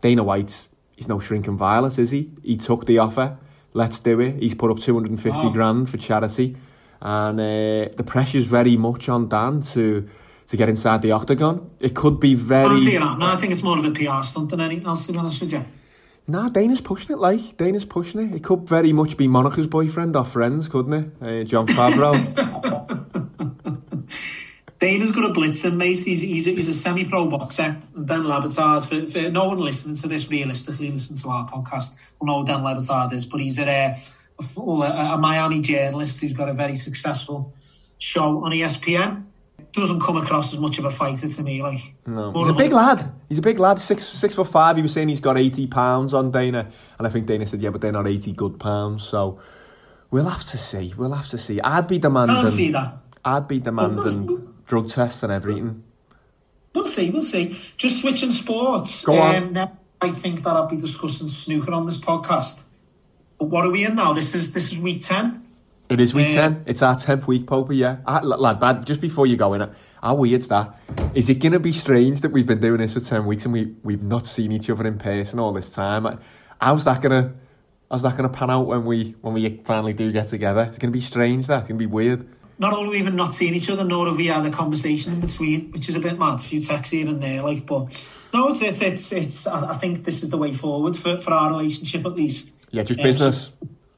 Dana 0.00 0.24
White's 0.24 0.68
he's 0.96 1.06
no 1.06 1.20
shrinking 1.20 1.56
violet, 1.56 1.96
is 1.96 2.10
he? 2.10 2.32
He 2.42 2.56
took 2.56 2.86
the 2.86 2.98
offer. 2.98 3.38
Let's 3.76 3.98
do 3.98 4.20
it. 4.20 4.32
He's 4.42 4.54
put 4.54 4.70
up 4.70 4.78
two 4.78 4.94
hundred 4.94 5.10
and 5.10 5.20
fifty 5.20 5.46
Wow. 5.48 5.52
grand 5.56 5.88
for 5.90 5.98
charity, 5.98 6.56
and 7.00 7.38
uh, 7.40 7.94
the 7.96 8.04
pressure's 8.06 8.46
very 8.46 8.76
much 8.76 9.08
on 9.08 9.28
Dan 9.28 9.60
to 9.72 10.08
to 10.50 10.56
get 10.56 10.68
inside 10.68 11.02
the 11.02 11.12
octagon. 11.12 11.70
It 11.80 11.94
could 11.94 12.18
be 12.18 12.32
I 12.32 12.36
very. 12.52 12.68
don't 12.68 12.78
see. 12.78 12.98
No, 12.98 13.16
I 13.20 13.36
think 13.36 13.52
it's 13.52 13.62
more 13.62 13.78
of 13.78 13.84
a 13.84 13.90
PR 13.90 14.22
stunt 14.22 14.48
than 14.50 14.60
anything 14.60 14.86
else, 14.86 15.06
to 15.06 15.12
be 15.12 15.18
honest 15.18 15.40
with 15.42 15.52
you. 15.52 15.64
Nah, 16.28 16.48
Dana's 16.48 16.80
pushing 16.80 17.14
it 17.14 17.20
like 17.20 17.56
Dana's 17.56 17.84
pushing 17.84 18.20
it. 18.20 18.34
It 18.36 18.42
could 18.42 18.68
very 18.68 18.92
much 18.92 19.16
be 19.16 19.28
Monica's 19.28 19.66
boyfriend 19.68 20.16
or 20.16 20.24
friends, 20.24 20.68
couldn't 20.68 20.92
it? 20.92 21.06
Uh, 21.22 21.44
Jon 21.44 21.66
Favreau. 21.68 22.14
Dana's 24.86 25.10
good 25.10 25.24
at 25.28 25.36
blitzing, 25.36 25.76
mate. 25.76 26.00
He's, 26.04 26.22
he's, 26.22 26.46
a, 26.46 26.50
he's 26.50 26.68
a 26.68 26.72
semi-pro 26.72 27.28
boxer. 27.28 27.76
And 27.96 28.06
Dan 28.06 28.24
Le 28.24 28.40
Batard, 28.40 28.88
for, 28.88 29.04
for 29.10 29.30
no 29.30 29.48
one 29.48 29.58
listening 29.58 29.96
to 29.96 30.06
this 30.06 30.30
realistically, 30.30 30.92
listen 30.92 31.16
to 31.16 31.28
our 31.28 31.48
podcast, 31.48 32.12
will 32.20 32.28
know 32.28 32.38
who 32.40 32.46
Dan 32.46 32.62
Le 32.62 32.72
Batard 32.72 33.12
is, 33.12 33.26
but 33.26 33.40
he's 33.40 33.58
a, 33.58 33.96
a, 34.38 34.42
full- 34.42 34.84
a, 34.84 35.14
a 35.14 35.18
Miami 35.18 35.60
journalist 35.60 36.20
who's 36.20 36.32
got 36.32 36.48
a 36.48 36.52
very 36.52 36.76
successful 36.76 37.52
show 37.98 38.44
on 38.44 38.52
ESPN. 38.52 39.24
Doesn't 39.72 40.00
come 40.00 40.16
across 40.18 40.54
as 40.54 40.60
much 40.60 40.78
of 40.78 40.84
a 40.84 40.90
fighter 40.90 41.26
to 41.26 41.42
me, 41.42 41.60
like. 41.62 41.80
No, 42.06 42.32
he's 42.32 42.46
a 42.46 42.50
of 42.52 42.56
big 42.56 42.72
lad. 42.72 43.12
He's 43.28 43.38
a 43.38 43.42
big 43.42 43.58
lad. 43.58 43.78
Six 43.78 44.04
six 44.04 44.34
foot 44.34 44.48
five. 44.48 44.76
He 44.76 44.82
was 44.82 44.92
saying 44.92 45.08
he's 45.08 45.20
got 45.20 45.36
eighty 45.36 45.66
pounds 45.66 46.14
on 46.14 46.30
Dana, 46.30 46.70
and 46.98 47.06
I 47.06 47.10
think 47.10 47.26
Dana 47.26 47.46
said, 47.46 47.60
"Yeah, 47.60 47.70
but 47.70 47.82
they're 47.82 47.92
not 47.92 48.06
eighty 48.06 48.32
good 48.32 48.58
pounds." 48.58 49.04
So 49.04 49.38
we'll 50.10 50.30
have 50.30 50.44
to 50.44 50.56
see. 50.56 50.94
We'll 50.96 51.12
have 51.12 51.28
to 51.28 51.36
see. 51.36 51.60
I'd 51.60 51.88
be 51.88 51.98
demanding. 51.98 52.36
Can't 52.36 52.48
see 52.48 52.70
that. 52.70 52.96
I'd 53.22 53.48
be 53.48 53.58
demanding 53.58 54.54
drug 54.66 54.88
tests 54.88 55.22
and 55.22 55.32
everything. 55.32 55.82
We'll 56.74 56.84
see, 56.86 57.10
we'll 57.10 57.22
see. 57.22 57.58
Just 57.76 58.02
switching 58.02 58.30
sports. 58.30 59.04
Go 59.04 59.18
on. 59.18 59.56
Um, 59.56 59.70
I 60.00 60.10
think 60.10 60.42
that 60.42 60.50
I'll 60.50 60.66
be 60.68 60.76
discussing 60.76 61.28
snooker 61.28 61.72
on 61.72 61.86
this 61.86 61.96
podcast. 61.96 62.62
But 63.38 63.46
what 63.46 63.64
are 63.64 63.70
we 63.70 63.84
in 63.84 63.94
now? 63.94 64.12
This 64.12 64.34
is 64.34 64.52
this 64.52 64.72
is 64.72 64.78
week 64.78 65.00
ten. 65.04 65.42
It 65.88 66.00
is 66.00 66.12
week 66.14 66.28
Uh, 66.30 66.34
ten. 66.34 66.62
It's 66.66 66.82
our 66.82 66.96
tenth 66.96 67.26
week, 67.26 67.46
Pope. 67.46 67.72
Yeah, 67.72 67.98
Ah, 68.06 68.20
l- 68.22 68.28
lad. 68.40 68.60
Bad. 68.60 68.86
Just 68.86 69.00
before 69.00 69.26
you 69.26 69.36
go 69.36 69.54
in, 69.54 69.70
how 70.02 70.14
weird's 70.16 70.48
that? 70.48 70.78
Is 71.14 71.30
it 71.30 71.36
gonna 71.36 71.60
be 71.60 71.72
strange 71.72 72.20
that 72.20 72.32
we've 72.32 72.46
been 72.46 72.60
doing 72.60 72.78
this 72.78 72.92
for 72.94 73.00
ten 73.00 73.24
weeks 73.24 73.44
and 73.44 73.52
we 73.54 73.74
we've 73.82 74.02
not 74.02 74.26
seen 74.26 74.52
each 74.52 74.68
other 74.68 74.86
in 74.86 74.98
person 74.98 75.38
all 75.38 75.52
this 75.52 75.70
time? 75.70 76.18
How's 76.60 76.84
that 76.84 77.00
gonna? 77.00 77.34
How's 77.90 78.02
that 78.02 78.16
gonna 78.16 78.28
pan 78.28 78.50
out 78.50 78.66
when 78.66 78.84
we 78.84 79.14
when 79.22 79.32
we 79.32 79.60
finally 79.64 79.92
do 79.94 80.12
get 80.12 80.26
together? 80.28 80.62
It's 80.68 80.78
gonna 80.78 80.90
be 80.92 81.00
strange. 81.00 81.46
That 81.46 81.60
it's 81.60 81.68
gonna 81.68 81.78
be 81.78 81.86
weird. 81.86 82.26
Not 82.58 82.72
only 82.72 82.90
we 82.90 82.98
even 82.98 83.16
not 83.16 83.34
seen 83.34 83.54
each 83.54 83.68
other, 83.68 83.84
nor 83.84 84.06
have 84.06 84.16
we 84.16 84.26
had 84.26 84.46
a 84.46 84.50
conversation 84.50 85.12
in 85.12 85.20
between, 85.20 85.70
which 85.72 85.88
is 85.88 85.94
a 85.94 86.00
bit 86.00 86.18
mad. 86.18 86.36
A 86.36 86.38
few 86.38 86.60
texts 86.60 86.90
here 86.90 87.06
and 87.06 87.22
there, 87.22 87.42
like, 87.42 87.66
but 87.66 88.08
no, 88.32 88.48
it's 88.48 88.62
it's 88.62 88.82
it's. 88.82 89.12
it's 89.12 89.46
I, 89.46 89.74
think 89.74 90.04
this 90.04 90.22
is 90.22 90.30
the 90.30 90.38
way 90.38 90.54
forward 90.54 90.96
for, 90.96 91.20
for 91.20 91.32
our 91.32 91.50
relationship, 91.50 92.06
at 92.06 92.14
least. 92.14 92.58
Yeah, 92.70 92.82
just 92.82 92.98
Um, 93.00 93.04
business. 93.04 93.52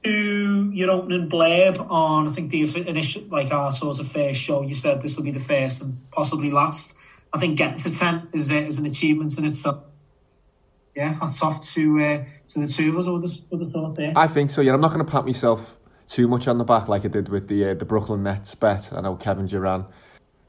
To 0.04 0.70
your 0.72 0.90
opening 0.90 1.28
blurb 1.28 1.90
on, 1.90 2.28
I 2.28 2.30
think 2.30 2.50
the 2.50 2.88
initial, 2.88 3.22
like 3.30 3.52
our 3.52 3.72
sort 3.72 3.98
of 3.98 4.06
first 4.06 4.40
show, 4.40 4.62
you 4.62 4.74
said 4.74 5.02
this 5.02 5.16
will 5.16 5.24
be 5.24 5.32
the 5.32 5.40
first 5.40 5.82
and 5.82 5.98
possibly 6.10 6.50
last. 6.50 6.96
I 7.32 7.38
think 7.38 7.58
getting 7.58 7.78
to 7.78 7.98
ten 7.98 8.28
is 8.32 8.50
a, 8.50 8.58
is 8.58 8.78
an 8.78 8.86
achievement 8.86 9.36
in 9.38 9.44
itself. 9.44 9.84
Yeah, 10.94 11.14
hats 11.14 11.42
off 11.42 11.62
to 11.74 12.00
uh, 12.00 12.24
to 12.48 12.60
the 12.60 12.66
two 12.66 12.90
of 12.90 12.98
us. 12.98 13.06
Would 13.08 13.22
have, 13.22 13.32
would 13.50 13.60
have 13.60 13.70
thought 13.70 13.94
there. 13.96 14.12
I 14.16 14.26
think 14.26 14.50
so. 14.50 14.60
Yeah, 14.60 14.74
I'm 14.74 14.80
not 14.80 14.92
going 14.92 15.04
to 15.04 15.10
pat 15.10 15.24
myself 15.24 15.77
too 16.08 16.28
much 16.28 16.48
on 16.48 16.58
the 16.58 16.64
back 16.64 16.88
like 16.88 17.04
I 17.04 17.08
did 17.08 17.28
with 17.28 17.48
the 17.48 17.70
uh, 17.70 17.74
the 17.74 17.84
Brooklyn 17.84 18.22
Nets 18.22 18.54
bet. 18.54 18.92
I 18.92 19.00
know 19.00 19.16
Kevin 19.16 19.46
Durant 19.46 19.86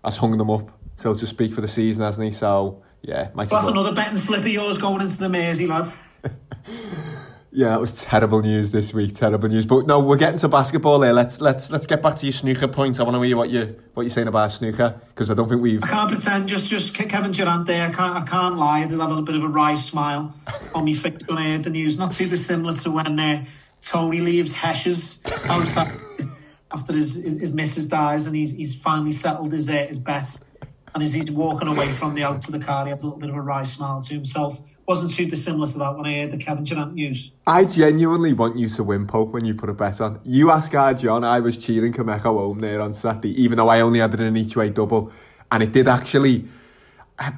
has 0.03 0.17
hung 0.17 0.37
them 0.37 0.49
up, 0.49 0.77
so 0.95 1.13
to 1.13 1.27
speak, 1.27 1.53
for 1.53 1.61
the 1.61 1.67
season, 1.67 2.03
hasn't 2.03 2.25
he? 2.25 2.31
So 2.31 2.83
yeah, 3.01 3.29
that's 3.35 3.51
well. 3.51 3.69
another 3.69 3.93
betting 3.93 4.17
slip 4.17 4.41
of 4.41 4.47
yours 4.47 4.77
going 4.77 5.01
into 5.01 5.17
the 5.17 5.29
Mersey, 5.29 5.67
lad. 5.67 5.91
Yeah, 7.51 7.69
that 7.69 7.81
was 7.81 8.03
terrible 8.03 8.41
news 8.41 8.71
this 8.71 8.93
week. 8.93 9.15
Terrible 9.15 9.49
news. 9.49 9.65
But 9.65 9.87
no, 9.87 9.99
we're 9.99 10.17
getting 10.17 10.37
to 10.37 10.47
basketball 10.47 11.01
here. 11.01 11.13
Let's 11.13 11.41
let's 11.41 11.71
let's 11.71 11.87
get 11.87 12.03
back 12.03 12.15
to 12.17 12.27
your 12.27 12.33
snooker 12.33 12.67
point. 12.67 12.99
I 12.99 13.03
want 13.03 13.15
to 13.15 13.21
hear 13.23 13.35
what 13.35 13.49
you 13.49 13.75
what 13.95 14.03
you're 14.03 14.11
saying 14.11 14.27
about 14.27 14.51
snooker 14.51 15.01
because 15.07 15.31
I 15.31 15.33
don't 15.33 15.49
think 15.49 15.59
we've. 15.59 15.83
I 15.83 15.87
can't 15.87 16.11
pretend. 16.11 16.47
Just, 16.47 16.69
just 16.69 16.93
Kevin 16.93 17.31
Durant 17.31 17.65
there. 17.65 17.87
I 17.87 17.91
can't, 17.91 18.15
I 18.15 18.21
can't 18.21 18.55
lie. 18.57 18.81
I 18.81 18.87
did 18.87 18.99
have 18.99 19.09
a 19.09 19.21
bit 19.23 19.35
of 19.35 19.43
a 19.43 19.47
wry 19.47 19.73
smile 19.73 20.35
on 20.75 20.85
my 20.85 20.91
face 20.91 21.17
when 21.27 21.39
I 21.39 21.49
heard 21.49 21.63
the 21.63 21.71
news. 21.71 21.97
Not 21.97 22.11
too 22.11 22.29
dissimilar 22.29 22.73
to 22.73 22.91
when 22.91 23.19
uh, 23.19 23.45
Tony 23.81 24.19
leaves 24.21 24.55
Hesh's 24.55 25.23
after 26.71 26.93
his, 26.93 27.15
his 27.23 27.39
his 27.39 27.53
missus 27.53 27.85
dies, 27.85 28.27
and 28.27 28.35
he's 28.35 28.55
he's 28.55 28.81
finally 28.81 29.11
settled 29.11 29.51
his 29.51 29.69
uh, 29.69 29.85
his 29.87 29.97
bets. 29.97 30.49
And 30.93 31.03
as 31.03 31.13
he's 31.13 31.31
walking 31.31 31.67
away 31.67 31.91
from 31.91 32.15
the 32.15 32.23
out 32.23 32.41
to 32.41 32.51
the 32.51 32.59
car, 32.59 32.85
he 32.85 32.89
had 32.89 33.01
a 33.01 33.05
little 33.05 33.19
bit 33.19 33.29
of 33.29 33.35
a 33.35 33.41
wry 33.41 33.63
smile 33.63 34.01
to 34.01 34.13
himself. 34.13 34.59
Wasn't 34.87 35.11
too 35.11 35.27
dissimilar 35.27 35.67
to 35.67 35.77
that 35.77 35.95
when 35.95 36.07
I 36.07 36.21
heard 36.21 36.31
the 36.31 36.37
Kevin 36.37 36.63
Durant 36.63 36.95
news. 36.95 37.31
I 37.45 37.65
genuinely 37.65 38.33
want 38.33 38.57
you 38.57 38.69
to 38.69 38.83
win, 38.83 39.05
Pope, 39.05 39.29
when 39.29 39.45
you 39.45 39.53
put 39.53 39.69
a 39.69 39.73
bet 39.73 40.01
on. 40.01 40.19
You 40.25 40.49
ask 40.49 40.73
our 40.73 40.95
John, 40.95 41.23
I 41.23 41.41
was 41.41 41.57
cheering 41.57 41.93
Kameko 41.93 42.23
home 42.23 42.59
there 42.59 42.81
on 42.81 42.95
Saturday, 42.95 43.39
even 43.39 43.57
though 43.57 43.69
I 43.69 43.81
only 43.81 43.99
had 43.99 44.15
it 44.15 44.19
in 44.19 44.25
an 44.25 44.37
each 44.37 44.55
way 44.55 44.71
double. 44.71 45.11
And 45.51 45.61
it 45.61 45.71
did 45.73 45.87
actually, 45.87 46.47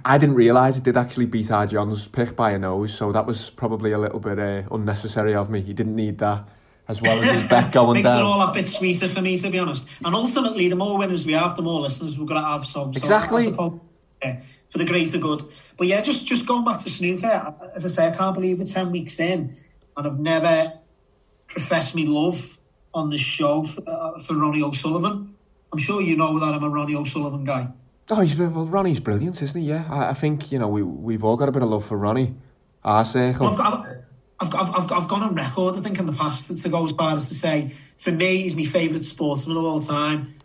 I 0.06 0.18
didn't 0.18 0.36
realise 0.36 0.78
it 0.78 0.84
did 0.84 0.96
actually 0.96 1.26
beat 1.26 1.50
our 1.50 1.66
John's 1.66 2.08
pick 2.08 2.36
by 2.36 2.52
a 2.52 2.60
nose. 2.60 2.94
So 2.94 3.12
that 3.12 3.26
was 3.26 3.50
probably 3.50 3.92
a 3.92 3.98
little 3.98 4.20
bit 4.20 4.38
uh, 4.38 4.64
unnecessary 4.72 5.34
of 5.34 5.50
me. 5.50 5.62
He 5.62 5.74
didn't 5.74 5.96
need 5.96 6.20
that, 6.20 6.48
as 6.88 7.02
well 7.02 7.20
as 7.20 7.32
his 7.32 7.50
bet 7.50 7.72
going 7.72 7.96
Makes 7.96 8.10
down. 8.10 8.18
Makes 8.18 8.22
it 8.22 8.26
all 8.26 8.50
a 8.50 8.54
bit 8.54 8.68
sweeter 8.68 9.08
for 9.08 9.22
me, 9.22 9.38
to 9.40 9.50
be 9.50 9.58
honest. 9.58 9.90
And 10.06 10.14
ultimately, 10.14 10.68
the 10.68 10.76
more 10.76 10.98
winners 11.00 11.26
we 11.26 11.34
have, 11.34 11.56
the 11.56 11.64
more 11.64 11.80
listeners 11.82 12.20
we're 12.20 12.28
going 12.28 12.42
to 12.42 12.48
have. 12.48 12.62
So, 12.62 12.92
so 12.92 12.98
Exactly. 12.98 13.46
Suppose, 13.46 13.80
yeah, 14.22 14.42
for 14.70 14.78
the 14.78 14.86
greater 14.86 15.18
good. 15.18 15.42
But 15.78 15.88
yeah, 15.88 16.02
just 16.02 16.28
just 16.28 16.48
going 16.48 16.64
back 16.64 16.80
to 16.82 16.90
snooker, 16.90 17.56
as 17.74 17.84
I 17.84 17.88
say, 17.88 18.08
I 18.08 18.12
can't 18.12 18.36
believe 18.36 18.60
we're 18.60 18.66
10 18.66 18.92
weeks 18.92 19.20
in 19.20 19.58
and 19.98 20.08
I've 20.08 20.20
never 20.20 20.74
professed 21.48 21.96
me 21.96 22.06
love 22.06 22.60
on 22.94 23.10
the 23.10 23.18
show 23.18 23.64
for, 23.64 23.84
uh, 23.88 24.20
for 24.20 24.36
Ronnie 24.36 24.64
O'Sullivan. 24.64 25.36
I'm 25.72 25.80
sure 25.80 26.02
you 26.02 26.18
know 26.18 26.40
that 26.40 26.54
I'm 26.54 26.64
a 26.64 26.70
Ronnie 26.70 26.96
O'Sullivan 26.96 27.44
guy. 27.44 27.70
Oh, 28.12 28.20
he's 28.20 28.36
well, 28.36 28.50
Ronnie's 28.50 29.00
brilliant, 29.00 29.42
isn't 29.42 29.60
he? 29.60 29.70
Yeah, 29.70 29.86
I, 29.90 30.10
I 30.10 30.14
think 30.14 30.52
you 30.52 30.60
know 30.60 30.68
we 30.68 30.84
we've 30.84 31.24
all 31.24 31.38
got 31.38 31.48
a 31.48 31.52
bit 31.54 31.64
of 31.64 31.70
love 31.70 31.86
for 31.86 31.98
Ronnie. 31.98 32.36
Our 32.84 33.06
circle. 33.06 33.48
I've, 33.48 33.58
got, 33.58 33.88
I've, 34.40 34.54
I've, 34.54 34.76
I've, 34.76 34.92
I've 34.92 35.08
gone 35.08 35.24
on 35.24 35.36
record, 35.36 35.76
I 35.76 35.82
think, 35.82 35.98
in 36.00 36.08
the 36.08 36.14
past 36.14 36.58
to 36.64 36.70
go 36.70 36.84
as 36.84 36.92
far 36.92 37.16
as 37.16 37.30
to 37.30 37.36
say, 37.36 37.74
for 37.98 38.12
me, 38.12 38.38
he's 38.42 38.56
my 38.56 38.64
favourite 38.64 39.06
sportsman 39.06 39.56
of 39.56 39.64
all 39.64 39.80
time. 39.80 40.36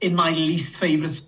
In 0.00 0.14
my 0.14 0.30
least 0.30 0.78
favourite, 0.80 1.20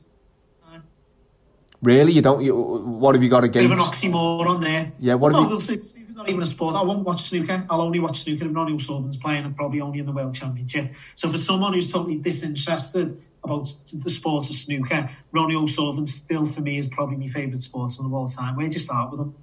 Really, 1.84 2.12
you 2.12 2.22
don't. 2.22 2.42
You, 2.42 2.56
what 2.56 3.14
have 3.14 3.22
you 3.22 3.28
got 3.28 3.44
against? 3.44 3.68
bit 3.68 3.78
of 3.78 3.84
an 3.84 3.92
oxymoron 3.92 4.62
there. 4.62 4.92
Yeah, 4.98 5.14
what 5.14 5.32
no, 5.32 5.42
have 5.42 5.50
you? 5.50 5.50
we'll 5.50 5.60
see. 5.60 5.74
Snooker's 5.82 6.14
not 6.14 6.30
even 6.30 6.40
a 6.40 6.46
sport. 6.46 6.76
I 6.76 6.82
won't 6.82 7.04
watch 7.04 7.20
snooker. 7.20 7.66
I'll 7.68 7.82
only 7.82 8.00
watch 8.00 8.20
snooker 8.20 8.46
if 8.46 8.54
Ronnie 8.54 8.72
O'Sullivan's 8.72 9.18
playing 9.18 9.44
and 9.44 9.54
probably 9.54 9.82
only 9.82 9.98
in 9.98 10.06
the 10.06 10.12
World 10.12 10.34
Championship. 10.34 10.94
So 11.14 11.28
for 11.28 11.36
someone 11.36 11.74
who's 11.74 11.92
totally 11.92 12.16
disinterested 12.16 13.20
about 13.44 13.72
the 13.92 14.10
sport 14.10 14.48
of 14.48 14.54
snooker, 14.54 15.10
Ronnie 15.32 15.54
O'Sullivan 15.56 16.06
still 16.06 16.44
for 16.44 16.60
me 16.62 16.78
is 16.78 16.86
probably 16.86 17.16
my 17.16 17.26
favourite 17.28 17.62
sportsman 17.62 18.06
of 18.06 18.14
all 18.14 18.26
time. 18.26 18.56
Where'd 18.56 18.72
you 18.74 18.80
start 18.80 19.10
with 19.10 19.20
him? 19.20 19.34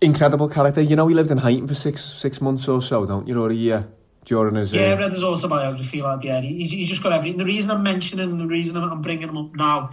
Incredible 0.00 0.48
character. 0.48 0.82
You 0.82 0.94
know, 0.96 1.08
he 1.08 1.14
lived 1.14 1.30
in 1.30 1.38
Highton 1.38 1.66
for 1.66 1.74
six 1.74 2.04
six 2.04 2.40
months 2.40 2.68
or 2.68 2.82
so, 2.82 3.06
don't 3.06 3.26
you? 3.26 3.42
Or 3.42 3.50
a 3.50 3.54
year 3.54 3.88
during 4.26 4.54
his. 4.56 4.72
Yeah, 4.72 4.82
I 4.82 4.92
Uh, 4.92 4.98
read 4.98 5.12
his 5.12 5.24
autobiography, 5.24 6.02
lad. 6.02 6.22
Yeah, 6.22 6.40
he's, 6.42 6.70
he's 6.70 6.88
just 6.88 7.02
got 7.02 7.12
everything. 7.12 7.38
The 7.38 7.46
reason 7.46 7.70
I'm 7.70 7.82
mentioning 7.82 8.30
and 8.30 8.38
the 8.38 8.46
reason 8.46 8.76
I'm, 8.76 9.00
bringing 9.00 9.28
him 9.28 9.38
up 9.38 9.54
now, 9.54 9.88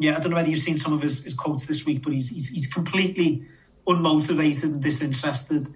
yeah, 0.00 0.16
I 0.16 0.20
don't 0.20 0.30
know 0.30 0.36
whether 0.36 0.50
you've 0.50 0.58
seen 0.58 0.76
some 0.76 0.92
of 0.92 1.02
his, 1.02 1.22
his 1.22 1.34
quotes 1.34 1.66
this 1.66 1.86
week, 1.86 2.02
but 2.02 2.12
he's 2.12 2.30
he's, 2.30 2.48
he's 2.48 2.66
completely 2.66 3.42
unmotivated 3.86 4.64
and 4.64 4.82
disinterested 4.82 5.68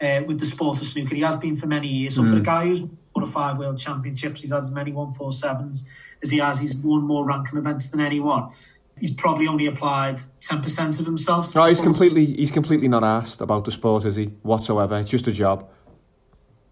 uh, 0.00 0.22
with 0.26 0.40
the 0.40 0.46
sport 0.46 0.80
of 0.80 0.86
snooker. 0.86 1.14
He 1.14 1.20
has 1.22 1.36
been 1.36 1.54
for 1.56 1.66
many 1.68 1.88
years. 1.88 2.16
So 2.16 2.24
for 2.24 2.36
a 2.36 2.40
Mm. 2.40 2.44
guy 2.44 2.66
who's 2.66 2.82
five 3.26 3.58
world 3.58 3.78
championships, 3.78 4.40
he's 4.40 4.50
had 4.50 4.62
as 4.62 4.70
many 4.70 4.92
one 4.92 5.12
four 5.12 5.32
sevens 5.32 5.90
as 6.22 6.30
he 6.30 6.38
has. 6.38 6.60
He's 6.60 6.76
won 6.76 7.02
more 7.02 7.24
ranking 7.26 7.58
events 7.58 7.90
than 7.90 8.00
anyone. 8.00 8.50
He's 8.98 9.12
probably 9.12 9.46
only 9.46 9.66
applied 9.66 10.20
ten 10.40 10.60
percent 10.62 11.00
of 11.00 11.06
himself. 11.06 11.54
no, 11.54 11.64
he's 11.64 11.80
completely 11.80 12.26
he's 12.26 12.52
completely 12.52 12.88
not 12.88 13.04
asked 13.04 13.40
about 13.40 13.64
the 13.64 13.72
sport, 13.72 14.04
is 14.04 14.16
he? 14.16 14.26
Whatsoever. 14.42 14.96
It's 14.96 15.10
just 15.10 15.26
a 15.26 15.32
job. 15.32 15.68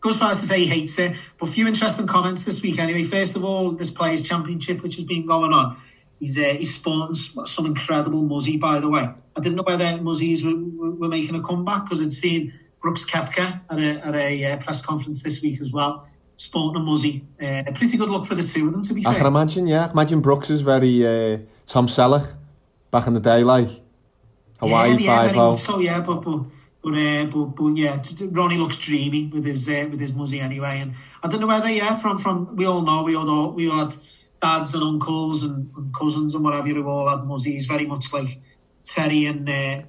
goes 0.00 0.18
far 0.18 0.30
as 0.30 0.40
to 0.40 0.46
say 0.46 0.60
he 0.60 0.66
hates 0.66 0.98
it. 0.98 1.16
But 1.38 1.48
a 1.48 1.52
few 1.52 1.66
interesting 1.66 2.06
comments 2.06 2.44
this 2.44 2.62
week 2.62 2.78
anyway. 2.78 3.04
First 3.04 3.36
of 3.36 3.44
all, 3.44 3.72
this 3.72 3.90
Players' 3.90 4.22
Championship, 4.22 4.82
which 4.82 4.96
has 4.96 5.04
been 5.04 5.26
going 5.26 5.52
on, 5.52 5.76
he's 6.20 6.38
uh, 6.38 6.54
he's 6.58 6.74
sporting 6.74 7.14
some 7.14 7.66
incredible 7.66 8.22
muzzy, 8.22 8.56
by 8.56 8.78
the 8.78 8.88
way. 8.88 9.08
I 9.34 9.40
didn't 9.40 9.56
know 9.56 9.62
whether 9.62 9.96
muzzies 10.02 10.44
were, 10.44 10.54
were, 10.54 10.90
were 10.90 11.08
making 11.08 11.34
a 11.34 11.40
comeback 11.40 11.84
because 11.84 12.02
I'd 12.02 12.12
seen 12.12 12.52
Brooks 12.82 13.08
Koepka 13.08 13.62
at 13.70 13.78
a, 13.78 14.06
at 14.06 14.14
a 14.14 14.44
uh, 14.44 14.56
press 14.58 14.84
conference 14.84 15.22
this 15.22 15.40
week 15.42 15.60
as 15.60 15.72
well, 15.72 16.06
sporting 16.42 16.82
a 16.82 16.84
muzzy. 16.84 17.24
Uh, 17.40 17.62
a 17.66 17.72
pretty 17.72 17.96
good 17.96 18.10
look 18.10 18.26
for 18.26 18.34
the 18.34 18.42
two 18.42 18.66
of 18.66 18.72
them, 18.72 18.82
to 18.82 18.94
be 18.94 19.00
I 19.02 19.04
fair. 19.04 19.12
I 19.12 19.16
can 19.18 19.26
imagine. 19.26 19.66
Yeah, 19.66 19.90
imagine 19.90 20.20
Brooks 20.20 20.50
is 20.50 20.60
very 20.62 20.94
uh, 21.06 21.38
Tom 21.66 21.86
Selleck 21.86 22.26
back 22.90 23.06
in 23.06 23.14
the 23.14 23.20
day, 23.20 23.44
like 23.44 23.70
Hawaii 24.60 24.90
yeah, 24.90 24.98
yeah, 24.98 25.26
very 25.26 25.38
much 25.38 25.58
so, 25.60 25.78
yeah, 25.78 26.00
but 26.00 26.20
but 26.22 26.44
but, 26.82 26.94
uh, 26.94 27.24
but, 27.26 27.44
but 27.56 27.76
yeah, 27.76 28.02
Ronnie 28.30 28.58
looks 28.58 28.78
dreamy 28.78 29.28
with 29.28 29.44
his 29.44 29.68
uh, 29.68 29.86
with 29.90 30.00
his 30.00 30.12
muzzy 30.12 30.40
anyway, 30.40 30.80
and 30.80 30.94
I 31.22 31.28
don't 31.28 31.40
know 31.40 31.46
whether 31.46 31.70
yeah, 31.70 31.96
from 31.96 32.18
from 32.18 32.56
we 32.56 32.66
all 32.66 32.82
know 32.82 33.02
we 33.04 33.14
all 33.14 33.52
we 33.52 33.70
all 33.70 33.84
had 33.84 33.94
dads 34.40 34.74
and 34.74 34.82
uncles 34.82 35.44
and, 35.44 35.70
and 35.76 35.94
cousins 35.94 36.34
and 36.34 36.44
whatever 36.44 36.66
who 36.66 36.88
all 36.88 37.08
had 37.08 37.24
muzzies, 37.24 37.66
very 37.66 37.86
much 37.86 38.12
like 38.12 38.40
Terry 38.84 39.26
and 39.26 39.48
uh, 39.48 39.82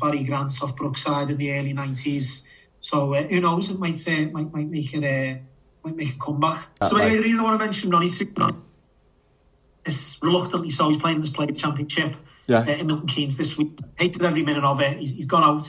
Barry 0.00 0.22
Grant 0.22 0.52
off 0.62 0.76
Brookside 0.76 1.30
in 1.30 1.38
the 1.38 1.50
early 1.52 1.72
nineties. 1.72 2.50
So 2.78 3.14
uh, 3.14 3.22
who 3.22 3.40
knows? 3.40 3.70
It 3.70 3.78
might 3.78 4.06
uh, 4.06 4.30
might 4.30 4.52
might 4.52 4.68
make 4.68 4.92
it 4.92 5.04
uh, 5.04 5.40
might 5.84 5.96
make 5.96 6.14
a 6.14 6.18
comeback. 6.18 6.66
That 6.78 6.86
so 6.86 6.96
anyway, 6.96 7.16
the 7.18 7.22
reason 7.22 7.40
I 7.40 7.42
want 7.44 7.60
to 7.60 7.64
mention 7.64 7.90
Ronnie 7.90 8.08
too, 8.08 8.32
is 9.84 10.18
reluctantly 10.22 10.70
so. 10.70 10.88
He's 10.88 10.98
playing 10.98 11.20
this 11.20 11.30
play 11.30 11.46
championship 11.48 12.16
Yeah. 12.46 12.60
uh, 12.60 12.72
in 12.72 12.86
Milton 12.86 13.06
Keynes 13.06 13.36
this 13.36 13.58
week. 13.58 13.78
Hated 13.98 14.22
every 14.22 14.42
minute 14.42 14.64
of 14.64 14.80
it. 14.80 14.98
He's, 14.98 15.14
he's 15.14 15.26
gone 15.26 15.44
out 15.44 15.66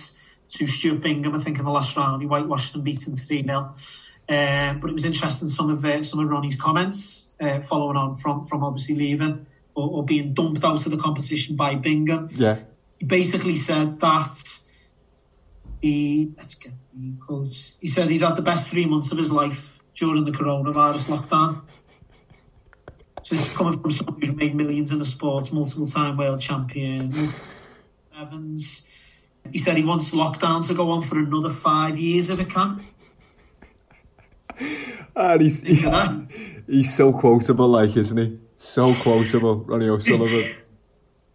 to 0.48 0.68
Stuart 0.68 1.02
Bingham, 1.02 1.36
I 1.36 1.40
think, 1.40 1.60
in 1.60 1.66
the 1.66 1.72
last 1.72 1.98
round. 1.98 2.22
He 2.22 2.28
whitewashed 2.28 2.74
them, 2.74 2.84
beaten 2.84 3.16
3 3.16 3.44
0. 3.44 3.74
Uh, 4.28 4.74
but 4.76 4.90
it 4.90 4.94
was 4.94 5.06
interesting 5.06 5.48
some 5.48 5.70
of 5.70 5.86
uh, 5.86 6.02
some 6.02 6.20
of 6.20 6.28
Ronnie's 6.28 6.56
comments 6.60 7.36
uh, 7.40 7.60
following 7.62 7.96
on 7.96 8.16
from 8.16 8.44
from 8.44 8.64
obviously 8.64 8.96
leaving 8.96 9.46
or, 9.76 9.98
or 9.98 10.04
being 10.04 10.34
dumped 10.34 10.64
out 10.64 10.84
of 10.84 10.92
the 10.92 10.98
competition 10.98 11.56
by 11.56 11.76
Bingham. 11.76 12.28
Yeah. 12.32 12.58
He 12.98 13.06
basically 13.06 13.56
said 13.56 14.00
that 14.00 14.36
he 15.80 16.34
let's 16.38 16.56
get 16.56 16.74
the 16.96 17.14
quotes. 17.24 17.78
He 17.80 17.88
said 17.88 18.10
he's 18.10 18.22
had 18.24 18.36
the 18.36 18.42
best 18.42 18.72
three 18.72 18.88
months 18.88 19.12
of 19.12 19.20
his 19.20 19.32
life 19.32 19.75
during 19.96 20.26
the 20.26 20.32
coronavirus 20.32 21.18
lockdown. 21.18 21.62
So 23.24 23.34
this 23.34 23.50
is 23.50 23.58
coming 23.58 23.74
from 23.74 23.90
someone 23.90 24.22
who's 24.22 24.36
made 24.36 24.54
millions 24.54 24.92
in 24.92 25.00
the 25.00 25.06
sport, 25.06 25.52
multiple 25.52 25.88
time 25.88 26.18
world 26.18 26.42
champion, 26.42 27.12
sevens. 28.14 29.30
He 29.52 29.58
said 29.58 29.78
he 29.78 29.84
wants 29.84 30.14
lockdown 30.14 30.68
to 30.68 30.74
go 30.74 30.92
on 30.92 31.02
for 31.02 31.18
another 31.18 31.50
five 31.50 31.98
years 31.98 32.30
if 32.30 32.40
it 32.40 32.50
can. 32.50 32.82
And 35.16 35.42
he's, 35.42 35.62
he's, 35.62 35.86
he's 36.68 36.96
so 36.96 37.14
quotable, 37.14 37.68
like, 37.68 37.96
isn't 37.96 38.18
he? 38.18 38.40
So 38.58 38.94
quotable, 38.94 39.64
Ronnie 39.64 39.88
O'Sullivan. 39.88 40.56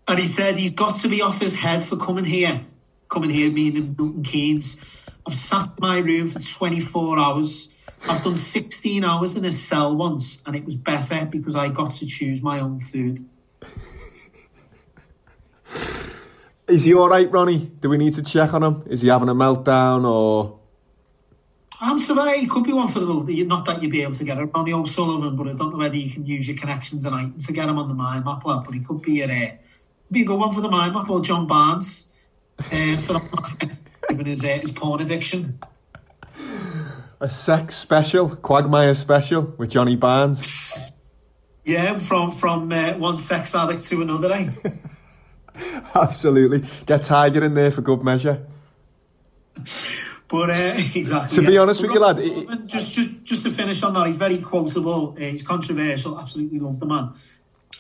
And 0.08 0.18
he 0.18 0.26
said 0.26 0.58
he's 0.58 0.72
got 0.72 0.96
to 0.96 1.08
be 1.08 1.22
off 1.22 1.40
his 1.40 1.61
head 1.61 1.82
for 1.82 1.96
coming 1.96 2.24
here. 2.24 2.66
Coming 3.08 3.30
here, 3.30 3.48
in 3.48 3.96
Milton 3.96 4.22
Keynes. 4.22 5.08
I've 5.26 5.34
sat 5.34 5.68
in 5.68 5.74
my 5.80 5.98
room 5.98 6.26
for 6.26 6.40
24 6.40 7.18
hours. 7.18 7.80
I've 8.09 8.22
done 8.24 8.36
16 8.36 9.05
hours 9.05 9.36
in 9.36 9.44
a 9.44 9.51
cell 9.51 9.94
once, 9.94 10.42
and 10.46 10.57
it 10.57 10.64
was 10.64 10.76
better 10.76 11.26
because 11.26 11.55
I 11.55 11.68
got 11.68 11.94
to 11.94 12.07
choose 12.07 12.42
my 12.42 12.61
own 12.61 12.80
food. 12.80 13.24
Is 16.66 16.84
he 16.84 16.94
all 16.94 17.09
right, 17.09 17.30
Ronnie? 17.30 17.70
Do 17.80 17.88
we 17.88 17.98
need 17.98 18.14
to 18.14 18.22
check 18.22 18.55
on 18.55 18.62
him? 18.62 18.82
Is 18.86 19.03
he 19.03 19.09
having 19.09 19.28
a 19.28 19.34
meltdown 19.34 20.09
or? 20.09 20.61
I'm 21.82 21.98
sorry, 21.98 22.40
it 22.40 22.51
could 22.51 22.64
be 22.64 22.72
one 22.72 22.88
for 22.88 23.01
the 23.01 23.44
not 23.44 23.64
that 23.64 23.82
you'd 23.82 23.90
be 23.90 24.03
able 24.03 24.12
to 24.12 24.24
get 24.24 24.38
it, 24.38 24.51
Ronnie 24.55 24.72
O'Sullivan, 24.72 25.34
but 25.34 25.48
I 25.48 25.55
don't 25.55 25.72
know 25.72 25.78
whether 25.78 25.96
you 25.96 26.11
can 26.11 26.26
use 26.26 26.46
your 26.46 26.57
connections 26.57 27.05
tonight 27.05 27.40
to 27.40 27.53
get 27.53 27.68
him 27.68 27.78
on 27.78 27.88
the 27.88 27.94
mind 27.94 28.24
map, 28.24 28.44
lad, 28.44 28.64
but 28.64 28.74
he 28.74 28.80
could 28.80 29.01
be 29.01 29.22
a, 29.22 29.24
uh, 29.24 29.51
be 30.12 30.22
a 30.22 30.24
good 30.24 30.38
one 30.38 30.51
for 30.51 30.61
the 30.61 30.68
mind 30.68 30.92
map, 30.92 31.09
or 31.09 31.22
John 31.22 31.46
Barnes, 31.46 32.16
uh, 32.59 32.96
for 32.96 33.14
the 33.14 33.76
given 34.09 34.26
his, 34.26 34.44
uh, 34.44 34.48
his 34.48 34.70
porn 34.70 35.01
addiction. 35.01 35.59
A 37.22 37.28
sex 37.28 37.76
special, 37.76 38.34
Quagmire 38.36 38.94
special 38.94 39.54
with 39.58 39.70
Johnny 39.70 39.94
Barnes. 39.94 40.90
Yeah, 41.66 41.96
from 41.98 42.30
from 42.30 42.72
uh, 42.72 42.94
one 42.94 43.18
sex 43.18 43.54
addict 43.54 43.82
to 43.88 44.00
another, 44.00 44.32
eh? 44.32 44.50
Absolutely. 45.94 46.64
Get 46.86 47.02
Tiger 47.02 47.44
in 47.44 47.52
there 47.52 47.70
for 47.70 47.82
good 47.82 48.02
measure. 48.02 48.46
But 50.28 50.50
uh, 50.50 50.72
exactly. 50.94 51.42
To 51.42 51.46
be 51.46 51.54
yeah. 51.54 51.60
honest 51.60 51.82
with 51.82 51.90
you, 51.90 52.00
lad, 52.00 52.18
Sullivan, 52.18 52.66
just 52.66 52.94
just 52.94 53.22
just 53.22 53.42
to 53.42 53.50
finish 53.50 53.82
on 53.82 53.92
that, 53.92 54.06
he's 54.06 54.16
very 54.16 54.38
quotable. 54.38 55.14
Uh, 55.16 55.20
he's 55.20 55.42
controversial. 55.42 56.18
Absolutely 56.18 56.58
love 56.58 56.80
the 56.80 56.86
man. 56.86 57.12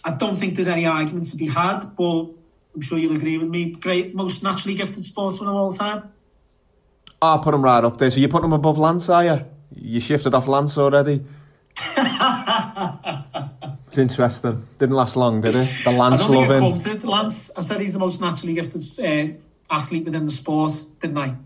I 0.04 0.12
don't 0.12 0.36
think 0.36 0.54
there's 0.54 0.68
any 0.68 0.84
argument 0.84 1.30
to 1.30 1.36
be 1.38 1.46
had, 1.46 1.96
but 1.96 2.26
I'm 2.74 2.80
sure 2.82 2.98
you'll 2.98 3.16
agree 3.16 3.38
with 3.38 3.48
me. 3.48 3.72
Great, 3.72 4.14
most 4.14 4.42
naturally 4.42 4.76
gifted 4.76 5.04
sportsman 5.04 5.48
of 5.48 5.56
all 5.56 5.72
time. 5.72 6.12
Oh, 7.22 7.40
put 7.42 7.54
him 7.54 7.62
right 7.62 7.84
up 7.84 7.98
there. 7.98 8.10
So 8.10 8.20
you 8.20 8.28
put 8.28 8.42
him 8.42 8.52
above 8.52 8.78
Lance, 8.78 9.08
are 9.10 9.24
you? 9.24 9.44
You 9.74 10.00
shifted 10.00 10.34
off 10.34 10.48
Lance 10.48 10.78
already? 10.78 11.24
it's 11.76 11.98
interesting. 13.98 14.66
Didn't 14.78 14.94
last 14.94 15.16
long, 15.16 15.42
did 15.42 15.54
it? 15.54 15.82
The 15.84 15.90
I 15.90 15.96
Lance 15.96 16.22
don't 16.22 16.46
think 16.46 16.50
I 16.50 16.58
quoted 16.58 17.04
Lance. 17.04 17.56
I 17.56 17.60
said 17.60 17.80
he's 17.80 17.92
the 17.92 17.98
most 17.98 18.20
naturally 18.20 18.54
gifted 18.54 18.82
uh, 19.04 19.26
athlete 19.70 20.06
within 20.06 20.24
the 20.24 20.30
sport, 20.30 20.72
didn't 21.00 21.18
I? 21.18 21.36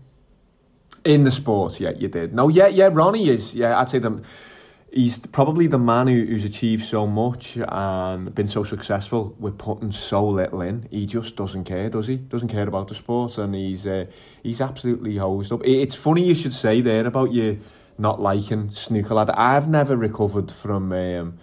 In 1.03 1.25
the 1.25 1.31
sport, 1.31 1.79
yeah, 1.79 1.91
you 1.91 2.07
did. 2.07 2.33
No, 2.33 2.47
yeah, 2.47 2.67
yeah, 2.67 2.89
Ronnie 2.91 3.29
is. 3.29 3.53
Yeah, 3.53 3.77
I'd 3.77 3.89
say 3.89 3.99
them. 3.99 4.23
He's 4.95 5.19
probably 5.19 5.67
the 5.67 5.77
man 5.77 6.07
who, 6.07 6.25
who's 6.25 6.45
achieved 6.45 6.85
so 6.85 7.05
much 7.05 7.57
and 7.57 8.33
been 8.33 8.47
so 8.47 8.63
successful 8.63 9.35
with 9.37 9.57
putting 9.57 9.91
so 9.91 10.25
little 10.25 10.61
in. 10.61 10.87
He 10.89 11.05
just 11.05 11.35
doesn't 11.35 11.65
care, 11.65 11.89
does 11.89 12.07
he? 12.07 12.15
Doesn't 12.15 12.47
care 12.47 12.65
about 12.65 12.87
the 12.87 12.95
sport, 12.95 13.37
and 13.37 13.53
he's 13.53 13.85
uh, 13.85 14.05
he's 14.41 14.61
absolutely 14.61 15.17
hosed 15.17 15.51
up. 15.51 15.61
It's 15.65 15.95
funny 15.95 16.23
you 16.23 16.33
should 16.33 16.53
say 16.53 16.79
there 16.79 17.05
about 17.05 17.33
you 17.33 17.59
not 17.97 18.21
liking 18.21 18.69
snooker 18.71 19.15
lad. 19.15 19.31
I've 19.31 19.67
never 19.67 19.97
recovered 19.97 20.49
from 20.49 20.93
um, 20.93 21.39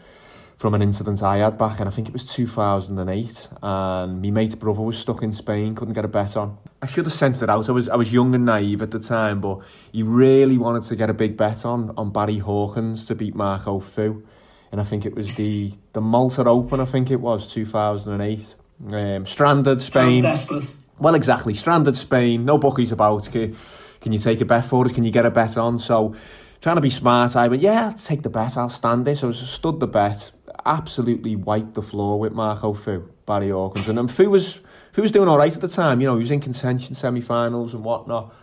from 0.63 0.75
an 0.75 0.81
incident 0.81 1.21
I 1.25 1.39
had 1.39 1.59
back, 1.59 1.81
and 1.81 1.89
I 1.89 1.91
think 1.91 2.07
it 2.07 2.13
was 2.13 2.25
2008. 2.25 3.49
And 3.65 4.23
my 4.23 4.31
mate's 4.31 4.55
brother 4.55 4.81
was 4.81 4.97
stuck 4.97 5.25
in 5.25 5.33
Spain, 5.33 5.75
couldn't 5.75 5.95
get 5.95 6.05
a 6.05 6.09
bet 6.09 6.37
on. 6.37 6.57
I 6.81 6.87
should 6.87 7.05
have 7.05 7.13
sensed 7.13 7.43
it 7.43 7.51
out. 7.51 7.69
I 7.69 7.73
was 7.73 7.89
I 7.89 7.97
was 7.97 8.13
young 8.13 8.33
and 8.33 8.45
naive 8.45 8.81
at 8.81 8.93
the 8.93 9.01
time, 9.01 9.41
but 9.41 9.59
he 9.91 10.05
really 10.05 10.59
wanted 10.59 10.85
to 10.85 10.95
get 10.95 11.11
a 11.11 11.15
big 11.15 11.37
bet 11.37 11.67
on 11.67 11.93
on 11.97 12.13
Barry 12.13 12.39
Hawkins 12.39 13.07
to 13.07 13.17
beat 13.17 13.35
Marco 13.35 13.81
Fu, 13.81 14.23
and 14.71 14.81
I 14.81 14.85
think 14.85 15.05
it 15.05 15.17
was 15.17 15.35
the 15.35 15.73
the 15.95 16.01
Malta 16.01 16.45
Open. 16.45 16.79
I 16.79 16.85
think 16.85 17.11
it 17.11 17.21
was 17.21 17.53
2008. 17.53 18.55
Um, 18.93 19.27
stranded 19.27 19.83
Spain. 19.83 20.23
Sounds 20.23 20.47
desperate. 20.47 20.87
Well, 21.01 21.17
exactly. 21.17 21.55
Stranded 21.55 21.97
Spain, 21.97 22.45
no 22.45 22.57
bookies 22.59 22.93
about. 22.93 23.29
Can, 23.33 23.57
can 24.01 24.13
you 24.13 24.21
take 24.21 24.41
a 24.41 24.45
bet 24.45 24.67
for 24.67 24.85
us? 24.85 24.93
Can 24.93 25.03
you 25.03 25.11
get 25.11 25.27
a 25.27 25.31
bet 25.31 25.57
on? 25.57 25.81
So, 25.81 26.15
trying 26.61 26.77
to 26.77 26.83
be 26.83 26.91
smart, 26.91 27.35
I 27.35 27.49
went, 27.49 27.63
yeah, 27.63 27.89
I'll 27.89 27.95
take 27.95 28.23
the 28.23 28.31
bet, 28.31 28.57
I'll 28.57 28.69
stand 28.69 29.05
this. 29.05 29.21
So, 29.21 29.31
I 29.31 29.33
stood 29.33 29.81
the 29.81 29.89
bet, 29.89 30.31
absolutely 30.65 31.37
wiped 31.37 31.75
the 31.75 31.83
floor 31.83 32.19
with 32.19 32.33
Marco 32.33 32.73
Fu, 32.73 33.09
Barry 33.27 33.51
Hawkins. 33.51 33.89
And, 33.89 33.99
and 33.99 34.11
Fu 34.11 34.31
was 34.31 34.61
Fu 34.93 35.03
was 35.03 35.13
doing 35.13 35.29
all 35.29 35.39
right 35.39 35.55
at 35.55 35.61
the 35.61 35.69
time. 35.69 36.01
You 36.01 36.09
know, 36.09 36.15
he 36.15 36.21
was 36.21 36.31
in 36.31 36.41
contention 36.41 36.95
semi 36.95 37.21
finals 37.21 37.75
and 37.75 37.85
whatnot. 37.85 38.35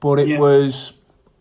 But 0.00 0.18
it 0.18 0.38
was 0.40 0.94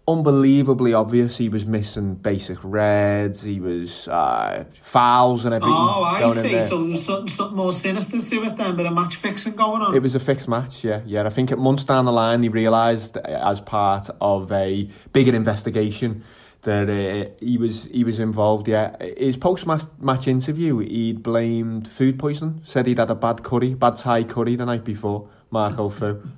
unbelievably 0.08 0.94
obvious 0.94 1.38
he 1.38 1.48
was 1.48 1.66
missing 1.66 2.16
basic 2.16 2.58
reds, 2.64 3.42
he 3.44 3.60
was 3.60 4.08
uh, 4.08 4.66
fouls 4.74 5.46
and 5.46 5.54
everything. 5.54 5.74
Oh, 5.76 6.04
I 6.04 6.28
see. 6.28 6.50
there. 6.50 6.60
So 6.60 6.84
there's 6.84 7.06
something, 7.06 7.28
something 7.28 7.58
more 7.58 7.72
sinister 7.72 8.20
to 8.20 8.44
it 8.44 8.58
then, 8.58 8.76
but 8.76 8.86
a 8.86 8.92
match 8.92 9.16
fixing 9.16 9.56
going 9.56 9.82
on. 9.82 9.96
It 9.96 10.02
was 10.02 10.16
a 10.16 10.20
fixed 10.20 10.48
match, 10.48 10.84
yeah. 10.84 11.02
Yeah, 11.06 11.26
I 11.26 11.30
think 11.30 11.52
at 11.52 11.60
months 11.60 11.84
down 11.84 12.06
the 12.06 12.12
line, 12.12 12.44
he 12.44 12.50
realised 12.50 13.18
as 13.18 13.62
part 13.62 14.10
of 14.20 14.52
a 14.52 14.90
bigger 15.14 15.36
investigation 15.36 16.24
that 16.64 16.90
uh, 16.90 17.30
he 17.40 17.58
was 17.58 17.86
he 17.86 18.04
was 18.04 18.20
involved. 18.20 18.68
Yeah, 18.68 18.96
his 19.18 19.38
post 19.38 19.66
match 19.68 20.28
interview, 20.28 20.78
he'd 20.80 21.24
blamed 21.24 21.88
food 21.88 22.20
poisoning. 22.20 22.62
Said 22.66 22.86
he'd 22.88 23.00
had 23.00 23.10
a 23.10 23.16
bad 23.16 23.44
curry, 23.44 23.74
bad 23.74 23.96
Thai 23.96 24.24
curry 24.24 24.56
the 24.56 24.66
night 24.66 24.84
before. 24.84 25.28
Marco 25.50 25.90
Fu. 25.90 26.22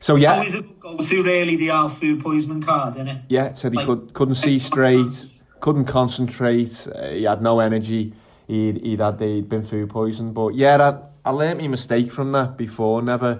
So 0.00 0.16
It's 0.16 0.24
yeah, 0.24 0.32
always 0.34 0.56
a 0.56 0.62
go 0.62 0.96
to 0.96 1.22
really 1.22 1.54
the 1.54 1.70
Al 1.70 1.88
food 1.88 2.20
poisoning 2.24 2.60
card, 2.60 2.94
isn't 2.96 3.06
it? 3.06 3.18
yeah. 3.28 3.54
Said 3.54 3.70
he 3.72 3.76
Like- 3.78 3.86
could 3.86 4.12
couldn't 4.14 4.34
see 4.34 4.58
straight, 4.58 5.32
couldn't 5.60 5.84
concentrate. 5.84 6.88
Uh, 6.92 7.10
he 7.10 7.22
had 7.22 7.40
no 7.40 7.60
energy. 7.60 8.12
He'd 8.48 8.82
he'd 8.84 8.98
had 8.98 9.20
he'd 9.20 9.48
been 9.48 9.62
food 9.62 9.90
poisoned. 9.90 10.34
But 10.34 10.56
yeah, 10.56 10.76
that, 10.78 11.12
I 11.24 11.30
learnt 11.30 11.60
my 11.60 11.68
mistake 11.68 12.10
from 12.10 12.32
that 12.32 12.56
before. 12.56 13.00
Never. 13.00 13.38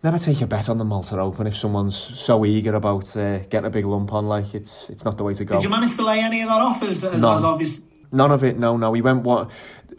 Never 0.00 0.18
take 0.18 0.40
a 0.40 0.46
bet 0.46 0.68
on 0.68 0.78
the 0.78 0.84
Malta 0.84 1.18
Open 1.18 1.48
if 1.48 1.56
someone's 1.56 1.96
so 1.96 2.44
eager 2.44 2.74
about 2.76 3.16
uh, 3.16 3.38
getting 3.40 3.66
a 3.66 3.70
big 3.70 3.84
lump 3.84 4.12
on. 4.12 4.28
Like 4.28 4.54
it's 4.54 4.88
it's 4.90 5.04
not 5.04 5.18
the 5.18 5.24
way 5.24 5.34
to 5.34 5.44
go. 5.44 5.56
Did 5.56 5.64
you 5.64 5.70
manage 5.70 5.96
to 5.96 6.04
lay 6.04 6.20
any 6.20 6.42
of 6.42 6.48
that 6.48 6.60
off 6.60 6.82
as, 6.84 7.02
as, 7.04 7.20
None. 7.20 7.34
as 7.34 7.42
obvious? 7.42 7.82
None 8.12 8.30
of 8.30 8.44
it. 8.44 8.58
No, 8.58 8.76
no. 8.76 8.92
We 8.92 9.00
went 9.00 9.24
what? 9.24 9.50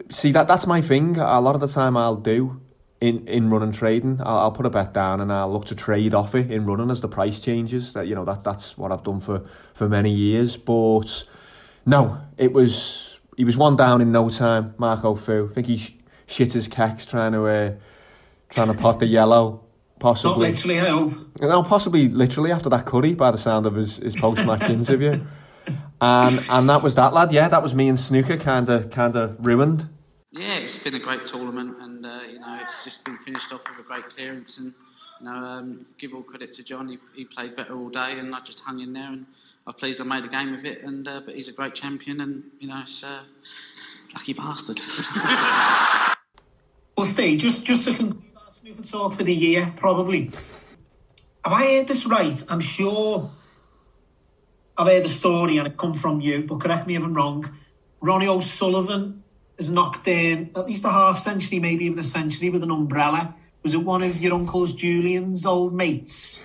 See 0.08 0.32
that 0.32 0.48
that's 0.48 0.66
my 0.66 0.80
thing. 0.80 1.18
A 1.18 1.40
lot 1.40 1.54
of 1.54 1.60
the 1.60 1.68
time 1.68 1.98
I'll 1.98 2.16
do 2.16 2.62
in 3.02 3.28
in 3.28 3.50
running 3.50 3.72
trading. 3.72 4.20
I'll, 4.22 4.38
I'll 4.38 4.52
put 4.52 4.64
a 4.64 4.70
bet 4.70 4.94
down 4.94 5.20
and 5.20 5.30
I'll 5.30 5.52
look 5.52 5.66
to 5.66 5.74
trade 5.74 6.14
off 6.14 6.34
it 6.34 6.50
in 6.50 6.64
running 6.64 6.90
as 6.90 7.02
the 7.02 7.08
price 7.08 7.38
changes. 7.38 7.92
That 7.92 8.06
you 8.06 8.14
know 8.14 8.24
that 8.24 8.42
that's 8.42 8.78
what 8.78 8.92
I've 8.92 9.02
done 9.02 9.20
for 9.20 9.44
for 9.74 9.86
many 9.86 10.12
years. 10.12 10.56
But 10.56 11.24
no, 11.84 12.22
it 12.38 12.54
was 12.54 13.20
he 13.36 13.44
was 13.44 13.58
one 13.58 13.76
down 13.76 14.00
in 14.00 14.12
no 14.12 14.30
time. 14.30 14.74
Marco 14.78 15.14
Fu. 15.14 15.50
I 15.50 15.54
think 15.54 15.66
he 15.66 15.76
sh- 15.76 15.94
shit 16.26 16.54
his 16.54 16.68
kecks 16.68 17.06
trying 17.06 17.32
to 17.32 17.44
uh, 17.46 17.72
trying 18.48 18.74
to 18.74 18.80
pot 18.80 18.98
the 18.98 19.06
yellow. 19.06 19.66
Possibly. 20.00 20.30
Not 20.30 20.38
literally, 20.38 20.80
I 20.80 20.88
hope. 20.88 21.40
No, 21.42 21.62
possibly 21.62 22.08
literally 22.08 22.50
after 22.50 22.70
that 22.70 22.86
curry 22.86 23.14
by 23.14 23.30
the 23.30 23.38
sound 23.38 23.66
of 23.66 23.74
his, 23.74 23.98
his 23.98 24.16
post 24.16 24.44
match 24.46 24.68
interview. 24.70 25.22
And 26.00 26.46
and 26.50 26.68
that 26.70 26.82
was 26.82 26.94
that 26.94 27.12
lad, 27.12 27.30
yeah, 27.30 27.48
that 27.48 27.62
was 27.62 27.74
me 27.74 27.86
and 27.86 28.00
Snooker 28.00 28.38
kinda 28.38 28.88
kinda 28.90 29.36
ruined. 29.38 29.88
Yeah, 30.32 30.56
it's 30.56 30.78
been 30.78 30.94
a 30.94 30.98
great 30.98 31.26
tournament, 31.26 31.76
and 31.80 32.06
uh, 32.06 32.20
you 32.32 32.38
know 32.40 32.58
it's 32.62 32.82
just 32.82 33.04
been 33.04 33.18
finished 33.18 33.52
off 33.52 33.60
with 33.68 33.78
a 33.78 33.82
great 33.82 34.08
clearance. 34.08 34.56
And 34.56 34.72
you 35.20 35.26
know, 35.26 35.34
um, 35.34 35.86
give 35.98 36.14
all 36.14 36.22
credit 36.22 36.54
to 36.54 36.62
John. 36.62 36.88
He, 36.88 36.98
he 37.14 37.26
played 37.26 37.54
better 37.54 37.74
all 37.74 37.90
day, 37.90 38.18
and 38.18 38.34
I 38.34 38.40
just 38.40 38.60
hung 38.60 38.80
in 38.80 38.94
there. 38.94 39.08
And 39.08 39.26
I'm 39.66 39.74
pleased 39.74 40.00
I 40.00 40.04
made 40.04 40.24
a 40.24 40.28
game 40.28 40.54
of 40.54 40.64
it. 40.64 40.82
And 40.82 41.06
uh, 41.06 41.20
but 41.26 41.34
he's 41.34 41.48
a 41.48 41.52
great 41.52 41.74
champion, 41.74 42.22
and 42.22 42.42
you 42.58 42.68
know, 42.68 42.80
it's 42.80 43.04
uh, 43.04 43.20
lucky 44.14 44.32
bastard. 44.32 44.80
Well, 46.96 47.08
Steve, 47.08 47.38
just, 47.38 47.64
just 47.64 47.88
to 47.88 47.94
conclude 47.94 48.29
our 48.70 48.84
snooker 48.84 48.88
talk 48.88 49.12
for 49.14 49.22
the 49.24 49.34
year, 49.34 49.72
probably. 49.76 50.30
Have 51.44 51.52
I 51.52 51.76
heard 51.76 51.88
this 51.88 52.06
right? 52.06 52.42
I'm 52.50 52.60
sure 52.60 53.30
I've 54.76 54.86
heard 54.86 55.04
the 55.04 55.08
story 55.08 55.58
and 55.58 55.66
it 55.66 55.76
come 55.76 55.94
from 55.94 56.20
you, 56.20 56.42
but 56.42 56.60
correct 56.60 56.86
me 56.86 56.96
if 56.96 57.04
I'm 57.04 57.14
wrong. 57.14 57.44
Ronnie 58.00 58.28
O'Sullivan 58.28 59.22
has 59.58 59.70
knocked 59.70 60.06
in 60.08 60.50
at 60.56 60.66
least 60.66 60.84
a 60.84 60.90
half 60.90 61.18
century, 61.18 61.60
maybe 61.60 61.86
even 61.86 61.98
a 61.98 62.02
century 62.02 62.50
with 62.50 62.62
an 62.62 62.70
umbrella. 62.70 63.34
Was 63.62 63.74
it 63.74 63.84
one 63.84 64.02
of 64.02 64.20
your 64.22 64.34
uncle's 64.34 64.72
Julian's 64.72 65.44
old 65.44 65.74
mates? 65.74 66.44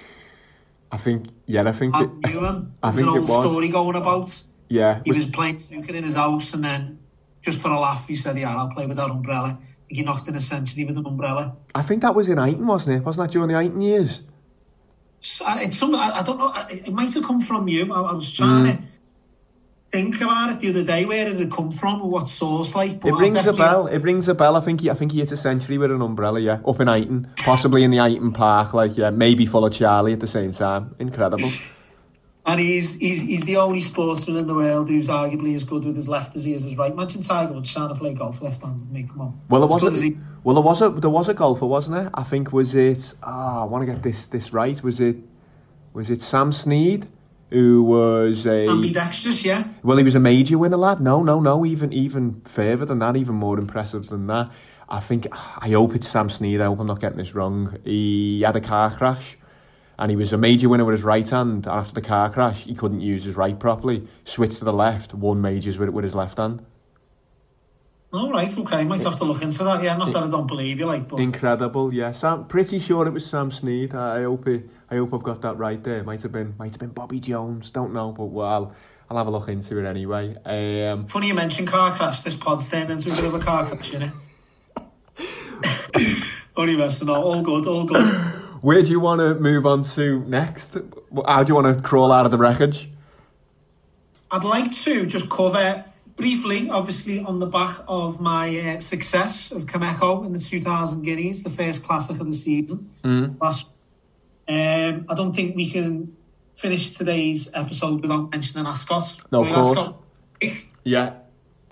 I 0.92 0.98
think 0.98 1.28
yeah, 1.46 1.68
I 1.68 1.72
think 1.72 1.96
I 1.96 2.04
it, 2.04 2.10
knew 2.28 2.46
him. 2.46 2.74
I 2.82 2.92
There's 2.92 3.02
an 3.02 3.06
think 3.08 3.18
it 3.18 3.20
old 3.20 3.30
was. 3.30 3.44
story 3.44 3.68
going 3.70 3.96
about. 3.96 4.44
Yeah. 4.70 5.02
He 5.04 5.12
was 5.12 5.26
playing 5.26 5.58
snooker 5.58 5.94
in 5.94 6.04
his 6.04 6.16
house 6.16 6.54
and 6.54 6.64
then 6.64 7.00
just 7.42 7.62
for 7.62 7.70
a 7.70 7.80
laugh 7.80 8.08
he 8.08 8.16
said, 8.16 8.38
Yeah, 8.38 8.56
I'll 8.56 8.70
play 8.70 8.86
with 8.86 8.98
that 8.98 9.10
umbrella. 9.10 9.60
He 9.96 10.04
knocked 10.04 10.28
in 10.28 10.36
a 10.36 10.40
century 10.40 10.86
with 10.86 10.98
an 10.98 11.06
umbrella. 11.06 11.56
I 11.74 11.82
think 11.82 12.02
that 12.02 12.14
was 12.16 12.30
in 12.30 12.38
Eighton, 12.38 12.66
wasn't 12.66 12.98
it? 12.98 13.04
Wasn't 13.06 13.26
that 13.28 13.32
during 13.34 13.48
the 13.50 13.56
Eighton 13.56 13.82
years? 13.84 14.22
So, 15.20 15.46
it's 15.50 15.78
some, 15.78 15.96
I, 15.96 16.12
I 16.20 16.24
don't 16.24 16.38
know. 16.38 16.54
It 16.70 16.94
might 16.94 17.14
have 17.14 17.24
come 17.24 17.42
from 17.42 17.68
you. 17.68 17.92
I, 17.94 18.02
I 18.02 18.14
was 18.14 18.32
trying 18.32 18.66
Mm. 18.66 18.78
to 18.78 18.84
think 19.92 20.22
about 20.22 20.52
it 20.52 20.60
the 20.60 20.70
other 20.70 20.84
day, 20.84 21.06
where 21.06 21.26
did 21.32 21.40
it 21.42 21.50
come 21.50 21.72
from 21.72 22.02
or 22.02 22.10
what 22.10 22.28
source 22.30 22.76
like. 22.76 23.04
It 23.04 23.12
rings 23.14 23.48
a 23.48 23.54
bell. 23.54 23.88
It 23.88 24.00
rings 24.00 24.28
a 24.28 24.36
bell. 24.36 24.56
I 24.56 24.60
think 24.60 24.82
he, 24.82 24.90
I 24.90 24.94
think 24.94 25.14
he 25.14 25.20
hit 25.20 25.32
a 25.32 25.38
century 25.38 25.78
with 25.78 25.90
an 25.92 26.02
umbrella. 26.02 26.40
Yeah, 26.40 26.60
up 26.68 26.80
in 26.80 26.88
Eighton, 26.88 27.36
possibly 27.38 27.84
in 27.84 27.92
the 27.92 27.98
Eighton 27.98 28.34
Park. 28.34 28.74
Like 28.74 28.98
yeah, 28.98 29.10
maybe 29.10 29.46
full 29.46 29.66
of 29.66 29.74
Charlie 29.74 30.14
at 30.14 30.20
the 30.20 30.28
same 30.28 30.52
time. 30.52 30.96
Incredible. 31.00 31.50
And 32.48 32.60
he's, 32.60 33.00
he's 33.00 33.22
he's 33.22 33.44
the 33.44 33.58
only 33.58 33.82
sportsman 33.82 34.38
in 34.38 34.46
the 34.46 34.54
world 34.54 34.88
who's 34.88 35.10
arguably 35.10 35.56
as 35.56 35.64
good 35.64 35.84
with 35.84 35.96
his 35.96 36.08
left 36.08 36.36
as 36.36 36.44
he 36.44 36.54
is 36.54 36.64
his 36.64 36.78
right. 36.78 36.92
Imagine 36.92 37.22
Tiger 37.22 37.54
Woods 37.54 37.74
trying 37.74 37.90
to 37.90 37.96
play 37.96 38.14
golf 38.14 38.42
left-handed. 38.42 38.92
Mate, 38.92 39.10
come 39.10 39.22
on. 39.22 39.42
Well, 39.50 39.68
there 39.68 39.80
was 39.80 40.02
he- 40.02 40.18
well, 40.44 40.54
there 40.54 40.64
was 40.64 40.82
a 40.82 40.90
there 40.90 41.10
was 41.10 41.28
a 41.28 41.34
golfer, 41.34 41.66
wasn't 41.66 41.96
there? 41.98 42.12
I 42.14 42.22
think 42.22 42.54
was 42.54 42.76
it. 42.76 43.16
Ah, 43.24 43.62
I 43.62 43.66
want 43.66 43.82
to 43.82 43.92
get 43.92 44.04
this 44.04 44.28
this 44.28 44.54
right. 44.54 44.82
Was 44.84 45.00
it 45.00 45.18
was 45.94 46.12
it 46.12 46.22
Sam 46.22 46.52
Snead 46.52 47.08
who 47.50 47.84
was 47.84 48.46
a 48.46 48.68
ambidextrous, 48.68 49.46
yeah. 49.46 49.64
well, 49.84 49.98
he 49.98 50.04
was 50.04 50.16
a 50.16 50.20
major 50.20 50.58
winner, 50.58 50.78
lad. 50.78 51.00
No, 51.00 51.24
no, 51.24 51.40
no. 51.40 51.66
Even 51.66 51.92
even 51.94 52.42
further 52.46 52.86
than 52.86 53.00
that, 53.00 53.16
even 53.16 53.36
more 53.36 53.58
impressive 53.58 54.08
than 54.08 54.26
that. 54.26 54.52
I 54.88 55.00
think 55.00 55.28
I 55.32 55.70
hope 55.70 55.96
it's 55.96 56.08
Sam 56.08 56.30
Snead. 56.30 56.62
I 56.62 56.66
hope 56.66 56.80
I'm 56.80 56.88
not 56.88 57.00
getting 57.00 57.18
this 57.18 57.34
wrong. 57.34 57.78
He 57.84 58.42
had 58.42 58.56
a 58.56 58.62
car 58.62 58.96
crash. 58.96 59.38
And 59.98 60.10
he 60.10 60.18
was 60.18 60.34
a 60.34 60.38
major 60.38 60.70
winner 60.70 60.86
with 60.86 60.96
his 60.96 61.04
right 61.04 61.28
hand. 61.28 61.68
After 61.68 61.94
the 61.94 62.02
car 62.02 62.30
crash, 62.30 62.64
he 62.66 62.76
couldn't 62.76 63.02
use 63.02 63.24
his 63.24 63.36
right 63.36 63.58
properly. 63.58 64.08
Switched 64.24 64.58
to 64.60 64.66
the 64.66 64.74
left, 64.74 65.14
won 65.14 65.42
majors 65.42 65.78
with, 65.78 65.90
with 65.90 66.04
his 66.04 66.16
left 66.16 66.38
hand. 66.38 66.66
All 68.16 68.32
right, 68.32 68.58
okay. 68.58 68.86
Might 68.86 69.04
have 69.04 69.18
to 69.18 69.26
look 69.26 69.42
into 69.42 69.64
that. 69.66 69.84
Yeah, 69.84 69.98
not 69.98 70.12
that 70.14 70.24
I 70.24 70.30
don't 70.30 70.48
believe 70.48 70.80
you, 70.80 70.86
like, 70.86 71.08
but 71.08 71.20
Incredible, 71.20 71.94
yeah. 71.94 72.12
Sam, 72.14 72.46
pretty 72.46 72.80
sure 72.80 73.06
it 73.08 73.12
was 73.12 73.26
Sam 73.26 73.52
Snead. 73.52 73.94
I 73.94 74.20
I 74.20 74.24
hope 74.24 74.48
it, 74.48 74.70
I 74.90 74.96
hope 74.96 75.14
I've 75.14 75.24
got 75.24 75.42
that 75.42 75.58
right 75.58 75.84
there. 75.84 76.02
Might 76.04 76.22
have 76.22 76.32
been, 76.32 76.56
might 76.58 76.72
have 76.72 76.80
been 76.80 76.92
Bobby 76.92 77.20
Jones. 77.20 77.72
Don't 77.72 77.94
know, 77.94 78.14
but 78.14 78.26
well, 78.26 78.48
I'll, 78.48 78.76
I'll 79.10 79.18
have 79.18 79.28
a 79.28 79.32
look 79.32 79.50
into 79.50 79.78
it 79.78 79.86
anyway. 79.86 80.36
Um, 80.46 81.08
funny 81.08 81.28
you 81.28 81.34
mention 81.34 81.66
car 81.66 81.92
crash. 81.92 82.22
This 82.22 82.36
pod's 82.36 82.72
turned 82.72 82.90
into 82.90 83.12
a 83.12 83.16
bit 83.16 83.26
of 83.26 83.34
a 83.34 83.40
car 83.40 83.66
crash, 83.66 83.92
innit? 83.92 84.14
Only 86.56 86.78
messing 86.78 87.10
up. 87.10 87.18
All 87.18 87.42
good, 87.42 87.68
all 87.68 87.84
good. 87.84 88.35
Where 88.66 88.82
do 88.82 88.90
you 88.90 89.00
want 89.00 89.20
to 89.20 89.36
move 89.36 89.68
on 89.68 89.84
to 89.94 90.22
next? 90.22 90.76
How 91.28 91.44
do 91.44 91.52
you 91.52 91.54
want 91.54 91.78
to 91.78 91.84
crawl 91.84 92.12
out 92.12 92.26
of 92.26 92.32
the 92.32 92.40
wreckage? 92.40 92.90
I'd 94.32 94.44
like 94.44 94.72
to 94.72 95.06
just 95.06 95.30
cover 95.30 95.86
briefly, 96.16 96.68
obviously, 96.72 97.20
on 97.20 97.38
the 97.38 97.46
back 97.46 97.78
of 97.88 98.20
my 98.20 98.60
uh, 98.60 98.80
success 98.80 99.52
of 99.52 99.68
Kameko 99.68 100.26
in 100.26 100.34
the 100.34 100.40
2000 100.40 101.04
Guineas, 101.04 101.44
the 101.44 101.52
first 101.52 101.86
classic 101.86 102.20
of 102.20 102.26
the 102.26 102.34
season. 102.34 102.90
Mm. 103.04 103.40
Last 103.40 103.70
Um, 104.48 105.06
I 105.10 105.14
don't 105.14 105.36
think 105.36 105.56
we 105.56 105.70
can 105.70 106.18
finish 106.56 106.90
today's 106.90 107.54
episode 107.54 108.02
without 108.02 108.32
mentioning 108.32 108.66
Ascot. 108.66 109.22
No, 109.32 109.44
of 109.46 109.54
course. 109.54 109.78
Ascot. 109.78 110.02
Yeah. 110.84 111.14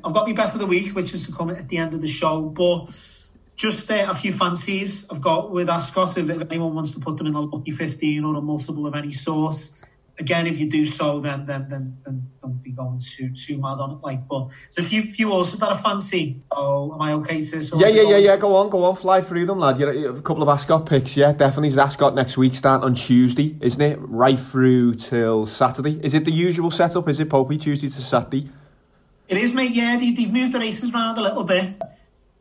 I've 0.04 0.14
got 0.14 0.28
my 0.28 0.34
best 0.34 0.54
of 0.54 0.62
the 0.62 0.68
week, 0.68 0.96
which 0.96 1.12
is 1.16 1.26
to 1.26 1.34
come 1.34 1.50
at 1.50 1.68
the 1.70 1.78
end 1.80 1.96
of 1.96 2.02
the 2.02 2.08
show, 2.08 2.44
but 2.44 3.23
just 3.56 3.90
uh, 3.92 4.08
a 4.10 4.14
few 4.14 4.32
fancies 4.32 5.10
I've 5.10 5.22
got 5.22 5.52
with 5.52 5.70
Ascot. 5.70 6.18
If, 6.18 6.30
if 6.30 6.42
anyone 6.50 6.74
wants 6.74 6.92
to 6.94 7.00
put 7.00 7.18
them 7.18 7.28
in 7.28 7.36
a 7.36 7.42
lucky 7.42 7.72
15 7.72 8.24
or 8.24 8.36
a 8.36 8.42
multiple 8.42 8.88
of 8.88 8.96
any 8.96 9.12
sort, 9.12 9.56
again, 10.18 10.48
if 10.48 10.60
you 10.60 10.70
do 10.70 10.86
so, 10.86 11.20
then 11.20 11.46
then 11.46 11.68
then, 11.70 11.98
then 12.04 12.30
don't 12.42 12.62
be 12.64 12.72
going 12.72 13.00
too 13.00 13.32
too 13.34 13.58
mad 13.60 13.80
on 13.80 13.92
it. 13.92 13.98
Like, 14.02 14.28
but 14.28 14.50
there's 14.74 14.86
a 14.86 14.90
few 14.90 15.02
few 15.02 15.30
horses 15.30 15.60
that 15.60 15.70
I 15.70 15.74
fancy. 15.76 16.42
Oh, 16.52 16.94
am 16.94 17.02
I 17.02 17.14
okay 17.14 17.38
to? 17.38 17.64
sort 17.64 17.82
Yeah, 17.82 17.90
yeah, 17.90 18.10
yeah, 18.10 18.18
yeah. 18.18 18.38
Go 18.38 18.56
on, 18.56 18.70
go 18.70 18.84
on. 18.86 18.96
Fly 18.96 19.22
through 19.22 19.46
them, 19.46 19.60
lad. 19.60 19.78
You're, 19.78 20.18
a 20.18 20.22
couple 20.22 20.44
of 20.44 20.50
Ascot 20.50 20.86
picks, 20.86 21.16
yeah, 21.16 21.32
definitely. 21.32 21.70
It's 21.70 21.78
Ascot 21.78 22.16
next 22.16 22.38
week, 22.38 22.56
start 22.56 22.84
on 22.84 22.96
Tuesday, 22.96 23.58
isn't 23.62 23.82
it? 23.82 24.00
Right 24.02 24.40
through 24.40 24.96
till 24.96 25.46
Saturday. 25.46 26.00
Is 26.04 26.14
it 26.14 26.26
the 26.26 26.32
usual 26.32 26.72
setup? 26.72 27.08
Is 27.10 27.20
it 27.20 27.30
Popey 27.30 27.60
Tuesday 27.60 27.88
to 27.88 28.02
Saturday? 28.02 28.50
It 29.30 29.38
is, 29.38 29.54
mate. 29.54 29.72
Yeah, 29.72 29.98
they, 29.98 30.12
they've 30.12 30.32
moved 30.32 30.54
the 30.54 30.60
races 30.60 30.94
around 30.94 31.18
a 31.18 31.22
little 31.22 31.44
bit 31.44 31.82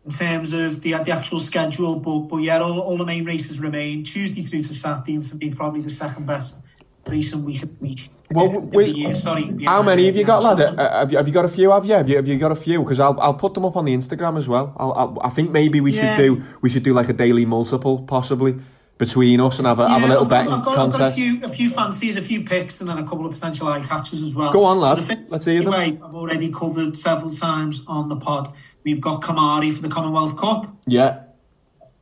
in 0.04 0.10
terms 0.10 0.52
of 0.52 0.82
the 0.82 0.92
the 1.04 1.12
actual 1.12 1.38
schedule, 1.38 1.96
but 1.96 2.20
but 2.28 2.38
yeah, 2.38 2.58
all, 2.58 2.80
all 2.80 2.96
the 2.98 3.04
main 3.04 3.24
races 3.24 3.60
remain 3.60 4.02
Tuesday 4.02 4.42
through 4.42 4.62
to 4.64 4.74
Saturday, 4.74 5.14
and 5.14 5.24
for 5.26 5.36
me, 5.36 5.50
probably 5.54 5.80
the 5.80 5.88
second 5.88 6.26
best 6.26 6.60
racing 7.06 7.44
week 7.44 7.60
the 7.60 7.70
week. 7.80 8.08
Well, 8.30 8.48
we- 8.48 9.06
the. 9.06 9.14
Sorry. 9.14 9.44
How 9.64 9.82
many 9.82 10.06
have 10.06 10.16
you 10.16 10.24
got, 10.24 10.42
lad? 10.42 10.58
Uh, 10.78 11.00
have, 11.00 11.12
you, 11.12 11.18
have 11.18 11.28
you 11.28 11.34
got 11.34 11.44
a 11.44 11.48
few? 11.48 11.70
Have 11.70 11.84
you? 11.84 11.94
Have 11.94 12.08
you, 12.08 12.16
have 12.16 12.26
you 12.26 12.38
got 12.38 12.50
a 12.50 12.56
few? 12.56 12.82
Because 12.82 12.98
I'll 12.98 13.18
I'll 13.20 13.34
put 13.34 13.54
them 13.54 13.64
up 13.64 13.76
on 13.76 13.84
the 13.84 13.94
Instagram 13.94 14.38
as 14.38 14.48
well. 14.48 14.74
I'll, 14.78 14.92
I'll, 14.92 15.18
I 15.22 15.28
think 15.28 15.50
maybe 15.50 15.80
we 15.80 15.92
Yeah. 15.92 16.16
should 16.16 16.22
do 16.22 16.42
we 16.62 16.70
should 16.70 16.82
do 16.82 16.94
like 16.94 17.08
a 17.08 17.12
daily 17.12 17.44
multiple 17.44 18.02
possibly 18.04 18.56
between 18.98 19.40
us 19.40 19.58
and 19.58 19.66
have 19.66 19.80
a 19.80 19.88
have 19.88 20.02
a 20.02 20.06
little 20.06 20.24
betting 20.28 20.52
I've 20.52 20.64
got, 20.64 20.78
I've 20.78 20.92
got 20.92 21.10
a 21.10 21.14
few, 21.14 21.44
a 21.44 21.48
few 21.48 21.68
fancies, 21.68 22.16
a 22.16 22.22
few 22.22 22.44
picks, 22.44 22.80
and 22.80 22.88
then 22.88 22.98
a 22.98 23.02
couple 23.02 23.26
of 23.26 23.32
potential 23.32 23.66
eye 23.66 23.80
catches 23.80 24.22
as 24.22 24.34
well. 24.34 24.52
Go 24.52 24.64
on, 24.64 24.78
lad. 24.78 24.96
the 24.98 25.02
thing- 25.02 25.26
Let's 25.28 25.44
hear 25.44 25.62
them. 25.62 25.72
I've 25.74 26.14
already 26.14 26.50
covered 26.50 26.96
several 26.96 27.30
times 27.30 27.84
on 27.88 28.08
the 28.08 28.16
pod. 28.16 28.48
We've 28.84 29.00
got 29.00 29.22
Kimari 29.22 29.72
for 29.72 29.82
the 29.82 29.88
Commonwealth 29.88 30.36
Cup, 30.36 30.66
Yeah, 30.86 31.20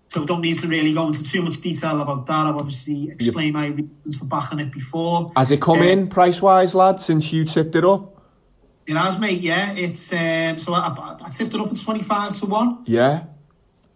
so 0.09 0.21
we 0.21 0.27
don't 0.27 0.41
need 0.41 0.57
to 0.57 0.67
really 0.67 0.93
go 0.93 1.07
into 1.07 1.23
too 1.23 1.43
much 1.43 1.61
detail 1.61 2.01
about 2.01 2.27
that. 2.27 2.47
I've 2.47 2.57
obviously 2.57 3.11
explained 3.11 3.55
my 3.55 3.67
reasons 3.67 4.19
for 4.19 4.25
backing 4.25 4.59
it 4.61 4.73
before. 4.73 5.31
has 5.37 5.51
it 5.51 5.61
come 5.61 5.79
Uh, 5.81 5.85
in 5.85 6.09
price 6.09 6.41
wise, 6.43 6.75
lad? 6.75 6.99
Since 7.01 7.33
you 7.33 7.45
tipped 7.45 7.75
it 7.77 7.85
up? 7.85 8.17
It 8.87 8.97
has, 8.97 9.21
mate. 9.21 9.41
Yeah, 9.41 9.73
it's 9.73 10.13
um, 10.13 10.59
so 10.59 10.75
I, 10.75 10.89
I, 11.25 11.29
tipped 11.29 11.55
it 11.55 11.61
up 11.61 11.71
at 11.71 11.81
twenty-five 11.81 12.33
to 12.41 12.47
one. 12.47 12.79
Yeah, 12.87 13.25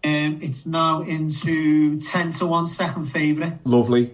Um, 0.05 0.39
it's 0.43 0.67
now 0.67 1.01
into 1.03 1.99
ten 1.99 2.29
to 2.39 2.47
one, 2.47 2.67
second 2.67 3.05
favourite. 3.05 3.67
lovely. 3.67 4.13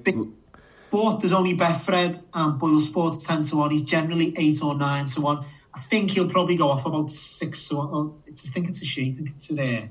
But 0.92 1.18
there's 1.20 1.32
only 1.32 1.56
Betfred 1.56 2.18
and 2.34 2.58
Boyle 2.58 2.80
Sports 2.80 3.24
10 3.24 3.42
to 3.42 3.56
1. 3.58 3.70
He's 3.70 3.82
generally 3.82 4.34
8 4.36 4.60
or 4.64 4.74
9 4.74 5.04
to 5.04 5.20
1. 5.20 5.44
I 5.74 5.80
think 5.80 6.10
he'll 6.10 6.28
probably 6.28 6.56
go 6.56 6.68
off 6.68 6.86
about 6.86 7.10
6 7.10 7.68
to 7.68 7.76
1. 7.76 7.88
Oh, 7.92 8.00
uh, 8.00 8.22
it's, 8.26 8.48
I 8.48 8.52
think 8.52 8.68
it's 8.68 8.82
a 8.82 8.84
she. 8.84 9.10
I 9.10 9.14
think 9.14 9.30
it's 9.30 9.50
uh, 9.50 9.54
a 9.54 9.56
there. 9.56 9.90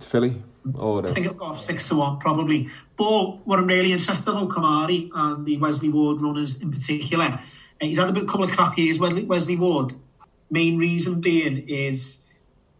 Philly 0.00 0.42
or 0.74 1.06
I 1.06 1.12
think 1.12 1.26
it'll 1.26 1.38
go 1.38 1.46
off 1.46 1.60
6 1.60 1.88
to 1.88 1.96
1, 1.96 2.12
uh, 2.12 2.16
probably. 2.16 2.68
But 2.96 3.46
what 3.46 3.58
I'm 3.58 3.66
really 3.66 3.92
interested 3.92 4.30
about 4.30 4.48
Kimari 4.48 5.10
and 5.14 5.46
the 5.46 5.56
Wesley 5.56 5.88
Ward 5.88 6.20
runners 6.20 6.62
in 6.62 6.70
particular, 6.70 7.24
uh, 7.24 7.38
he's 7.80 7.98
had 7.98 8.08
a 8.08 8.12
bit, 8.12 8.26
couple 8.26 8.44
of 8.44 8.50
crap 8.50 8.76
years, 8.76 8.98
Wesley, 8.98 9.24
Wesley 9.24 9.56
Ward. 9.56 9.92
Main 10.50 10.78
reason 10.78 11.20
being 11.20 11.64
is 11.68 12.30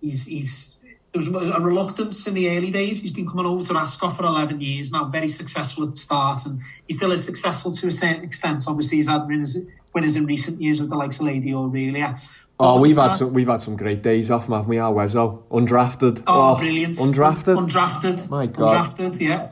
he's, 0.00 0.26
he's 0.26 0.76
there 1.12 1.32
was 1.32 1.48
a 1.48 1.60
reluctance 1.60 2.26
in 2.28 2.34
the 2.34 2.48
early 2.56 2.70
days. 2.70 3.02
He's 3.02 3.12
been 3.12 3.26
coming 3.26 3.46
over 3.46 3.64
to 3.64 3.76
Ascot 3.76 4.12
for 4.12 4.24
11 4.24 4.60
years 4.60 4.92
now, 4.92 5.06
very 5.06 5.26
successful 5.26 5.84
at 5.84 5.90
the 5.90 5.96
start, 5.96 6.46
and 6.46 6.60
he 6.86 6.94
still 6.94 7.10
is 7.10 7.24
successful 7.24 7.72
to 7.72 7.86
a 7.88 7.90
certain 7.90 8.22
extent. 8.22 8.62
Obviously, 8.68 8.98
he's 8.98 9.08
had 9.08 9.26
winners, 9.26 9.58
winners 9.92 10.14
in 10.14 10.26
recent 10.26 10.60
years 10.60 10.80
with 10.80 10.90
the 10.90 10.96
likes 10.96 11.18
of 11.18 11.26
Lady 11.26 11.52
Aurelia. 11.52 12.14
Oh, 12.60 12.80
we've 12.80 12.96
had 12.96 13.14
some 13.14 13.32
we've 13.32 13.48
had 13.48 13.62
some 13.62 13.76
great 13.76 14.02
days 14.02 14.30
off, 14.30 14.46
haven't 14.48 14.68
we? 14.68 14.78
Our 14.78 14.92
Wezzo 14.92 15.42
undrafted. 15.50 16.22
Oh, 16.26 16.56
brilliant. 16.58 16.96
Undrafted. 16.96 17.56
Undrafted. 17.56 18.28
My 18.28 18.46
God. 18.46 18.70
Undrafted, 18.70 19.20
yeah. 19.20 19.50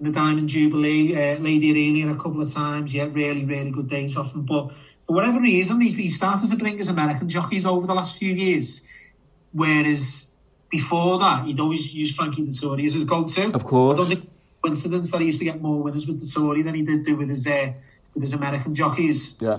The 0.00 0.10
Diamond 0.10 0.48
Jubilee, 0.48 1.14
uh, 1.14 1.38
Lady 1.38 1.70
Aurelia 1.70 2.10
a 2.12 2.16
couple 2.16 2.42
of 2.42 2.52
times. 2.52 2.94
Yeah, 2.94 3.06
really, 3.10 3.44
really 3.44 3.70
good 3.70 3.88
days 3.88 4.16
off 4.16 4.34
him. 4.34 4.42
But 4.42 4.72
for 5.04 5.14
whatever 5.14 5.40
reason, 5.40 5.80
he's, 5.80 5.96
he 5.96 6.08
started 6.08 6.50
to 6.50 6.56
bring 6.56 6.76
his 6.78 6.88
American 6.88 7.28
jockeys 7.28 7.64
over 7.64 7.86
the 7.86 7.94
last 7.94 8.18
few 8.18 8.34
years. 8.34 8.88
Whereas 9.52 10.34
before 10.70 11.18
that, 11.20 11.46
he'd 11.46 11.60
always 11.60 11.94
use 11.94 12.14
Frankie 12.14 12.42
Dettori 12.42 12.86
as 12.86 12.92
his 12.94 13.04
go-to. 13.04 13.54
Of 13.54 13.64
course. 13.64 13.94
I 13.94 14.02
don't 14.02 14.08
think 14.10 14.30
coincidence 14.62 15.10
that 15.12 15.20
he 15.20 15.26
used 15.26 15.38
to 15.38 15.44
get 15.44 15.60
more 15.62 15.82
winners 15.82 16.06
with 16.06 16.20
Dettori 16.20 16.64
than 16.64 16.74
he 16.74 16.82
did 16.82 17.04
do 17.04 17.16
with 17.16 17.28
his 17.28 17.46
uh, 17.46 17.72
with 18.14 18.22
his 18.22 18.32
American 18.32 18.74
jockeys 18.74 19.36
Yeah. 19.40 19.58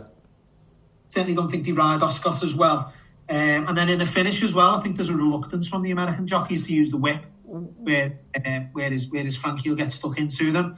Certainly 1.07 1.36
don't 1.36 1.49
think 1.52 1.65
they 1.65 1.72
ride 1.72 2.02
Ascot 2.03 2.41
as 2.44 2.56
well. 2.56 2.91
Um, 3.30 3.68
and 3.68 3.77
then 3.77 3.90
in 3.90 3.99
the 3.99 4.06
finish 4.06 4.44
as 4.44 4.53
well, 4.53 4.76
I 4.76 4.80
think 4.82 4.95
there's 4.98 5.10
a 5.10 5.15
reluctance 5.15 5.68
from 5.69 5.82
the 5.82 5.91
American 5.91 6.27
jockeys 6.27 6.68
to 6.68 6.73
use 6.73 6.91
the 6.91 6.98
whip, 6.98 7.23
where 7.44 8.19
uh, 8.36 8.60
where 8.73 8.91
is 8.94 9.10
where 9.11 9.26
is 9.26 9.36
Frankie 9.38 9.69
will 9.69 9.77
get 9.77 9.91
stuck 9.91 10.18
into 10.18 10.52
them. 10.52 10.76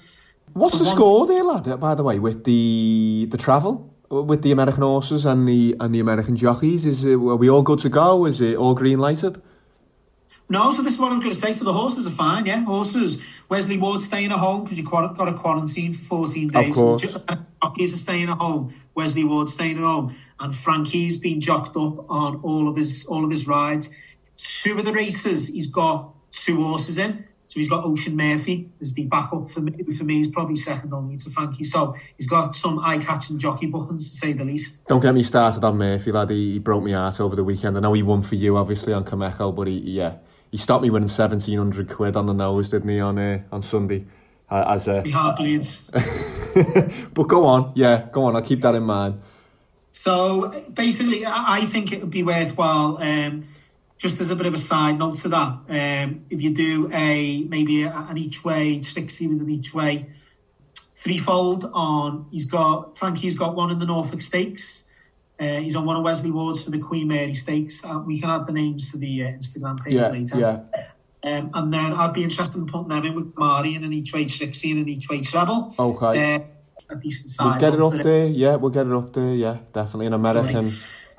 What's 0.53 0.71
So 0.71 0.77
the 0.79 0.85
one- 0.85 0.95
score 0.95 1.27
there, 1.27 1.43
lad? 1.43 1.79
By 1.79 1.93
the 1.95 2.03
way, 2.03 2.19
with 2.19 2.43
the 2.45 3.27
the 3.29 3.37
travel 3.37 3.93
with 4.09 4.41
the 4.41 4.51
American 4.53 4.83
horses 4.83 5.25
and 5.25 5.45
the 5.47 5.75
and 5.81 5.93
the 5.93 5.99
American 5.99 6.35
jockeys, 6.37 6.85
is 6.85 7.03
it, 7.03 7.15
are 7.15 7.35
we 7.35 7.49
all 7.49 7.63
good 7.63 7.79
to 7.79 7.89
go? 7.89 8.25
Is 8.25 8.39
it 8.39 8.55
all 8.55 8.73
green 8.75 8.99
lighted? 8.99 9.41
No, 10.49 10.71
so 10.71 10.81
this 10.81 10.93
is 10.93 10.99
what 10.99 11.11
I'm 11.11 11.19
going 11.19 11.31
to 11.31 11.35
say. 11.35 11.51
So 11.51 11.65
the 11.65 11.73
horses 11.73 12.07
are 12.07 12.11
fine, 12.11 12.45
yeah. 12.45 12.63
Horses, 12.63 13.25
Wesley 13.49 13.77
Ward 13.77 14.01
staying 14.01 14.31
at 14.31 14.37
home 14.37 14.63
because 14.63 14.77
you 14.77 14.85
quar- 14.85 15.13
got 15.13 15.27
a 15.27 15.33
quarantine 15.33 15.91
for 15.91 16.03
14 16.03 16.47
days. 16.47 16.69
Of 16.69 16.75
course. 16.75 17.01
The 17.01 17.45
jockeys 17.61 17.93
are 17.93 17.97
staying 17.97 18.29
at 18.29 18.37
home. 18.37 18.73
Wesley 18.95 19.23
Ward 19.25 19.49
staying 19.49 19.77
at 19.77 19.83
home, 19.83 20.15
and 20.39 20.55
Frankie's 20.55 21.17
been 21.17 21.39
jocked 21.41 21.75
up 21.75 22.09
on 22.09 22.37
all 22.37 22.67
of 22.67 22.75
his 22.75 23.05
all 23.05 23.23
of 23.23 23.29
his 23.29 23.47
rides. 23.47 23.95
Two 24.37 24.77
of 24.79 24.85
the 24.85 24.93
races, 24.93 25.49
he's 25.49 25.67
got 25.67 26.13
two 26.31 26.63
horses 26.63 26.97
in. 26.97 27.25
So 27.47 27.61
he's 27.61 27.69
got 27.69 27.85
Oisin 27.85 28.15
Murphy 28.17 28.69
as 28.81 28.93
the 28.93 29.05
backup 29.05 29.49
for 29.49 29.61
me. 29.61 29.71
For 29.97 30.03
me, 30.03 30.15
he's 30.15 30.27
probably 30.27 30.55
second 30.55 30.93
only 30.93 31.15
to 31.15 31.29
Frankie. 31.29 31.63
So 31.63 31.95
he's 32.17 32.27
got 32.27 32.55
some 32.55 32.77
eye-catching 32.79 33.37
jockey 33.37 33.67
bookings 33.67 34.11
to 34.11 34.17
say 34.17 34.33
the 34.33 34.43
least. 34.43 34.85
Don't 34.85 34.99
get 34.99 35.13
me 35.13 35.23
started 35.23 35.63
on 35.63 35.77
Murphy, 35.77 36.11
lad. 36.11 36.29
He, 36.29 36.53
he 36.53 36.59
broke 36.59 36.83
me 36.83 36.91
heart 36.91 37.21
over 37.21 37.37
the 37.37 37.45
weekend. 37.45 37.77
I 37.77 37.79
know 37.79 37.93
he 37.93 38.03
won 38.03 38.21
for 38.21 38.35
you, 38.35 38.57
obviously, 38.57 38.91
on 38.91 39.05
Kameko, 39.05 39.55
but 39.55 39.67
he, 39.67 39.77
yeah, 39.79 40.15
he 40.51 40.57
stopped 40.57 40.83
me 40.83 40.89
winning 40.89 41.07
seventeen 41.07 41.57
hundred 41.57 41.89
quid 41.89 42.15
on 42.15 42.25
the 42.25 42.33
nose, 42.33 42.69
didn't 42.69 42.89
he, 42.89 42.99
on 42.99 43.17
uh, 43.17 43.41
on 43.51 43.61
Sunday? 43.61 44.05
Uh, 44.49 44.63
as 44.69 44.87
a, 44.87 45.03
heart 45.11 45.35
bleeds. 45.35 45.89
but 47.13 47.23
go 47.23 47.45
on, 47.45 47.73
yeah, 47.75 48.07
go 48.13 48.23
on. 48.23 48.35
I'll 48.35 48.41
keep 48.41 48.61
that 48.61 48.75
in 48.75 48.83
mind. 48.83 49.21
So 49.91 50.63
basically, 50.73 51.25
I 51.25 51.57
I 51.57 51.65
think 51.65 51.91
it 51.91 51.99
would 52.01 52.11
be 52.11 52.23
worthwhile. 52.23 52.97
Um, 53.01 53.43
just 53.97 54.21
as 54.21 54.29
a 54.29 54.35
bit 54.35 54.45
of 54.45 54.53
a 54.53 54.57
side 54.57 54.99
note 54.99 55.15
to 55.15 55.29
that, 55.29 55.51
um, 55.69 56.25
if 56.29 56.41
you 56.41 56.53
do 56.53 56.89
a 56.93 57.43
maybe 57.43 57.83
a, 57.83 57.91
an 58.09 58.17
each 58.17 58.45
way 58.45 58.79
Trixie 58.79 59.27
with 59.27 59.41
an 59.41 59.49
each 59.49 59.73
way 59.73 60.07
threefold 60.95 61.69
on, 61.73 62.27
he's 62.31 62.45
got 62.45 62.97
Frankie's 62.97 63.37
got 63.37 63.55
one 63.55 63.71
in 63.71 63.79
the 63.79 63.85
Norfolk 63.85 64.21
Stakes. 64.21 64.86
Uh, 65.39 65.59
he's 65.59 65.75
on 65.75 65.85
one 65.85 65.95
of 65.95 66.03
Wesley 66.03 66.31
Ward's 66.31 66.63
for 66.63 66.71
the 66.71 66.79
Queen 66.79 67.07
Mary 67.07 67.33
Stakes. 67.33 67.85
Uh, 67.85 67.99
we 67.99 68.19
can 68.19 68.29
add 68.29 68.47
the 68.47 68.53
names 68.53 68.91
to 68.91 68.97
the 68.97 69.23
uh, 69.23 69.27
Instagram 69.27 69.83
page 69.83 69.93
Yeah, 69.93 70.07
later. 70.09 70.39
yeah. 70.39 70.59
Um, 71.23 71.51
and 71.53 71.73
then 71.73 71.93
I'd 71.93 72.13
be 72.13 72.23
interested 72.23 72.59
in 72.59 72.67
putting 72.67 72.87
them 72.87 73.05
in 73.05 73.15
with 73.15 73.33
Mari 73.37 73.75
and 73.75 73.85
an 73.85 73.93
each 73.93 74.13
way 74.13 74.25
Trixie 74.25 74.71
and 74.71 74.81
an 74.81 74.89
each 74.89 75.09
way 75.09 75.21
treble. 75.21 75.73
Okay. 75.77 76.35
Uh, 76.35 76.39
a 76.89 76.95
decent 76.95 77.29
side. 77.29 77.61
We'll 77.61 77.71
get 77.71 77.73
it 77.73 77.81
up 77.81 78.03
there, 78.03 78.27
yeah. 78.27 78.55
We'll 78.55 78.71
get 78.71 78.87
it 78.87 78.93
up 78.93 79.13
there, 79.13 79.33
yeah. 79.33 79.57
Definitely 79.73 80.07
an 80.07 80.13
American, 80.13 80.65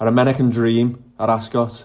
an 0.01 0.09
American 0.09 0.51
dream 0.51 1.12
at 1.19 1.28
Ascot. 1.28 1.85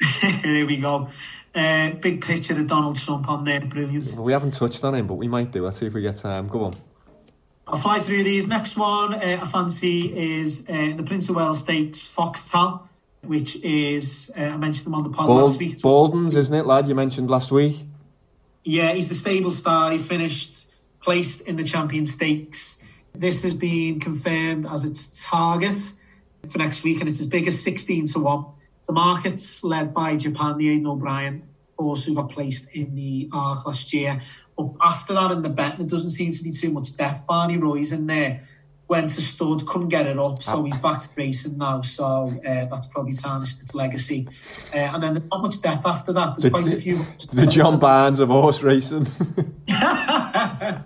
there 0.42 0.66
we 0.66 0.76
go. 0.78 1.08
Uh, 1.54 1.90
big 1.90 2.24
picture 2.24 2.54
of 2.54 2.66
Donald 2.66 2.96
Trump 2.96 3.28
on 3.28 3.44
there, 3.44 3.60
brilliant. 3.60 4.16
We 4.18 4.32
haven't 4.32 4.54
touched 4.54 4.82
on 4.84 4.94
him, 4.94 5.06
but 5.06 5.14
we 5.14 5.28
might 5.28 5.50
do. 5.50 5.64
Let's 5.64 5.78
see 5.78 5.86
if 5.86 5.94
we 5.94 6.02
get 6.02 6.16
time. 6.16 6.48
Go 6.48 6.64
on. 6.64 6.76
I'll 7.70 7.76
fly 7.76 7.98
through 7.98 8.22
these. 8.22 8.48
Next 8.48 8.78
one 8.78 9.12
uh, 9.12 9.38
I 9.42 9.44
fancy 9.44 10.40
is 10.40 10.66
uh, 10.70 10.94
the 10.96 11.02
Prince 11.02 11.28
of 11.28 11.36
Wales 11.36 11.62
Stakes 11.62 12.08
Fox 12.08 12.50
Tal, 12.50 12.88
which 13.22 13.62
is, 13.62 14.32
uh, 14.38 14.42
I 14.42 14.56
mentioned 14.56 14.86
them 14.86 14.94
on 14.94 15.02
the 15.02 15.10
pod 15.10 15.26
Bald, 15.26 15.44
last 15.44 15.58
week. 15.58 15.82
Balding's, 15.82 16.34
isn't 16.34 16.54
it, 16.54 16.64
lad? 16.64 16.88
You 16.88 16.94
mentioned 16.94 17.28
last 17.28 17.52
week. 17.52 17.76
Yeah, 18.64 18.92
he's 18.92 19.08
the 19.08 19.14
stable 19.14 19.50
star. 19.50 19.92
He 19.92 19.98
finished 19.98 20.70
placed 21.02 21.46
in 21.46 21.56
the 21.56 21.64
Champion 21.64 22.06
Stakes. 22.06 22.84
This 23.14 23.42
has 23.42 23.52
been 23.52 24.00
confirmed 24.00 24.66
as 24.66 24.84
its 24.84 25.28
target 25.28 25.76
for 26.50 26.58
next 26.58 26.84
week, 26.84 27.00
and 27.00 27.08
it's 27.08 27.20
as 27.20 27.26
big 27.26 27.46
as 27.46 27.62
16 27.62 28.06
to 28.06 28.20
1. 28.20 28.46
The 28.86 28.92
market's 28.94 29.62
led 29.62 29.92
by 29.92 30.16
Japan, 30.16 30.56
the 30.56 30.70
Aidan 30.70 30.86
O'Brien 30.86 31.42
who 31.78 32.14
got 32.14 32.28
placed 32.28 32.74
in 32.74 32.94
the 32.94 33.28
Arc 33.32 33.64
last 33.66 33.92
year. 33.92 34.18
But 34.58 34.72
after 34.82 35.14
that, 35.14 35.30
in 35.30 35.42
the 35.42 35.48
bet, 35.48 35.78
there 35.78 35.86
doesn't 35.86 36.10
seem 36.10 36.32
to 36.32 36.42
be 36.42 36.50
too 36.50 36.72
much 36.72 36.96
depth. 36.96 37.26
Barney 37.26 37.56
Roy's 37.56 37.92
in 37.92 38.08
there. 38.08 38.40
Went 38.88 39.10
to 39.10 39.20
stud, 39.20 39.66
couldn't 39.66 39.90
get 39.90 40.06
it 40.06 40.18
up, 40.18 40.42
so 40.42 40.64
he's 40.64 40.74
back 40.78 40.98
to 41.00 41.10
racing 41.14 41.58
now. 41.58 41.82
So 41.82 42.32
uh, 42.44 42.64
that's 42.64 42.86
probably 42.86 43.12
tarnished 43.12 43.60
its 43.60 43.74
legacy. 43.74 44.26
Uh, 44.74 44.78
and 44.78 45.02
then 45.02 45.12
there's 45.14 45.28
not 45.30 45.42
much 45.42 45.60
depth 45.60 45.86
after 45.86 46.10
that. 46.14 46.28
There's 46.36 46.44
The- 46.44 46.50
quite 46.50 46.72
a 46.72 46.76
few. 46.76 47.04
The 47.34 47.46
John 47.46 47.78
Barnes 47.78 48.18
of 48.18 48.30
horse 48.30 48.62
racing. 48.62 49.06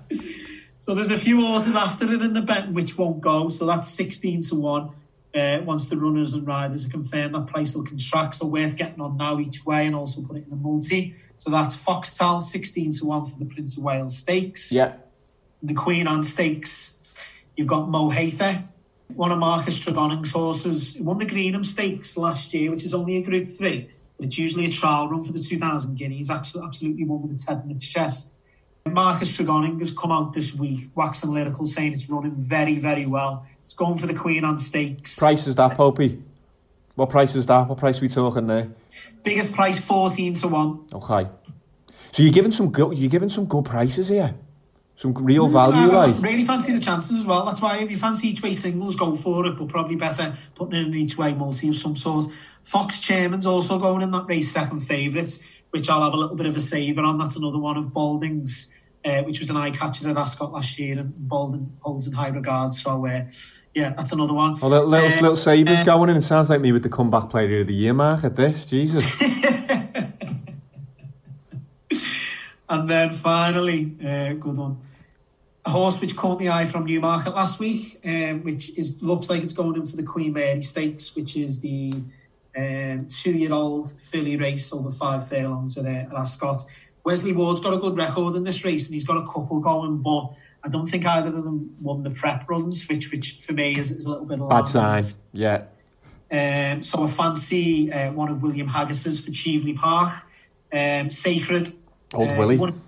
So 0.83 0.97
there's 0.97 1.13
a 1.13 1.17
few 1.17 1.41
horses 1.47 1.77
after 1.77 2.13
it 2.13 2.21
in 2.23 2.33
the 2.33 2.43
bet 2.43 2.73
which 2.73 2.99
won't 2.99 3.21
go. 3.21 3.49
So 3.51 3.67
that's 3.67 3.87
16 3.87 4.41
to 4.49 4.57
1. 4.57 4.91
Uh, 5.33 5.61
once 5.65 5.89
the 5.89 5.97
runners 5.97 6.35
and 6.35 6.45
riders 6.45 6.85
are 6.89 6.91
confirmed, 6.91 7.37
that 7.37 7.47
price 7.47 7.77
will 7.77 7.85
contract. 7.85 8.35
So 8.35 8.49
worth 8.49 8.75
getting 8.75 9.01
on 9.01 9.17
now 9.17 9.39
each 9.39 9.65
way 9.65 9.87
and 9.87 9.95
also 9.95 10.23
put 10.27 10.39
it 10.39 10.47
in 10.49 10.53
a 10.53 10.57
multi. 10.57 11.15
So 11.43 11.51
that's 11.51 11.75
Fox 11.75 12.17
Tal, 12.17 12.41
16 12.41 12.93
to 13.01 13.07
1 13.07 13.25
for 13.25 13.37
the 13.37 13.47
Prince 13.47 13.77
of 13.77 13.83
Wales 13.83 14.17
Stakes. 14.17 14.71
Yeah. 14.71 14.93
The 15.61 15.75
Queen 15.75 16.07
Anne 16.07 16.23
Stakes, 16.23 17.01
you've 17.57 17.67
got 17.67 17.89
Mohaather, 17.89 18.63
one 19.09 19.33
of 19.33 19.41
Marcus 19.41 19.85
Tregoning's 19.85 20.31
horses. 20.31 20.95
He 20.95 21.03
won 21.03 21.19
the 21.19 21.27
Greenham 21.27 21.65
Stakes 21.67 22.17
last 22.17 22.55
year, 22.55 22.71
which 22.71 22.85
is 22.85 22.95
only 22.95 23.17
a 23.17 23.23
Group 23.23 23.49
3. 23.49 23.91
But 24.17 24.27
it's 24.27 24.39
usually 24.39 24.67
a 24.67 24.69
trial 24.69 25.09
run 25.09 25.25
for 25.25 25.33
the 25.33 25.41
2000 25.41 25.99
guineas. 25.99 26.31
Absolutely, 26.31 26.69
absolutely 26.69 27.05
one 27.07 27.23
with 27.23 27.33
its 27.33 27.49
head 27.49 27.63
in 27.65 27.73
its 27.73 27.93
chest. 27.93 28.37
Marcus 28.87 29.37
Tregoning 29.37 29.81
has 29.81 29.91
come 29.91 30.13
out 30.13 30.35
this 30.35 30.55
week, 30.55 30.91
waxing 30.95 31.33
lyrical, 31.33 31.67
saying 31.67 31.93
it's 31.93 32.09
running 32.09 32.37
very, 32.37 32.79
very 32.79 33.05
well. 33.05 33.45
It's 33.65 33.75
going 33.75 33.99
for 33.99 34.07
the 34.07 34.15
Queen 34.15 34.45
Anne 34.45 34.59
Stakes. 34.59 35.19
Price 35.19 35.49
is 35.49 35.57
that, 35.57 35.73
Popey? 35.73 36.23
What 36.95 37.09
price 37.11 37.35
is 37.35 37.47
that? 37.47 37.69
What 37.69 37.79
price 37.79 37.99
are 37.99 38.03
we 38.03 38.09
talking 38.09 38.47
there? 38.47 38.71
Biggest 39.23 39.55
price, 39.55 39.87
14 39.87 40.35
to 40.35 40.49
1. 40.49 40.87
Okay. 40.95 41.31
So 42.13 42.23
you're 42.23 42.33
giving 42.33 42.53
some 42.53 42.71
good, 42.71 42.99
you're 42.99 43.11
giving 43.11 43.31
some 43.31 43.47
good 43.47 43.65
prices 43.65 44.09
here. 44.09 44.35
Some 44.95 45.15
real 45.15 45.49
mm, 45.49 45.53
value, 45.53 45.91
I 45.91 46.07
like. 46.07 46.23
really 46.23 46.45
fancy 46.45 46.73
the 46.73 46.79
chances 46.79 47.21
as 47.21 47.27
well. 47.27 47.47
That's 47.47 47.63
why 47.63 47.79
if 47.79 47.91
you 47.91 47.97
fancy 47.97 48.29
each 48.29 48.43
way 48.43 48.53
singles, 48.53 48.95
go 48.95 49.15
for 49.15 49.47
it. 49.47 49.59
But 49.59 49.69
probably 49.69 49.97
better 49.97 50.35
putting 50.55 50.79
in 50.79 50.87
an 50.89 50.95
each 50.95 51.17
way 51.17 51.33
multi 51.33 51.71
of 51.71 51.77
some 51.77 51.97
sort. 51.97 52.27
Fox 52.63 53.01
Chairman's 53.01 53.47
also 53.47 53.79
going 53.79 54.03
in 54.03 54.11
that 54.11 54.27
race 54.27 54.53
second 54.53 54.81
favourite, 54.81 55.31
which 55.71 55.89
I'll 55.89 56.03
have 56.03 56.13
a 56.13 56.17
little 56.17 56.37
bit 56.37 56.47
of 56.47 56.57
a 56.57 56.61
savour 56.61 57.05
on. 57.05 57.19
That's 57.19 57.37
another 57.37 57.59
one 57.59 57.79
of 57.79 57.93
Balding's, 57.93 58.77
uh, 59.05 59.23
which 59.23 59.41
was 59.41 59.51
an 59.51 59.57
eye 59.57 59.71
catcher 59.71 60.09
at 60.11 60.17
Ascot 60.17 60.53
last 60.53 60.79
year, 60.79 60.99
and 60.99 61.13
Balding 61.29 61.77
holds 61.81 62.07
in 62.07 62.13
high 62.13 62.29
regard. 62.29 62.73
So 62.73 63.07
uh, 63.07 63.25
yeah, 63.75 63.91
that's 63.91 64.13
another 64.13 64.35
one. 64.35 64.57
Oh, 64.63 64.69
little, 64.69 64.87
little, 64.87 65.09
little 65.09 65.37
Sabres 65.37 65.81
uh, 65.81 65.85
going 65.85 66.11
in. 66.11 66.17
It 66.17 66.23
sounds 66.23 66.51
like 66.51 66.61
me 66.61 66.73
with 66.73 66.83
the 66.83 66.89
comeback 66.89 67.31
player 67.31 67.61
of 67.61 67.67
the 67.67 67.75
year 67.75 67.95
mark 67.95 68.25
at 68.25 68.37
this. 68.37 68.67
Jesus. 68.67 69.23
And 72.73 72.89
then 72.89 73.11
finally, 73.11 73.95
uh, 74.03 74.33
good 74.33 74.57
one. 74.57 74.79
A 75.67 75.71
horse 75.71 76.01
which 76.01 76.17
caught 76.17 76.41
my 76.41 76.49
eye 76.49 76.65
from 76.65 76.87
Newmarket 76.87 77.35
last 77.35 77.61
week, 77.61 78.01
um, 78.03 78.43
which 78.45 78.79
is 78.79 79.03
looks 79.03 79.29
like 79.29 79.43
it's 79.43 79.53
going 79.53 79.77
in 79.77 79.85
for 79.85 79.97
the 79.97 80.03
Queen 80.03 80.33
Mary 80.33 80.63
Stakes, 80.63 81.15
which 81.15 81.37
is 81.37 81.61
the 81.61 82.03
um, 82.57 83.09
two-year-old 83.09 84.01
filly 84.01 84.39
race 84.39 84.73
over 84.73 84.91
five 84.91 85.29
furlongs 85.29 85.77
at, 85.77 85.85
uh, 85.85 85.89
at 85.89 86.15
Ascot. 86.15 86.63
Wesley 87.05 87.33
Ward's 87.33 87.61
got 87.61 87.75
a 87.75 87.79
good 87.79 87.97
record 87.97 88.37
in 88.37 88.45
this 88.45 88.65
race, 88.65 88.87
and 88.87 88.95
he's 88.95 89.05
got 89.05 89.17
a 89.17 89.27
couple 89.27 89.61
going, 89.61 89.99
but 89.99 90.35
I 90.65 90.69
don't 90.69 90.87
think 90.87 91.05
either 91.05 91.29
of 91.29 91.45
them 91.45 91.75
won 91.81 92.03
the 92.03 92.11
prep 92.11 92.49
runs, 92.49 92.87
which 92.89 93.11
which 93.11 93.41
for 93.41 93.53
me 93.53 93.73
is, 93.73 93.91
is 93.91 94.07
a 94.07 94.11
little 94.11 94.27
bit 94.27 94.41
of 94.41 94.49
Bad 94.49 94.67
sign. 94.67 95.03
Yeah. 95.33 95.65
Um, 96.31 96.83
so 96.83 97.05
I 97.05 97.07
fancy 97.09 97.93
uh, 97.93 98.13
one 98.13 98.31
of 98.31 98.43
William 98.43 98.69
Haggas's 98.69 99.25
for 99.25 99.33
Cheveley 99.33 99.75
Park. 99.75 100.25
Um, 100.73 101.11
Sacred. 101.11 101.75
Old 102.15 102.29
uh, 102.29 102.35
Willie. 102.39 102.57
One, 102.57 102.81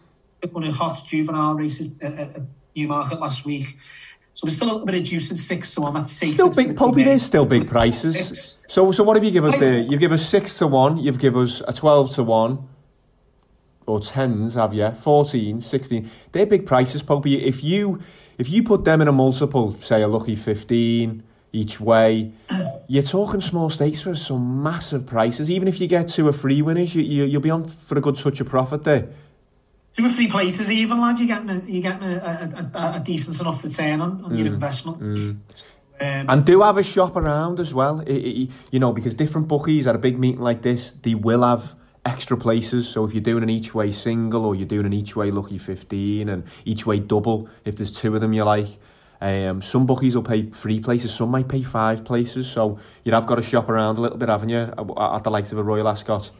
won 0.52 0.64
a 0.64 0.72
hot 0.72 0.98
juvenile 1.06 1.54
races 1.54 1.98
at, 2.00 2.14
at, 2.14 2.42
Newmarket 2.76 3.20
last 3.20 3.46
week. 3.46 3.76
So 4.32 4.46
there's 4.46 4.56
still 4.56 4.68
a 4.68 4.72
little 4.72 4.86
bit 4.86 4.96
of 4.96 5.04
juice 5.04 5.30
in 5.30 5.36
six, 5.36 5.68
so 5.68 5.86
I'm 5.86 5.96
at 5.96 6.08
Sacred. 6.08 6.34
Still 6.34 6.50
big, 6.50 6.76
Queen 6.76 7.04
there's 7.04 7.22
still 7.22 7.46
big 7.46 7.68
prices. 7.68 8.62
So, 8.66 8.90
so 8.90 9.04
what 9.04 9.16
have 9.16 9.24
you 9.24 9.30
given 9.30 9.54
us 9.54 9.60
there? 9.60 9.78
You've 9.78 10.00
given 10.00 10.14
us 10.14 10.28
6 10.28 10.58
to 10.58 10.66
1, 10.66 10.96
you've 10.96 11.20
given 11.20 11.44
us 11.44 11.62
a 11.68 11.72
12 11.72 12.14
to 12.16 12.24
1, 12.24 12.68
or 13.86 14.00
10s, 14.00 14.54
have 14.54 14.72
you? 14.74 14.90
14, 14.90 15.60
16. 15.60 16.10
They're 16.32 16.46
big 16.46 16.66
prices, 16.66 17.02
Popey. 17.02 17.40
If 17.42 17.62
you, 17.62 18.00
if 18.38 18.48
you 18.48 18.62
put 18.62 18.84
them 18.84 19.00
in 19.00 19.08
a 19.08 19.12
multiple, 19.12 19.76
say 19.80 20.02
a 20.02 20.08
lucky 20.08 20.36
15 20.36 21.22
each 21.52 21.80
way, 21.80 22.32
you're 22.88 23.02
talking 23.02 23.40
small 23.40 23.70
stakes 23.70 24.00
for 24.02 24.14
some 24.14 24.62
massive 24.62 25.06
prices. 25.06 25.50
Even 25.50 25.68
if 25.68 25.80
you 25.80 25.86
get 25.86 26.08
two 26.08 26.26
or 26.26 26.32
three 26.32 26.62
winners, 26.62 26.94
you, 26.94 27.02
you, 27.02 27.24
you'll 27.24 27.40
be 27.40 27.50
on 27.50 27.64
for 27.64 27.96
a 27.98 28.00
good 28.00 28.16
touch 28.16 28.40
of 28.40 28.48
profit 28.48 28.84
there. 28.84 29.08
Two 29.96 30.06
or 30.06 30.08
three 30.08 30.26
places 30.28 30.72
even, 30.72 31.00
lad, 31.00 31.18
you're 31.20 31.28
getting 31.28 31.50
a, 31.50 31.60
you're 31.66 31.82
getting 31.82 32.02
a, 32.02 32.16
a, 32.74 32.78
a, 32.78 32.96
a 32.96 33.00
decent 33.00 33.40
enough 33.40 33.62
return 33.62 34.00
on, 34.00 34.24
on 34.24 34.36
your 34.36 34.48
Mm, 34.48 34.54
investment. 34.54 35.00
mm. 35.00 35.36
Um, 36.00 36.28
And 36.28 36.44
do 36.44 36.62
have 36.62 36.76
a 36.76 36.82
shop 36.82 37.14
around 37.14 37.60
as 37.60 37.72
well. 37.72 38.00
I- 38.00 38.10
I- 38.10 38.48
you 38.72 38.80
know, 38.80 38.92
because 38.92 39.14
different 39.14 39.46
bookies 39.46 39.86
at 39.86 39.94
a 39.94 39.98
big 39.98 40.18
meeting 40.18 40.40
like 40.40 40.62
this, 40.62 40.94
they 41.02 41.14
will 41.14 41.42
have 41.44 41.76
extra 42.04 42.36
places. 42.36 42.88
So 42.88 43.04
if 43.04 43.14
you're 43.14 43.22
doing 43.22 43.42
an 43.42 43.50
each 43.50 43.74
way 43.74 43.90
single 43.90 44.44
or 44.44 44.54
you're 44.54 44.66
doing 44.66 44.86
an 44.86 44.92
each 44.92 45.16
way 45.16 45.30
lucky 45.30 45.58
15 45.58 46.28
and 46.28 46.44
each 46.64 46.86
way 46.86 46.98
double, 46.98 47.48
if 47.64 47.76
there's 47.76 47.92
two 47.92 48.14
of 48.14 48.20
them 48.20 48.32
you 48.32 48.44
like, 48.44 48.68
um, 49.20 49.62
some 49.62 49.86
bookies 49.86 50.14
will 50.14 50.22
pay 50.22 50.42
three 50.42 50.80
places, 50.80 51.14
some 51.14 51.30
might 51.30 51.48
pay 51.48 51.62
five 51.62 52.04
places. 52.04 52.46
So 52.46 52.78
you'd 53.04 53.14
have 53.14 53.26
got 53.26 53.36
to 53.36 53.42
shop 53.42 53.68
around 53.68 53.96
a 53.98 54.00
little 54.00 54.18
bit, 54.18 54.28
haven't 54.28 54.50
you, 54.50 54.58
at 54.58 55.24
the 55.24 55.30
likes 55.30 55.52
of 55.52 55.58
a 55.58 55.62
Royal 55.62 55.88
Ascot? 55.88 56.30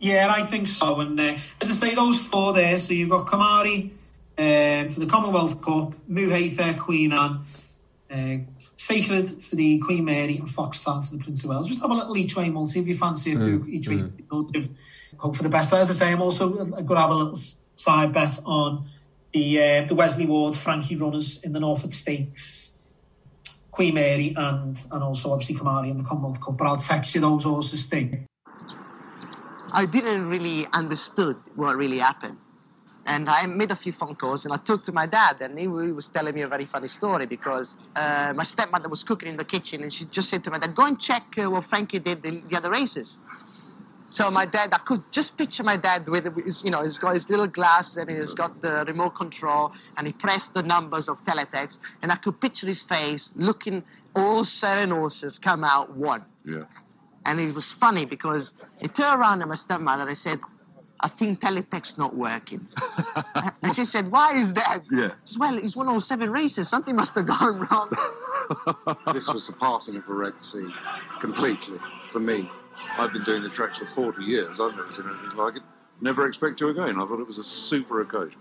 Yeah, 0.00 0.32
I 0.34 0.44
think 0.44 0.66
so. 0.66 1.00
And 1.00 1.20
uh, 1.20 1.36
as 1.60 1.70
I 1.70 1.88
say, 1.88 1.94
those 1.94 2.26
four 2.26 2.52
there. 2.52 2.78
So 2.78 2.94
you've 2.94 3.10
got 3.10 3.26
Kimari 3.26 3.90
um, 4.38 4.90
for 4.90 5.00
the 5.00 5.06
Commonwealth 5.06 5.60
Cup, 5.62 5.94
Muhayfair, 6.10 6.78
Queen 6.78 7.12
Anne, 7.12 7.40
uh, 8.10 8.36
Sacred 8.76 9.28
for 9.28 9.56
the 9.56 9.78
Queen 9.78 10.04
Mary, 10.04 10.36
and 10.36 10.50
Fox 10.50 10.84
Tal 10.84 11.00
for 11.00 11.16
the 11.16 11.22
Prince 11.22 11.44
of 11.44 11.50
Wales. 11.50 11.68
Just 11.68 11.80
have 11.80 11.90
a 11.90 11.94
little 11.94 12.16
each 12.16 12.36
way 12.36 12.48
multi 12.50 12.80
if 12.80 12.88
you 12.88 12.94
fancy 12.94 13.32
it. 13.32 13.38
Mm, 13.38 13.68
each 13.68 13.88
way 13.88 14.00
multi. 14.30 14.68
Hope 15.18 15.36
for 15.36 15.42
the 15.42 15.48
best. 15.48 15.72
As 15.72 15.90
I 15.90 15.92
say, 15.92 16.12
I'm 16.12 16.22
also 16.22 16.48
going 16.50 16.86
to 16.86 16.96
have 16.96 17.10
a 17.10 17.14
little 17.14 17.36
side 17.36 18.12
bet 18.12 18.40
on 18.46 18.84
the 19.32 19.62
uh, 19.62 19.84
the 19.86 19.94
Wesley 19.94 20.26
Ward 20.26 20.56
Frankie 20.56 20.96
runners 20.96 21.42
in 21.44 21.52
the 21.52 21.60
Norfolk 21.60 21.94
Stakes. 21.94 22.76
Queen 23.70 23.94
Mary 23.94 24.34
and 24.36 24.84
and 24.90 25.02
also 25.02 25.32
obviously 25.32 25.54
Kimari 25.56 25.90
in 25.90 25.98
the 25.98 26.04
Commonwealth 26.04 26.44
Cup, 26.44 26.56
but 26.56 26.66
I'll 26.66 26.76
text 26.76 27.14
you 27.14 27.20
those 27.20 27.44
horses, 27.44 27.84
Sting. 27.84 28.26
I 29.72 29.86
didn't 29.86 30.26
really 30.26 30.66
understood 30.72 31.36
what 31.54 31.76
really 31.76 31.98
happened. 31.98 32.38
And 33.10 33.28
I 33.28 33.44
made 33.46 33.72
a 33.72 33.76
few 33.84 33.90
phone 33.90 34.14
calls 34.14 34.44
and 34.44 34.54
I 34.54 34.56
talked 34.56 34.84
to 34.84 34.92
my 34.92 35.06
dad 35.06 35.40
and 35.40 35.58
he, 35.58 35.66
was 35.66 36.06
telling 36.06 36.32
me 36.32 36.42
a 36.42 36.48
very 36.48 36.64
funny 36.64 36.86
story 36.86 37.26
because 37.26 37.76
uh, 37.96 38.32
my 38.36 38.44
stepmother 38.44 38.88
was 38.88 39.02
cooking 39.02 39.28
in 39.28 39.36
the 39.36 39.44
kitchen 39.44 39.82
and 39.82 39.92
she 39.92 40.04
just 40.04 40.28
said 40.30 40.44
to 40.44 40.50
my 40.52 40.60
dad, 40.60 40.76
go 40.76 40.84
and 40.86 40.98
check 41.00 41.24
uh, 41.36 41.50
what 41.50 41.64
Frankie 41.64 41.98
did 41.98 42.22
the, 42.22 42.40
the 42.48 42.56
other 42.56 42.70
races. 42.70 43.18
So 44.10 44.30
my 44.30 44.46
dad, 44.46 44.72
I 44.72 44.78
could 44.78 45.02
just 45.10 45.36
picture 45.36 45.64
my 45.64 45.76
dad 45.76 46.06
with, 46.06 46.24
his, 46.36 46.62
you 46.62 46.70
know, 46.70 46.82
he's 46.82 46.98
got 46.98 47.14
his 47.14 47.28
little 47.28 47.48
glass 47.48 47.96
and 47.96 48.08
he's 48.08 48.32
got 48.32 48.60
the 48.60 48.84
remote 48.86 49.16
control 49.16 49.72
and 49.96 50.06
he 50.06 50.12
pressed 50.12 50.54
the 50.54 50.62
numbers 50.62 51.08
of 51.08 51.24
teletext 51.24 51.80
and 52.02 52.12
I 52.12 52.16
could 52.16 52.40
picture 52.40 52.68
his 52.68 52.82
face 52.82 53.32
looking 53.34 53.84
all 54.14 54.44
seven 54.44 54.90
horses 54.90 55.36
come 55.36 55.64
out 55.64 55.96
one. 55.96 56.24
Yeah. 56.44 56.64
And 57.26 57.40
it 57.40 57.54
was 57.56 57.72
funny 57.72 58.04
because 58.04 58.54
he 58.78 58.86
turned 58.86 59.20
around 59.20 59.40
to 59.40 59.46
my 59.46 59.56
stepmother 59.56 60.06
and 60.06 60.16
said, 60.16 60.38
I 61.02 61.08
think 61.08 61.40
teletext's 61.40 61.96
not 61.96 62.14
working. 62.14 62.68
and 63.62 63.74
she 63.74 63.84
said, 63.86 64.10
Why 64.10 64.36
is 64.36 64.52
that? 64.54 64.82
Yeah. 64.90 65.12
She 65.24 65.32
said, 65.32 65.40
well, 65.40 65.58
he's 65.58 65.74
won 65.74 65.88
all 65.88 66.00
seven 66.00 66.30
races. 66.30 66.68
Something 66.68 66.96
must 66.96 67.14
have 67.14 67.26
gone 67.26 67.66
wrong. 67.70 67.90
this 69.14 69.32
was 69.32 69.46
the 69.46 69.54
parting 69.54 69.96
of 69.96 70.08
a 70.08 70.12
Red 70.12 70.40
Sea, 70.40 70.68
completely, 71.20 71.78
for 72.10 72.20
me. 72.20 72.50
I've 72.98 73.12
been 73.12 73.24
doing 73.24 73.42
the 73.42 73.48
tracks 73.48 73.78
for 73.78 73.86
40 73.86 74.24
years. 74.24 74.60
I've 74.60 74.74
never 74.74 74.90
seen 74.90 75.06
anything 75.06 75.36
like 75.36 75.56
it. 75.56 75.62
Never 76.00 76.26
expect 76.26 76.58
to 76.58 76.68
again. 76.68 77.00
I 77.00 77.06
thought 77.06 77.20
it 77.20 77.26
was 77.26 77.38
a 77.38 77.44
super 77.44 78.00
occasion. 78.00 78.40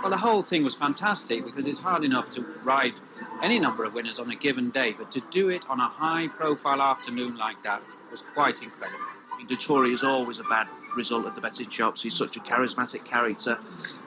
Well, 0.00 0.10
the 0.10 0.16
whole 0.16 0.42
thing 0.42 0.64
was 0.64 0.74
fantastic 0.74 1.44
because 1.44 1.66
it's 1.66 1.78
hard 1.78 2.04
enough 2.04 2.30
to 2.30 2.42
ride 2.62 3.00
any 3.42 3.58
number 3.58 3.84
of 3.84 3.94
winners 3.94 4.18
on 4.18 4.30
a 4.30 4.36
given 4.36 4.70
day, 4.70 4.94
but 4.96 5.10
to 5.12 5.22
do 5.30 5.48
it 5.48 5.68
on 5.68 5.80
a 5.80 5.88
high 5.88 6.28
profile 6.28 6.82
afternoon 6.82 7.36
like 7.36 7.62
that 7.62 7.82
was 8.10 8.22
quite 8.34 8.62
incredible. 8.62 9.04
I 9.32 9.38
mean, 9.38 9.48
Dettori 9.48 9.92
is 9.92 10.04
always 10.04 10.38
a 10.38 10.44
bad 10.44 10.68
result 10.96 11.26
at 11.26 11.34
the 11.34 11.40
betting 11.40 11.70
shops. 11.70 12.02
He's 12.02 12.14
such 12.14 12.36
a 12.36 12.40
charismatic 12.40 13.04
character 13.04 13.58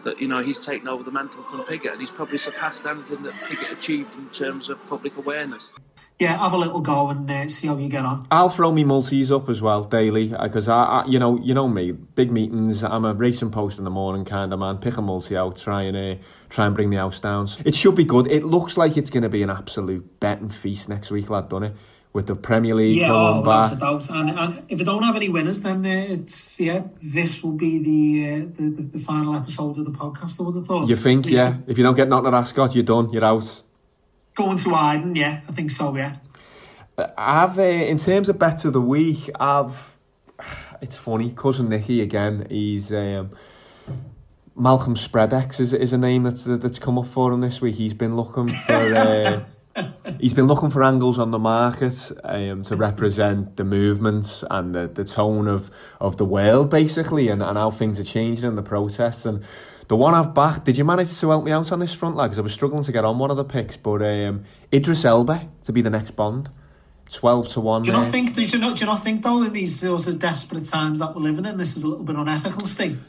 that, 0.04 0.22
you 0.22 0.28
know, 0.28 0.40
he's 0.40 0.64
taken 0.64 0.88
over 0.88 1.04
the 1.04 1.12
mantle 1.12 1.44
from 1.44 1.64
Piggott 1.66 1.94
and 1.94 2.02
he's 2.02 2.12
probably 2.12 2.38
surpassed 2.38 2.86
anything 2.86 3.24
that 3.24 3.34
Piggott 3.48 3.72
achieved 3.72 4.14
in 4.16 4.30
terms 4.30 4.70
of 4.70 4.86
public 4.88 5.18
awareness. 5.18 5.72
Yeah, 6.20 6.38
have 6.38 6.54
a 6.54 6.58
little 6.58 6.80
go 6.80 7.10
and 7.10 7.30
uh, 7.30 7.48
see 7.48 7.68
how 7.68 7.78
you 7.78 7.90
get 7.90 8.04
on. 8.04 8.26
I'll 8.32 8.50
throw 8.50 8.72
me 8.72 8.84
multis 8.84 9.32
up 9.32 9.50
as 9.50 9.62
well 9.62 9.84
daily 9.84 10.30
because 10.30 10.68
I, 10.68 10.84
I, 10.84 11.06
you 11.06 11.20
know, 11.20 11.38
you 11.38 11.54
know 11.54 11.68
me, 11.68 11.92
big 11.92 12.32
meetings. 12.32 12.84
I'm 12.84 13.06
a 13.06 13.14
racing 13.14 13.52
post 13.52 13.78
in 13.78 13.84
the 13.84 13.92
morning 13.92 14.26
kind 14.26 14.52
of 14.52 14.58
man. 14.58 14.78
Pick 14.80 14.98
a 14.98 15.02
multi 15.04 15.38
out, 15.38 15.58
try 15.58 15.84
and 15.84 15.96
uh, 15.96 16.16
try 16.50 16.66
and 16.66 16.76
bring 16.76 16.90
the 16.90 16.98
house 16.98 17.20
down. 17.20 17.48
It 17.64 17.76
should 17.76 17.94
be 17.94 18.04
good. 18.04 18.26
It 18.32 18.44
looks 18.44 18.78
like 18.78 18.98
it's 18.98 19.12
going 19.12 19.24
to 19.24 19.30
be 19.30 19.44
an 19.44 19.52
absolute 19.52 20.20
betting 20.20 20.50
feast 20.50 20.90
next 20.90 21.12
week, 21.12 21.30
lad, 21.30 21.50
doesn't 21.50 21.66
it? 21.66 21.76
With 22.18 22.26
the 22.26 22.36
Premier 22.36 22.74
League 22.74 22.98
Yeah, 22.98 23.12
oh, 23.12 23.42
without 23.42 23.74
a 23.74 23.76
doubt. 23.76 24.10
And, 24.10 24.32
and 24.32 24.66
if 24.70 24.80
we 24.80 24.86
don't 24.86 25.04
have 25.04 25.16
any 25.16 25.30
winners, 25.30 25.62
then 25.62 25.86
uh, 25.86 26.14
it's 26.16 26.60
yeah, 26.60 26.82
this 27.00 27.44
will 27.44 27.54
be 27.54 27.78
the, 27.78 28.28
uh, 28.28 28.46
the, 28.58 28.82
the 28.94 28.98
final 28.98 29.36
episode 29.36 29.78
of 29.78 29.86
the 29.86 29.92
podcast. 29.92 30.42
I 30.42 30.44
would 30.46 30.56
have 30.56 30.66
thought. 30.66 30.90
You 30.90 30.96
think, 30.96 31.28
yeah? 31.28 31.58
If 31.68 31.78
you 31.78 31.84
don't 31.84 31.94
get 31.94 32.10
nothing 32.10 32.26
at 32.26 32.34
Ascot, 32.34 32.74
you're 32.74 32.84
done. 32.84 33.14
You're 33.14 33.24
out. 33.24 33.62
Going 34.34 34.58
to 34.58 34.74
Iden, 34.74 35.16
yeah, 35.16 35.42
I 35.48 35.52
think 35.52 35.70
so. 35.70 35.96
Yeah. 35.96 36.16
I've 37.16 37.60
uh, 37.60 37.62
in 37.62 37.98
terms 38.00 38.30
of 38.30 38.40
bets 38.40 38.66
of 38.66 38.74
the 38.74 38.82
week, 38.82 39.30
I've 39.40 40.00
it's 40.82 40.96
funny. 40.96 41.30
Cousin 41.38 41.70
Nicky 41.70 42.02
again. 42.02 42.48
He's 42.50 42.92
um, 42.92 43.30
Malcolm 44.56 44.96
Spreadex 44.96 45.60
is 45.60 45.72
is 45.72 45.94
a 45.94 46.00
name 46.00 46.24
that's 46.24 46.46
that's 46.46 46.80
come 46.80 46.98
up 46.98 47.06
for 47.06 47.32
him 47.32 47.42
this 47.42 47.62
week. 47.62 47.76
He's 47.76 47.94
been 47.94 48.16
looking 48.16 48.48
for. 48.48 49.46
He's 50.20 50.34
been 50.34 50.48
looking 50.48 50.70
for 50.70 50.84
angles 50.84 51.20
on 51.20 51.32
the 51.32 51.40
market 51.40 52.12
um, 52.24 52.64
to 52.64 52.76
represent 52.76 53.58
the 53.58 53.64
movement 53.64 54.44
and 54.50 54.74
the, 54.74 54.88
the 54.88 55.04
tone 55.04 55.48
of, 55.48 55.70
of 56.00 56.18
the 56.18 56.26
world, 56.26 56.70
basically, 56.70 57.30
and, 57.30 57.42
and 57.42 57.58
how 57.58 57.72
things 57.72 58.00
are 58.00 58.04
changing 58.04 58.46
in 58.46 58.56
the 58.56 58.64
protests. 58.64 59.26
And 59.26 59.44
the 59.88 59.96
one 59.96 60.14
I've 60.14 60.34
backed, 60.34 60.66
did 60.66 60.78
you 60.78 60.86
manage 60.86 61.18
to 61.20 61.30
help 61.30 61.44
me 61.44 61.52
out 61.52 61.72
on 61.72 61.80
this 61.80 61.94
front, 61.94 62.16
lad? 62.16 62.28
Because 62.28 62.40
I 62.40 62.42
was 62.42 62.54
struggling 62.54 62.84
to 62.84 62.92
get 62.92 63.06
on 63.06 63.20
one 63.20 63.32
of 63.32 63.38
the 63.38 63.46
picks, 63.46 63.78
but 63.78 64.02
um, 64.02 64.44
Idris 64.74 65.06
Elba 65.06 65.48
to 65.64 65.74
be 65.74 65.82
the 65.82 65.90
next 65.90 66.12
Bond. 66.12 66.50
12 67.10 67.48
to 67.50 67.62
1. 67.62 67.84
Do 67.84 67.88
you 67.88 67.94
not 67.94 68.02
there. 68.02 68.12
think? 68.12 68.34
Do 68.34 68.44
you 68.44 68.60
not? 68.60 68.76
Do 68.76 68.82
you 68.82 68.86
not 68.86 69.02
think 69.02 69.24
though 69.24 69.42
in 69.42 69.54
these 69.54 69.80
sort 69.80 70.10
of 70.10 70.20
desperate 70.20 70.66
times 70.66 71.00
that 71.00 71.16
we're 71.16 71.22
living 71.22 71.46
in, 71.46 71.56
this 71.56 71.78
is 71.78 71.86
a 71.86 71.88
little 71.88 72.04
bit 72.04 72.18
unethical, 72.18 72.66
Steve? 72.66 73.02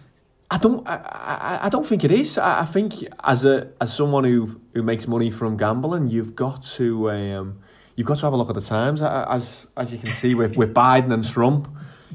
I 0.51 0.59
don't. 0.59 0.87
I, 0.89 0.97
I, 0.97 1.67
I 1.67 1.69
don't 1.69 1.87
think 1.87 2.05
it 2.05 2.11
is. 2.11 2.39
I, 2.39 2.61
I 2.61 2.65
think 2.65 2.95
as 3.23 3.45
a 3.45 3.71
as 3.81 3.95
someone 3.95 4.25
who 4.25 4.61
who 4.75 4.83
makes 4.83 5.07
money 5.07 5.31
from 5.31 5.57
gambling, 5.57 6.09
you've 6.09 6.35
got 6.35 6.65
to 6.77 7.11
um, 7.11 7.59
you've 7.97 8.07
got 8.07 8.19
to 8.19 8.27
have 8.27 8.33
a 8.33 8.37
look 8.37 8.49
at 8.49 8.55
the 8.55 8.63
times. 8.63 9.03
As 9.03 9.67
as 9.77 9.93
you 9.93 9.99
can 9.99 10.09
see 10.09 10.35
with, 10.35 10.57
with 10.57 10.73
Biden 10.73 11.13
and 11.13 11.29
Trump, 11.29 11.69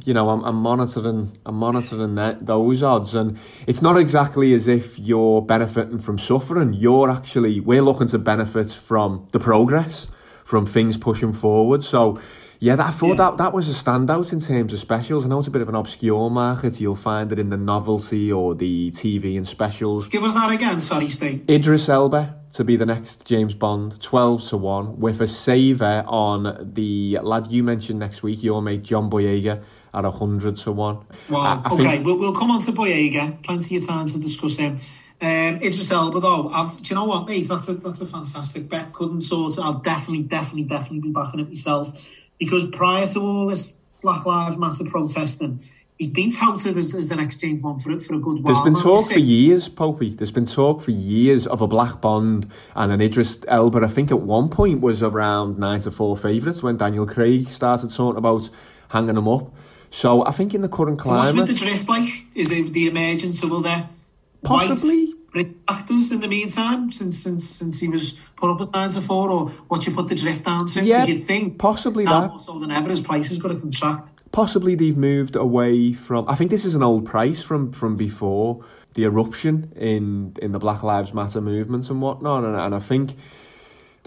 you 0.04 0.16
know, 0.16 0.30
I'm, 0.30 0.44
I'm 0.44 0.56
monitoring 0.56 1.38
I'm 1.46 1.56
monitoring 1.56 2.16
that, 2.16 2.48
those 2.48 2.82
odds, 2.82 3.14
and 3.14 3.38
it's 3.68 3.84
not 3.84 3.98
exactly 3.98 4.56
as 4.56 4.68
if 4.68 4.98
you're 4.98 5.44
benefiting 5.44 6.00
from 6.00 6.18
suffering. 6.18 6.74
You're 6.74 7.12
actually 7.12 7.60
we're 7.60 7.84
looking 7.84 8.08
to 8.08 8.18
benefit 8.18 8.72
from 8.72 9.28
the 9.32 9.40
progress, 9.40 10.08
from 10.44 10.66
things 10.66 10.98
pushing 10.98 11.34
forward. 11.34 11.84
So. 11.84 12.20
Yeah, 12.64 12.78
that, 12.78 12.88
I 12.88 12.92
thought 12.92 13.18
that, 13.18 13.36
that 13.40 13.52
was 13.52 13.68
a 13.68 13.74
standout 13.74 14.32
in 14.32 14.40
terms 14.40 14.72
of 14.72 14.80
specials. 14.80 15.26
I 15.26 15.28
know 15.28 15.40
it's 15.40 15.50
a 15.50 15.52
bit 15.52 15.62
of 15.62 15.68
an 15.68 15.76
obscure 15.76 16.30
market. 16.30 16.80
You'll 16.80 16.96
find 16.96 17.30
it 17.34 17.38
in 17.38 17.50
the 17.50 17.58
novelty 17.58 18.32
or 18.32 18.56
the 18.56 18.90
TV 18.92 19.36
and 19.36 19.46
specials. 19.46 20.08
Give 20.08 20.24
us 20.24 20.34
that 20.34 20.50
again, 20.50 20.80
sorry, 20.80 21.10
Steve. 21.10 21.44
Idris 21.50 21.90
Elba 21.90 22.40
to 22.54 22.64
be 22.64 22.78
the 22.78 22.86
next 22.86 23.26
James 23.26 23.54
Bond, 23.54 24.00
12 24.00 24.48
to 24.48 24.58
1, 24.58 24.98
with 24.98 25.20
a 25.20 25.28
saver 25.28 26.06
on 26.08 26.72
the 26.74 27.20
lad 27.22 27.48
you 27.48 27.64
mentioned 27.64 28.00
next 28.00 28.24
week, 28.24 28.42
your 28.42 28.62
mate 28.62 28.84
John 28.84 29.10
Boyega, 29.10 29.62
at 29.94 30.04
100 30.06 30.56
to 30.56 30.72
1. 30.72 31.06
Wow. 31.32 31.40
I- 31.66 31.70
I 31.70 31.74
okay, 31.74 31.84
think- 31.84 32.06
we'll, 32.06 32.18
we'll 32.18 32.34
come 32.34 32.50
on 32.50 32.62
to 32.62 32.72
Boyega. 32.72 33.44
Plenty 33.44 33.76
of 33.76 33.86
time 33.86 34.08
to 34.08 34.18
discuss 34.20 34.56
him. 34.56 34.78
Um, 35.22 35.56
Idris 35.58 35.92
Elba, 35.92 36.20
though, 36.22 36.48
I've, 36.50 36.78
do 36.78 36.84
you 36.90 36.96
know 36.96 37.06
what, 37.06 37.28
mate? 37.28 37.46
That's 37.46 37.68
a, 37.68 37.74
that's 37.74 38.00
a 38.00 38.06
fantastic 38.06 38.70
bet. 38.70 38.94
Couldn't 38.94 39.22
sort 39.22 39.60
I'll 39.60 39.80
definitely, 39.80 40.24
definitely, 40.24 40.64
definitely 40.64 41.00
be 41.00 41.12
backing 41.12 41.42
it 41.42 41.48
myself. 41.50 42.23
Because 42.44 42.66
prior 42.72 43.08
to 43.08 43.20
all 43.22 43.48
this 43.48 43.80
Black 44.02 44.26
Lives 44.26 44.58
Matter 44.58 44.84
protesting, 44.84 45.62
he's 45.98 46.10
been 46.10 46.30
touted 46.30 46.78
as, 46.78 46.94
as 46.94 47.08
the 47.08 47.16
next 47.16 47.40
James 47.40 47.62
Bond 47.62 47.82
for, 47.82 47.98
for 48.00 48.16
a 48.16 48.20
good 48.20 48.44
while. 48.44 48.54
There's 48.54 48.66
been 48.66 48.84
talk 48.84 49.10
for 49.10 49.20
years, 49.20 49.70
Popey. 49.70 50.18
There's 50.18 50.32
been 50.32 50.46
talk 50.46 50.82
for 50.82 50.92
years 50.92 51.48
of 51.48 51.62
a 51.62 51.68
Black 51.68 52.02
Bond 52.02 52.52
and 52.76 52.92
an 52.92 53.00
Idris 53.00 53.40
Elba. 53.48 53.86
I 53.86 53.88
think 53.88 54.12
at 54.12 54.20
one 54.20 54.50
point 54.50 54.82
was 54.82 55.02
around 55.02 55.58
nine 55.58 55.80
to 55.82 55.92
four 55.92 56.18
favourites 56.18 56.62
when 56.62 56.76
Daniel 56.76 57.06
Craig 57.06 57.50
started 57.50 57.94
talking 57.94 58.18
about 58.18 58.50
hanging 58.90 59.16
them 59.16 59.28
up. 59.30 59.54
So 59.90 60.26
I 60.26 60.32
think 60.32 60.54
in 60.54 60.62
the 60.62 60.70
current 60.70 61.00
So 61.00 61.10
What's 61.10 61.32
climate, 61.32 61.48
with 61.48 61.58
the 61.58 61.66
drift 61.66 61.88
like? 61.88 62.10
Is 62.36 62.52
it 62.52 62.74
the 62.74 62.88
emergence 62.88 63.42
of 63.42 63.54
other 63.54 63.88
Possibly. 64.44 65.06
white 65.06 65.13
Actors 65.68 66.12
in 66.12 66.20
the 66.20 66.28
meantime 66.28 66.92
since 66.92 67.18
since 67.18 67.44
since 67.44 67.80
he 67.80 67.88
was 67.88 68.14
put 68.36 68.52
up 68.52 68.62
at 68.62 68.72
nine 68.72 68.90
to 68.92 69.02
four, 69.02 69.30
or 69.30 69.50
what 69.68 69.86
you 69.88 69.94
put 69.94 70.08
the 70.08 70.16
drift 70.16 70.46
down 70.46 70.66
to? 70.68 70.84
Yeah, 70.84 71.06
you'd 71.06 71.24
think 71.24 71.58
possibly 71.58 72.04
now 72.04 72.22
that. 72.22 72.30
more 72.30 72.40
so 72.40 72.60
than 72.60 72.72
ever 72.72 72.90
his 72.90 73.02
price 73.02 73.30
has 73.30 73.40
got 73.40 73.50
to 73.50 73.60
contract. 73.60 74.10
possibly 74.32 74.76
they've 74.76 74.98
moved 74.98 75.36
away 75.36 75.94
from. 75.94 76.26
I 76.28 76.36
think 76.36 76.52
this 76.52 76.66
is 76.66 76.76
an 76.76 76.84
old 76.84 77.06
price 77.06 77.42
from 77.42 77.72
from 77.72 77.96
before 77.96 78.64
the 78.96 79.06
eruption 79.06 79.72
in 79.76 80.36
in 80.42 80.52
the 80.52 80.60
Black 80.60 80.84
Lives 80.84 81.14
Matter 81.14 81.42
movement 81.42 81.90
and 81.90 82.02
whatnot. 82.02 82.44
And, 82.44 82.56
and 82.56 82.76
I 82.76 82.80
think, 82.80 83.16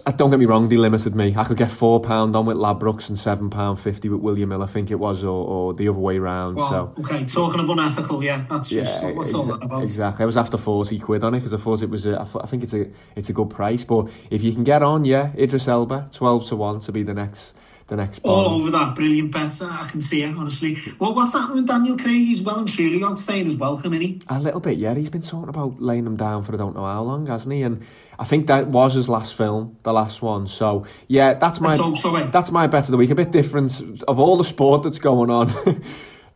uh, 0.06 0.12
don't 0.12 0.30
get 0.30 0.38
me 0.38 0.46
wrong, 0.46 0.68
they 0.68 0.76
limited 0.76 1.16
me. 1.16 1.34
I 1.36 1.44
could 1.44 1.56
get 1.56 1.70
four 1.70 2.00
pound 2.00 2.36
on 2.36 2.46
with 2.46 2.56
Ladbrokes 2.56 3.08
and 3.08 3.18
seven 3.18 3.50
pound 3.50 3.80
fifty 3.80 4.08
with 4.08 4.20
William 4.20 4.50
Hill. 4.50 4.62
I 4.62 4.66
think 4.66 4.90
it 4.90 4.94
was, 4.94 5.24
or, 5.24 5.46
or 5.46 5.74
the 5.74 5.88
other 5.88 5.98
way 5.98 6.18
round. 6.18 6.56
Well, 6.56 6.70
so. 6.70 7.02
okay, 7.02 7.24
talking 7.24 7.60
of 7.60 7.68
unethical, 7.68 8.22
yeah, 8.22 8.44
that's 8.48 8.70
just 8.70 9.02
what's 9.02 9.34
all 9.34 9.44
that 9.44 9.64
about. 9.64 9.82
Exactly. 9.82 10.22
I 10.22 10.26
was 10.26 10.36
after 10.36 10.56
forty 10.56 10.98
quid 10.98 11.24
on 11.24 11.34
it 11.34 11.40
because 11.40 11.52
I 11.52 11.56
thought 11.56 11.82
it 11.82 11.90
was. 11.90 12.06
A, 12.06 12.20
I, 12.20 12.24
thought, 12.24 12.44
I 12.44 12.46
think 12.46 12.62
it's 12.62 12.74
a 12.74 12.88
it's 13.16 13.28
a 13.28 13.32
good 13.32 13.50
price. 13.50 13.84
But 13.84 14.08
if 14.30 14.42
you 14.42 14.52
can 14.52 14.64
get 14.64 14.82
on, 14.82 15.04
yeah, 15.04 15.32
Idris 15.36 15.66
Elba, 15.66 16.10
twelve 16.12 16.46
to 16.48 16.56
one 16.56 16.80
to 16.80 16.92
be 16.92 17.02
the 17.02 17.14
next 17.14 17.54
the 17.88 17.96
next. 17.96 18.20
All 18.24 18.44
Bond. 18.44 18.62
over 18.62 18.70
that, 18.72 18.94
brilliant 18.94 19.32
bet. 19.32 19.60
I 19.62 19.86
can 19.88 20.00
see 20.00 20.22
it, 20.22 20.36
honestly. 20.36 20.76
Well, 20.98 21.14
what's 21.14 21.34
happening 21.34 21.58
with 21.58 21.68
Daniel 21.68 21.96
Craig? 21.96 22.26
He's 22.26 22.42
well 22.42 22.58
and 22.58 22.68
truly 22.68 23.00
outstaying 23.00 23.44
his 23.44 23.56
welcome, 23.56 23.92
isn't 23.92 24.06
he? 24.06 24.20
A 24.28 24.40
little 24.40 24.60
bit, 24.60 24.78
yeah. 24.78 24.94
He's 24.94 25.10
been 25.10 25.22
talking 25.22 25.48
about 25.48 25.80
laying 25.80 26.04
them 26.04 26.16
down 26.16 26.42
for 26.42 26.54
I 26.54 26.56
don't 26.56 26.74
know 26.74 26.84
how 26.84 27.02
long, 27.02 27.26
hasn't 27.26 27.54
he? 27.54 27.62
And 27.62 27.84
I 28.18 28.24
think 28.24 28.46
that 28.46 28.68
was 28.68 28.94
his 28.94 29.08
last 29.08 29.34
film, 29.34 29.76
the 29.82 29.92
last 29.92 30.22
one. 30.22 30.46
So 30.48 30.86
yeah, 31.08 31.34
that's 31.34 31.60
my 31.60 31.76
so, 31.76 32.16
that's 32.26 32.50
my 32.50 32.66
bet 32.66 32.84
of 32.84 32.90
the 32.90 32.96
week. 32.96 33.10
A 33.10 33.14
bit 33.14 33.30
different 33.30 34.02
of 34.04 34.18
all 34.18 34.36
the 34.36 34.44
sport 34.44 34.82
that's 34.82 34.98
going 34.98 35.30
on. 35.30 35.50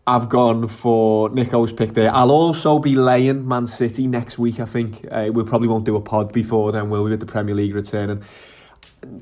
I've 0.06 0.28
gone 0.28 0.66
for 0.66 1.30
Nico's 1.30 1.72
pick 1.72 1.92
there. 1.94 2.12
I'll 2.12 2.32
also 2.32 2.78
be 2.78 2.96
laying 2.96 3.46
Man 3.46 3.66
City 3.66 4.06
next 4.06 4.38
week. 4.38 4.58
I 4.58 4.64
think 4.64 5.06
uh, 5.10 5.28
we 5.32 5.44
probably 5.44 5.68
won't 5.68 5.84
do 5.84 5.94
a 5.94 6.00
pod 6.00 6.32
before 6.32 6.72
then, 6.72 6.90
will 6.90 7.04
we? 7.04 7.10
With 7.10 7.20
the 7.20 7.26
Premier 7.26 7.54
League 7.54 7.74
returning. 7.74 8.22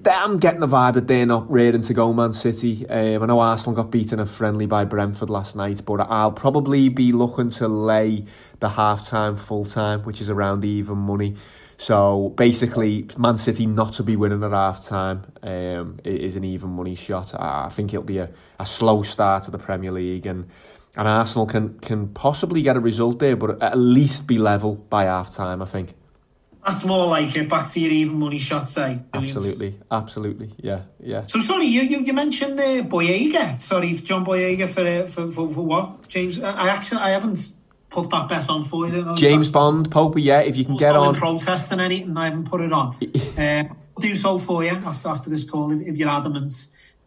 I'm 0.06 0.38
getting 0.38 0.60
the 0.60 0.66
vibe 0.66 0.94
that 0.94 1.06
they're 1.06 1.26
not 1.26 1.50
ready 1.50 1.78
to 1.78 1.94
go 1.94 2.12
Man 2.12 2.32
City. 2.32 2.88
Um, 2.88 3.22
I 3.22 3.26
know 3.26 3.38
Arsenal 3.40 3.76
got 3.76 3.90
beaten 3.90 4.18
a 4.18 4.26
friendly 4.26 4.66
by 4.66 4.84
Brentford 4.84 5.30
last 5.30 5.54
night, 5.54 5.84
but 5.84 6.00
I'll 6.00 6.32
probably 6.32 6.88
be 6.88 7.12
looking 7.12 7.50
to 7.50 7.68
lay 7.68 8.24
the 8.58 8.68
half 8.70 9.06
time, 9.06 9.36
full 9.36 9.64
time, 9.64 10.02
which 10.02 10.20
is 10.20 10.30
around 10.30 10.64
even 10.64 10.98
money. 10.98 11.36
So 11.78 12.30
basically, 12.30 13.06
Man 13.16 13.38
City 13.38 13.64
not 13.64 13.92
to 13.94 14.02
be 14.02 14.16
winning 14.16 14.42
at 14.42 14.50
half 14.50 14.84
time 14.84 15.24
um, 15.44 16.00
is 16.04 16.34
an 16.34 16.44
even 16.44 16.70
money 16.70 16.96
shot. 16.96 17.32
I 17.40 17.68
think 17.68 17.94
it'll 17.94 18.02
be 18.02 18.18
a, 18.18 18.28
a 18.58 18.66
slow 18.66 19.02
start 19.04 19.44
to 19.44 19.52
the 19.52 19.58
Premier 19.58 19.92
League, 19.92 20.26
and 20.26 20.48
and 20.96 21.06
Arsenal 21.06 21.46
can 21.46 21.78
can 21.78 22.08
possibly 22.08 22.62
get 22.62 22.76
a 22.76 22.80
result 22.80 23.20
there, 23.20 23.36
but 23.36 23.62
at 23.62 23.78
least 23.78 24.26
be 24.26 24.38
level 24.38 24.74
by 24.74 25.04
half 25.04 25.32
time. 25.32 25.62
I 25.62 25.66
think. 25.66 25.94
That's 26.66 26.84
more 26.84 27.06
like 27.06 27.34
it. 27.36 27.48
Back 27.48 27.68
to 27.68 27.80
your 27.80 27.92
even 27.92 28.18
money 28.18 28.40
shot, 28.40 28.76
eh? 28.76 28.98
Brilliant. 29.12 29.36
Absolutely, 29.36 29.78
absolutely, 29.90 30.52
yeah, 30.58 30.82
yeah. 30.98 31.24
So 31.26 31.38
sorry, 31.38 31.66
you 31.66 31.82
you, 31.82 32.00
you 32.00 32.12
mentioned 32.12 32.58
uh, 32.58 32.82
Boyega. 32.82 33.58
Sorry, 33.60 33.94
John 33.94 34.26
Boyega 34.26 34.68
for, 34.68 34.80
uh, 34.82 35.06
for 35.06 35.30
for 35.30 35.48
for 35.48 35.62
what? 35.64 36.08
James, 36.08 36.42
I 36.42 36.50
I 36.50 36.68
actually 36.70 37.02
I 37.02 37.10
haven't 37.10 37.38
put 37.90 38.10
that 38.10 38.50
on 38.50 38.62
for 38.62 38.88
you. 38.88 39.14
James 39.14 39.50
Bond, 39.50 39.90
Popey, 39.90 40.24
yeah, 40.24 40.40
if 40.40 40.56
you 40.56 40.64
can 40.64 40.76
get 40.76 40.94
on. 40.94 41.14
in 41.14 41.20
protest 41.20 41.72
and 41.72 41.80
anything, 41.80 42.16
I 42.16 42.28
haven't 42.28 42.44
put 42.44 42.60
it 42.60 42.72
on. 42.72 42.96
uh, 43.38 43.40
I'll 43.40 44.00
do 44.00 44.14
so 44.14 44.38
for 44.38 44.62
you 44.62 44.70
after 44.70 45.08
after 45.08 45.30
this 45.30 45.48
call 45.48 45.72
if, 45.72 45.86
if 45.86 45.96
you're 45.96 46.08
adamant. 46.08 46.52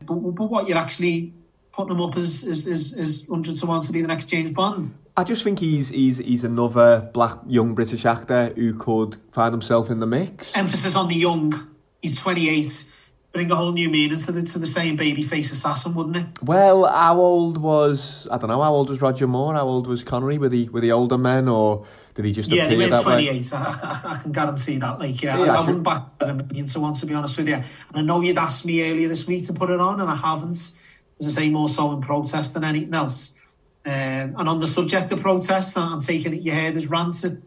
But, 0.05 0.15
but 0.15 0.45
what 0.45 0.67
you're 0.67 0.77
actually 0.77 1.33
putting 1.71 1.95
him 1.95 2.01
up 2.01 2.17
as 2.17 2.43
is 2.43 2.67
is 2.67 2.93
is 2.97 3.27
hundred 3.29 3.55
to 3.57 3.65
one 3.65 3.81
to 3.81 3.91
be 3.91 4.01
the 4.01 4.07
next 4.07 4.25
James 4.27 4.51
Bond. 4.51 4.93
I 5.15 5.23
just 5.23 5.43
think 5.43 5.59
he's 5.59 5.89
he's 5.89 6.17
he's 6.17 6.43
another 6.43 7.09
black 7.13 7.37
young 7.47 7.75
British 7.75 8.05
actor 8.05 8.53
who 8.55 8.73
could 8.73 9.17
find 9.31 9.53
himself 9.53 9.89
in 9.89 9.99
the 9.99 10.07
mix. 10.07 10.55
Emphasis 10.55 10.95
on 10.95 11.07
the 11.07 11.15
young. 11.15 11.53
He's 12.01 12.19
28. 12.19 12.91
Bring 13.33 13.49
a 13.49 13.55
whole 13.55 13.71
new 13.71 13.89
meaning 13.89 14.17
to 14.17 14.31
the 14.33 14.43
to 14.43 14.59
the 14.59 14.65
same 14.65 14.97
babyface 14.97 15.51
assassin, 15.51 15.95
wouldn't 15.95 16.17
it? 16.17 16.25
Well, 16.43 16.85
how 16.85 17.17
old 17.17 17.57
was 17.57 18.27
I 18.29 18.37
don't 18.37 18.49
know 18.49 18.61
how 18.61 18.73
old 18.73 18.89
was 18.89 19.01
Roger 19.01 19.25
Moore? 19.25 19.53
How 19.53 19.65
old 19.65 19.87
was 19.87 20.03
Connery? 20.03 20.37
Were 20.37 20.49
the 20.49 20.67
were 20.69 20.81
the 20.81 20.91
older 20.91 21.17
men 21.17 21.47
or 21.47 21.85
did 22.13 22.25
he 22.25 22.33
just 22.33 22.51
yeah, 22.51 22.67
they 22.67 22.75
appear 22.75 22.89
were 22.89 23.01
28. 23.01 23.53
I, 23.53 23.57
I, 23.57 24.13
I 24.13 24.17
can 24.17 24.31
guarantee 24.33 24.77
that. 24.79 24.99
Like, 24.99 25.21
yeah, 25.21 25.37
Yeah, 25.37 25.53
I, 25.53 25.61
I 25.61 25.65
wouldn't 25.65 25.83
back 25.83 26.03
a 26.19 26.33
million 26.33 26.65
to 26.65 26.79
one, 26.81 26.93
to 26.93 27.05
be 27.05 27.13
honest 27.13 27.37
with 27.37 27.47
you. 27.47 27.55
And 27.55 27.65
I 27.93 28.01
know 28.01 28.21
you'd 28.21 28.37
asked 28.37 28.65
me 28.65 28.89
earlier 28.89 29.07
this 29.07 29.27
week 29.27 29.45
to 29.47 29.53
put 29.53 29.69
it 29.69 29.79
on, 29.79 30.01
and 30.01 30.09
I 30.09 30.15
haven't. 30.15 30.77
As 31.19 31.37
I 31.37 31.41
say, 31.41 31.49
more 31.49 31.69
so 31.69 31.91
in 31.93 32.01
protest 32.01 32.55
than 32.55 32.63
anything 32.63 32.93
else. 32.93 33.39
Um, 33.85 33.91
and 34.37 34.49
on 34.49 34.59
the 34.59 34.67
subject 34.67 35.11
of 35.11 35.21
protests, 35.21 35.77
I'm 35.77 35.99
taking 35.99 36.33
it 36.33 36.41
you 36.41 36.51
heard 36.51 36.73
his 36.73 36.87
rant 36.87 37.23
at, 37.23 37.31
at 37.33 37.39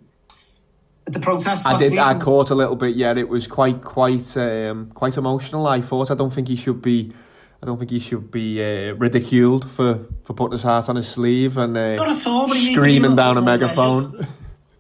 the 1.07 1.21
protest 1.21 1.67
I 1.67 1.77
did. 1.77 1.93
week. 1.93 2.01
I 2.01 2.15
caught 2.15 2.51
a 2.51 2.55
little 2.55 2.77
bit. 2.77 2.97
Yeah, 2.97 3.15
it 3.17 3.29
was 3.29 3.47
quite, 3.47 3.83
quite, 3.83 4.37
um, 4.37 4.91
quite 4.95 5.17
emotional. 5.17 5.67
I 5.67 5.81
thought. 5.81 6.11
I 6.11 6.15
don't 6.15 6.31
think 6.31 6.49
he 6.49 6.57
should 6.57 6.81
be. 6.83 7.13
I 7.63 7.67
don't 7.67 7.79
think 7.79 7.91
he 7.91 7.99
should 7.99 8.31
be 8.31 8.63
uh, 8.63 8.93
ridiculed 8.95 9.71
for, 9.71 10.07
for 10.25 10.35
putting 10.35 10.53
his 10.53 10.63
heart 10.63 10.91
on 10.91 10.97
his 10.97 11.09
sleeve 11.09 11.57
and 11.57 11.75
uh, 11.77 11.95
Not 11.95 12.09
at 12.09 12.27
all, 12.27 12.47
but 12.47 12.59
he 12.59 12.67
needs 12.67 12.75
to 12.77 12.83
be 12.83 12.91
a 12.91 12.95
screaming 12.99 13.17
down 13.17 13.39
a 13.39 13.43
megaphone. 13.43 14.27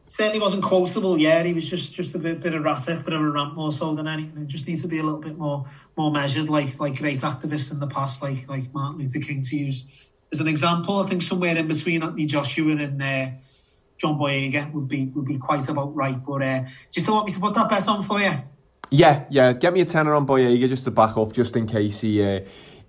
certainly 0.06 0.38
wasn't 0.38 0.62
quotable. 0.62 1.18
Yeah, 1.18 1.42
he 1.42 1.55
was 1.55 1.68
just 1.68 1.94
just 1.94 2.14
a 2.14 2.18
bit 2.18 2.40
bit 2.40 2.52
erratic, 2.52 3.05
bit 3.05 3.14
of 3.14 3.22
a 3.22 3.30
rant 3.30 3.55
more 3.55 3.72
so 3.72 3.94
than 3.94 4.06
anything. 4.06 4.42
It 4.42 4.48
just 4.48 4.68
needs 4.68 4.82
to 4.82 4.88
be 4.88 4.98
a 4.98 5.02
little 5.02 5.20
bit 5.20 5.38
more 5.38 5.64
more 5.96 6.10
measured, 6.12 6.48
like 6.51 6.78
like 6.78 6.98
great 6.98 7.16
activists 7.16 7.72
in 7.72 7.80
the 7.80 7.86
past, 7.86 8.22
like 8.22 8.48
like 8.48 8.72
Martin 8.74 9.01
Luther 9.01 9.20
King 9.20 9.40
to 9.42 9.56
use 9.56 10.10
as 10.30 10.40
an 10.40 10.48
example. 10.48 11.01
I 11.01 11.06
think 11.06 11.22
somewhere 11.22 11.56
in 11.56 11.66
between 11.66 12.02
Anthony 12.02 12.26
Joshua 12.26 12.76
and 12.76 13.02
uh, 13.02 13.26
John 13.98 14.18
Boyega 14.18 14.72
would 14.72 14.88
be 14.88 15.06
would 15.06 15.24
be 15.24 15.38
quite 15.38 15.68
about 15.68 15.94
right. 15.94 16.22
But 16.24 16.42
uh, 16.42 16.60
do 16.60 16.70
you 16.92 17.02
still 17.02 17.14
want 17.14 17.26
me 17.26 17.32
to 17.32 17.40
put 17.40 17.54
that 17.54 17.68
bet 17.68 17.88
on 17.88 18.02
for 18.02 18.20
you. 18.20 18.32
Yeah, 18.90 19.24
yeah. 19.30 19.52
Get 19.52 19.72
me 19.72 19.80
a 19.80 19.84
tenner 19.84 20.14
on 20.14 20.26
Boyega 20.26 20.68
just 20.68 20.84
to 20.84 20.90
back 20.90 21.16
up, 21.16 21.32
just 21.32 21.56
in 21.56 21.66
case 21.66 22.00
he 22.00 22.22
uh, 22.22 22.40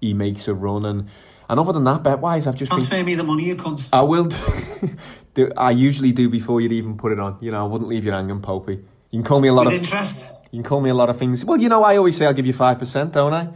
he 0.01 0.13
makes 0.13 0.47
a 0.47 0.53
run. 0.53 0.85
And 0.85 1.09
and 1.49 1.59
other 1.59 1.73
than 1.73 1.83
that, 1.85 2.03
bet 2.03 2.19
wise, 2.19 2.47
I've 2.47 2.55
just 2.55 2.71
been 2.71 2.79
Transfer 2.79 3.03
me 3.03 3.15
the 3.15 3.23
money, 3.23 3.45
you 3.45 3.55
cunt. 3.55 3.89
I 3.93 4.01
will. 4.01 4.27
do, 5.33 5.51
I 5.55 5.71
usually 5.71 6.11
do 6.11 6.29
before 6.29 6.61
you'd 6.61 6.71
even 6.73 6.97
put 6.97 7.11
it 7.11 7.19
on. 7.19 7.37
You 7.41 7.51
know, 7.51 7.63
I 7.63 7.67
wouldn't 7.67 7.89
leave 7.89 8.05
you 8.05 8.11
hanging, 8.11 8.41
Popey. 8.41 8.83
You 9.11 9.19
can 9.19 9.23
call 9.23 9.39
me 9.41 9.47
a 9.47 9.53
lot 9.53 9.65
With 9.65 9.75
of 9.75 9.81
interest. 9.81 10.29
You 10.51 10.61
can 10.61 10.63
call 10.63 10.81
me 10.81 10.89
a 10.89 10.93
lot 10.93 11.09
of 11.09 11.17
things. 11.17 11.45
Well, 11.45 11.59
you 11.59 11.69
know, 11.69 11.83
I 11.83 11.97
always 11.97 12.17
say 12.17 12.25
I'll 12.25 12.33
give 12.33 12.45
you 12.45 12.53
five 12.53 12.79
percent, 12.79 13.13
don't 13.13 13.33
I? 13.33 13.49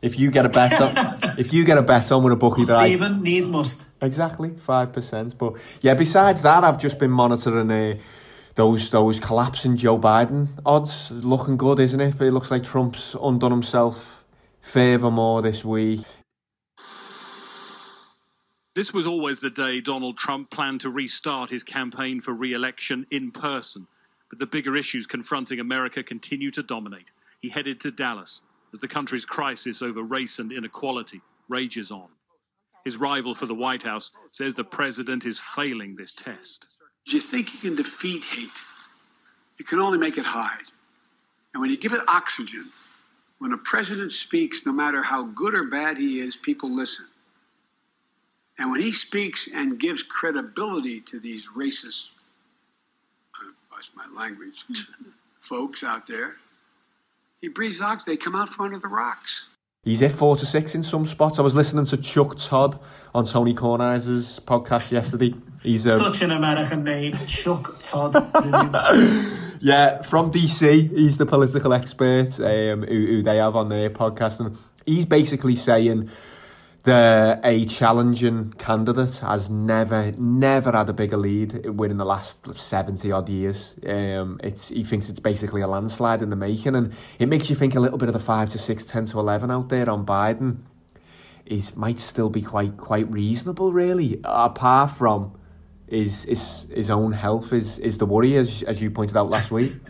If 0.00 0.18
you 0.18 0.30
get 0.30 0.46
a 0.46 0.48
bet 0.48 0.80
on, 0.80 0.94
if 1.38 1.52
you 1.52 1.64
get 1.64 1.78
a 1.78 1.82
bet 1.82 2.10
on 2.10 2.22
with 2.22 2.32
a 2.32 2.36
bookie 2.36 2.64
that 2.64 2.76
I 2.76 2.88
Stephen 2.88 3.22
needs 3.22 3.48
must. 3.48 3.88
Exactly, 4.02 4.50
five 4.50 4.92
percent. 4.92 5.38
But 5.38 5.54
yeah, 5.80 5.94
besides 5.94 6.42
that, 6.42 6.64
I've 6.64 6.78
just 6.78 6.98
been 6.98 7.10
monitoring 7.10 7.70
uh, 7.70 7.98
those 8.56 8.90
those 8.90 9.20
collapsing 9.20 9.76
Joe 9.76 9.98
Biden 9.98 10.48
odds. 10.66 11.10
Looking 11.10 11.56
good, 11.56 11.78
isn't 11.78 12.00
it? 12.00 12.18
But 12.18 12.26
it 12.26 12.32
looks 12.32 12.50
like 12.50 12.64
Trump's 12.64 13.14
undone 13.22 13.52
himself 13.52 14.24
furthermore 14.60 15.40
this 15.40 15.64
week. 15.64 16.00
This 18.74 18.92
was 18.92 19.06
always 19.06 19.40
the 19.40 19.50
day 19.50 19.80
Donald 19.80 20.18
Trump 20.18 20.50
planned 20.50 20.82
to 20.82 20.90
restart 20.90 21.50
his 21.50 21.64
campaign 21.64 22.20
for 22.20 22.32
re 22.32 22.52
election 22.52 23.06
in 23.10 23.30
person. 23.30 23.86
But 24.28 24.40
the 24.40 24.46
bigger 24.46 24.76
issues 24.76 25.06
confronting 25.06 25.58
America 25.58 26.02
continue 26.02 26.50
to 26.50 26.62
dominate. 26.62 27.10
He 27.40 27.48
headed 27.48 27.80
to 27.80 27.90
Dallas 27.90 28.42
as 28.72 28.80
the 28.80 28.88
country's 28.88 29.24
crisis 29.24 29.82
over 29.82 30.02
race 30.02 30.38
and 30.38 30.52
inequality 30.52 31.20
rages 31.48 31.90
on. 31.90 32.08
His 32.84 32.96
rival 32.96 33.34
for 33.34 33.46
the 33.46 33.54
White 33.54 33.82
House 33.82 34.12
says 34.32 34.54
the 34.54 34.64
president 34.64 35.24
is 35.26 35.38
failing 35.38 35.96
this 35.96 36.12
test. 36.12 36.68
If 37.06 37.12
you 37.12 37.20
think 37.20 37.52
you 37.54 37.60
can 37.60 37.76
defeat 37.76 38.24
hate, 38.24 38.50
you 39.58 39.64
can 39.64 39.80
only 39.80 39.98
make 39.98 40.18
it 40.18 40.24
hide. 40.24 40.66
And 41.52 41.60
when 41.60 41.70
you 41.70 41.76
give 41.76 41.92
it 41.92 42.00
oxygen, 42.06 42.64
when 43.38 43.52
a 43.52 43.58
president 43.58 44.12
speaks, 44.12 44.66
no 44.66 44.72
matter 44.72 45.02
how 45.02 45.24
good 45.24 45.54
or 45.54 45.64
bad 45.64 45.98
he 45.98 46.20
is, 46.20 46.36
people 46.36 46.74
listen. 46.74 47.06
And 48.58 48.70
when 48.70 48.80
he 48.80 48.92
speaks 48.92 49.48
and 49.52 49.78
gives 49.78 50.02
credibility 50.02 51.00
to 51.02 51.20
these 51.20 51.48
racist, 51.56 52.08
uh, 53.40 53.52
watch 53.70 53.90
my 53.94 54.06
language, 54.14 54.64
folks 55.38 55.84
out 55.84 56.06
there, 56.08 56.36
he 57.40 57.48
breathes 57.48 57.80
oxygen. 57.80 58.12
They 58.12 58.16
come 58.16 58.34
out 58.34 58.48
from 58.48 58.66
under 58.66 58.78
the 58.78 58.88
rocks. 58.88 59.46
He's 59.84 60.00
hit 60.00 60.12
four 60.12 60.36
to 60.36 60.44
six 60.44 60.74
in 60.74 60.82
some 60.82 61.06
spots. 61.06 61.38
I 61.38 61.42
was 61.42 61.54
listening 61.54 61.86
to 61.86 61.96
Chuck 61.96 62.36
Todd 62.36 62.78
on 63.14 63.24
Tony 63.24 63.54
Kornheiser's 63.54 64.40
podcast 64.40 64.90
yesterday. 64.92 65.34
He's 65.62 65.86
um, 65.86 65.98
Such 65.98 66.22
an 66.22 66.30
American 66.32 66.84
name, 66.84 67.14
Chuck 67.26 67.78
Todd. 67.80 68.14
Yeah, 69.60 70.02
from 70.02 70.30
DC. 70.30 70.90
He's 70.90 71.18
the 71.18 71.26
political 71.26 71.72
expert 71.72 72.38
um, 72.38 72.82
who, 72.82 73.06
who 73.06 73.22
they 73.22 73.38
have 73.38 73.56
on 73.56 73.68
their 73.68 73.90
podcast, 73.90 74.38
and 74.38 74.56
he's 74.86 75.04
basically 75.04 75.56
saying 75.56 76.10
a 76.88 77.66
challenging 77.66 78.52
candidate 78.52 79.18
has 79.18 79.50
never, 79.50 80.12
never 80.12 80.72
had 80.72 80.88
a 80.88 80.92
bigger 80.92 81.16
lead 81.16 81.66
within 81.66 81.96
the 81.96 82.04
last 82.04 82.58
seventy 82.58 83.12
odd 83.12 83.28
years. 83.28 83.74
Um, 83.86 84.40
it's 84.42 84.68
he 84.68 84.84
thinks 84.84 85.08
it's 85.08 85.20
basically 85.20 85.60
a 85.60 85.66
landslide 85.66 86.22
in 86.22 86.30
the 86.30 86.36
making, 86.36 86.74
and 86.74 86.92
it 87.18 87.28
makes 87.28 87.50
you 87.50 87.56
think 87.56 87.74
a 87.74 87.80
little 87.80 87.98
bit 87.98 88.08
of 88.08 88.12
the 88.12 88.20
five 88.20 88.50
to 88.50 88.58
six, 88.58 88.86
ten 88.86 89.04
to 89.06 89.18
eleven 89.18 89.50
out 89.50 89.68
there 89.68 89.88
on 89.88 90.04
Biden. 90.04 90.58
Is 91.46 91.76
might 91.76 91.98
still 91.98 92.28
be 92.28 92.42
quite 92.42 92.76
quite 92.76 93.10
reasonable, 93.10 93.72
really. 93.72 94.20
Apart 94.24 94.90
from 94.90 95.38
his 95.88 96.24
his 96.24 96.68
his 96.74 96.90
own 96.90 97.12
health 97.12 97.52
is 97.52 97.78
is 97.78 97.98
the 97.98 98.06
worry, 98.06 98.36
as 98.36 98.62
as 98.62 98.82
you 98.82 98.90
pointed 98.90 99.16
out 99.16 99.30
last 99.30 99.50
week. 99.50 99.72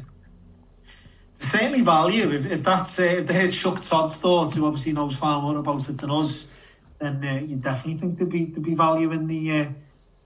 certainly 1.39 1.83
value 1.83 2.31
if, 2.33 2.45
if 2.51 2.63
that's 2.63 2.99
uh, 2.99 3.05
if 3.05 3.27
they 3.27 3.35
heard 3.35 3.51
Chuck 3.51 3.81
Todd's 3.81 4.17
thoughts, 4.17 4.55
who 4.55 4.67
obviously 4.67 4.93
knows 4.93 5.19
far 5.19 5.41
more 5.41 5.57
about 5.57 5.89
it 5.89 5.99
than 5.99 6.11
us, 6.11 6.58
then 6.99 7.25
uh, 7.25 7.41
you 7.47 7.57
definitely 7.57 8.01
think 8.01 8.19
there'd 8.19 8.31
be 8.31 8.47
there'd 8.47 8.63
be 8.63 8.75
value 8.75 9.13
in 9.13 9.27
the 9.27 9.51
uh, 9.51 9.65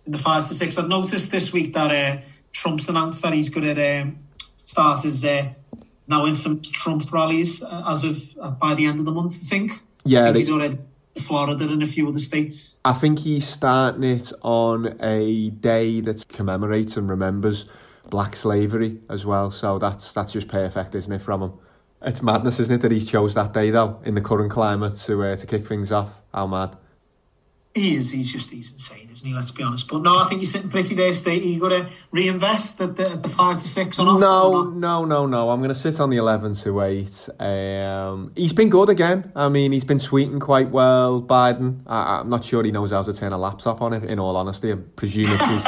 in 0.06 0.12
the 0.12 0.18
five 0.18 0.44
to 0.48 0.54
six. 0.54 0.78
I've 0.78 0.88
noticed 0.88 1.30
this 1.30 1.52
week 1.52 1.72
that 1.74 1.90
uh, 1.90 2.20
Trump's 2.52 2.88
announced 2.88 3.22
that 3.22 3.32
he's 3.32 3.48
going 3.50 3.74
to 3.74 4.00
um, 4.02 4.18
start 4.56 5.02
his 5.02 5.24
uh, 5.24 5.50
now 6.08 6.26
infamous 6.26 6.70
Trump 6.70 7.10
rallies 7.12 7.62
uh, 7.62 7.84
as 7.86 8.04
of 8.04 8.16
uh, 8.40 8.50
by 8.52 8.74
the 8.74 8.86
end 8.86 8.98
of 8.98 9.04
the 9.04 9.12
month. 9.12 9.34
I 9.34 9.44
think. 9.46 9.70
Yeah, 10.04 10.20
I 10.20 10.24
think 10.24 10.34
they- 10.34 10.40
he's 10.40 10.50
already 10.50 10.78
in 11.14 11.22
Florida 11.22 11.64
and 11.70 11.82
a 11.82 11.86
few 11.86 12.08
other 12.08 12.18
states. 12.18 12.78
I 12.84 12.94
think 12.94 13.20
he's 13.20 13.46
starting 13.46 14.02
it 14.02 14.32
on 14.42 14.96
a 15.00 15.50
day 15.50 16.00
that 16.00 16.26
commemorates 16.28 16.96
and 16.96 17.08
remembers 17.08 17.66
black 18.08 18.34
slavery 18.34 18.98
as 19.10 19.24
well. 19.26 19.50
So 19.50 19.78
that's 19.78 20.12
that's 20.12 20.32
just 20.32 20.48
perfect, 20.48 20.94
isn't 20.94 21.12
it, 21.12 21.20
from 21.20 21.42
him? 21.42 21.52
It's 22.04 22.22
madness, 22.22 22.58
isn't 22.60 22.74
it, 22.76 22.80
that 22.82 22.92
he's 22.92 23.08
chose 23.08 23.34
that 23.34 23.52
day 23.52 23.70
though 23.70 24.00
in 24.04 24.14
the 24.14 24.20
current 24.20 24.50
climate 24.50 24.96
to 25.06 25.22
uh, 25.24 25.36
to 25.36 25.46
kick 25.46 25.66
things 25.66 25.92
off. 25.92 26.20
How 26.34 26.46
mad! 26.46 26.76
He 27.74 27.96
is. 27.96 28.10
He's 28.12 28.30
just 28.30 28.50
he's 28.50 28.70
insane, 28.70 29.08
isn't 29.10 29.26
he? 29.26 29.34
Let's 29.34 29.50
be 29.50 29.62
honest. 29.62 29.88
But 29.88 30.02
no, 30.02 30.18
I 30.18 30.24
think 30.24 30.42
you're 30.42 30.50
sitting 30.50 30.68
pretty 30.68 30.94
there, 30.94 31.12
State. 31.14 31.42
You 31.42 31.58
got 31.58 31.70
to 31.70 31.86
reinvest 32.10 32.80
at 32.82 32.96
the, 32.96 33.10
at 33.10 33.22
the 33.22 33.28
five 33.30 33.56
to 33.56 33.66
six 33.66 33.96
not? 33.96 34.20
No, 34.20 34.64
no, 34.64 35.06
no, 35.06 35.24
no. 35.24 35.48
I'm 35.48 35.60
going 35.60 35.70
to 35.70 35.74
sit 35.74 35.98
on 35.98 36.10
the 36.10 36.18
11 36.18 36.54
to 36.56 36.82
8. 36.82 37.28
Um, 37.40 38.32
he's 38.36 38.52
been 38.52 38.68
good 38.68 38.90
again. 38.90 39.32
I 39.34 39.48
mean, 39.48 39.72
he's 39.72 39.86
been 39.86 39.98
tweeting 39.98 40.38
quite 40.38 40.68
well, 40.68 41.22
Biden. 41.22 41.80
I, 41.86 42.18
I'm 42.18 42.28
not 42.28 42.44
sure 42.44 42.62
he 42.62 42.72
knows 42.72 42.90
how 42.90 43.04
to 43.04 43.14
turn 43.14 43.32
a 43.32 43.38
laptop 43.38 43.80
on 43.80 43.94
it, 43.94 44.04
in 44.04 44.18
all 44.18 44.36
honesty. 44.36 44.70
I 44.70 44.74
presume 44.74 45.24
it's 45.28 45.46
his, 45.48 45.64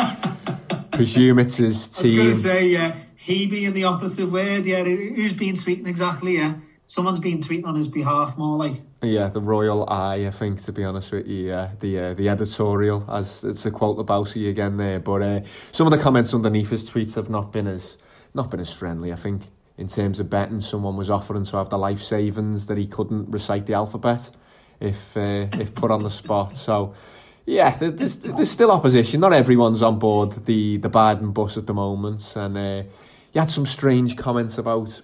presume 0.92 1.38
it's 1.38 1.56
his 1.56 1.76
I 1.76 1.78
was 1.78 1.98
team. 2.02 2.16
going 2.16 2.28
to 2.28 2.34
say, 2.34 2.68
yeah, 2.68 2.96
he 3.24 3.46
being 3.46 3.72
the 3.72 3.84
operative 3.84 4.30
word. 4.32 4.66
Yeah, 4.66 4.84
who's 4.84 5.32
been 5.32 5.54
tweeting 5.54 5.86
exactly? 5.86 6.36
Yeah, 6.36 6.56
someone's 6.84 7.20
been 7.20 7.38
tweeting 7.38 7.64
on 7.64 7.74
his 7.74 7.88
behalf 7.88 8.36
more 8.36 8.58
like. 8.58 8.82
Yeah, 9.02 9.28
the 9.28 9.40
royal 9.40 9.88
eye, 9.88 10.26
I 10.26 10.30
think, 10.30 10.60
to 10.62 10.72
be 10.72 10.84
honest 10.84 11.10
with 11.10 11.26
you. 11.26 11.48
Yeah, 11.48 11.70
the 11.80 11.98
uh, 11.98 12.14
the 12.14 12.28
editorial, 12.28 13.04
as 13.10 13.42
it's 13.42 13.64
a 13.64 13.70
quote 13.70 14.36
you 14.36 14.50
again 14.50 14.76
there. 14.76 15.00
But 15.00 15.22
uh, 15.22 15.40
some 15.72 15.86
of 15.86 15.90
the 15.92 15.98
comments 15.98 16.34
underneath 16.34 16.68
his 16.68 16.88
tweets 16.90 17.14
have 17.14 17.30
not 17.30 17.50
been 17.50 17.66
as 17.66 17.96
not 18.34 18.50
been 18.50 18.60
as 18.60 18.72
friendly. 18.72 19.10
I 19.10 19.16
think 19.16 19.44
in 19.78 19.88
terms 19.88 20.20
of 20.20 20.28
betting, 20.28 20.60
someone 20.60 20.96
was 20.96 21.08
offering 21.08 21.44
to 21.46 21.56
have 21.56 21.70
the 21.70 21.78
life 21.78 22.02
savings 22.02 22.66
that 22.66 22.76
he 22.76 22.86
couldn't 22.86 23.30
recite 23.30 23.64
the 23.64 23.74
alphabet 23.74 24.30
if 24.80 25.16
uh, 25.16 25.46
if 25.52 25.74
put 25.74 25.90
on 25.90 26.02
the 26.02 26.10
spot. 26.10 26.58
So. 26.58 26.94
Yeah, 27.46 27.76
there's, 27.76 28.16
there's 28.16 28.50
still 28.50 28.70
opposition. 28.70 29.20
Not 29.20 29.34
everyone's 29.34 29.82
on 29.82 29.98
board 29.98 30.32
the, 30.46 30.78
the 30.78 30.88
Biden 30.88 31.34
bus 31.34 31.58
at 31.58 31.66
the 31.66 31.74
moment. 31.74 32.32
And 32.36 32.56
uh, 32.56 32.82
you 33.34 33.40
had 33.40 33.50
some 33.50 33.66
strange 33.66 34.16
comments 34.16 34.56
about 34.58 35.02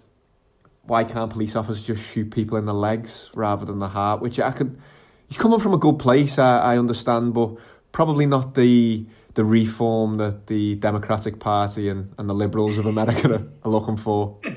why 0.84 1.04
can't 1.04 1.30
police 1.30 1.54
officers 1.56 1.84
just 1.86 2.02
shoot 2.10 2.30
people 2.30 2.56
in 2.56 2.64
the 2.64 2.74
legs 2.74 3.30
rather 3.34 3.64
than 3.66 3.78
the 3.80 3.88
heart? 3.88 4.22
Which 4.22 4.40
I 4.40 4.52
could. 4.52 4.80
He's 5.28 5.36
coming 5.36 5.60
from 5.60 5.74
a 5.74 5.78
good 5.78 5.98
place, 5.98 6.38
I, 6.38 6.58
I 6.58 6.78
understand, 6.78 7.34
but 7.34 7.56
probably 7.92 8.26
not 8.26 8.54
the 8.54 9.04
the 9.34 9.44
reform 9.44 10.16
that 10.16 10.48
the 10.48 10.74
Democratic 10.76 11.38
Party 11.38 11.88
and, 11.88 12.12
and 12.18 12.28
the 12.28 12.34
Liberals 12.34 12.78
of 12.78 12.86
America 12.86 13.32
are, 13.34 13.48
are 13.64 13.70
looking 13.70 13.96
for. 13.96 14.38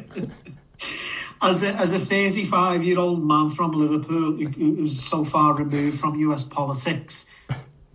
As 1.46 1.62
a, 1.62 1.74
as 1.76 1.94
a 1.94 2.00
35 2.00 2.86
year 2.86 2.98
old 2.98 3.22
man 3.22 3.50
from 3.50 3.72
Liverpool 3.72 4.32
who, 4.38 4.48
who- 4.48 4.76
who's 4.78 4.98
so 4.98 5.26
far 5.26 5.54
removed 5.54 6.00
from 6.00 6.16
US 6.16 6.44
politics, 6.44 7.30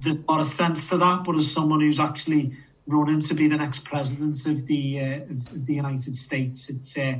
there's 0.00 0.16
a 0.28 0.44
sense 0.44 0.90
to 0.90 0.98
that. 0.98 1.24
But 1.24 1.36
as 1.36 1.50
someone 1.50 1.80
who's 1.80 1.98
actually 1.98 2.55
running 2.89 3.20
to 3.20 3.35
be 3.35 3.48
the 3.48 3.56
next 3.56 3.85
president 3.85 4.47
of 4.47 4.66
the 4.66 5.01
uh, 5.01 5.32
of, 5.32 5.66
the 5.66 5.74
United 5.74 6.16
States, 6.16 6.70
it's 6.70 6.98
uh, 6.98 7.16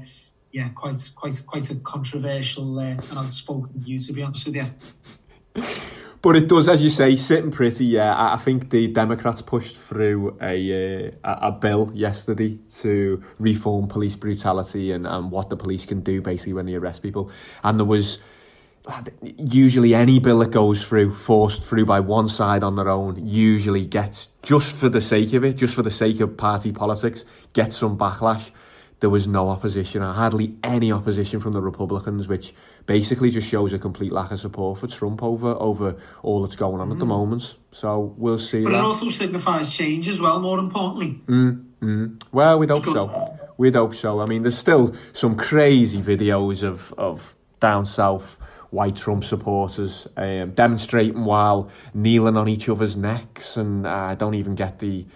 yeah 0.51 0.69
quite 0.71 1.01
quite 1.15 1.41
quite 1.47 1.71
a 1.71 1.77
controversial 1.77 2.79
uh, 2.79 2.83
and 2.83 3.19
outspoken 3.19 3.81
view. 3.81 3.99
To 4.01 4.13
be 4.13 4.23
honest 4.23 4.47
with 4.47 4.57
you. 4.57 5.65
But 6.21 6.35
it 6.35 6.49
does, 6.49 6.69
as 6.69 6.83
you 6.83 6.91
say, 6.91 7.15
sitting 7.15 7.53
pretty. 7.53 7.85
Yeah, 7.85 8.13
I 8.17 8.37
think 8.39 8.71
the 8.71 8.89
Democrats 8.89 9.41
pushed 9.41 9.77
through 9.77 10.37
a 10.43 11.13
uh, 11.23 11.39
a 11.49 11.53
bill 11.53 11.93
yesterday 11.95 12.59
to 12.81 13.23
reform 13.39 13.87
police 13.87 14.17
brutality 14.17 14.91
and, 14.91 15.07
and 15.07 15.31
what 15.31 15.49
the 15.49 15.57
police 15.57 15.87
can 15.87 16.01
do 16.01 16.21
basically 16.21 16.55
when 16.55 16.67
they 16.67 16.75
arrest 16.75 17.03
people. 17.03 17.31
And 17.63 17.79
there 17.79 17.87
was 17.87 18.19
usually 19.37 19.95
any 19.95 20.19
bill 20.19 20.39
that 20.39 20.51
goes 20.51 20.87
through, 20.87 21.15
forced 21.15 21.63
through 21.63 21.85
by 21.87 22.01
one 22.01 22.29
side 22.29 22.63
on 22.63 22.77
their 22.77 22.89
own, 22.89 23.27
usually 23.27 23.85
gets 23.87 24.29
just 24.43 24.73
for 24.75 24.89
the 24.89 25.01
sake 25.01 25.33
of 25.35 25.45
it, 25.45 25.55
just 25.57 25.75
for 25.75 25.83
the 25.83 25.91
sake 25.91 26.21
of 26.21 26.37
party 26.37 26.73
politics, 26.73 27.25
gets 27.53 27.77
some 27.77 27.99
backlash. 27.99 28.51
There 29.01 29.11
was 29.11 29.29
no 29.29 29.49
opposition, 29.51 30.03
or 30.03 30.13
hardly 30.13 30.57
any 30.65 30.91
opposition 30.91 31.39
from 31.39 31.53
the 31.53 31.61
Republicans, 31.61 32.27
which 32.27 32.53
basically 32.87 33.31
just 33.31 33.49
shows 33.49 33.73
a 33.73 33.79
complete 33.79 34.11
lack 34.11 34.33
of 34.33 34.41
support 34.41 34.81
for 34.81 34.89
Trump 34.89 35.23
over 35.23 35.51
over 35.61 35.97
all 36.23 36.43
that's 36.43 36.57
going 36.57 36.81
on 36.81 36.91
at 36.91 36.99
the 36.99 37.05
Mm. 37.05 37.09
moment. 37.09 37.55
So 37.71 38.15
we'll 38.17 38.41
see. 38.41 38.65
But 38.65 38.71
it 38.71 38.77
that. 38.77 38.85
also 38.85 39.09
signifies 39.09 39.77
change 39.77 40.09
as 40.09 40.21
well. 40.21 40.41
More 40.41 40.59
importantly, 40.59 41.21
Mm, 41.29 41.65
mm. 41.81 42.23
Well, 42.33 42.59
we'd 42.59 42.71
hope 42.71 42.85
so. 42.85 43.39
We'd 43.57 43.77
hope 43.77 43.95
so. 43.95 44.21
I 44.21 44.27
mean, 44.27 44.43
there's 44.43 44.59
still 44.59 44.93
some 45.13 45.37
crazy 45.37 46.03
videos 46.03 46.65
of, 46.65 46.93
of 46.99 47.37
down 47.61 47.85
south 47.85 48.37
white 48.71 48.97
Trump 48.97 49.25
supporters 49.25 50.07
um, 50.17 50.53
demonstrating 50.53 51.25
while 51.25 51.71
kneeling 51.95 52.37
on 52.37 52.49
each 52.49 52.69
other's 52.69 52.97
necks, 52.97 53.57
and 53.57 53.87
uh, 53.87 53.91
I 53.91 54.15
don't 54.15 54.35
even 54.35 54.55
get 54.55 54.79
the. 54.79 55.07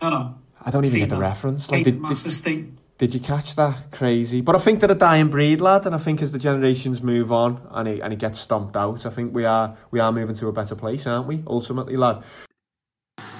no, 0.00 0.10
no. 0.10 0.34
I 0.64 0.70
don't 0.70 0.84
even 0.84 0.92
Seen 0.92 1.00
get 1.00 1.08
the 1.10 1.16
that. 1.16 1.22
reference. 1.22 1.70
Like, 1.72 1.84
David 1.84 2.06
did, 2.06 2.44
did, 2.44 2.78
did 2.98 3.14
you 3.14 3.18
catch 3.20 3.56
that? 3.56 3.90
Crazy. 3.90 4.40
But 4.40 4.54
I 4.54 4.60
think 4.60 4.78
they're 4.78 4.92
a 4.92 4.94
dying 4.94 5.28
breed, 5.28 5.60
lad, 5.60 5.86
and 5.86 5.94
I 5.94 5.98
think 5.98 6.22
as 6.22 6.30
the 6.30 6.38
generations 6.38 7.02
move 7.02 7.32
on 7.32 7.60
and 7.72 7.88
it, 7.88 8.00
and 8.00 8.12
it 8.12 8.20
gets 8.20 8.38
stomped 8.38 8.76
out, 8.76 9.04
I 9.04 9.10
think 9.10 9.34
we 9.34 9.44
are 9.44 9.76
we 9.90 9.98
are 9.98 10.12
moving 10.12 10.36
to 10.36 10.46
a 10.46 10.52
better 10.52 10.76
place, 10.76 11.04
aren't 11.04 11.26
we? 11.26 11.42
Ultimately, 11.48 11.96
lad. 11.96 12.22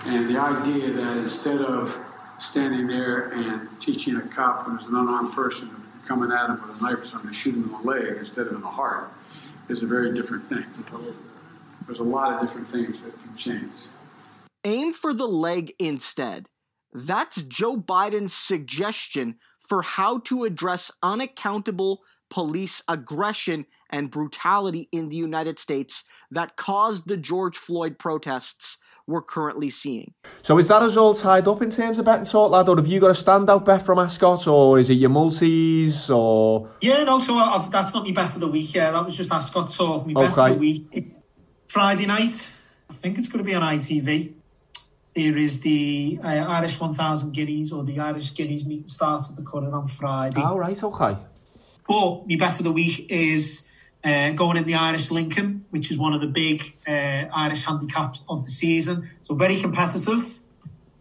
And 0.05 0.35
the 0.35 0.41
idea 0.41 0.93
that 0.95 1.17
instead 1.19 1.61
of 1.61 1.95
standing 2.41 2.89
there 2.89 3.29
and 3.29 3.69
teaching 3.81 4.17
a 4.17 4.23
cop 4.23 4.67
who's 4.67 4.85
an 4.87 4.97
unarmed 4.97 5.33
person 5.33 5.71
coming 6.13 6.31
at 6.31 6.51
him 6.51 6.61
with 6.69 6.77
a 6.79 6.83
knife 6.83 6.99
or 6.99 7.07
something, 7.07 7.31
to 7.31 7.35
shoot 7.35 7.55
him 7.55 7.65
in 7.65 7.73
the 7.73 7.91
leg 7.91 8.19
instead 8.19 8.47
of 8.47 8.53
in 8.53 8.61
the 8.61 8.67
heart, 8.67 9.11
is 9.71 9.83
a 9.83 9.87
very 9.87 10.13
different 10.13 10.47
thing. 10.47 10.65
There's 11.87 12.01
a 12.01 12.03
lot 12.03 12.35
of 12.35 12.41
different 12.43 12.69
things 12.69 13.03
that 13.03 13.15
can 13.23 13.35
change. 13.35 13.73
Aim 14.65 14.93
for 14.93 15.15
the 15.15 15.27
leg 15.27 15.73
instead. 15.79 16.49
That's 16.93 17.43
Joe 17.45 17.79
Biden's 17.79 18.35
suggestion 18.35 19.37
for 19.67 19.81
how 19.81 20.19
to 20.19 20.45
address 20.45 20.91
unaccountable 21.03 22.01
police 22.29 22.83
aggression 22.89 23.65
and 23.89 24.11
brutality 24.11 24.91
in 24.93 25.09
the 25.09 25.17
United 25.17 25.59
States 25.59 26.05
that 26.31 26.57
caused 26.57 27.09
the 27.09 27.17
George 27.17 27.57
Floyd 27.57 27.99
protests 27.99 28.77
we're 29.07 29.23
currently 29.23 29.71
seeing. 29.71 30.15
So 30.43 30.59
is 30.59 30.69
that 30.69 30.83
us 30.83 30.97
all 30.97 31.15
tied 31.15 31.49
up 31.49 31.63
in 31.63 31.71
terms 31.71 31.99
of 31.99 32.05
betting 32.05 32.25
talk, 32.25 32.51
lad, 32.51 32.69
or 32.69 32.77
have 32.77 32.87
you 32.87 33.01
got 33.01 33.11
a 33.11 33.15
standout 33.15 33.65
bet 33.65 33.83
from 33.83 33.99
Ascot, 33.99 34.47
or 34.47 34.79
is 34.79 34.91
it 34.91 34.95
your 34.95 35.11
multis, 35.11 36.11
or 36.11 36.71
Yeah, 36.81 37.03
no, 37.05 37.19
so 37.19 37.37
i 37.37 37.69
that's 37.71 37.95
not 37.95 38.05
my 38.05 38.13
best 38.13 38.37
of 38.37 38.41
the 38.41 38.49
week. 38.49 38.75
Yeah, 38.75 38.91
that 38.91 39.05
was 39.05 39.17
just 39.17 39.33
Ascot 39.33 39.71
talk. 39.71 40.07
My 40.07 40.15
best 40.23 40.39
of 40.39 40.49
the 40.51 40.55
week. 40.55 41.15
Friday 41.69 42.07
night, 42.07 42.55
I 42.91 42.93
think 42.95 43.19
it's 43.19 43.29
going 43.29 43.39
to 43.39 43.45
be 43.45 43.55
on 43.55 43.63
ITV. 43.63 44.35
There 45.15 45.37
is 45.37 45.61
the 45.61 46.19
uh, 46.23 46.27
Irish 46.27 46.81
1000 46.81 47.33
Guineas 47.33 47.73
or 47.73 47.85
the 47.85 47.99
Irish 47.99 48.35
Guineas 48.35 48.67
meeting 48.67 48.89
starts 48.89 49.31
at 49.31 49.37
the 49.37 49.43
Curragh 49.43 49.73
on 49.73 49.87
Friday. 49.87 50.41
All 50.41 50.59
right, 50.59 50.83
okay. 50.83 51.17
But 51.87 52.29
my 52.29 52.37
best 52.37 52.61
of 52.61 52.65
the 52.65 52.73
week 52.73 53.11
is 53.11 53.72
uh, 54.05 54.33
going 54.33 54.57
in 54.57 54.65
the 54.65 54.75
Irish 54.75 55.11
Lincoln, 55.11 55.65
which 55.71 55.91
is 55.91 55.99
one 55.99 56.13
of 56.13 56.21
the 56.21 56.27
big 56.27 56.77
uh, 56.87 57.27
Irish 57.35 57.65
handicaps 57.65 58.23
of 58.29 58.43
the 58.43 58.49
season. 58.49 59.11
So 59.23 59.35
very 59.35 59.57
competitive. 59.57 60.41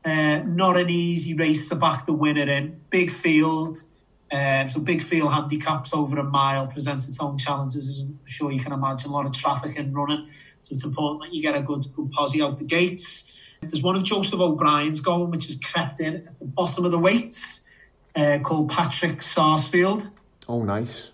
Uh, 0.03 0.39
not 0.45 0.77
an 0.77 0.89
easy 0.89 1.33
race 1.35 1.69
to 1.69 1.75
back 1.75 2.05
the 2.05 2.13
winner 2.13 2.49
in. 2.49 2.81
Big 2.89 3.11
field. 3.11 3.83
Um, 4.31 4.69
so 4.69 4.81
big 4.81 5.01
field 5.01 5.33
handicaps 5.33 5.93
over 5.93 6.17
a 6.17 6.23
mile 6.23 6.67
presents 6.67 7.07
its 7.07 7.21
own 7.21 7.37
challenges, 7.37 7.87
as 7.87 8.01
I'm 8.01 8.19
sure 8.25 8.51
you 8.51 8.59
can 8.59 8.71
imagine. 8.71 9.11
A 9.11 9.13
lot 9.13 9.25
of 9.25 9.33
traffic 9.33 9.77
and 9.77 9.93
running. 9.93 10.27
So 10.61 10.73
it's 10.73 10.85
important 10.85 11.23
that 11.23 11.33
you 11.33 11.41
get 11.41 11.55
a 11.55 11.61
good, 11.61 11.91
good 11.93 12.11
posse 12.11 12.41
out 12.41 12.57
the 12.57 12.63
gates. 12.63 13.45
There's 13.61 13.83
one 13.83 13.95
of 13.95 14.03
Joseph 14.03 14.39
O'Brien's 14.39 15.01
going, 15.01 15.31
which 15.31 15.49
is 15.49 15.59
crept 15.59 15.99
in 15.99 16.27
at 16.27 16.39
the 16.39 16.45
bottom 16.45 16.85
of 16.85 16.91
the 16.91 16.99
weights, 16.99 17.67
uh, 18.15 18.39
called 18.41 18.71
Patrick 18.71 19.21
Sarsfield 19.21 20.09
oh, 20.51 20.63
nice. 20.63 21.10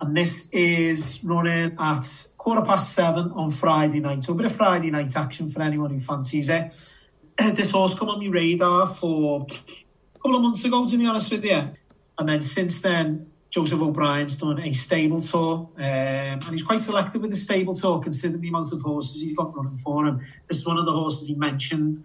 And 0.00 0.16
this 0.16 0.50
is 0.52 1.22
running 1.24 1.76
at 1.78 2.26
quarter 2.36 2.62
past 2.62 2.92
seven 2.92 3.30
on 3.32 3.50
Friday 3.50 4.00
night. 4.00 4.22
So 4.24 4.32
a 4.32 4.36
bit 4.36 4.46
of 4.46 4.54
Friday 4.54 4.90
night 4.90 5.16
action 5.16 5.48
for 5.48 5.62
anyone 5.62 5.90
who 5.90 5.98
fancies 5.98 6.50
it. 6.50 6.90
this 7.36 7.70
horse 7.70 7.98
come 7.98 8.08
on 8.08 8.20
my 8.20 8.28
radar 8.28 8.86
for 8.86 9.46
a 9.48 10.18
couple 10.18 10.36
of 10.36 10.42
months 10.42 10.64
ago, 10.64 10.86
to 10.86 10.98
be 10.98 11.06
honest 11.06 11.32
with 11.32 11.44
you. 11.44 11.70
And 12.18 12.28
then 12.28 12.42
since 12.42 12.80
then, 12.80 13.30
Joseph 13.50 13.80
O'Brien's 13.80 14.36
done 14.36 14.58
a 14.60 14.72
stable 14.72 15.20
tour, 15.20 15.70
um, 15.76 15.80
and 15.80 16.50
he's 16.50 16.64
quite 16.64 16.80
selective 16.80 17.22
with 17.22 17.30
the 17.30 17.36
stable 17.36 17.72
tour, 17.74 18.00
considering 18.00 18.40
the 18.42 18.48
amount 18.48 18.72
of 18.72 18.80
horses 18.82 19.22
he's 19.22 19.32
got 19.32 19.56
running 19.56 19.76
for 19.76 20.06
him. 20.06 20.20
This 20.48 20.58
is 20.58 20.66
one 20.66 20.76
of 20.76 20.86
the 20.86 20.92
horses 20.92 21.28
he 21.28 21.36
mentioned. 21.36 22.02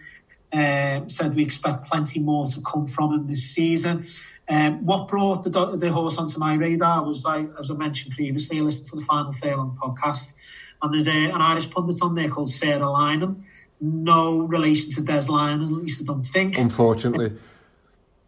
Um, 0.54 1.10
said 1.10 1.36
we 1.36 1.44
expect 1.44 1.86
plenty 1.86 2.20
more 2.20 2.46
to 2.48 2.62
come 2.62 2.88
from 2.88 3.14
him 3.14 3.28
this 3.28 3.44
season. 3.44 4.04
Um, 4.50 4.84
what 4.84 5.08
brought 5.08 5.44
the, 5.44 5.78
the 5.78 5.92
horse 5.92 6.18
onto 6.18 6.40
my 6.40 6.56
radar 6.56 7.06
was, 7.06 7.24
I, 7.26 7.46
as 7.60 7.70
I 7.70 7.76
mentioned 7.76 8.16
previously, 8.16 8.58
I 8.58 8.62
listened 8.62 8.90
to 8.90 8.96
the 8.98 9.06
Final 9.06 9.32
Furlong 9.32 9.78
podcast, 9.80 10.52
and 10.82 10.92
there's 10.92 11.08
a, 11.08 11.30
an 11.30 11.42
Irish 11.42 11.70
pundit 11.70 12.00
on 12.02 12.16
there 12.16 12.30
called 12.30 12.50
Sarah 12.50 12.82
Lynam. 12.82 13.46
No 13.80 14.40
relation 14.40 14.92
to 14.94 15.02
Des 15.02 15.28
Lynam, 15.28 15.66
at 15.66 15.84
least 15.84 16.02
I 16.02 16.06
don't 16.06 16.26
think. 16.26 16.58
Unfortunately. 16.58 17.34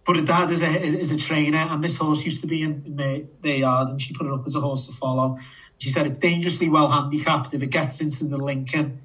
But 0.05 0.15
her 0.15 0.23
dad 0.23 0.49
is 0.51 0.63
a 0.63 0.67
is 0.67 1.13
a 1.13 1.17
trainer, 1.17 1.67
and 1.69 1.83
this 1.83 1.97
horse 1.99 2.23
used 2.25 2.41
to 2.41 2.47
be 2.47 2.61
in, 2.61 2.83
in 2.85 2.95
their, 2.95 3.21
their 3.41 3.57
yard, 3.57 3.89
and 3.89 4.01
she 4.01 4.13
put 4.13 4.27
it 4.27 4.33
up 4.33 4.43
as 4.45 4.55
a 4.55 4.59
horse 4.59 4.87
to 4.87 4.93
follow. 4.93 5.37
She 5.79 5.89
said 5.89 6.05
it's 6.05 6.17
dangerously 6.17 6.69
well 6.69 6.89
handicapped. 6.89 7.53
If 7.53 7.63
it 7.63 7.71
gets 7.71 8.01
into 8.01 8.25
the 8.25 8.37
Lincoln, 8.37 9.01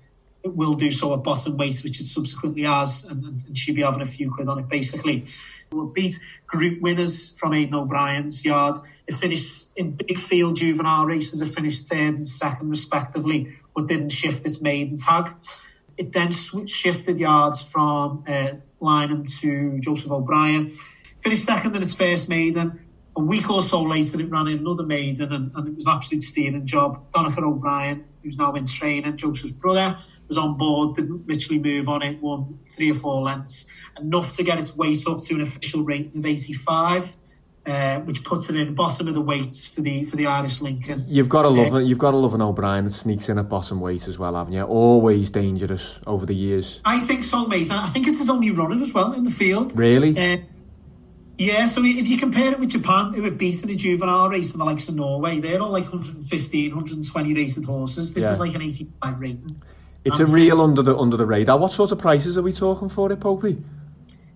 will 0.55 0.75
do 0.75 0.91
so 0.91 1.15
at 1.15 1.23
bottom 1.23 1.57
weight, 1.57 1.81
which 1.83 2.01
it 2.01 2.07
subsequently 2.07 2.63
has, 2.63 3.05
and, 3.05 3.25
and, 3.25 3.59
she'll 3.59 3.75
be 3.75 3.83
having 3.83 4.03
a 4.03 4.07
few 4.07 4.31
quid 4.31 4.49
on 4.49 4.59
it 4.59 4.69
basically. 4.69 5.25
Will 5.73 5.87
beat 5.87 6.15
group 6.47 6.81
winners 6.81 7.39
from 7.39 7.53
Aidan 7.53 7.75
O'Brien's 7.75 8.45
yard. 8.45 8.79
It 9.07 9.15
finished 9.15 9.77
in 9.77 9.93
big 9.93 10.19
field 10.19 10.57
juvenile 10.57 11.07
races. 11.07 11.43
It 11.43 11.49
finished 11.49 11.89
third 11.89 12.15
and 12.15 12.27
second 12.27 12.71
respectively, 12.71 13.57
but 13.75 13.89
didn't 13.89 14.11
shift 14.11 14.47
its 14.47 14.63
maiden 14.63 14.97
tag. 14.97 15.35
It 15.99 16.13
then 16.13 16.31
sw- 16.31 16.69
shifted 16.69 17.19
yards 17.19 17.71
from 17.71 18.25
uh, 18.29 18.53
Lynam 18.81 19.27
to 19.41 19.79
Joseph 19.81 20.13
O'Brien. 20.13 20.71
Finished 21.21 21.45
second 21.45 21.75
in 21.75 21.83
its 21.83 21.95
first 21.95 22.29
maiden. 22.29 22.81
A 23.17 23.21
week 23.21 23.51
or 23.51 23.63
so 23.63 23.83
later, 23.83 24.21
it 24.21 24.31
ran 24.31 24.47
in 24.47 24.59
another 24.59 24.85
maiden, 24.85 25.33
and, 25.33 25.51
and 25.55 25.69
it 25.69 25.75
was 25.75 25.87
an 25.87 25.95
absolute 25.95 26.23
steering 26.23 26.67
job. 26.67 27.11
Donnacha 27.13 27.43
O'Brien, 27.43 28.05
who's 28.27 28.37
now 28.37 28.53
in 28.53 28.67
training, 28.67 29.17
Joseph's 29.17 29.53
brother, 29.53 29.97
was 30.27 30.37
on 30.37 30.57
board, 30.57 30.97
didn't 30.97 31.27
literally 31.29 31.61
move 31.61 31.89
on 31.89 32.03
it, 32.03 32.21
won 32.21 32.59
three 32.71 32.91
or 32.91 32.95
four 32.95 33.23
lengths, 33.23 33.73
enough 33.99 34.33
to 34.33 34.43
get 34.43 34.59
its 34.59 34.77
weight 34.77 35.07
up 35.09 35.21
to 35.23 35.35
an 35.37 35.41
official 35.41 35.85
rating 35.85 36.19
of 36.19 36.27
85. 36.27 37.17
Uh, 37.69 37.99
which 38.03 38.23
puts 38.23 38.49
it 38.49 38.55
in 38.55 38.69
the 38.69 38.73
bottom 38.73 39.09
of 39.09 39.15
the 39.15 39.21
weights 39.21 39.75
for 39.75 39.81
the 39.81 40.05
for 40.05 40.15
the 40.15 40.25
Irish 40.25 40.61
Lincoln. 40.61 41.05
You've 41.09 41.29
got 41.29 41.43
to 41.43 41.49
love 41.49 41.75
it. 41.75 41.85
You've 41.85 41.99
got 41.99 42.13
to 42.13 42.17
love 42.17 42.33
an 42.33 42.41
O'Brien 42.41 42.85
that 42.85 42.93
sneaks 42.93 43.29
in 43.29 43.41
at 43.41 43.49
bottom 43.49 43.81
weight 43.81 44.07
as 44.07 44.21
well, 44.21 44.37
haven't 44.37 44.53
you? 44.53 44.63
Always 44.63 45.33
dangerous 45.33 45.99
over 46.07 46.25
the 46.25 46.35
years. 46.37 46.81
I 46.85 47.01
think 47.01 47.25
so, 47.25 47.45
mate. 47.45 47.69
And 47.69 47.81
I 47.81 47.87
think 47.87 48.07
it's 48.07 48.19
his 48.19 48.31
only 48.31 48.53
runner 48.53 48.81
as 48.81 48.95
well 48.95 49.13
in 49.15 49.25
the 49.25 49.31
field. 49.31 49.77
Really? 49.77 50.17
Uh, 50.17 50.37
yeah, 51.39 51.67
so 51.67 51.83
if 51.85 52.09
you 52.09 52.17
compare 52.17 52.53
it 52.53 52.59
with 52.59 52.71
Japan, 52.71 53.13
who 53.13 53.23
were 53.23 53.31
beaten 53.31 53.71
a 53.71 53.75
juvenile 53.75 54.29
race 54.29 54.53
in 54.53 54.59
the 54.59 54.65
likes 54.65 54.89
of 54.89 54.95
Norway, 54.95 55.39
they're 55.39 55.61
all 55.61 55.71
like 55.71 55.85
115, 55.85 56.71
120 56.71 57.35
rated 57.35 57.65
horses. 57.65 58.15
This 58.15 58.25
is 58.27 58.41
like 58.41 58.55
an 58.55 58.63
85 58.63 59.21
rating. 59.21 59.63
It's 60.05 60.21
a 60.21 60.27
real 60.27 60.61
under 60.61 60.83
the 60.83 60.97
under 60.97 61.17
the 61.17 61.27
radar. 61.27 61.59
What 61.59 61.73
sort 61.73 61.91
of 61.93 61.99
prices 61.99 62.39
are 62.39 62.43
we 62.43 62.53
talking 62.53 62.89
for 62.89 63.11
it, 63.11 63.19
Popey? 63.21 63.63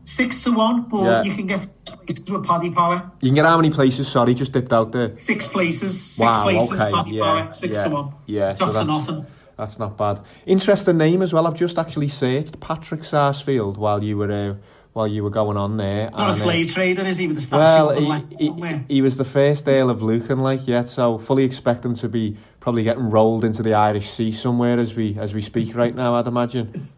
Six 0.03 0.43
to 0.45 0.53
one, 0.53 0.83
but 0.83 1.03
Yeah. 1.05 1.23
you 1.23 1.33
can 1.33 1.47
get 1.47 1.69
places 1.87 2.31
with 2.31 2.47
Paddy 2.47 2.71
Power. 2.71 3.11
You 3.21 3.29
can 3.29 3.35
get 3.37 3.45
how 3.45 3.57
many 3.57 3.71
places? 3.71 4.09
Sorry, 4.09 4.35
just 4.35 4.53
dipped 4.53 4.73
out 4.73 4.93
there. 4.93 5.15
Six 5.15 5.47
places, 5.49 6.01
six 6.01 6.27
wow, 6.27 6.43
places, 6.43 6.81
okay, 6.81 6.93
Paddy 6.93 7.11
yeah, 7.13 7.23
Power, 7.23 7.53
six 7.53 7.77
yeah, 7.77 7.85
to 7.85 7.91
one. 7.91 8.13
Yeah, 8.27 8.55
so 8.55 8.67
that's, 8.67 8.87
nothing. 8.87 9.27
that's 9.57 9.79
not 9.79 9.97
bad. 9.97 10.21
Interesting 10.47 10.97
name 10.97 11.23
as 11.23 11.33
well. 11.33 11.47
I've 11.47 11.55
just 11.55 11.79
actually 11.79 12.09
searched 12.09 12.59
Patrick 12.61 13.05
Sarsfield 13.05 13.77
while 13.77 14.03
you 14.03 14.17
were 14.17 14.33
uh, 14.33 14.55
while 14.93 15.07
you 15.07 15.23
were 15.23 15.31
going 15.31 15.57
on 15.57 15.77
there. 15.77 16.11
Not 16.11 16.21
a 16.21 16.23
and, 16.25 16.29
uh, 16.29 16.33
slave 16.33 16.73
trader, 16.73 17.05
is 17.05 17.19
he, 17.19 17.29
with 17.29 17.39
a 17.39 17.41
statue 17.41 17.87
Well, 17.87 17.91
he, 17.99 18.07
left 18.07 18.39
he, 18.39 18.47
somewhere? 18.47 18.85
he 18.89 19.03
was 19.03 19.17
the 19.17 19.25
first 19.25 19.69
Earl 19.69 19.91
of 19.91 20.03
Lucan, 20.03 20.41
like 20.41 20.67
yet, 20.67 20.89
so 20.89 21.19
fully 21.19 21.45
expect 21.45 21.85
him 21.85 21.95
to 21.97 22.09
be 22.09 22.37
probably 22.59 22.83
getting 22.83 23.11
rolled 23.11 23.45
into 23.45 23.63
the 23.63 23.75
Irish 23.75 24.11
Sea 24.11 24.33
somewhere 24.33 24.79
as 24.79 24.95
we 24.95 25.17
as 25.19 25.33
we 25.33 25.43
speak 25.43 25.75
right 25.77 25.95
now. 25.95 26.15
I'd 26.15 26.27
imagine. 26.27 26.89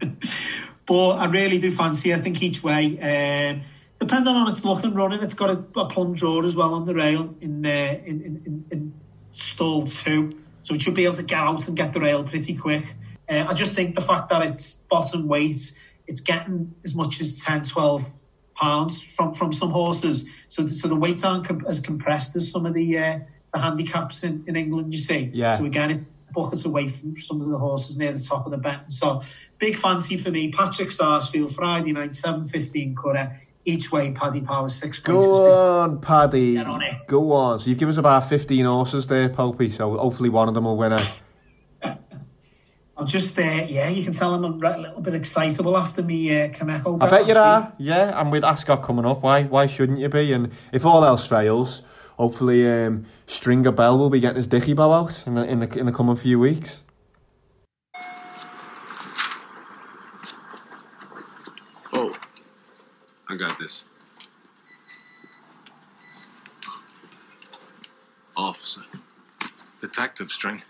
But 0.88 1.18
I 1.18 1.26
really 1.26 1.58
do 1.58 1.70
fancy. 1.70 2.14
I 2.14 2.16
think 2.16 2.42
each 2.42 2.64
way, 2.64 2.98
um, 2.98 3.60
depending 3.98 4.34
on 4.34 4.48
its 4.48 4.64
look 4.64 4.84
and 4.84 4.96
running, 4.96 5.22
it's 5.22 5.34
got 5.34 5.50
a, 5.50 5.62
a 5.78 5.84
plum 5.84 6.14
draw 6.14 6.42
as 6.42 6.56
well 6.56 6.72
on 6.72 6.86
the 6.86 6.94
rail 6.94 7.34
in, 7.42 7.66
uh, 7.66 8.00
in, 8.06 8.22
in, 8.22 8.42
in, 8.46 8.64
in 8.70 8.94
stall 9.30 9.84
two, 9.84 10.38
so 10.62 10.74
it 10.74 10.80
should 10.80 10.94
be 10.94 11.04
able 11.04 11.14
to 11.16 11.22
get 11.22 11.38
out 11.38 11.68
and 11.68 11.76
get 11.76 11.92
the 11.92 12.00
rail 12.00 12.24
pretty 12.24 12.54
quick. 12.56 12.94
Uh, 13.28 13.44
I 13.46 13.52
just 13.52 13.76
think 13.76 13.96
the 13.96 14.00
fact 14.00 14.30
that 14.30 14.40
it's 14.46 14.76
bottom 14.88 15.28
weight, 15.28 15.78
it's 16.08 16.20
getting 16.20 16.74
as 16.84 16.94
much 16.96 17.20
as 17.20 17.42
10, 17.44 17.62
12 17.64 18.16
pounds 18.56 19.00
from, 19.00 19.34
from 19.34 19.52
some 19.52 19.70
horses. 19.70 20.28
So, 20.48 20.66
so 20.66 20.88
the 20.88 20.96
weights 20.96 21.24
aren't 21.24 21.46
com- 21.46 21.64
as 21.68 21.80
compressed 21.80 22.34
as 22.34 22.50
some 22.50 22.66
of 22.66 22.74
the 22.74 22.98
uh, 22.98 23.18
the 23.52 23.60
handicaps 23.60 24.24
in, 24.24 24.44
in 24.46 24.56
England. 24.56 24.92
You 24.92 24.98
see, 25.00 25.30
Yeah. 25.32 25.52
So 25.54 25.64
again, 25.64 25.90
it 25.90 26.00
buckets 26.34 26.66
away 26.66 26.88
from 26.88 27.16
some 27.16 27.40
of 27.40 27.48
the 27.48 27.58
horses 27.58 27.96
near 27.96 28.12
the 28.12 28.18
top 28.18 28.44
of 28.44 28.50
the 28.50 28.58
betting. 28.58 28.90
So 28.90 29.20
big 29.58 29.76
fancy 29.76 30.16
for 30.16 30.30
me. 30.30 30.50
Patrick 30.50 30.90
Sarsfield 30.90 31.54
Friday 31.54 31.92
night, 31.92 32.14
seven 32.14 32.44
fifteen 32.44 32.94
cutter 32.94 33.40
each 33.64 33.90
way. 33.92 34.12
Paddy 34.12 34.40
Power 34.40 34.68
six 34.68 34.98
Go 34.98 35.18
on, 35.18 36.00
Paddy. 36.00 36.54
Get 36.54 36.66
on 36.66 36.82
it. 36.82 37.06
Go 37.06 37.32
on. 37.32 37.60
So 37.60 37.70
you've 37.70 37.78
given 37.78 37.90
us 37.90 37.98
about 37.98 38.28
fifteen 38.28 38.64
horses 38.66 39.06
there, 39.06 39.28
Popey. 39.28 39.72
So 39.72 39.96
hopefully 39.96 40.28
one 40.28 40.48
of 40.48 40.54
them 40.54 40.64
will 40.64 40.76
win 40.76 40.92
it. 40.92 41.22
I'm 42.98 43.06
just 43.06 43.36
there. 43.36 43.64
yeah, 43.66 43.88
you 43.88 44.02
can 44.02 44.12
tell 44.12 44.34
I'm 44.34 44.42
a 44.42 44.48
little 44.48 45.00
bit 45.00 45.14
excitable 45.14 45.76
after 45.76 46.02
me 46.02 46.30
uh, 46.42 46.48
Kameko. 46.48 47.00
I 47.00 47.08
bet 47.08 47.28
you 47.28 47.34
are. 47.34 47.72
Yeah, 47.78 48.20
and 48.20 48.32
with 48.32 48.42
Ascot 48.42 48.82
coming 48.82 49.06
up, 49.06 49.22
why 49.22 49.44
why 49.44 49.66
shouldn't 49.66 50.00
you 50.00 50.08
be? 50.08 50.32
And 50.32 50.52
if 50.72 50.84
all 50.84 51.04
else 51.04 51.24
fails, 51.24 51.82
hopefully 52.16 52.68
um, 52.68 53.06
Stringer 53.28 53.70
Bell 53.70 53.96
will 53.96 54.10
be 54.10 54.18
getting 54.18 54.38
his 54.38 54.48
dicky 54.48 54.72
bow 54.72 54.90
out 54.90 55.24
in 55.28 55.34
the 55.34 55.44
in 55.44 55.60
the 55.60 55.78
in 55.78 55.86
the 55.86 55.92
coming 55.92 56.16
few 56.16 56.40
weeks. 56.40 56.82
Oh, 61.92 62.12
I 63.28 63.36
got 63.36 63.56
this. 63.60 63.88
Officer. 68.36 68.82
Detective 69.80 70.32
String. 70.32 70.62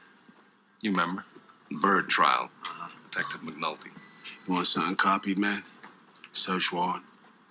You 0.82 0.90
remember? 0.90 1.24
Bird 1.70 2.08
trial. 2.08 2.50
Detective 3.10 3.40
McNulty. 3.40 3.90
You 4.46 4.54
want 4.54 4.66
something 4.66 4.96
copied, 4.96 5.38
man? 5.38 5.62
Search 6.32 6.72
warrant, 6.72 7.04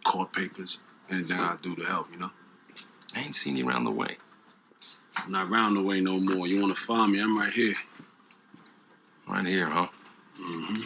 court 0.03 0.31
papers, 0.31 0.79
anything 1.09 1.39
I 1.39 1.57
do 1.61 1.75
to 1.75 1.83
help, 1.83 2.11
you 2.11 2.17
know? 2.17 2.31
I 3.15 3.21
ain't 3.21 3.35
seen 3.35 3.57
you 3.57 3.67
around 3.67 3.83
the 3.85 3.91
way. 3.91 4.17
I'm 5.15 5.31
not 5.31 5.49
round 5.49 5.75
the 5.75 5.81
way 5.81 5.99
no 5.99 6.19
more. 6.19 6.47
You 6.47 6.61
want 6.61 6.75
to 6.75 6.81
find 6.81 7.11
me? 7.11 7.19
I'm 7.19 7.37
right 7.37 7.51
here. 7.51 7.75
Right 9.27 9.45
here, 9.45 9.65
huh? 9.65 9.87
Mm-hmm. 10.39 10.83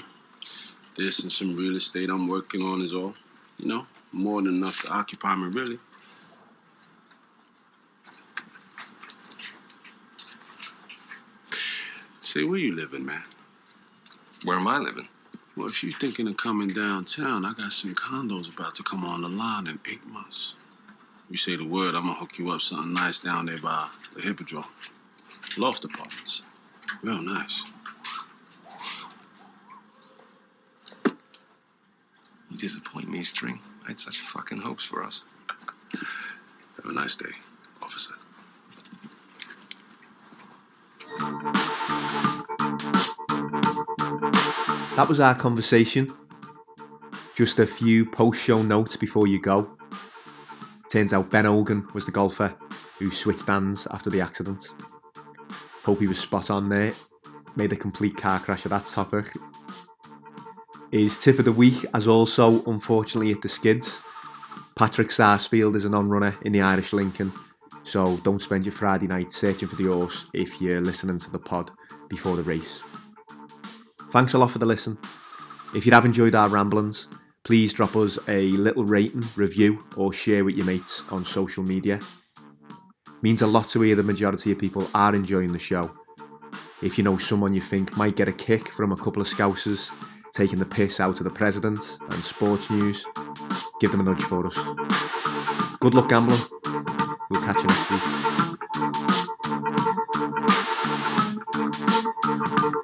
This 0.96 1.20
and 1.20 1.32
some 1.32 1.56
real 1.56 1.76
estate 1.76 2.10
I'm 2.10 2.28
working 2.28 2.62
on 2.62 2.82
is 2.82 2.94
all. 2.94 3.14
You 3.60 3.68
know, 3.68 3.86
more 4.12 4.42
than 4.42 4.56
enough 4.56 4.82
to 4.82 4.90
occupy 4.90 5.36
me, 5.36 5.48
really. 5.48 5.80
Say, 12.32 12.46
where 12.46 12.60
you 12.60 12.74
living, 12.74 13.06
man? 13.06 13.26
Where 14.46 14.58
am 14.58 14.66
I 14.66 14.78
living? 14.78 15.10
Well, 15.58 15.68
if 15.68 15.84
you're 15.84 15.92
thinking 15.92 16.30
of 16.30 16.38
coming 16.38 16.70
downtown, 16.70 17.44
I 17.44 17.52
got 17.52 17.74
some 17.74 17.94
condos 17.94 18.48
about 18.48 18.74
to 18.76 18.84
come 18.84 19.04
on 19.04 19.24
the 19.24 19.28
line 19.28 19.68
in 19.68 19.82
eight 19.92 20.08
months. 20.08 20.54
You 21.30 21.36
say 21.36 21.58
the 21.58 21.66
word, 21.66 21.94
I'm 21.94 22.04
gonna 22.04 22.14
hook 22.14 22.40
you 22.40 22.50
up 22.52 22.62
something 22.62 22.94
nice 22.94 23.20
down 23.20 23.48
there 23.48 23.58
by 23.58 23.90
the 24.16 24.22
Hippodrome. 24.22 24.64
Loft 25.58 25.84
apartments. 25.84 26.44
Real 27.02 27.22
nice. 27.22 27.66
You 31.04 32.58
disappoint 32.58 33.10
me, 33.10 33.26
String. 33.26 33.60
I 33.84 33.90
had 33.90 34.00
such 34.00 34.22
fucking 34.22 34.60
hopes 34.60 34.86
for 34.86 35.04
us. 35.04 35.22
Have 36.78 36.86
a 36.86 36.94
nice 36.94 37.18
day, 37.18 37.34
officer. 37.82 38.14
That 44.96 45.08
was 45.08 45.20
our 45.20 45.36
conversation. 45.36 46.14
Just 47.36 47.60
a 47.60 47.66
few 47.66 48.06
post 48.06 48.42
show 48.42 48.62
notes 48.62 48.96
before 48.96 49.26
you 49.26 49.40
go. 49.42 49.78
Turns 50.90 51.14
out 51.14 51.30
Ben 51.30 51.46
Hogan 51.46 51.88
was 51.94 52.06
the 52.06 52.12
golfer 52.12 52.54
who 53.00 53.10
switched 53.10 53.48
hands 53.48 53.88
after 53.90 54.10
the 54.10 54.22
accident. 54.22 54.74
Hope 55.84 56.02
he 56.02 56.08
was 56.08 56.20
spot 56.20 56.52
on 56.52 56.70
there. 56.70 56.94
Made 57.56 57.74
a 57.74 57.78
complete 57.78 58.16
car 58.18 58.40
crash 58.40 58.66
of 58.66 58.72
that 58.72 58.86
topic. 58.86 59.26
His 60.92 61.18
tip 61.18 61.40
of 61.40 61.46
the 61.46 61.52
week 61.52 61.86
as 61.94 62.08
also 62.08 62.64
unfortunately 62.66 63.30
hit 63.30 63.42
the 63.42 63.50
skids. 63.50 64.02
Patrick 64.76 65.10
Sarsfield 65.10 65.76
is 65.76 65.86
a 65.86 65.90
non 65.90 66.10
runner 66.10 66.36
in 66.44 66.52
the 66.52 66.62
Irish 66.62 66.94
Lincoln, 66.94 67.34
so 67.84 68.18
don't 68.18 68.42
spend 68.42 68.66
your 68.66 68.74
Friday 68.74 69.08
night 69.08 69.32
searching 69.32 69.68
for 69.68 69.76
the 69.76 69.86
horse 69.86 70.26
if 70.34 70.62
you're 70.62 70.82
listening 70.82 71.18
to 71.20 71.32
the 71.32 71.40
pod 71.40 71.72
before 72.10 72.36
the 72.36 72.44
race. 72.44 72.84
Thanks 74.12 74.34
a 74.34 74.38
lot 74.38 74.52
for 74.52 74.60
the 74.60 74.66
listen. 74.66 74.98
If 75.74 75.86
you 75.86 75.92
have 75.94 76.06
enjoyed 76.06 76.36
our 76.36 76.50
ramblings, 76.50 77.08
please 77.44 77.74
drop 77.74 77.96
us 77.96 78.20
a 78.28 78.50
little 78.50 78.84
rating, 78.84 79.24
review, 79.36 79.84
or 79.96 80.12
share 80.12 80.44
with 80.44 80.56
your 80.56 80.66
mates 80.66 81.04
on 81.10 81.24
social 81.26 81.64
media. 81.64 82.00
means 83.22 83.42
a 83.42 83.48
lot 83.48 83.70
to 83.70 83.82
hear 83.82 83.96
the 83.96 84.04
majority 84.04 84.52
of 84.52 84.60
people 84.60 84.90
are 84.94 85.16
enjoying 85.16 85.54
the 85.54 85.60
show. 85.60 85.92
If 86.82 86.98
you 86.98 87.04
know 87.04 87.18
someone 87.18 87.54
you 87.54 87.62
think 87.62 87.96
might 87.96 88.16
get 88.16 88.28
a 88.28 88.34
kick 88.34 88.70
from 88.70 88.92
a 88.92 88.98
couple 88.98 89.22
of 89.22 89.28
scousers 89.28 89.92
taking 90.34 90.60
the 90.60 90.66
piss 90.66 91.00
out 91.00 91.20
of 91.20 91.24
the 91.24 91.30
president 91.30 91.98
and 92.10 92.24
sports 92.24 92.70
news, 92.70 93.06
give 93.80 93.92
them 93.92 94.02
a 94.02 94.04
nudge 94.04 94.24
for 94.24 94.48
us. 94.48 94.58
Good 95.80 95.94
luck 95.94 96.10
gambling. 96.10 96.61
We'll 97.32 97.40
catch 97.42 97.64
you 97.64 97.68
next 97.70 97.90
week. 102.66 102.72